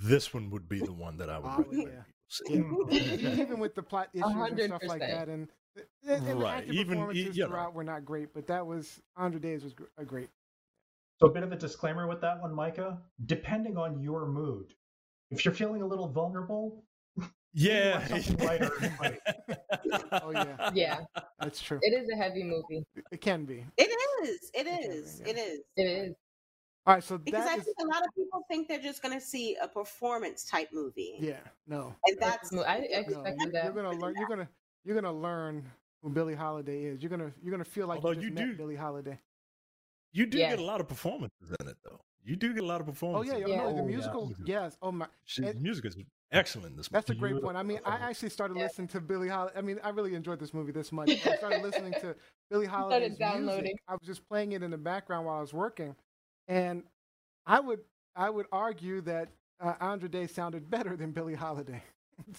this 0.00 0.32
one 0.32 0.50
would 0.50 0.68
be 0.68 0.80
the 0.80 0.92
one 0.92 1.16
that 1.18 1.28
I 1.30 1.38
would 1.38 1.50
Oh, 1.52 1.58
recommend 1.58 1.88
yeah. 1.88 2.02
Yeah. 2.48 3.30
Even 3.42 3.58
with 3.58 3.74
the 3.74 3.82
plot 3.82 4.08
issues 4.14 4.24
and 4.34 4.60
stuff 4.60 4.80
like 4.86 5.00
that, 5.00 5.28
and, 5.28 5.48
and, 5.76 5.86
and 6.08 6.26
the 6.26 6.34
Right. 6.34 6.58
acting 6.58 6.74
Even- 6.74 6.88
performances 6.98 7.36
you 7.36 7.42
know. 7.44 7.48
throughout 7.50 7.74
were 7.74 7.84
not 7.84 8.04
great, 8.04 8.32
but 8.32 8.46
that 8.46 8.66
was 8.66 9.00
Andra 9.18 9.40
Days 9.40 9.62
was 9.64 9.74
a 9.98 10.04
great. 10.04 10.30
So, 11.20 11.26
a 11.28 11.30
bit 11.30 11.42
of 11.42 11.52
a 11.52 11.56
disclaimer 11.56 12.06
with 12.08 12.20
that 12.22 12.40
one, 12.40 12.52
Micah. 12.54 12.98
Depending 13.26 13.76
on 13.76 14.00
your 14.00 14.26
mood, 14.26 14.74
if 15.30 15.44
you're 15.44 15.54
feeling 15.54 15.82
a 15.82 15.86
little 15.86 16.08
vulnerable, 16.08 16.82
Yeah. 17.54 17.98
watch 18.10 18.22
something 18.24 18.46
lighter. 18.46 18.70
like, 19.00 19.20
Oh 20.12 20.30
yeah, 20.30 20.70
Yeah, 20.74 21.00
that's 21.38 21.60
true. 21.60 21.78
it 21.82 21.92
is 22.02 22.08
a 22.10 22.16
heavy 22.16 22.42
movie. 22.44 22.84
It 23.10 23.20
can 23.20 23.44
be. 23.44 23.64
It 23.76 23.90
is. 24.24 24.50
It 24.54 24.66
is. 24.66 25.20
It, 25.20 25.24
be, 25.24 25.30
yeah. 25.30 25.36
it 25.36 25.38
is. 25.38 25.60
It 25.76 25.82
is. 25.82 26.14
All 26.86 26.94
right, 26.94 27.04
so 27.04 27.16
Because 27.18 27.44
that 27.44 27.52
I 27.52 27.56
is 27.58 27.64
think 27.64 27.76
a 27.80 27.86
lot 27.86 28.02
of 28.06 28.08
people 28.16 28.44
think 28.50 28.68
they're 28.68 28.80
just 28.80 29.02
going 29.02 29.14
to 29.18 29.24
see 29.24 29.56
a 29.62 29.68
performance 29.68 30.44
type 30.44 30.68
movie, 30.72 31.14
yeah. 31.20 31.36
No, 31.66 31.94
and 32.06 32.16
that's 32.18 32.52
I 32.52 32.56
no, 32.56 32.62
expected 32.62 33.14
you, 33.46 33.52
that. 33.52 33.64
you're 33.64 33.72
gonna 33.72 33.92
learn. 33.92 34.14
You're 34.18 34.28
gonna 34.28 34.48
you're 34.84 34.94
gonna 35.00 35.12
learn 35.12 35.62
who 36.02 36.10
Billie 36.10 36.34
Holiday 36.34 36.84
is. 36.86 37.00
You're 37.02 37.10
gonna 37.10 37.30
you're 37.40 37.52
gonna 37.52 37.64
feel 37.64 37.86
like 37.86 37.98
Although 37.98 38.10
you, 38.10 38.14
just 38.16 38.26
you 38.28 38.34
met 38.34 38.46
do- 38.46 38.56
Billie 38.56 38.74
Holiday. 38.76 39.16
You 40.12 40.26
do 40.26 40.38
Yes. 40.38 40.52
get 40.52 40.58
a 40.58 40.64
lot 40.64 40.80
of 40.80 40.88
performances 40.88 41.54
in 41.60 41.68
it, 41.68 41.76
though. 41.84 42.00
You 42.24 42.36
do 42.36 42.52
get 42.54 42.62
a 42.62 42.66
lot 42.66 42.80
of 42.80 42.86
performance. 42.86 43.28
Oh 43.30 43.36
yeah, 43.36 43.46
Yeah. 43.46 43.56
no, 43.56 43.62
the 43.64 43.72
Oh, 43.72 43.76
yeah. 43.76 43.82
musical. 43.82 44.32
Yes. 44.44 44.76
Oh 44.80 44.92
my. 44.92 45.06
She, 45.24 45.42
and- 45.44 45.56
the 45.58 45.60
music 45.60 45.84
is 45.86 45.96
excellent. 46.30 46.70
in 46.72 46.76
This 46.76 46.88
That's 46.88 47.10
a 47.10 47.14
great 47.14 47.40
point. 47.42 47.56
I 47.56 47.62
mean, 47.62 47.80
I 47.84 47.96
actually 47.96 48.30
started 48.30 48.56
Yeah. 48.56 48.64
listening 48.64 48.88
to 48.88 49.00
Billie 49.00 49.28
Holiday. 49.28 49.58
I 49.58 49.62
mean, 49.62 49.80
I 49.82 49.90
really 49.90 50.14
enjoyed 50.14 50.38
this 50.38 50.54
movie 50.54 50.72
this 50.72 50.92
much. 50.92 51.10
I 51.10 51.36
started 51.36 51.62
listening 51.62 51.92
to 52.00 52.14
Billie 52.50 52.66
Holiday's 52.66 53.18
music. 53.18 53.76
I 53.88 53.92
was 53.94 54.06
just 54.06 54.26
playing 54.28 54.52
it 54.52 54.62
in 54.62 54.70
the 54.70 54.78
background 54.78 55.26
while 55.26 55.38
I 55.38 55.40
was 55.40 55.52
working, 55.52 55.94
and 56.48 56.84
I 57.46 57.60
would 57.60 57.80
I 58.14 58.30
would 58.30 58.46
argue 58.52 59.00
that 59.02 59.30
uh, 59.60 59.74
Andra 59.80 60.08
Day 60.08 60.26
sounded 60.26 60.70
better 60.70 60.96
than 60.96 61.12
Billie 61.12 61.34
Holiday. 61.34 61.82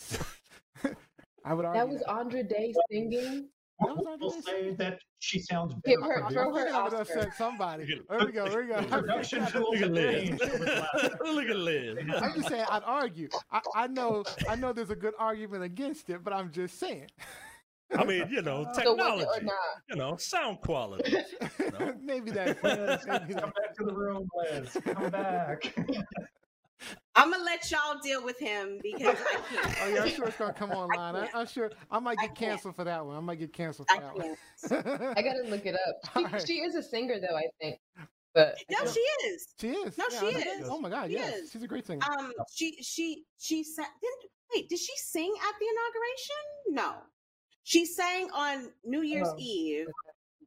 I 1.45 1.53
would 1.53 1.65
argue 1.65 1.81
That 1.81 1.89
was 1.89 2.01
Andra 2.03 2.43
Day 2.43 2.73
singing. 2.91 3.49
That 3.79 3.97
was 3.97 4.05
Andra 4.05 4.17
We'll 4.19 4.29
Day's 4.31 4.45
say 4.45 4.71
that 4.75 4.99
she 5.19 5.39
sounds 5.39 5.73
Give 5.85 5.99
better. 5.99 6.21
her- 6.23 6.29
throw 6.31 6.53
her 6.53 6.67
You're 6.67 6.75
Oscar. 6.75 6.97
upset 7.01 7.33
somebody. 7.35 7.85
There 8.09 8.25
we 8.25 8.31
go. 8.31 8.47
There 8.47 8.61
we 8.61 8.67
go. 8.67 8.83
Production 8.83 9.45
tools 9.47 9.67
Look 9.79 9.81
at 9.81 9.91
Liz. 9.91 10.23
changed 10.29 10.41
over 10.43 10.57
the 10.59 10.65
last- 10.65 11.15
Look 11.25 11.49
at 11.49 11.55
Liz. 11.55 11.97
I'm 12.21 12.33
just 12.35 12.47
saying 12.49 12.65
I'd 12.69 12.83
argue. 12.85 13.29
I, 13.51 13.61
I 13.75 13.87
know 13.87 14.23
I 14.47 14.55
know 14.55 14.73
there's 14.73 14.91
a 14.91 14.95
good 14.95 15.13
argument 15.19 15.63
against 15.63 16.09
it, 16.09 16.23
but 16.23 16.33
I'm 16.33 16.51
just 16.51 16.79
saying. 16.79 17.07
I 17.97 18.03
mean, 18.05 18.27
you 18.29 18.41
know, 18.41 18.63
uh, 18.63 18.73
So 18.73 18.93
was 18.95 18.99
it 18.99 19.01
or 19.01 19.33
technology. 19.35 19.45
not? 19.45 19.53
You 19.89 19.95
know, 19.97 20.15
sound 20.17 20.61
quality. 20.61 21.15
know? 21.79 21.93
maybe 22.01 22.31
that. 22.31 22.63
Liz, 22.63 23.01
maybe 23.05 23.33
come 23.33 23.51
that. 23.51 23.55
back 23.55 23.75
to 23.77 23.83
the 23.85 23.93
room, 23.93 24.27
Liz. 24.51 24.77
Come 24.83 25.09
back. 25.11 25.75
I'm 27.15 27.31
gonna 27.31 27.43
let 27.43 27.69
y'all 27.71 27.99
deal 28.03 28.23
with 28.23 28.39
him 28.39 28.79
because 28.81 29.17
I 29.19 29.39
can't. 29.55 29.77
Oh 29.83 29.87
yeah, 29.89 30.03
I'm 30.03 30.09
sure 30.09 30.27
it's 30.27 30.37
gonna 30.37 30.53
come 30.53 30.71
online. 30.73 31.15
I, 31.15 31.29
I'm 31.33 31.47
sure 31.47 31.71
I 31.91 31.99
might 31.99 32.17
get 32.17 32.35
can't. 32.35 32.51
canceled 32.53 32.75
for 32.75 32.83
that 32.83 33.05
one. 33.05 33.15
I 33.15 33.19
might 33.19 33.39
get 33.39 33.53
canceled 33.53 33.87
I 33.91 33.95
for 33.99 34.01
that 34.01 34.85
can't. 34.85 34.85
one. 34.99 35.13
I 35.17 35.21
gotta 35.21 35.43
look 35.47 35.65
it 35.65 35.75
up. 35.75 35.95
She, 36.13 36.23
Alright. 36.25 36.47
she 36.47 36.53
is 36.61 36.75
a 36.75 36.83
singer, 36.83 37.15
though. 37.19 37.35
I 37.37 37.43
think, 37.61 37.79
but 38.33 38.55
I 38.69 38.83
No, 38.83 38.91
she 38.91 38.99
is. 39.27 39.47
she 39.59 39.69
is. 39.69 39.97
No, 39.97 40.05
yeah, 40.11 40.19
she 40.19 40.25
is. 40.27 40.67
Oh 40.69 40.79
my 40.79 40.89
god, 40.89 41.07
She 41.09 41.13
yes, 41.13 41.35
is. 41.35 41.51
she's 41.51 41.63
a 41.63 41.67
great 41.67 41.85
singer. 41.85 42.01
Um, 42.17 42.33
she 42.53 42.77
she 42.81 43.23
she 43.39 43.63
sang. 43.63 43.85
Didn't 44.01 44.31
wait? 44.53 44.69
Did 44.69 44.79
she 44.79 44.93
sing 44.97 45.31
at 45.39 45.53
the 45.59 45.65
inauguration? 45.65 46.45
No, 46.69 46.93
she 47.63 47.85
sang 47.85 48.29
on 48.33 48.71
New 48.83 49.01
Year's 49.03 49.27
Oh. 49.29 49.35
Eve. 49.37 49.87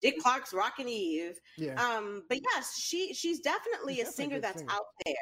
Dick 0.02 0.18
Clark's 0.18 0.52
Rockin' 0.52 0.90
Eve. 0.90 1.38
yeah. 1.56 1.82
Um, 1.82 2.22
but 2.28 2.38
yes, 2.54 2.78
she 2.78 3.14
she's 3.14 3.40
definitely 3.40 3.94
She's 3.94 4.02
a 4.02 4.04
definitely 4.04 4.24
singer 4.24 4.34
good 4.36 4.44
that's 4.44 4.58
singer. 4.58 4.72
out 4.72 4.84
there. 5.06 5.14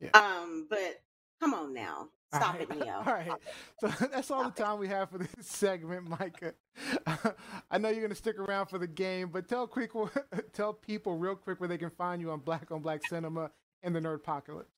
Yeah. 0.00 0.10
Um, 0.14 0.66
but 0.68 1.02
come 1.40 1.54
on 1.54 1.74
now, 1.74 2.08
stop 2.34 2.54
right, 2.54 2.62
it, 2.62 2.70
Neo. 2.78 3.02
All 3.06 3.12
right. 3.12 3.30
So 3.80 3.88
that's 4.12 4.30
all 4.30 4.44
the 4.44 4.50
time 4.50 4.78
we 4.78 4.88
have 4.88 5.10
for 5.10 5.18
this 5.18 5.30
segment, 5.40 6.08
Micah. 6.08 6.54
I 7.70 7.78
know 7.78 7.88
you're 7.88 8.00
going 8.00 8.10
to 8.10 8.14
stick 8.14 8.38
around 8.38 8.66
for 8.66 8.78
the 8.78 8.86
game, 8.86 9.28
but 9.32 9.48
tell 9.48 9.66
quick, 9.66 9.92
tell 10.52 10.72
people 10.72 11.16
real 11.16 11.34
quick 11.34 11.60
where 11.60 11.68
they 11.68 11.78
can 11.78 11.90
find 11.90 12.20
you 12.20 12.30
on 12.30 12.40
Black 12.40 12.70
on 12.70 12.80
Black 12.80 13.06
Cinema 13.06 13.50
and 13.82 13.94
the 13.94 14.00
Nerd 14.00 14.16
Apocalypse. 14.16 14.70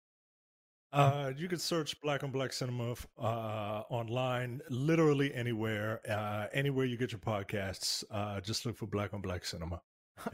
Uh, 0.93 1.33
you 1.39 1.49
can 1.49 1.59
search 1.59 1.99
Black 2.03 2.23
on 2.23 2.31
Black 2.31 2.53
Cinema 2.53 2.95
uh, 3.19 3.83
online, 3.89 4.61
literally 4.69 5.33
anywhere. 5.33 6.01
Uh, 6.09 6.49
anywhere 6.53 6.85
you 6.85 6.99
get 6.99 7.13
your 7.13 7.19
podcasts, 7.19 8.05
uh, 8.11 8.41
just 8.41 8.67
look 8.67 8.77
for 8.77 8.87
Black 8.87 9.15
on 9.15 9.23
Black 9.23 9.45
Cinema 9.45 9.81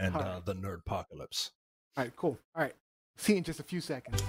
and 0.01 0.17
All 0.17 0.23
uh, 0.23 0.35
right. 0.35 0.47
the 0.47 0.55
Nerd 0.55 0.81
Apocalypse. 0.81 1.53
All 1.97 2.05
right, 2.05 2.17
cool. 2.17 2.39
All 2.57 2.63
right. 2.63 2.75
See 3.17 3.33
you 3.33 3.39
in 3.39 3.45
just 3.45 3.61
a 3.61 3.65
few 3.65 3.81
seconds. 3.81 4.23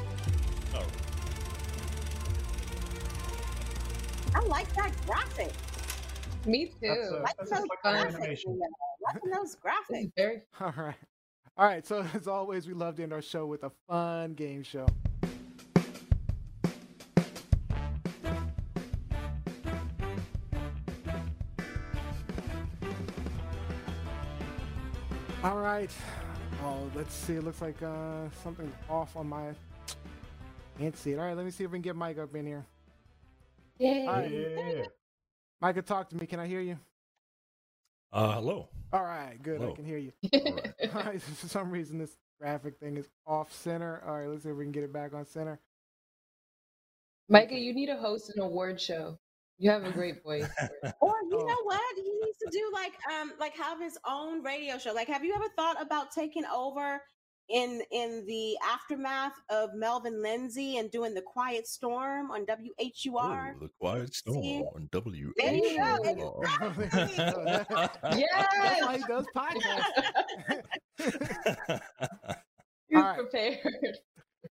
I 4.36 4.40
like 4.46 4.72
that 4.76 4.92
graphic. 5.06 5.52
me 6.46 6.68
too. 6.68 6.74
That's, 6.82 7.12
uh, 7.12 7.22
Like 7.24 7.38
that's 7.38 7.50
those 7.50 7.60
just 7.60 7.70
like 7.70 7.82
fun. 7.82 7.96
graphics. 7.96 8.16
animation. 8.16 8.60
Neo. 8.60 9.38
Those 9.38 9.56
graphics. 9.56 10.12
very 10.16 10.42
All 10.62 10.74
right. 10.78 10.96
All 11.58 11.66
right. 11.66 11.86
So, 11.86 12.06
as 12.14 12.28
always, 12.28 12.68
we 12.68 12.74
love 12.74 12.96
to 12.98 13.04
end 13.04 13.14
our 13.14 13.22
show 13.22 13.46
with 13.46 13.64
a 13.64 13.72
fun 13.88 14.34
game 14.34 14.64
show. 14.64 14.86
All 25.44 25.58
right. 25.58 25.90
Oh, 26.64 26.90
let's 26.96 27.14
see. 27.14 27.34
It 27.34 27.44
looks 27.44 27.62
like 27.62 27.82
uh, 27.82 28.30
something's 28.44 28.74
off 28.90 29.16
on 29.16 29.28
my. 29.30 29.52
Can't 30.78 30.98
see 30.98 31.12
it. 31.14 31.20
All 31.20 31.26
right. 31.26 31.36
Let 31.36 31.46
me 31.46 31.52
see 31.52 31.64
if 31.64 31.72
we 31.72 31.78
can 31.78 31.82
get 31.82 31.96
Mike 31.96 32.18
up 32.18 32.36
in 32.36 32.46
here. 32.46 32.66
Yay. 33.80 34.08
All 34.08 34.14
right. 34.16 34.32
Yeah. 34.32 34.86
Micah, 35.62 35.82
talk 35.84 36.10
to 36.10 36.18
me. 36.18 36.28
Can 36.28 36.40
I 36.40 36.48
hear 36.48 36.62
you? 36.62 36.80
uh, 38.14 38.34
hello. 38.34 38.70
All 38.94 39.04
right. 39.04 39.42
Good. 39.42 39.64
I 39.64 39.72
can 39.72 39.86
hear 39.86 39.98
you. 40.00 40.14
All 40.94 41.04
right, 41.04 41.22
for 41.22 41.48
some 41.50 41.72
reason 41.72 42.00
this 42.00 42.18
graphic 42.42 42.80
thing 42.80 42.98
is 42.98 43.08
off 43.28 43.54
center. 43.54 44.04
All 44.08 44.20
right, 44.20 44.30
let's 44.30 44.44
see 44.44 44.50
if 44.50 44.56
we 44.58 44.66
can 44.66 44.72
get 44.72 44.84
it 44.84 44.94
back 44.94 45.14
on 45.14 45.26
center. 45.26 45.60
Micah, 47.30 47.56
you 47.58 47.74
need 47.74 47.88
to 47.88 47.98
host 47.98 48.32
an 48.36 48.42
award 48.42 48.80
show. 48.82 49.18
You 49.58 49.72
have 49.72 49.86
a 49.86 49.92
great 49.92 50.24
voice. 50.24 50.50
Or 51.02 51.14
you 51.30 51.38
Oh. 51.38 51.48
know 51.48 51.64
what? 51.64 51.82
He 51.98 52.04
needs 52.04 52.38
to 52.40 52.50
do 52.52 52.72
like 52.74 52.94
um 53.14 53.34
like 53.40 53.56
have 53.58 53.80
his 53.82 53.98
own 54.08 54.44
radio 54.44 54.78
show. 54.78 54.94
Like 54.94 55.08
have 55.10 55.24
you 55.24 55.34
ever 55.36 55.48
thought 55.56 55.82
about 55.82 56.12
taking 56.12 56.46
over 56.46 57.02
in 57.50 57.82
in 57.92 58.26
the 58.26 58.58
aftermath 58.64 59.34
of 59.50 59.74
Melvin 59.74 60.22
Lindsey 60.22 60.78
and 60.78 60.90
doing 60.92 61.14
the 61.14 61.22
Quiet 61.22 61.68
Storm 61.68 62.32
on 62.32 62.46
WHUR? 62.46 63.56
Ooh, 63.56 63.60
the 63.60 63.70
Quiet 63.80 64.14
Storm 64.14 64.44
See? 64.44 64.64
on 64.76 64.88
W 64.92 65.34
There 65.38 65.54
you 65.54 65.78
go. 65.78 65.98
WHUR. 66.16 66.90
That's 66.92 68.18
yes, 68.18 68.82
why 68.82 68.98
he 68.98 69.04
does 69.08 69.26
podcasts. 69.36 69.84
you're 72.90 73.00
All 73.02 73.08
right. 73.10 73.18
prepared. 73.18 73.60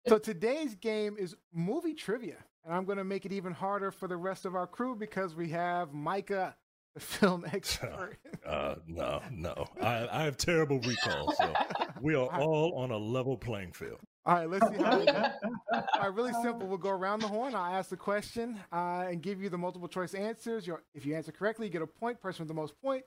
so 0.07 0.19
today's 0.19 0.75
game 0.75 1.17
is 1.19 1.35
movie 1.53 1.95
trivia, 1.95 2.37
and 2.65 2.75
I'm 2.75 2.85
going 2.85 2.99
to 2.99 3.05
make 3.05 3.27
it 3.27 3.33
even 3.33 3.53
harder 3.53 3.91
for 3.91 4.09
the 4.09 4.17
rest 4.17 4.45
of 4.45 4.55
our 4.55 4.67
crew 4.67 4.95
because 4.97 5.35
we 5.35 5.49
have 5.51 5.93
Micah, 5.93 6.57
the 6.97 7.01
film 7.01 7.45
expert. 7.53 8.17
Uh, 8.45 8.77
no, 8.89 9.21
no. 9.31 9.67
I, 9.81 10.09
I 10.11 10.23
have 10.25 10.37
terrible 10.37 10.81
recall, 10.81 11.33
so 11.35 11.53
we 12.01 12.15
are 12.15 12.27
all 12.41 12.73
on 12.77 12.91
a 12.91 12.97
level 12.97 13.37
playing 13.37 13.73
field. 13.73 14.01
All 14.25 14.35
right, 14.35 14.51
let's 14.51 14.67
see 14.69 14.83
how 14.83 14.99
we 14.99 15.05
go. 15.05 15.31
All 15.73 15.85
right, 16.01 16.15
really 16.15 16.33
simple. 16.43 16.67
We'll 16.67 16.79
go 16.79 16.91
around 16.91 17.21
the 17.21 17.29
horn. 17.29 17.55
I'll 17.55 17.77
ask 17.77 17.91
the 17.91 17.97
question 17.97 18.59
uh, 18.73 19.05
and 19.09 19.23
give 19.23 19.41
you 19.41 19.49
the 19.49 19.59
multiple 19.59 19.89
choice 19.89 20.15
answers. 20.15 20.67
Your, 20.67 20.83
if 20.95 21.07
you 21.07 21.15
answer 21.15 21.31
correctly, 21.31 21.67
you 21.67 21.73
get 21.73 21.83
a 21.83 21.87
point. 21.87 22.21
Person 22.21 22.43
with 22.43 22.49
the 22.49 22.55
most 22.55 22.75
point 22.83 23.05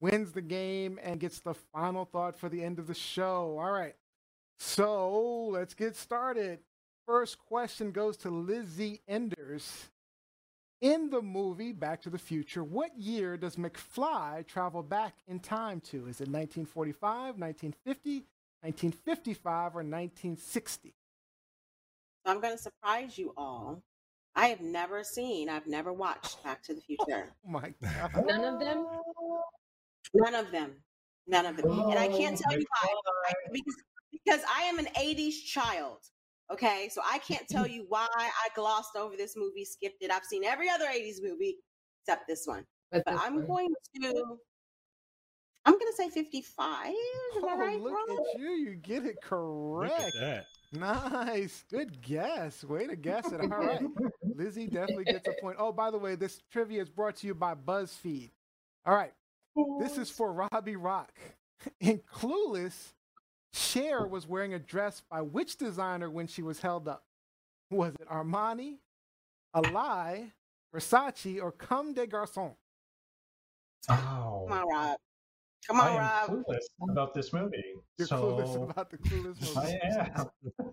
wins 0.00 0.32
the 0.32 0.42
game 0.42 1.00
and 1.02 1.18
gets 1.18 1.40
the 1.40 1.54
final 1.72 2.04
thought 2.04 2.38
for 2.38 2.48
the 2.48 2.62
end 2.62 2.78
of 2.78 2.86
the 2.86 2.94
show. 2.94 3.58
All 3.58 3.72
right. 3.72 3.94
So 4.58 5.46
let's 5.46 5.74
get 5.74 5.96
started. 5.96 6.60
First 7.06 7.38
question 7.38 7.90
goes 7.90 8.16
to 8.18 8.30
Lizzie 8.30 9.00
Enders. 9.08 9.88
In 10.82 11.10
the 11.10 11.22
movie 11.22 11.72
Back 11.72 12.02
to 12.02 12.10
the 12.10 12.18
Future, 12.18 12.64
what 12.64 12.90
year 12.98 13.36
does 13.36 13.54
McFly 13.54 14.44
travel 14.48 14.82
back 14.82 15.14
in 15.28 15.38
time 15.38 15.80
to? 15.82 16.08
Is 16.08 16.20
it 16.20 16.26
1945, 16.28 17.38
1950, 17.38 18.10
1955, 18.62 19.76
or 19.76 19.84
1960? 19.84 20.92
I'm 22.26 22.40
gonna 22.40 22.58
surprise 22.58 23.16
you 23.16 23.32
all. 23.36 23.80
I 24.34 24.48
have 24.48 24.60
never 24.60 25.04
seen, 25.04 25.48
I've 25.48 25.68
never 25.68 25.92
watched 25.92 26.42
Back 26.42 26.64
to 26.64 26.74
the 26.74 26.80
Future. 26.80 27.32
Oh 27.46 27.50
my 27.50 27.72
God. 27.80 28.10
None 28.26 28.44
of 28.44 28.58
them. 28.58 28.84
None 30.14 30.34
of 30.34 30.50
them. 30.50 30.72
None 31.28 31.46
of 31.46 31.56
them. 31.58 31.70
and 31.70 31.98
I 31.98 32.08
can't 32.08 32.36
Oh, 32.44 32.50
tell 32.50 32.58
you 32.58 32.66
why. 32.82 32.88
I, 33.28 33.32
because 33.52 33.76
because 34.10 34.40
I 34.52 34.62
am 34.64 34.80
an 34.80 34.86
80s 34.98 35.44
child. 35.44 35.98
Okay, 36.50 36.88
so 36.92 37.00
I 37.08 37.18
can't 37.18 37.48
tell 37.48 37.66
you 37.68 37.84
why 37.88 38.06
I 38.18 38.48
glossed 38.54 38.96
over 38.96 39.16
this 39.16 39.34
movie, 39.36 39.64
skipped 39.64 40.02
it. 40.02 40.10
I've 40.10 40.24
seen 40.24 40.44
every 40.44 40.68
other 40.68 40.86
80s 40.86 41.22
movie 41.22 41.58
except 42.02 42.26
this 42.28 42.46
one. 42.46 42.64
But 42.90 43.02
But 43.06 43.14
I'm 43.20 43.36
one. 43.36 43.46
going 43.46 43.74
to 44.02 44.24
I'm 45.64 45.74
gonna 45.74 45.92
say 45.96 46.08
55. 46.10 46.88
Is 46.88 46.94
that 47.36 47.42
Oh, 47.44 47.56
right? 47.56 47.80
look 47.80 47.92
Ron? 47.92 48.18
at 48.34 48.40
you. 48.40 48.50
You 48.50 48.74
get 48.74 49.04
it 49.04 49.14
Look 49.14 49.20
correct. 49.22 50.00
at 50.00 50.12
that. 50.20 50.44
Nice. 50.72 51.64
Good 51.70 52.02
guess. 52.02 52.64
Way 52.64 52.88
to 52.88 52.96
guess 52.96 53.30
it. 53.30 53.40
All 53.40 53.46
right. 53.46 53.80
Lizzie 54.34 54.66
definitely 54.66 55.04
gets 55.04 55.28
a 55.28 55.32
point. 55.40 55.56
Oh, 55.60 55.70
by 55.70 55.90
the 55.92 55.98
way, 55.98 56.16
this 56.16 56.42
trivia 56.50 56.82
is 56.82 56.88
brought 56.88 57.14
to 57.16 57.26
you 57.28 57.34
by 57.34 57.54
BuzzFeed. 57.54 58.30
All 58.86 58.94
right. 58.96 59.12
This 59.78 59.98
is 59.98 60.10
for 60.10 60.32
Robbie 60.32 60.76
Rock. 60.76 61.12
In 61.80 62.00
Clueless, 62.12 62.94
Cher 63.52 64.06
was 64.06 64.26
wearing 64.26 64.54
a 64.54 64.58
dress 64.58 65.02
by 65.10 65.20
which 65.20 65.56
designer 65.56 66.10
when 66.10 66.26
she 66.26 66.42
was 66.42 66.60
held 66.60 66.88
up? 66.88 67.04
Was 67.70 67.94
it 67.94 68.08
Armani, 68.08 68.78
Alaïa, 69.54 70.30
Versace, 70.74 71.42
or 71.42 71.52
Comme 71.52 71.92
des 71.94 72.06
Garçons? 72.06 72.54
Oh. 73.88 74.46
Come 74.48 74.58
on, 74.58 74.68
Rob. 74.68 74.96
Come 75.66 75.80
on, 75.80 75.86
I 75.86 75.90
am 75.90 75.98
Rob. 75.98 76.44
clueless 76.44 76.90
about 76.90 77.14
this 77.14 77.32
movie. 77.32 77.62
You're 77.98 78.08
so 78.08 78.16
clueless 78.16 78.70
about 78.70 78.90
the 78.90 78.98
Clueless 78.98 79.56
movie. 79.56 79.78
I 79.92 80.20
am. 80.20 80.30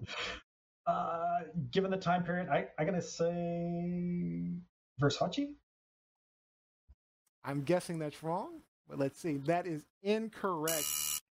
uh, 0.87 1.39
given 1.71 1.91
the 1.91 1.97
time 1.97 2.23
period, 2.23 2.49
I, 2.49 2.67
I'm 2.77 2.85
gonna 2.85 3.01
say 3.01 4.53
Versace. 5.01 5.49
I'm 7.43 7.61
guessing 7.61 7.99
that's 7.99 8.23
wrong, 8.23 8.61
but 8.87 8.99
let's 8.99 9.19
see. 9.19 9.37
That 9.37 9.67
is 9.67 9.85
incorrect. 10.01 10.85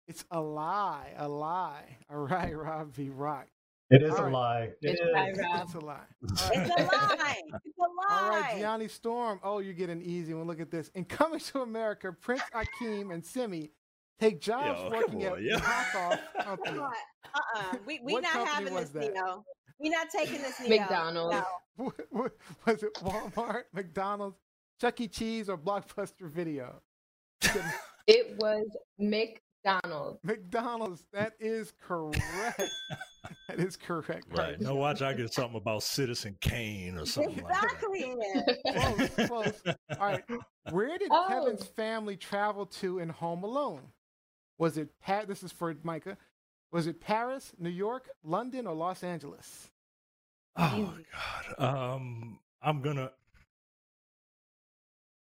It's 0.09 0.25
a 0.31 0.41
lie, 0.41 1.13
a 1.19 1.29
lie. 1.29 1.99
All 2.11 2.17
right, 2.19 2.57
Rob 2.57 2.93
V. 2.95 3.11
Rock. 3.11 3.47
It 3.91 4.03
is 4.03 4.11
All 4.13 4.19
a 4.19 4.23
right. 4.25 4.33
lie. 4.33 4.63
It 4.63 4.77
It's 4.83 5.01
is. 5.01 5.07
lie, 5.15 5.29
It's 5.63 5.75
a 5.75 5.81
lie. 5.81 6.01
It's 6.23 6.41
a 6.41 6.83
lie. 6.83 7.37
It's 7.65 7.79
a 7.79 7.83
lie. 7.83 8.07
All 8.11 8.31
right, 8.31 8.55
lie. 8.55 8.59
Gianni 8.61 8.89
Storm. 8.89 9.39
Oh, 9.43 9.59
you 9.61 9.73
get 9.73 9.91
an 9.91 10.03
easy 10.03 10.35
one. 10.35 10.47
Look 10.47 10.61
at 10.61 10.71
this. 10.71 10.89
In 10.95 11.05
Coming 11.05 11.41
to 11.41 11.61
America, 11.63 12.13
Prince 12.13 12.43
Akeem 12.55 13.13
and 13.15 13.23
Semmi 13.23 13.71
take 14.21 14.41
jobs 14.41 14.81
Yo, 14.83 14.91
working 14.91 15.21
come 15.21 15.29
at 15.29 15.33
on, 15.35 15.45
yeah. 15.45 15.59
knockoff 15.61 16.19
Come 16.37 16.45
company. 16.45 16.79
Uh-uh. 16.81 17.77
We 17.87 18.01
we 18.03 18.15
What 18.15 18.23
not 18.25 18.33
company 18.33 18.53
having 18.55 18.75
was 18.75 18.91
this, 18.91 19.05
that? 19.07 19.15
Neo. 19.15 19.45
We 19.79 19.91
not 19.91 20.09
taking 20.11 20.43
this, 20.43 20.59
Neo. 20.61 20.81
McDonald's. 20.81 21.37
No. 21.79 21.93
Was 22.67 22.83
it 22.83 22.95
Walmart, 22.95 23.65
McDonald's, 23.73 24.37
Chuck 24.81 25.01
E. 25.01 25.07
Cheese, 25.09 25.49
or 25.49 25.57
Blockbuster 25.57 26.29
Video? 26.29 26.83
It 28.07 28.37
was 28.39 28.67
McDonald's. 29.65 30.19
McDonald's. 30.25 31.05
That 31.13 31.33
is 31.41 31.73
correct. 31.81 32.21
that 33.49 33.59
is 33.59 33.77
correct. 33.77 34.27
Right. 34.31 34.61
No, 34.61 34.75
watch. 34.77 35.03
I 35.03 35.13
get 35.13 35.33
something 35.33 35.57
about 35.57 35.83
Citizen 35.83 36.37
Kane 36.41 36.97
or 36.99 37.07
something 37.07 37.43
like 37.43 37.53
that. 37.53 37.65
Exactly. 37.65 39.17
Close, 39.17 39.29
close. 39.29 39.63
All 40.01 40.07
right. 40.07 40.25
Where 40.71 40.97
did 40.99 41.09
Oh. 41.11 41.27
Kevin's 41.29 41.67
family 41.67 42.17
travel 42.17 42.67
to 42.67 42.99
in 43.01 43.09
Home 43.09 43.43
Alone? 43.43 43.83
Was 44.59 44.79
it 44.79 44.89
Pat? 45.01 45.29
This 45.29 45.43
is 45.43 45.53
for 45.53 45.75
Micah. 45.83 46.17
Was 46.73 46.87
it 46.87 47.01
Paris, 47.01 47.53
New 47.59 47.71
York, 47.71 48.09
London, 48.23 48.67
or 48.67 48.75
Los 48.75 49.03
Angeles? 49.03 49.71
Oh 50.57 50.93
God. 51.59 51.65
Um, 51.65 52.39
I'm 52.63 52.81
gonna. 52.83 53.11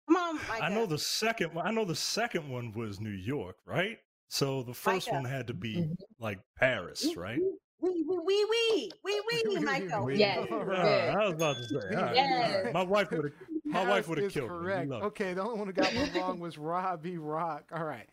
Come 0.09 0.17
on, 0.17 0.35
Micah. 0.37 0.65
I 0.65 0.69
know 0.69 0.87
the 0.87 0.99
second. 0.99 1.51
I 1.63 1.71
know 1.71 1.85
the 1.85 1.95
second 1.95 2.49
one 2.49 2.73
was 2.73 3.01
New 3.01 3.11
York, 3.11 3.57
right? 3.67 3.99
So 4.29 4.63
the 4.63 4.75
first 4.75 5.09
Micah. 5.09 5.17
one 5.23 5.25
had 5.25 5.47
to 5.49 5.55
be 5.55 5.77
Mhm. 5.77 5.97
like 6.19 6.41
Paris, 6.59 7.17
right? 7.17 7.41
We 7.81 8.03
we 8.09 8.19
we 8.19 8.91
we 9.05 9.21
we 9.31 9.45
we 9.49 9.59
Michael. 9.61 10.11
Yes. 10.11 10.49
All 10.51 10.61
Uh, 10.61 10.65
right. 10.65 11.09
I 11.11 11.25
was 11.27 11.35
about 11.35 11.57
to 11.57 11.65
say. 11.65 11.97
all 11.97 12.03
right, 12.03 12.15
Yes. 12.15 12.57
all 12.57 12.63
right. 12.65 12.75
My 12.75 12.83
wife 12.83 13.11
would 13.13 13.25
have. 13.25 13.35
My 13.65 13.85
wife 13.89 14.09
would 14.09 14.19
have 14.19 14.33
killed 14.33 14.51
me. 14.51 14.59
Correct. 14.59 14.89
know. 14.89 15.03
Okay, 15.03 15.35
the 15.35 15.43
only 15.43 15.59
one 15.59 15.67
who 15.69 15.73
got 15.73 15.95
one 15.95 16.13
wrong 16.15 16.41
was 16.41 16.59
Robbie 16.59 17.19
Rock. 17.19 17.71
All 17.73 17.85
right. 17.85 18.09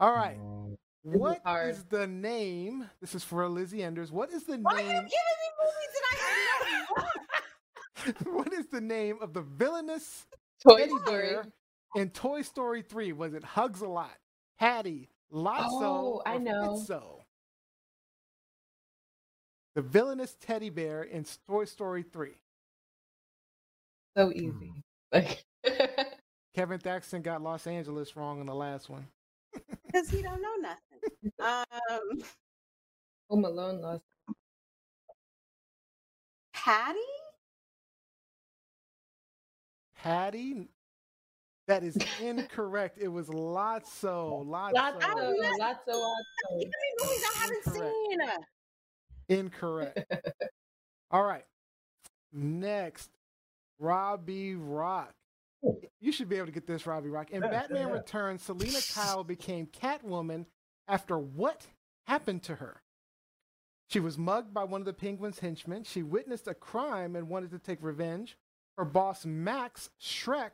All 0.00 0.12
right. 0.12 0.38
Mm, 0.38 0.76
What 1.02 1.40
is 1.46 1.84
the 1.84 2.06
name? 2.06 2.88
This 3.00 3.14
is 3.14 3.24
for 3.24 3.48
Lizzie 3.48 3.82
Enders. 3.82 4.12
What 4.12 4.30
is 4.32 4.44
the 4.44 4.58
Why 4.58 4.72
are 4.74 4.80
you 4.80 4.84
name? 4.86 5.08
giving 5.08 5.38
me 5.42 5.48
movies 5.60 5.92
that 5.94 6.04
I 6.10 6.58
already 6.60 6.86
know? 8.24 8.32
what 8.38 8.52
is 8.52 8.66
the 8.68 8.80
name 8.80 9.18
of 9.22 9.32
the 9.32 9.42
villainous 9.42 10.26
Toy 10.62 10.88
Story. 11.02 11.36
in 11.94 12.10
Toy 12.10 12.42
Story 12.42 12.82
3? 12.82 13.12
Was 13.12 13.34
it 13.34 13.44
Hugs 13.44 13.80
a 13.82 13.88
Lot, 13.88 14.16
Patty, 14.58 15.08
Lotso, 15.32 15.82
Oh, 15.82 16.22
I 16.24 16.38
know. 16.38 16.76
Fitzo? 16.78 17.20
The 19.74 19.82
villainous 19.82 20.36
teddy 20.40 20.70
bear 20.70 21.02
in 21.02 21.24
Toy 21.46 21.64
Story 21.64 22.02
3. 22.02 22.30
So 24.16 24.32
easy. 24.32 24.72
Like 25.10 25.42
Kevin 26.54 26.78
Thaxton 26.80 27.22
got 27.22 27.40
Los 27.40 27.66
Angeles 27.66 28.14
wrong 28.14 28.40
in 28.40 28.46
the 28.46 28.54
last 28.54 28.90
one. 28.90 29.06
Because 29.86 30.10
he 30.10 30.20
don't 30.20 30.42
know 30.42 30.54
nothing. 30.60 31.32
Um, 31.40 32.22
Home 33.30 33.44
Alone 33.46 33.80
lost. 33.80 34.02
Patty? 36.52 36.98
Patty? 39.94 40.68
That 41.68 41.84
is 41.84 41.96
incorrect. 42.20 42.98
It 43.00 43.08
was 43.08 43.28
Lotso. 43.28 44.44
Lotso. 44.44 44.72
Lotso, 44.74 44.98
I'm 45.02 45.36
not- 45.36 45.60
Lotso, 45.60 45.94
Lotso. 45.94 46.58
Give 46.58 46.68
me 46.68 46.94
movies 47.00 47.24
I 47.36 47.38
haven't 47.38 47.56
Incorrect. 47.66 47.94
seen. 49.28 49.38
Incorrect. 49.38 50.14
All 51.10 51.22
right. 51.24 51.44
Next, 52.32 53.10
Robbie 53.78 54.54
Rock. 54.56 55.12
You 56.00 56.12
should 56.12 56.28
be 56.28 56.36
able 56.36 56.46
to 56.46 56.52
get 56.52 56.66
this, 56.66 56.86
Robbie 56.86 57.08
Rock. 57.10 57.30
In 57.30 57.42
Yeah, 57.42 57.50
yeah, 57.50 57.60
Batman 57.60 57.88
yeah. 57.88 57.94
Returns, 57.94 58.42
Selina 58.42 58.78
Kyle 58.94 59.24
became 59.24 59.66
Catwoman 59.66 60.46
after 60.86 61.18
what 61.18 61.66
happened 62.06 62.42
to 62.44 62.54
her? 62.56 62.82
She 63.88 64.00
was 64.00 64.16
mugged 64.18 64.52
by 64.54 64.64
one 64.64 64.80
of 64.82 64.84
the 64.86 64.92
Penguin's 64.92 65.38
henchmen. 65.40 65.82
She 65.84 66.02
witnessed 66.02 66.46
a 66.46 66.54
crime 66.54 67.16
and 67.16 67.28
wanted 67.28 67.50
to 67.52 67.58
take 67.58 67.78
revenge. 67.82 68.36
Her 68.76 68.84
boss, 68.84 69.24
Max 69.26 69.90
Shreck, 70.00 70.50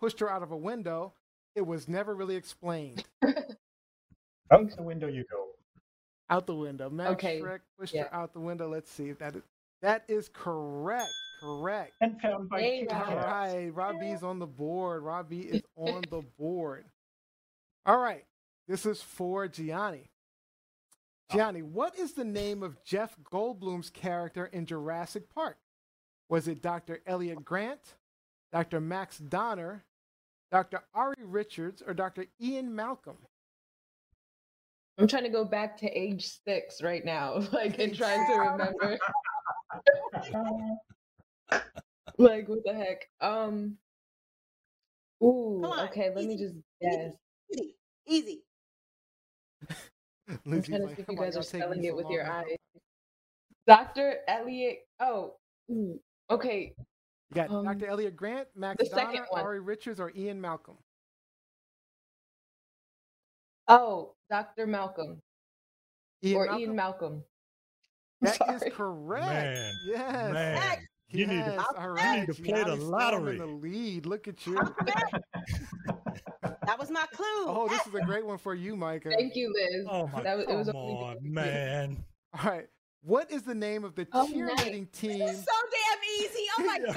pushed 0.00 0.20
her 0.20 0.30
out 0.30 0.42
of 0.42 0.50
a 0.50 0.56
window. 0.56 1.12
It 1.54 1.66
was 1.66 1.88
never 1.88 2.14
really 2.14 2.36
explained. 2.36 3.04
Out 4.52 4.76
the 4.76 4.82
window 4.82 5.08
you 5.08 5.24
go. 5.30 5.46
Out 6.30 6.46
the 6.46 6.54
window. 6.54 6.88
Max 6.90 7.12
Okay, 7.12 7.40
Shreck 7.40 7.60
pushed 7.78 7.94
yeah. 7.94 8.04
her 8.04 8.14
out 8.14 8.32
the 8.32 8.40
window. 8.40 8.68
Let's 8.68 8.90
see 8.90 9.08
if 9.08 9.18
that 9.18 9.34
is 9.36 9.42
that 9.82 10.04
is 10.08 10.28
correct. 10.32 11.10
Correct. 11.40 11.92
And 12.00 12.20
found 12.20 12.48
by 12.48 12.60
Hey, 12.60 12.80
Kitty 12.88 12.94
Rob. 12.94 13.08
All 13.08 13.14
Cat. 13.14 13.74
Robbie's 13.74 14.22
on 14.22 14.38
the 14.38 14.46
board. 14.46 15.02
Robbie 15.02 15.40
is 15.42 15.62
on 15.76 16.02
the 16.10 16.22
board. 16.38 16.84
All 17.84 17.98
right, 17.98 18.24
this 18.68 18.86
is 18.86 19.02
for 19.02 19.46
Gianni. 19.48 20.10
Gianni, 21.30 21.62
what 21.62 21.98
is 21.98 22.12
the 22.12 22.24
name 22.24 22.62
of 22.62 22.82
Jeff 22.84 23.16
Goldblum's 23.24 23.90
character 23.90 24.46
in 24.46 24.66
Jurassic 24.66 25.28
Park? 25.32 25.58
Was 26.28 26.48
it 26.48 26.62
Dr. 26.62 27.00
Elliot 27.06 27.44
Grant, 27.44 27.94
Dr. 28.52 28.80
Max 28.80 29.18
Donner, 29.18 29.84
Dr. 30.50 30.82
Ari 30.94 31.16
Richards, 31.22 31.82
or 31.86 31.94
Dr. 31.94 32.26
Ian 32.40 32.74
Malcolm? 32.74 33.16
I'm 34.98 35.06
trying 35.06 35.24
to 35.24 35.28
go 35.28 35.44
back 35.44 35.76
to 35.78 35.86
age 35.88 36.26
six 36.46 36.82
right 36.82 37.04
now, 37.04 37.34
like 37.52 37.78
and 37.78 37.94
trying 37.94 38.26
to 38.26 38.38
remember. 38.38 38.98
like 42.18 42.48
what 42.48 42.64
the 42.64 42.72
heck? 42.74 43.08
Um. 43.20 43.76
Ooh. 45.22 45.64
Okay. 45.64 46.12
Let 46.14 46.24
me 46.24 46.36
just 46.36 46.54
guess. 46.80 47.14
Easy. 47.52 47.74
Easy. 48.06 48.42
I'm 50.28 50.40
Lizzie's 50.44 50.68
trying 50.68 50.80
to 50.80 50.86
like, 50.86 50.96
see 50.96 51.02
if 51.02 51.08
"Oh 51.08 51.12
you 51.12 51.18
my 51.18 51.24
guys 51.24 51.36
are 51.36 51.40
God, 51.40 51.46
spelling 51.46 51.84
it 51.84 51.94
with 51.94 52.08
your 52.10 52.30
eyes. 52.30 52.56
Dr. 53.66 54.16
Elliot. 54.28 54.78
Oh. 55.00 55.34
ooh, 55.70 56.00
Okay. 56.30 56.74
You 57.30 57.34
got 57.34 57.50
Um, 57.50 57.64
Dr. 57.64 57.86
Elliot 57.86 58.16
Grant, 58.16 58.48
Max 58.54 58.78
the 58.78 58.86
second 58.88 59.14
Donner, 59.16 59.26
one. 59.30 59.42
Ari 59.42 59.60
Richards, 59.60 59.98
or 60.00 60.12
Ian 60.16 60.40
Malcolm? 60.40 60.76
Oh, 63.68 64.14
Dr. 64.30 64.66
Malcolm 64.66 65.20
Ian 66.22 66.36
or 66.36 66.44
Malcolm? 66.46 66.60
Ian 66.60 66.76
Malcolm. 66.76 67.24
That 68.22 68.32
is 68.32 68.60
Sorry. 68.60 68.70
correct. 68.70 69.26
Man, 69.26 69.72
yes. 69.86 70.32
man, 70.32 70.78
you 71.10 71.26
need 71.26 71.44
to 71.44 71.50
Yes, 71.52 71.64
all 71.76 71.98
you 71.98 72.20
need 72.20 72.26
to 72.28 72.34
play 72.34 72.52
the 72.62 72.64
Gianni 72.64 72.76
lottery. 72.84 73.32
In 73.32 73.38
the 73.38 73.46
lead. 73.46 74.06
Look 74.06 74.28
at 74.28 74.46
you. 74.46 74.58
That 76.66 76.80
was 76.80 76.90
my 76.90 77.04
clue. 77.12 77.24
Oh, 77.46 77.68
this 77.68 77.86
is 77.86 77.94
a 77.94 78.00
great 78.00 78.26
one 78.26 78.38
for 78.38 78.52
you, 78.52 78.74
Micah. 78.74 79.10
Thank 79.16 79.36
you, 79.36 79.52
Liz. 79.54 79.86
Oh 79.88 80.08
my, 80.08 80.20
That 80.22 80.36
was- 80.36 80.46
it 80.48 80.56
was 80.56 80.68
on, 80.70 81.18
man. 81.22 82.04
All 82.36 82.50
right. 82.50 82.66
What 83.06 83.30
is 83.30 83.42
the 83.42 83.54
name 83.54 83.84
of 83.84 83.94
the 83.94 84.04
Oh, 84.12 84.24
nice. 84.26 84.32
cheerleading 84.32 84.90
team? 84.90 85.20
This 85.20 85.38
is 85.38 85.44
so 85.44 85.52
damn 85.70 86.24
easy. 86.24 86.44
Oh 86.58 86.64
my 86.64 86.78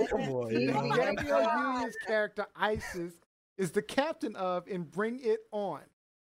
god. 0.00 0.08
come 0.10 0.20
on, 0.22 0.50
Easy. 0.52 0.62
you 0.64 0.72
that 0.72 0.76
Oh 0.82 0.86
my 0.88 0.96
Gabrielle 0.96 1.44
God. 1.44 1.72
Union's 1.74 1.96
character 2.04 2.46
Isis 2.56 3.12
is 3.56 3.70
the 3.70 3.80
captain 3.82 4.34
of 4.34 4.66
in 4.66 4.82
Bring 4.82 5.20
It 5.22 5.38
On. 5.52 5.80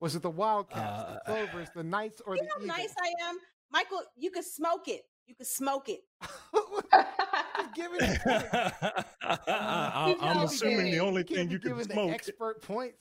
Was 0.00 0.16
it 0.16 0.22
the 0.22 0.30
Wildcats, 0.30 1.02
the 1.02 1.16
Uh, 1.16 1.20
Clovers, 1.26 1.68
the 1.74 1.82
Knights, 1.84 2.22
or 2.24 2.34
You 2.34 2.40
the 2.40 2.46
know 2.48 2.54
how 2.72 2.78
Eagles? 2.78 2.78
nice 2.78 2.94
I 3.02 3.28
am, 3.28 3.38
Michael. 3.70 4.00
You 4.16 4.30
could 4.30 4.44
smoke 4.46 4.88
it. 4.88 5.02
You 5.26 5.34
could 5.34 5.46
smoke 5.46 5.90
it. 5.90 6.00
just 6.22 7.74
giving 7.74 7.98
it. 8.00 8.20
I, 9.22 10.16
am 10.22 10.38
assuming 10.44 10.92
the 10.92 11.00
only 11.00 11.24
can't 11.24 11.50
thing 11.50 11.50
you 11.50 11.58
can 11.58 11.84
smoke. 11.84 12.10
expert 12.12 12.62
points. 12.62 12.96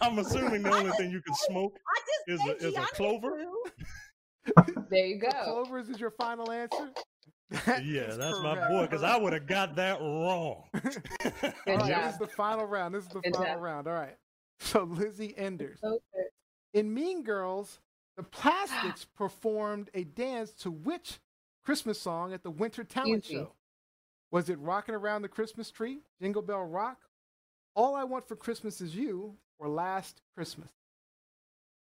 I'm 0.00 0.18
assuming 0.18 0.62
the 0.62 0.72
only 0.72 0.90
thing 0.92 1.10
you 1.10 1.20
can 1.20 1.34
smoke 1.34 1.76
is 2.26 2.40
a, 2.48 2.56
is 2.66 2.74
a 2.76 2.80
clover. 2.94 3.44
There 4.90 5.06
you 5.06 5.18
go. 5.18 5.30
Clovers 5.44 5.88
is 5.88 5.98
your 5.98 6.10
final 6.10 6.50
answer. 6.50 6.90
Yeah, 7.82 8.14
that's 8.14 8.38
my 8.40 8.68
boy. 8.68 8.82
Because 8.82 9.02
I 9.02 9.16
would 9.16 9.32
have 9.32 9.46
got 9.46 9.76
that 9.76 10.00
wrong. 10.00 10.64
All 10.74 10.80
right, 10.82 11.54
this 11.66 12.12
is 12.12 12.18
the 12.18 12.28
final 12.36 12.66
round. 12.66 12.94
This 12.94 13.04
is 13.04 13.08
the 13.10 13.20
Good 13.20 13.34
final 13.34 13.54
job. 13.54 13.62
round. 13.62 13.86
All 13.88 13.94
right. 13.94 14.16
So 14.60 14.84
Lizzie 14.84 15.34
Enders. 15.36 15.78
Okay. 15.82 16.00
In 16.74 16.92
Mean 16.92 17.22
Girls, 17.22 17.80
the 18.16 18.22
Plastics 18.22 19.04
performed 19.04 19.90
a 19.94 20.04
dance 20.04 20.52
to 20.54 20.70
which 20.70 21.18
Christmas 21.64 22.00
song 22.00 22.32
at 22.32 22.42
the 22.42 22.50
Winter 22.50 22.84
Talent 22.84 23.24
Easy. 23.24 23.34
Show? 23.36 23.52
Was 24.30 24.48
it 24.50 24.58
Rocking 24.58 24.94
Around 24.94 25.22
the 25.22 25.28
Christmas 25.28 25.70
Tree, 25.70 25.98
Jingle 26.20 26.42
Bell 26.42 26.64
Rock, 26.64 26.98
All 27.74 27.94
I 27.94 28.04
Want 28.04 28.26
for 28.28 28.36
Christmas 28.36 28.80
Is 28.80 28.94
You, 28.94 29.36
or 29.58 29.68
Last 29.68 30.20
Christmas? 30.36 30.70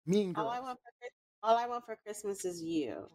Mean 0.06 0.34
Girls. 0.34 0.46
All 0.48 0.52
I 0.52 0.60
want 0.60 0.78
for 0.80 0.92
Christ- 1.00 1.14
all 1.44 1.58
I 1.58 1.68
want 1.68 1.86
for 1.86 1.96
Christmas 2.04 2.46
is 2.46 2.62
you. 2.62 3.08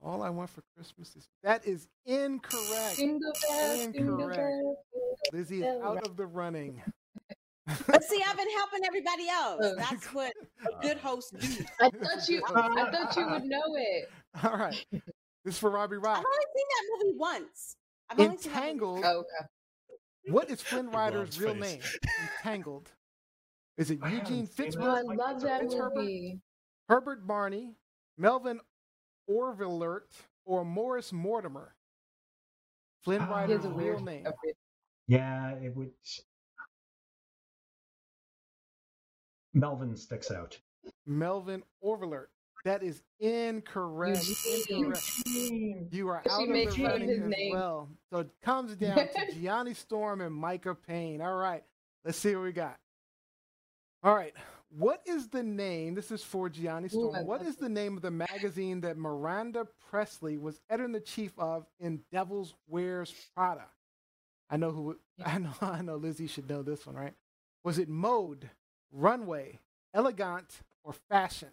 All 0.00 0.22
I 0.22 0.30
Want 0.30 0.48
for 0.48 0.62
Christmas 0.76 1.16
Is 1.16 1.28
That 1.42 1.66
is 1.66 1.88
incorrect. 2.06 2.96
Jingle 2.96 3.32
bells, 3.48 3.78
jingle 3.80 4.14
Incorrect. 4.20 4.36
bells, 4.38 4.76
Lizzie 5.32 5.62
is 5.64 5.82
out 5.82 6.06
of 6.06 6.16
the 6.16 6.26
running. 6.26 6.82
But 7.86 8.02
see, 8.02 8.22
I've 8.26 8.36
been 8.38 8.48
helping 8.56 8.80
everybody 8.86 9.28
else. 9.28 9.60
Oh 9.62 9.74
That's 9.76 10.06
what 10.14 10.32
a 10.66 10.80
good 10.80 10.96
host 10.96 11.34
do. 11.38 11.64
I 11.82 11.90
thought 11.90 12.26
you. 12.26 12.42
I 12.48 12.90
thought 12.90 13.14
you 13.14 13.28
would 13.28 13.44
know 13.44 13.76
it. 13.76 14.08
All 14.42 14.56
right. 14.56 14.86
This 14.90 15.54
is 15.54 15.58
for 15.58 15.68
Robbie 15.68 15.96
I've 15.96 16.02
only 16.16 16.24
seen 16.56 16.66
that 16.70 16.84
movie 17.04 17.18
once. 17.18 17.76
I've 18.08 18.20
only 18.20 18.38
seen 18.38 18.52
that 18.52 18.58
movie 18.58 18.68
Entangled. 18.70 19.04
Oh, 19.04 19.18
okay. 19.18 20.32
What 20.32 20.48
is 20.48 20.62
Flynn 20.62 20.90
Rider's 20.90 21.38
real 21.38 21.52
face. 21.56 21.60
name? 21.60 21.80
Entangled. 22.38 22.90
Is 23.76 23.90
it 23.90 23.98
Eugene 24.10 24.46
seen 24.46 24.68
it. 24.68 24.76
Oh, 24.80 24.88
I 24.96 25.02
love 25.02 25.42
that 25.42 25.64
Fitzherbert, 25.64 25.94
movie. 25.94 26.40
Herbert 26.88 27.26
Barney, 27.26 27.74
Melvin 28.16 28.60
Orvillert, 29.30 30.12
or 30.44 30.64
Morris 30.64 31.12
Mortimer? 31.12 31.74
Flynn. 33.04 33.22
Ah. 33.22 33.26
He 33.26 33.32
Rider's 33.32 33.64
a 33.64 33.68
real 33.68 33.76
weird. 33.94 34.02
name. 34.04 34.26
a 34.26 34.32
weird- 34.42 34.56
Yeah, 35.06 35.50
it 35.56 35.74
would. 35.76 35.92
Melvin 39.54 39.96
sticks 39.96 40.30
out. 40.30 40.58
Melvin 41.06 41.62
Orvillert. 41.84 42.26
That 42.64 42.82
is 42.82 43.02
incorrect. 43.20 44.18
Incorrect. 44.68 45.02
You 45.26 46.08
are 46.08 46.22
She 46.24 46.30
out 46.30 46.42
of 46.42 46.48
made 46.48 46.68
the 46.68 46.72
fun 46.72 46.84
of 46.86 46.90
running 46.92 47.08
his 47.08 47.20
as 47.20 47.28
name. 47.28 47.52
well. 47.52 47.88
So 48.12 48.18
it 48.20 48.30
comes 48.42 48.74
down 48.76 48.96
to 48.96 49.32
Gianni 49.40 49.74
Storm 49.74 50.20
and 50.20 50.34
Micah 50.34 50.74
Payne. 50.74 51.20
All 51.22 51.36
right, 51.36 51.62
let's 52.04 52.18
see 52.18 52.34
what 52.34 52.44
we 52.44 52.52
got. 52.52 52.78
All 54.02 54.14
right, 54.14 54.34
what 54.70 55.02
is 55.06 55.28
the 55.28 55.42
name? 55.42 55.94
This 55.94 56.10
is 56.10 56.22
for 56.22 56.48
Gianni 56.48 56.86
Ooh, 56.86 56.88
Storm. 56.88 57.16
I 57.16 57.22
what 57.22 57.42
is 57.42 57.56
the 57.56 57.68
name 57.68 57.96
of 57.96 58.02
the 58.02 58.10
magazine 58.10 58.80
that 58.82 58.98
Miranda 58.98 59.66
Presley 59.90 60.36
was 60.36 60.60
editor 60.68 60.84
in 60.96 61.02
chief 61.04 61.32
of 61.38 61.66
in 61.80 62.00
Devil's 62.12 62.54
Wears 62.66 63.14
Prada? 63.34 63.66
I 64.50 64.56
know 64.56 64.70
who. 64.70 64.98
I 65.24 65.38
know. 65.38 65.52
I 65.60 65.82
know. 65.82 65.96
Lizzie 65.96 66.26
should 66.26 66.48
know 66.48 66.62
this 66.62 66.86
one, 66.86 66.96
right? 66.96 67.14
Was 67.64 67.78
it 67.78 67.88
Mode, 67.88 68.48
Runway, 68.92 69.58
Elegant, 69.94 70.60
or 70.84 70.92
Fashion? 71.08 71.48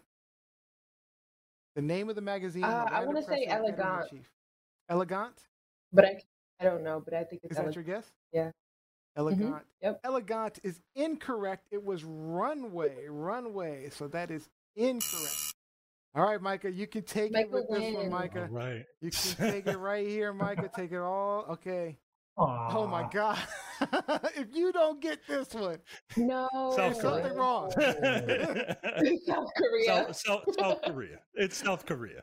The 1.74 1.82
name 1.82 2.08
of 2.08 2.16
the 2.16 2.22
magazine. 2.22 2.64
Uh, 2.64 2.86
I 2.90 3.04
wanna 3.04 3.22
say 3.22 3.26
Presley, 3.26 3.46
editor-in-chief. 3.48 4.30
Elegant. 4.88 5.20
Elegant. 5.32 5.42
But 5.92 6.04
I, 6.04 6.20
I 6.60 6.64
don't 6.64 6.82
know. 6.82 7.02
But 7.04 7.14
I 7.14 7.24
think 7.24 7.42
it's 7.44 7.58
Is 7.58 7.64
that 7.64 7.74
your 7.74 7.84
guess? 7.84 8.04
yeah. 8.32 8.50
Mm-hmm. 9.16 9.42
Elegant. 9.42 9.64
Yep. 9.82 10.00
Elegant 10.04 10.58
is 10.62 10.80
incorrect. 10.94 11.66
It 11.70 11.84
was 11.84 12.04
runway. 12.04 13.06
Runway. 13.08 13.90
So 13.90 14.08
that 14.08 14.30
is 14.30 14.48
incorrect. 14.76 15.54
All 16.14 16.24
right, 16.24 16.40
Micah, 16.40 16.70
you 16.70 16.86
can 16.86 17.02
take 17.02 17.26
it 17.30 17.32
Michael 17.32 17.66
with 17.68 17.80
this 17.80 17.94
one. 17.94 18.10
Micah. 18.10 18.42
All 18.42 18.48
right. 18.48 18.84
You 19.00 19.10
can 19.10 19.50
take 19.50 19.66
it 19.66 19.76
right 19.78 20.06
here, 20.06 20.32
Micah. 20.32 20.70
Take 20.74 20.92
it 20.92 20.98
all. 20.98 21.44
Okay. 21.50 21.98
Oh 22.38 22.86
my 22.86 23.08
God. 23.10 23.38
if 24.36 24.48
you 24.54 24.70
don't 24.70 25.00
get 25.00 25.20
this 25.26 25.54
one, 25.54 25.78
No. 26.18 26.48
there's 26.76 26.96
South 26.96 27.02
something 27.02 27.32
Korea. 27.32 27.38
wrong. 27.38 27.70
South 29.26 29.48
Korea. 29.56 29.86
South, 29.86 30.16
South, 30.16 30.42
South 30.58 30.82
Korea. 30.82 31.18
It's 31.34 31.56
South 31.56 31.86
Korea. 31.86 32.22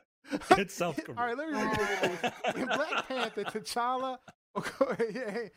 It's 0.52 0.72
South 0.74 0.96
Korea. 1.04 1.18
All 1.18 1.26
right, 1.26 1.36
let 1.36 1.50
me 1.50 1.54
read 1.60 1.76
this. 2.22 2.54
In 2.56 2.66
Black 2.66 3.08
Panther, 3.08 3.42
T'Challa 3.44 4.18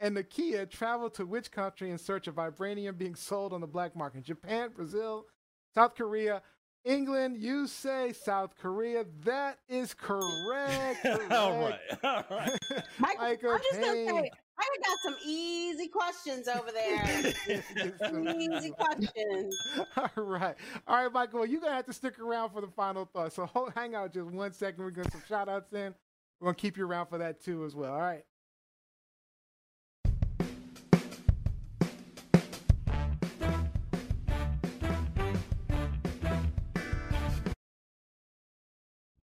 and 0.00 0.16
Nakia 0.16 0.68
traveled 0.68 1.14
to 1.14 1.26
which 1.26 1.50
country 1.50 1.90
in 1.90 1.98
search 1.98 2.26
of 2.26 2.34
vibranium 2.36 2.98
being 2.98 3.14
sold 3.14 3.52
on 3.52 3.60
the 3.60 3.66
black 3.66 3.94
market? 3.94 4.24
Japan, 4.24 4.70
Brazil, 4.74 5.26
South 5.74 5.94
Korea, 5.94 6.42
England. 6.84 7.36
You 7.38 7.66
say 7.66 8.12
South 8.12 8.56
Korea. 8.60 9.04
That 9.24 9.58
is 9.68 9.94
correct. 9.94 11.00
Oh, 11.30 11.34
All 11.52 11.60
right. 11.60 11.78
correct. 11.90 12.04
All 12.04 12.24
right. 12.30 12.58
Mike, 12.98 13.18
Michael 13.18 13.52
I'm 13.52 13.60
just 13.60 13.80
gonna 13.80 14.06
say, 14.06 14.30
I 14.58 14.64
got 14.84 14.98
some 15.02 15.16
easy 15.24 15.88
questions 15.88 16.48
over 16.48 16.70
there. 16.72 17.34
easy 18.38 18.70
questions. 18.70 19.56
All 19.96 20.10
right. 20.24 20.54
All 20.86 21.02
right, 21.04 21.12
Michael. 21.12 21.40
Well, 21.40 21.48
you're 21.48 21.60
going 21.60 21.72
to 21.72 21.76
have 21.76 21.86
to 21.86 21.92
stick 21.92 22.18
around 22.18 22.50
for 22.50 22.60
the 22.60 22.68
final 22.68 23.04
thought. 23.04 23.32
So 23.32 23.44
hold, 23.46 23.72
hang 23.74 23.94
out 23.94 24.14
just 24.14 24.26
one 24.26 24.52
second. 24.52 24.82
We're 24.82 24.90
going 24.90 25.06
to 25.06 25.12
some 25.12 25.22
shout 25.28 25.48
outs 25.48 25.72
in. 25.74 25.94
We're 26.40 26.46
going 26.46 26.54
to 26.54 26.60
keep 26.60 26.76
you 26.76 26.86
around 26.86 27.06
for 27.06 27.18
that 27.18 27.42
too, 27.42 27.64
as 27.64 27.74
well. 27.74 27.92
All 27.92 28.00
right. 28.00 28.24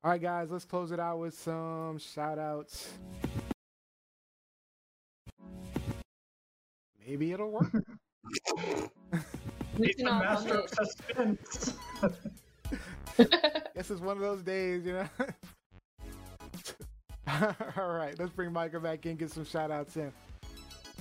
All 0.02 0.10
right, 0.10 0.20
guys, 0.20 0.50
let's 0.50 0.66
close 0.66 0.92
it 0.92 1.00
out 1.00 1.18
with 1.18 1.34
some 1.38 1.98
shout 1.98 2.38
outs. 2.38 2.90
Maybe 7.06 7.32
it'll 7.32 7.50
work. 7.50 7.72
We 9.78 9.86
He's 9.86 9.96
the 9.96 10.04
master 10.04 10.54
of 10.60 10.68
suspense. 10.68 11.74
Guess 13.16 13.90
it's 13.90 14.00
one 14.00 14.16
of 14.16 14.22
those 14.22 14.42
days, 14.42 14.84
you 14.84 14.92
know. 14.92 15.08
All 17.76 17.92
right, 17.92 18.18
let's 18.18 18.32
bring 18.32 18.52
Micah 18.52 18.80
back 18.80 19.06
in, 19.06 19.16
get 19.16 19.30
some 19.30 19.44
shout 19.44 19.70
outs 19.70 19.96
in. 19.96 20.12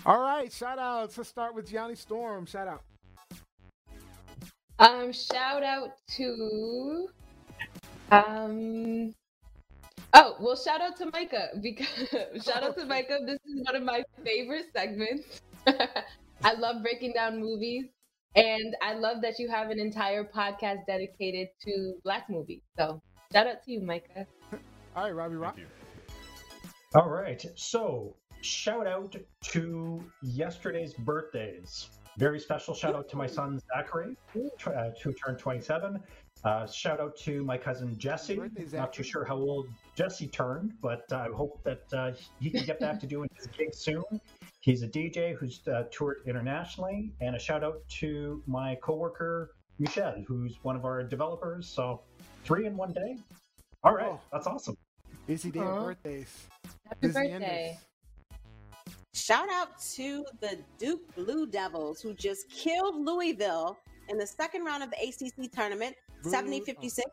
All 0.06 0.22
right, 0.22 0.52
shout 0.52 0.80
outs. 0.80 1.18
Let's 1.18 1.30
start 1.30 1.54
with 1.54 1.70
Gianni 1.70 1.96
Storm. 1.96 2.46
Shout 2.46 2.68
out. 2.68 2.82
Um, 4.80 5.14
shout 5.14 5.64
out 5.64 5.92
to 6.16 7.08
um 8.12 9.14
Oh, 10.16 10.36
well 10.40 10.56
shout 10.56 10.82
out 10.82 10.96
to 10.98 11.10
Micah 11.12 11.50
because 11.62 12.10
shout 12.46 12.64
out 12.64 12.78
to 12.78 12.86
Micah. 12.86 13.20
This 13.26 13.40
is 13.46 13.66
one 13.66 13.76
of 13.76 13.84
my 13.84 14.04
favorite 14.24 14.66
segments. 14.76 15.42
I 15.68 16.54
love 16.54 16.84
breaking 16.84 17.14
down 17.14 17.40
movies 17.40 17.86
and 18.36 18.76
I 18.82 18.94
love 18.94 19.22
that 19.22 19.40
you 19.40 19.50
have 19.50 19.70
an 19.70 19.80
entire 19.80 20.24
podcast 20.24 20.86
dedicated 20.88 21.48
to 21.66 21.96
black 22.04 22.30
movies. 22.30 22.62
So 22.78 23.02
shout 23.32 23.48
out 23.48 23.64
to 23.64 23.72
you, 23.72 23.82
Micah. 23.82 24.28
All 24.96 25.04
right, 25.04 25.16
Robbie 25.16 25.36
Rock. 25.36 25.58
Thank 26.94 27.06
you. 27.06 27.12
All 27.12 27.16
right. 27.16 27.46
So, 27.56 28.16
shout 28.42 28.88
out 28.88 29.16
to 29.42 30.04
yesterday's 30.22 30.94
birthdays. 30.94 31.90
Very 32.20 32.40
special 32.40 32.76
shout 32.76 32.96
out 32.96 33.10
to 33.10 33.16
my 33.16 33.26
son 33.26 33.60
Zachary, 33.76 34.16
uh, 34.68 34.90
who 35.02 35.14
turned 35.14 35.40
27. 35.40 36.00
Uh, 36.44 36.68
shout 36.68 37.00
out 37.00 37.16
to 37.18 37.44
my 37.44 37.58
cousin 37.58 37.98
Jesse. 37.98 38.36
Birthday, 38.36 38.78
Not 38.78 38.94
too 38.94 39.02
sure 39.02 39.24
how 39.26 39.36
old 39.38 39.68
Jesse 39.96 40.28
turned, 40.28 40.74
but 40.82 41.12
I 41.12 41.28
hope 41.34 41.64
that 41.64 41.82
uh, 41.94 42.12
he 42.40 42.50
can 42.52 42.66
get 42.66 42.80
back 42.80 43.00
to 43.00 43.08
doing 43.08 43.30
his 43.36 43.48
gig 43.48 43.74
soon. 43.74 44.04
He's 44.60 44.84
a 44.84 44.88
DJ 44.88 45.36
who's 45.36 45.62
uh, 45.68 45.84
toured 45.92 46.18
internationally, 46.28 47.12
and 47.22 47.36
a 47.36 47.40
shout 47.40 47.64
out 47.64 47.80
to 48.00 48.44
my 48.46 48.76
coworker 48.84 49.52
Michelle, 49.80 50.22
who's 50.28 50.60
one 50.64 50.76
of 50.76 50.86
our 50.86 51.02
developers. 51.04 51.68
So, 51.68 52.02
three 52.44 52.68
in 52.68 52.78
one 52.78 52.94
day. 52.94 53.18
All 53.84 53.96
right, 53.96 54.08
Oh. 54.12 54.22
that's 54.32 54.46
awesome. 54.46 54.78
Busy 55.26 55.50
day 55.50 55.62
of 55.62 55.68
Aw. 55.68 55.84
birthdays. 55.86 56.48
Happy 56.94 57.08
Busy 57.08 57.14
birthday. 57.14 57.70
enders. 57.70 57.78
Shout 59.16 59.50
out 59.52 59.80
to 59.96 60.26
the 60.42 60.60
Duke 60.78 61.16
Blue 61.16 61.48
Devils 61.48 62.02
who 62.02 62.14
just 62.14 62.50
killed 62.50 63.04
Louisville 63.06 63.78
in 64.10 64.18
the 64.18 64.28
second 64.28 64.64
round 64.64 64.84
of 64.84 64.92
the 64.92 64.98
ACC 64.98 65.52
tournament, 65.52 65.96
Boo. 66.24 66.30
70 66.30 66.62
56. 66.62 67.10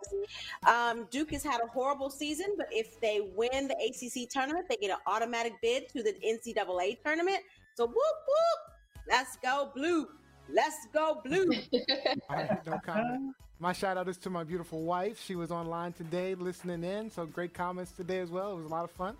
Um, 0.66 1.07
Duke 1.11 1.31
has 1.32 1.43
had 1.43 1.61
a 1.62 1.66
horrible 1.66 2.11
season, 2.11 2.47
but 2.59 2.66
if 2.70 3.01
they 3.01 3.20
win 3.36 3.69
the 3.69 3.77
ACC 3.77 4.28
tournament, 4.28 4.66
they 4.69 4.77
get 4.77 4.90
an 4.90 4.98
automatic 5.07 5.55
bid 5.62 5.89
to 5.90 6.02
the 6.02 6.12
NCAA 6.24 7.02
tournament. 7.02 7.39
So, 7.74 7.86
whoop, 7.86 7.97
whoop. 7.97 8.74
Let's 9.09 9.36
go, 9.43 9.70
Blue. 9.74 10.09
Let's 10.52 10.86
go, 10.93 11.20
Blue. 11.24 11.51
All 12.28 12.36
right, 12.36 12.66
no 12.66 12.78
comment. 12.85 13.35
My 13.59 13.73
shout 13.73 13.97
out 13.97 14.09
is 14.09 14.16
to 14.19 14.31
my 14.31 14.43
beautiful 14.43 14.82
wife. 14.82 15.23
She 15.23 15.36
was 15.36 15.51
online 15.51 15.93
today 15.93 16.35
listening 16.35 16.82
in, 16.82 17.11
so 17.11 17.27
great 17.27 17.55
comments 17.55 17.93
today 17.93 18.19
as 18.19 18.31
well. 18.31 18.52
It 18.52 18.57
was 18.57 18.65
a 18.65 18.69
lot 18.69 18.85
of 18.85 18.90
fun. 18.90 19.16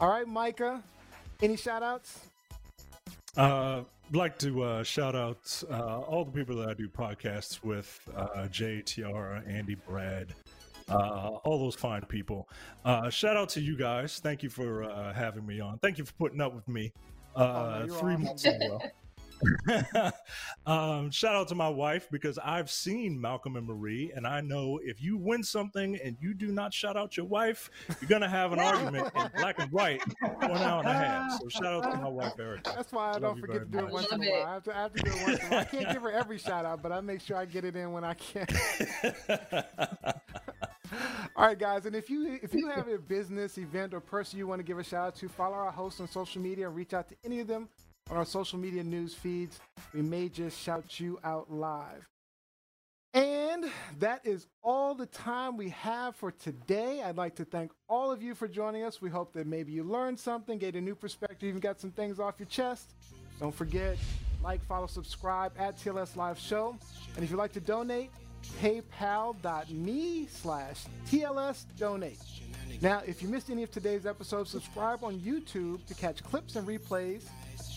All 0.00 0.08
right, 0.08 0.26
Micah, 0.26 0.82
Any 1.42 1.56
shout 1.56 1.82
outs? 1.82 2.26
Uh, 3.36 3.82
like 4.12 4.38
to 4.38 4.62
uh, 4.62 4.82
shout 4.82 5.14
out 5.14 5.62
uh, 5.70 6.00
all 6.00 6.24
the 6.24 6.32
people 6.32 6.56
that 6.56 6.68
I 6.68 6.74
do 6.74 6.88
podcasts 6.88 7.62
with 7.64 7.98
uh, 8.14 8.46
Jay, 8.48 8.82
Tiara, 8.82 9.42
Andy, 9.46 9.74
Brad, 9.74 10.34
uh, 10.88 11.38
all 11.44 11.58
those 11.58 11.74
fine 11.74 12.02
people. 12.02 12.48
Uh, 12.84 13.08
shout 13.10 13.36
out 13.36 13.48
to 13.50 13.60
you 13.60 13.76
guys. 13.76 14.18
Thank 14.18 14.42
you 14.42 14.50
for 14.50 14.84
uh, 14.84 15.12
having 15.14 15.46
me 15.46 15.60
on. 15.60 15.78
Thank 15.78 15.98
you 15.98 16.04
for 16.04 16.12
putting 16.14 16.40
up 16.40 16.54
with 16.54 16.68
me 16.68 16.92
uh, 17.36 17.84
you're 17.86 17.96
three 17.96 18.14
awesome. 18.14 18.24
months 18.24 18.44
in 18.44 18.62
a 18.62 18.70
row. 18.70 18.80
um, 20.66 21.10
shout 21.10 21.34
out 21.34 21.48
to 21.48 21.54
my 21.54 21.68
wife 21.68 22.08
because 22.10 22.38
I've 22.38 22.70
seen 22.70 23.20
Malcolm 23.20 23.56
and 23.56 23.66
Marie, 23.66 24.12
and 24.14 24.26
I 24.26 24.40
know 24.40 24.80
if 24.82 25.02
you 25.02 25.16
win 25.16 25.42
something 25.42 25.98
and 26.02 26.16
you 26.20 26.34
do 26.34 26.52
not 26.52 26.72
shout 26.72 26.96
out 26.96 27.16
your 27.16 27.26
wife, 27.26 27.70
you're 28.00 28.08
gonna 28.08 28.28
have 28.28 28.52
an 28.52 28.60
argument 28.60 29.10
in 29.14 29.30
black 29.36 29.58
and 29.58 29.70
white 29.72 30.02
for 30.20 30.44
an 30.44 30.58
hour 30.58 30.80
and 30.80 30.88
a 30.88 30.92
half. 30.92 31.40
So 31.40 31.48
shout 31.48 31.84
out 31.84 31.90
to 31.92 31.96
my 31.98 32.08
wife, 32.08 32.38
Erica. 32.38 32.72
That's 32.74 32.92
why 32.92 33.08
I 33.08 33.12
Love 33.12 33.22
don't 33.22 33.40
forget 33.40 33.60
to 33.60 33.66
very 33.66 33.70
do 33.70 33.78
it 33.78 33.82
much. 33.84 33.92
once 33.92 34.12
in 34.12 34.22
a 34.22 34.30
while. 34.30 34.42
I 34.44 34.54
have 34.54 34.62
to, 34.64 34.76
I 34.76 34.82
have 34.82 34.92
to 34.94 35.02
do 35.02 35.10
it 35.10 35.22
once 35.26 35.40
in 35.40 35.46
a 35.46 35.50
while. 35.50 35.60
I 35.60 35.64
can't 35.64 35.92
give 35.92 36.02
her 36.02 36.12
every 36.12 36.38
shout 36.38 36.64
out, 36.64 36.82
but 36.82 36.92
I 36.92 37.00
make 37.00 37.20
sure 37.20 37.36
I 37.36 37.44
get 37.44 37.64
it 37.64 37.76
in 37.76 37.92
when 37.92 38.04
I 38.04 38.14
can. 38.14 38.46
All 41.36 41.46
right, 41.46 41.58
guys, 41.58 41.86
and 41.86 41.96
if 41.96 42.10
you 42.10 42.38
if 42.42 42.52
you 42.54 42.68
have 42.68 42.86
a 42.88 42.98
business, 42.98 43.56
event, 43.56 43.94
or 43.94 44.00
person 44.00 44.38
you 44.38 44.46
want 44.46 44.58
to 44.58 44.62
give 44.62 44.78
a 44.78 44.84
shout 44.84 45.06
out 45.06 45.14
to, 45.16 45.28
follow 45.28 45.54
our 45.54 45.70
hosts 45.70 46.00
on 46.00 46.08
social 46.08 46.42
media 46.42 46.66
and 46.66 46.76
reach 46.76 46.92
out 46.92 47.08
to 47.08 47.16
any 47.24 47.40
of 47.40 47.46
them 47.46 47.68
on 48.10 48.16
our 48.16 48.24
social 48.24 48.58
media 48.58 48.82
news 48.82 49.14
feeds. 49.14 49.60
We 49.94 50.02
may 50.02 50.28
just 50.28 50.58
shout 50.58 51.00
you 51.00 51.18
out 51.24 51.52
live. 51.52 52.08
And 53.14 53.66
that 53.98 54.24
is 54.24 54.46
all 54.62 54.94
the 54.94 55.04
time 55.06 55.58
we 55.58 55.68
have 55.70 56.16
for 56.16 56.30
today. 56.30 57.02
I'd 57.02 57.18
like 57.18 57.36
to 57.36 57.44
thank 57.44 57.70
all 57.88 58.10
of 58.10 58.22
you 58.22 58.34
for 58.34 58.48
joining 58.48 58.84
us. 58.84 59.02
We 59.02 59.10
hope 59.10 59.34
that 59.34 59.46
maybe 59.46 59.72
you 59.72 59.84
learned 59.84 60.18
something, 60.18 60.58
gained 60.58 60.76
a 60.76 60.80
new 60.80 60.94
perspective, 60.94 61.48
even 61.48 61.60
got 61.60 61.78
some 61.78 61.90
things 61.90 62.18
off 62.18 62.36
your 62.38 62.46
chest. 62.46 62.94
Don't 63.38 63.54
forget, 63.54 63.98
like, 64.42 64.64
follow, 64.64 64.86
subscribe 64.86 65.52
at 65.58 65.78
TLS 65.78 66.16
Live 66.16 66.38
Show. 66.38 66.76
And 67.14 67.22
if 67.22 67.30
you'd 67.30 67.36
like 67.36 67.52
to 67.52 67.60
donate, 67.60 68.10
paypal.me 68.62 70.28
slash 70.30 70.84
TLS 71.06 71.64
donate. 71.76 72.18
Now, 72.80 73.02
if 73.06 73.22
you 73.22 73.28
missed 73.28 73.50
any 73.50 73.62
of 73.62 73.70
today's 73.70 74.06
episodes, 74.06 74.50
subscribe 74.50 75.04
on 75.04 75.18
YouTube 75.20 75.84
to 75.86 75.94
catch 75.94 76.24
clips 76.24 76.56
and 76.56 76.66
replays. 76.66 77.24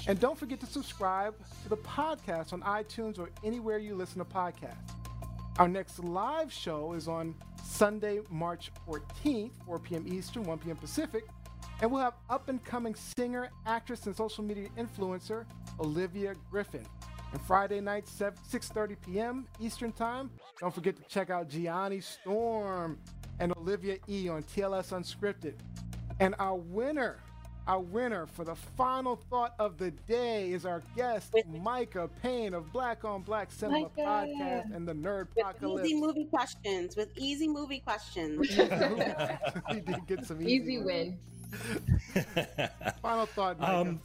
And 0.07 0.19
don't 0.19 0.37
forget 0.37 0.59
to 0.59 0.67
subscribe 0.67 1.33
to 1.63 1.69
the 1.69 1.77
podcast 1.77 2.53
on 2.53 2.61
iTunes 2.61 3.17
or 3.17 3.31
anywhere 3.43 3.79
you 3.79 3.95
listen 3.95 4.19
to 4.19 4.25
podcasts. 4.25 4.91
Our 5.57 5.67
next 5.67 5.99
live 6.03 6.51
show 6.53 6.93
is 6.93 7.07
on 7.07 7.33
Sunday, 7.63 8.19
March 8.29 8.71
14th, 8.87 9.51
4 9.65 9.79
p.m. 9.79 10.05
Eastern, 10.07 10.43
1 10.43 10.59
p.m. 10.59 10.75
Pacific. 10.75 11.25
And 11.81 11.91
we'll 11.91 12.01
have 12.01 12.13
up 12.29 12.49
and 12.49 12.63
coming 12.63 12.93
singer, 12.93 13.49
actress, 13.65 14.05
and 14.05 14.15
social 14.15 14.43
media 14.43 14.67
influencer 14.77 15.45
Olivia 15.79 16.35
Griffin. 16.51 16.85
And 17.31 17.41
Friday 17.41 17.81
night, 17.81 18.05
6:30 18.05 18.95
p.m. 19.05 19.47
Eastern 19.59 19.91
Time. 19.91 20.29
Don't 20.59 20.73
forget 20.73 20.95
to 20.95 21.03
check 21.03 21.29
out 21.29 21.49
Gianni 21.49 21.99
Storm 21.99 22.97
and 23.39 23.51
Olivia 23.57 23.97
E 24.07 24.29
on 24.29 24.43
TLS 24.43 24.91
Unscripted. 24.93 25.55
And 26.19 26.35
our 26.39 26.55
winner, 26.55 27.19
our 27.67 27.79
winner 27.79 28.27
for 28.27 28.43
the 28.45 28.55
final 28.55 29.15
thought 29.29 29.55
of 29.59 29.77
the 29.77 29.91
day 29.91 30.51
is 30.51 30.65
our 30.65 30.83
guest, 30.95 31.33
Micah 31.61 32.09
Payne 32.21 32.53
of 32.53 32.71
Black 32.71 33.03
on 33.03 33.21
Black 33.21 33.51
Cinema 33.51 33.81
Micah. 33.81 34.01
Podcast 34.01 34.75
and 34.75 34.87
the 34.87 34.93
Nerd 34.93 35.27
With 35.35 35.45
Apocalypse. 35.45 35.87
easy 35.87 35.99
movie 35.99 36.25
questions. 36.25 36.95
With 36.95 37.09
easy 37.17 37.47
movie 37.47 37.79
questions. 37.79 38.47
he 39.69 39.79
did 39.79 40.07
get 40.07 40.25
some 40.25 40.41
easy, 40.41 40.53
Easy 40.53 40.77
win. 40.79 41.17
Final 43.01 43.25
thought, 43.25 43.59
Micah. 43.59 43.77
Um, 43.77 44.01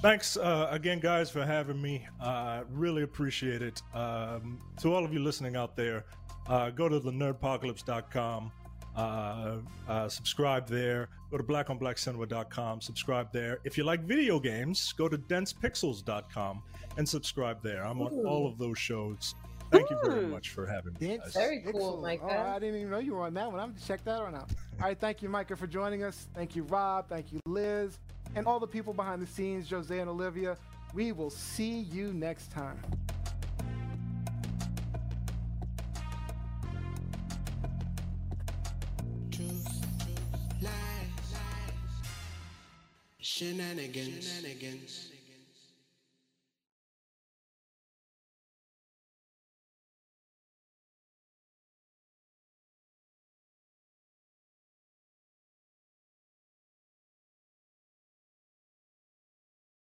thanks 0.00 0.36
uh, 0.36 0.68
again, 0.70 1.00
guys, 1.00 1.30
for 1.30 1.44
having 1.44 1.80
me. 1.80 2.06
Uh, 2.20 2.62
really 2.70 3.02
appreciate 3.02 3.60
it. 3.62 3.82
Um, 3.94 4.58
to 4.80 4.94
all 4.94 5.04
of 5.04 5.12
you 5.12 5.18
listening 5.20 5.56
out 5.56 5.76
there, 5.76 6.04
uh, 6.48 6.70
go 6.70 6.88
to 6.88 7.00
thenerdpocalypse.com. 7.00 8.52
Uh, 8.96 9.56
uh, 9.88 10.08
subscribe 10.08 10.66
there. 10.66 11.08
Go 11.30 11.38
to 11.38 11.42
blackonblackcinema.com. 11.42 12.80
Subscribe 12.80 13.32
there. 13.32 13.58
If 13.64 13.76
you 13.76 13.84
like 13.84 14.00
video 14.02 14.38
games, 14.38 14.92
go 14.92 15.08
to 15.08 15.18
densepixels.com 15.18 16.62
and 16.96 17.08
subscribe 17.08 17.62
there. 17.62 17.84
I'm 17.84 18.00
on 18.00 18.12
Ooh. 18.12 18.26
all 18.26 18.46
of 18.46 18.58
those 18.58 18.78
shows. 18.78 19.34
Thank 19.72 19.90
you 19.90 19.98
very 20.04 20.26
much 20.26 20.50
for 20.50 20.66
having 20.66 20.94
me. 21.00 21.08
Dense 21.08 21.24
guys. 21.24 21.32
Very 21.34 21.60
cool, 21.60 21.70
Excellent. 21.70 21.98
Oh, 21.98 22.00
Micah. 22.00 22.24
Oh, 22.24 22.54
I 22.54 22.58
didn't 22.60 22.76
even 22.76 22.90
know 22.90 22.98
you 22.98 23.14
were 23.14 23.22
on 23.22 23.34
that 23.34 23.50
one. 23.50 23.60
I'm 23.60 23.70
gonna 23.70 23.80
check 23.84 24.04
that 24.04 24.22
one 24.22 24.34
out. 24.34 24.50
All 24.80 24.86
right, 24.86 24.98
thank 24.98 25.22
you, 25.22 25.28
Micah, 25.28 25.56
for 25.56 25.66
joining 25.66 26.04
us. 26.04 26.28
Thank 26.34 26.54
you, 26.54 26.62
Rob. 26.64 27.08
Thank 27.08 27.32
you, 27.32 27.40
Liz, 27.46 27.98
and 28.36 28.46
all 28.46 28.60
the 28.60 28.66
people 28.66 28.92
behind 28.92 29.20
the 29.20 29.26
scenes, 29.26 29.68
Jose 29.68 29.98
and 29.98 30.08
Olivia. 30.08 30.56
We 30.94 31.10
will 31.12 31.30
see 31.30 31.80
you 31.80 32.12
next 32.12 32.52
time. 32.52 32.80
Shenanigans. 43.36 44.24
Shenanigans. 44.32 45.15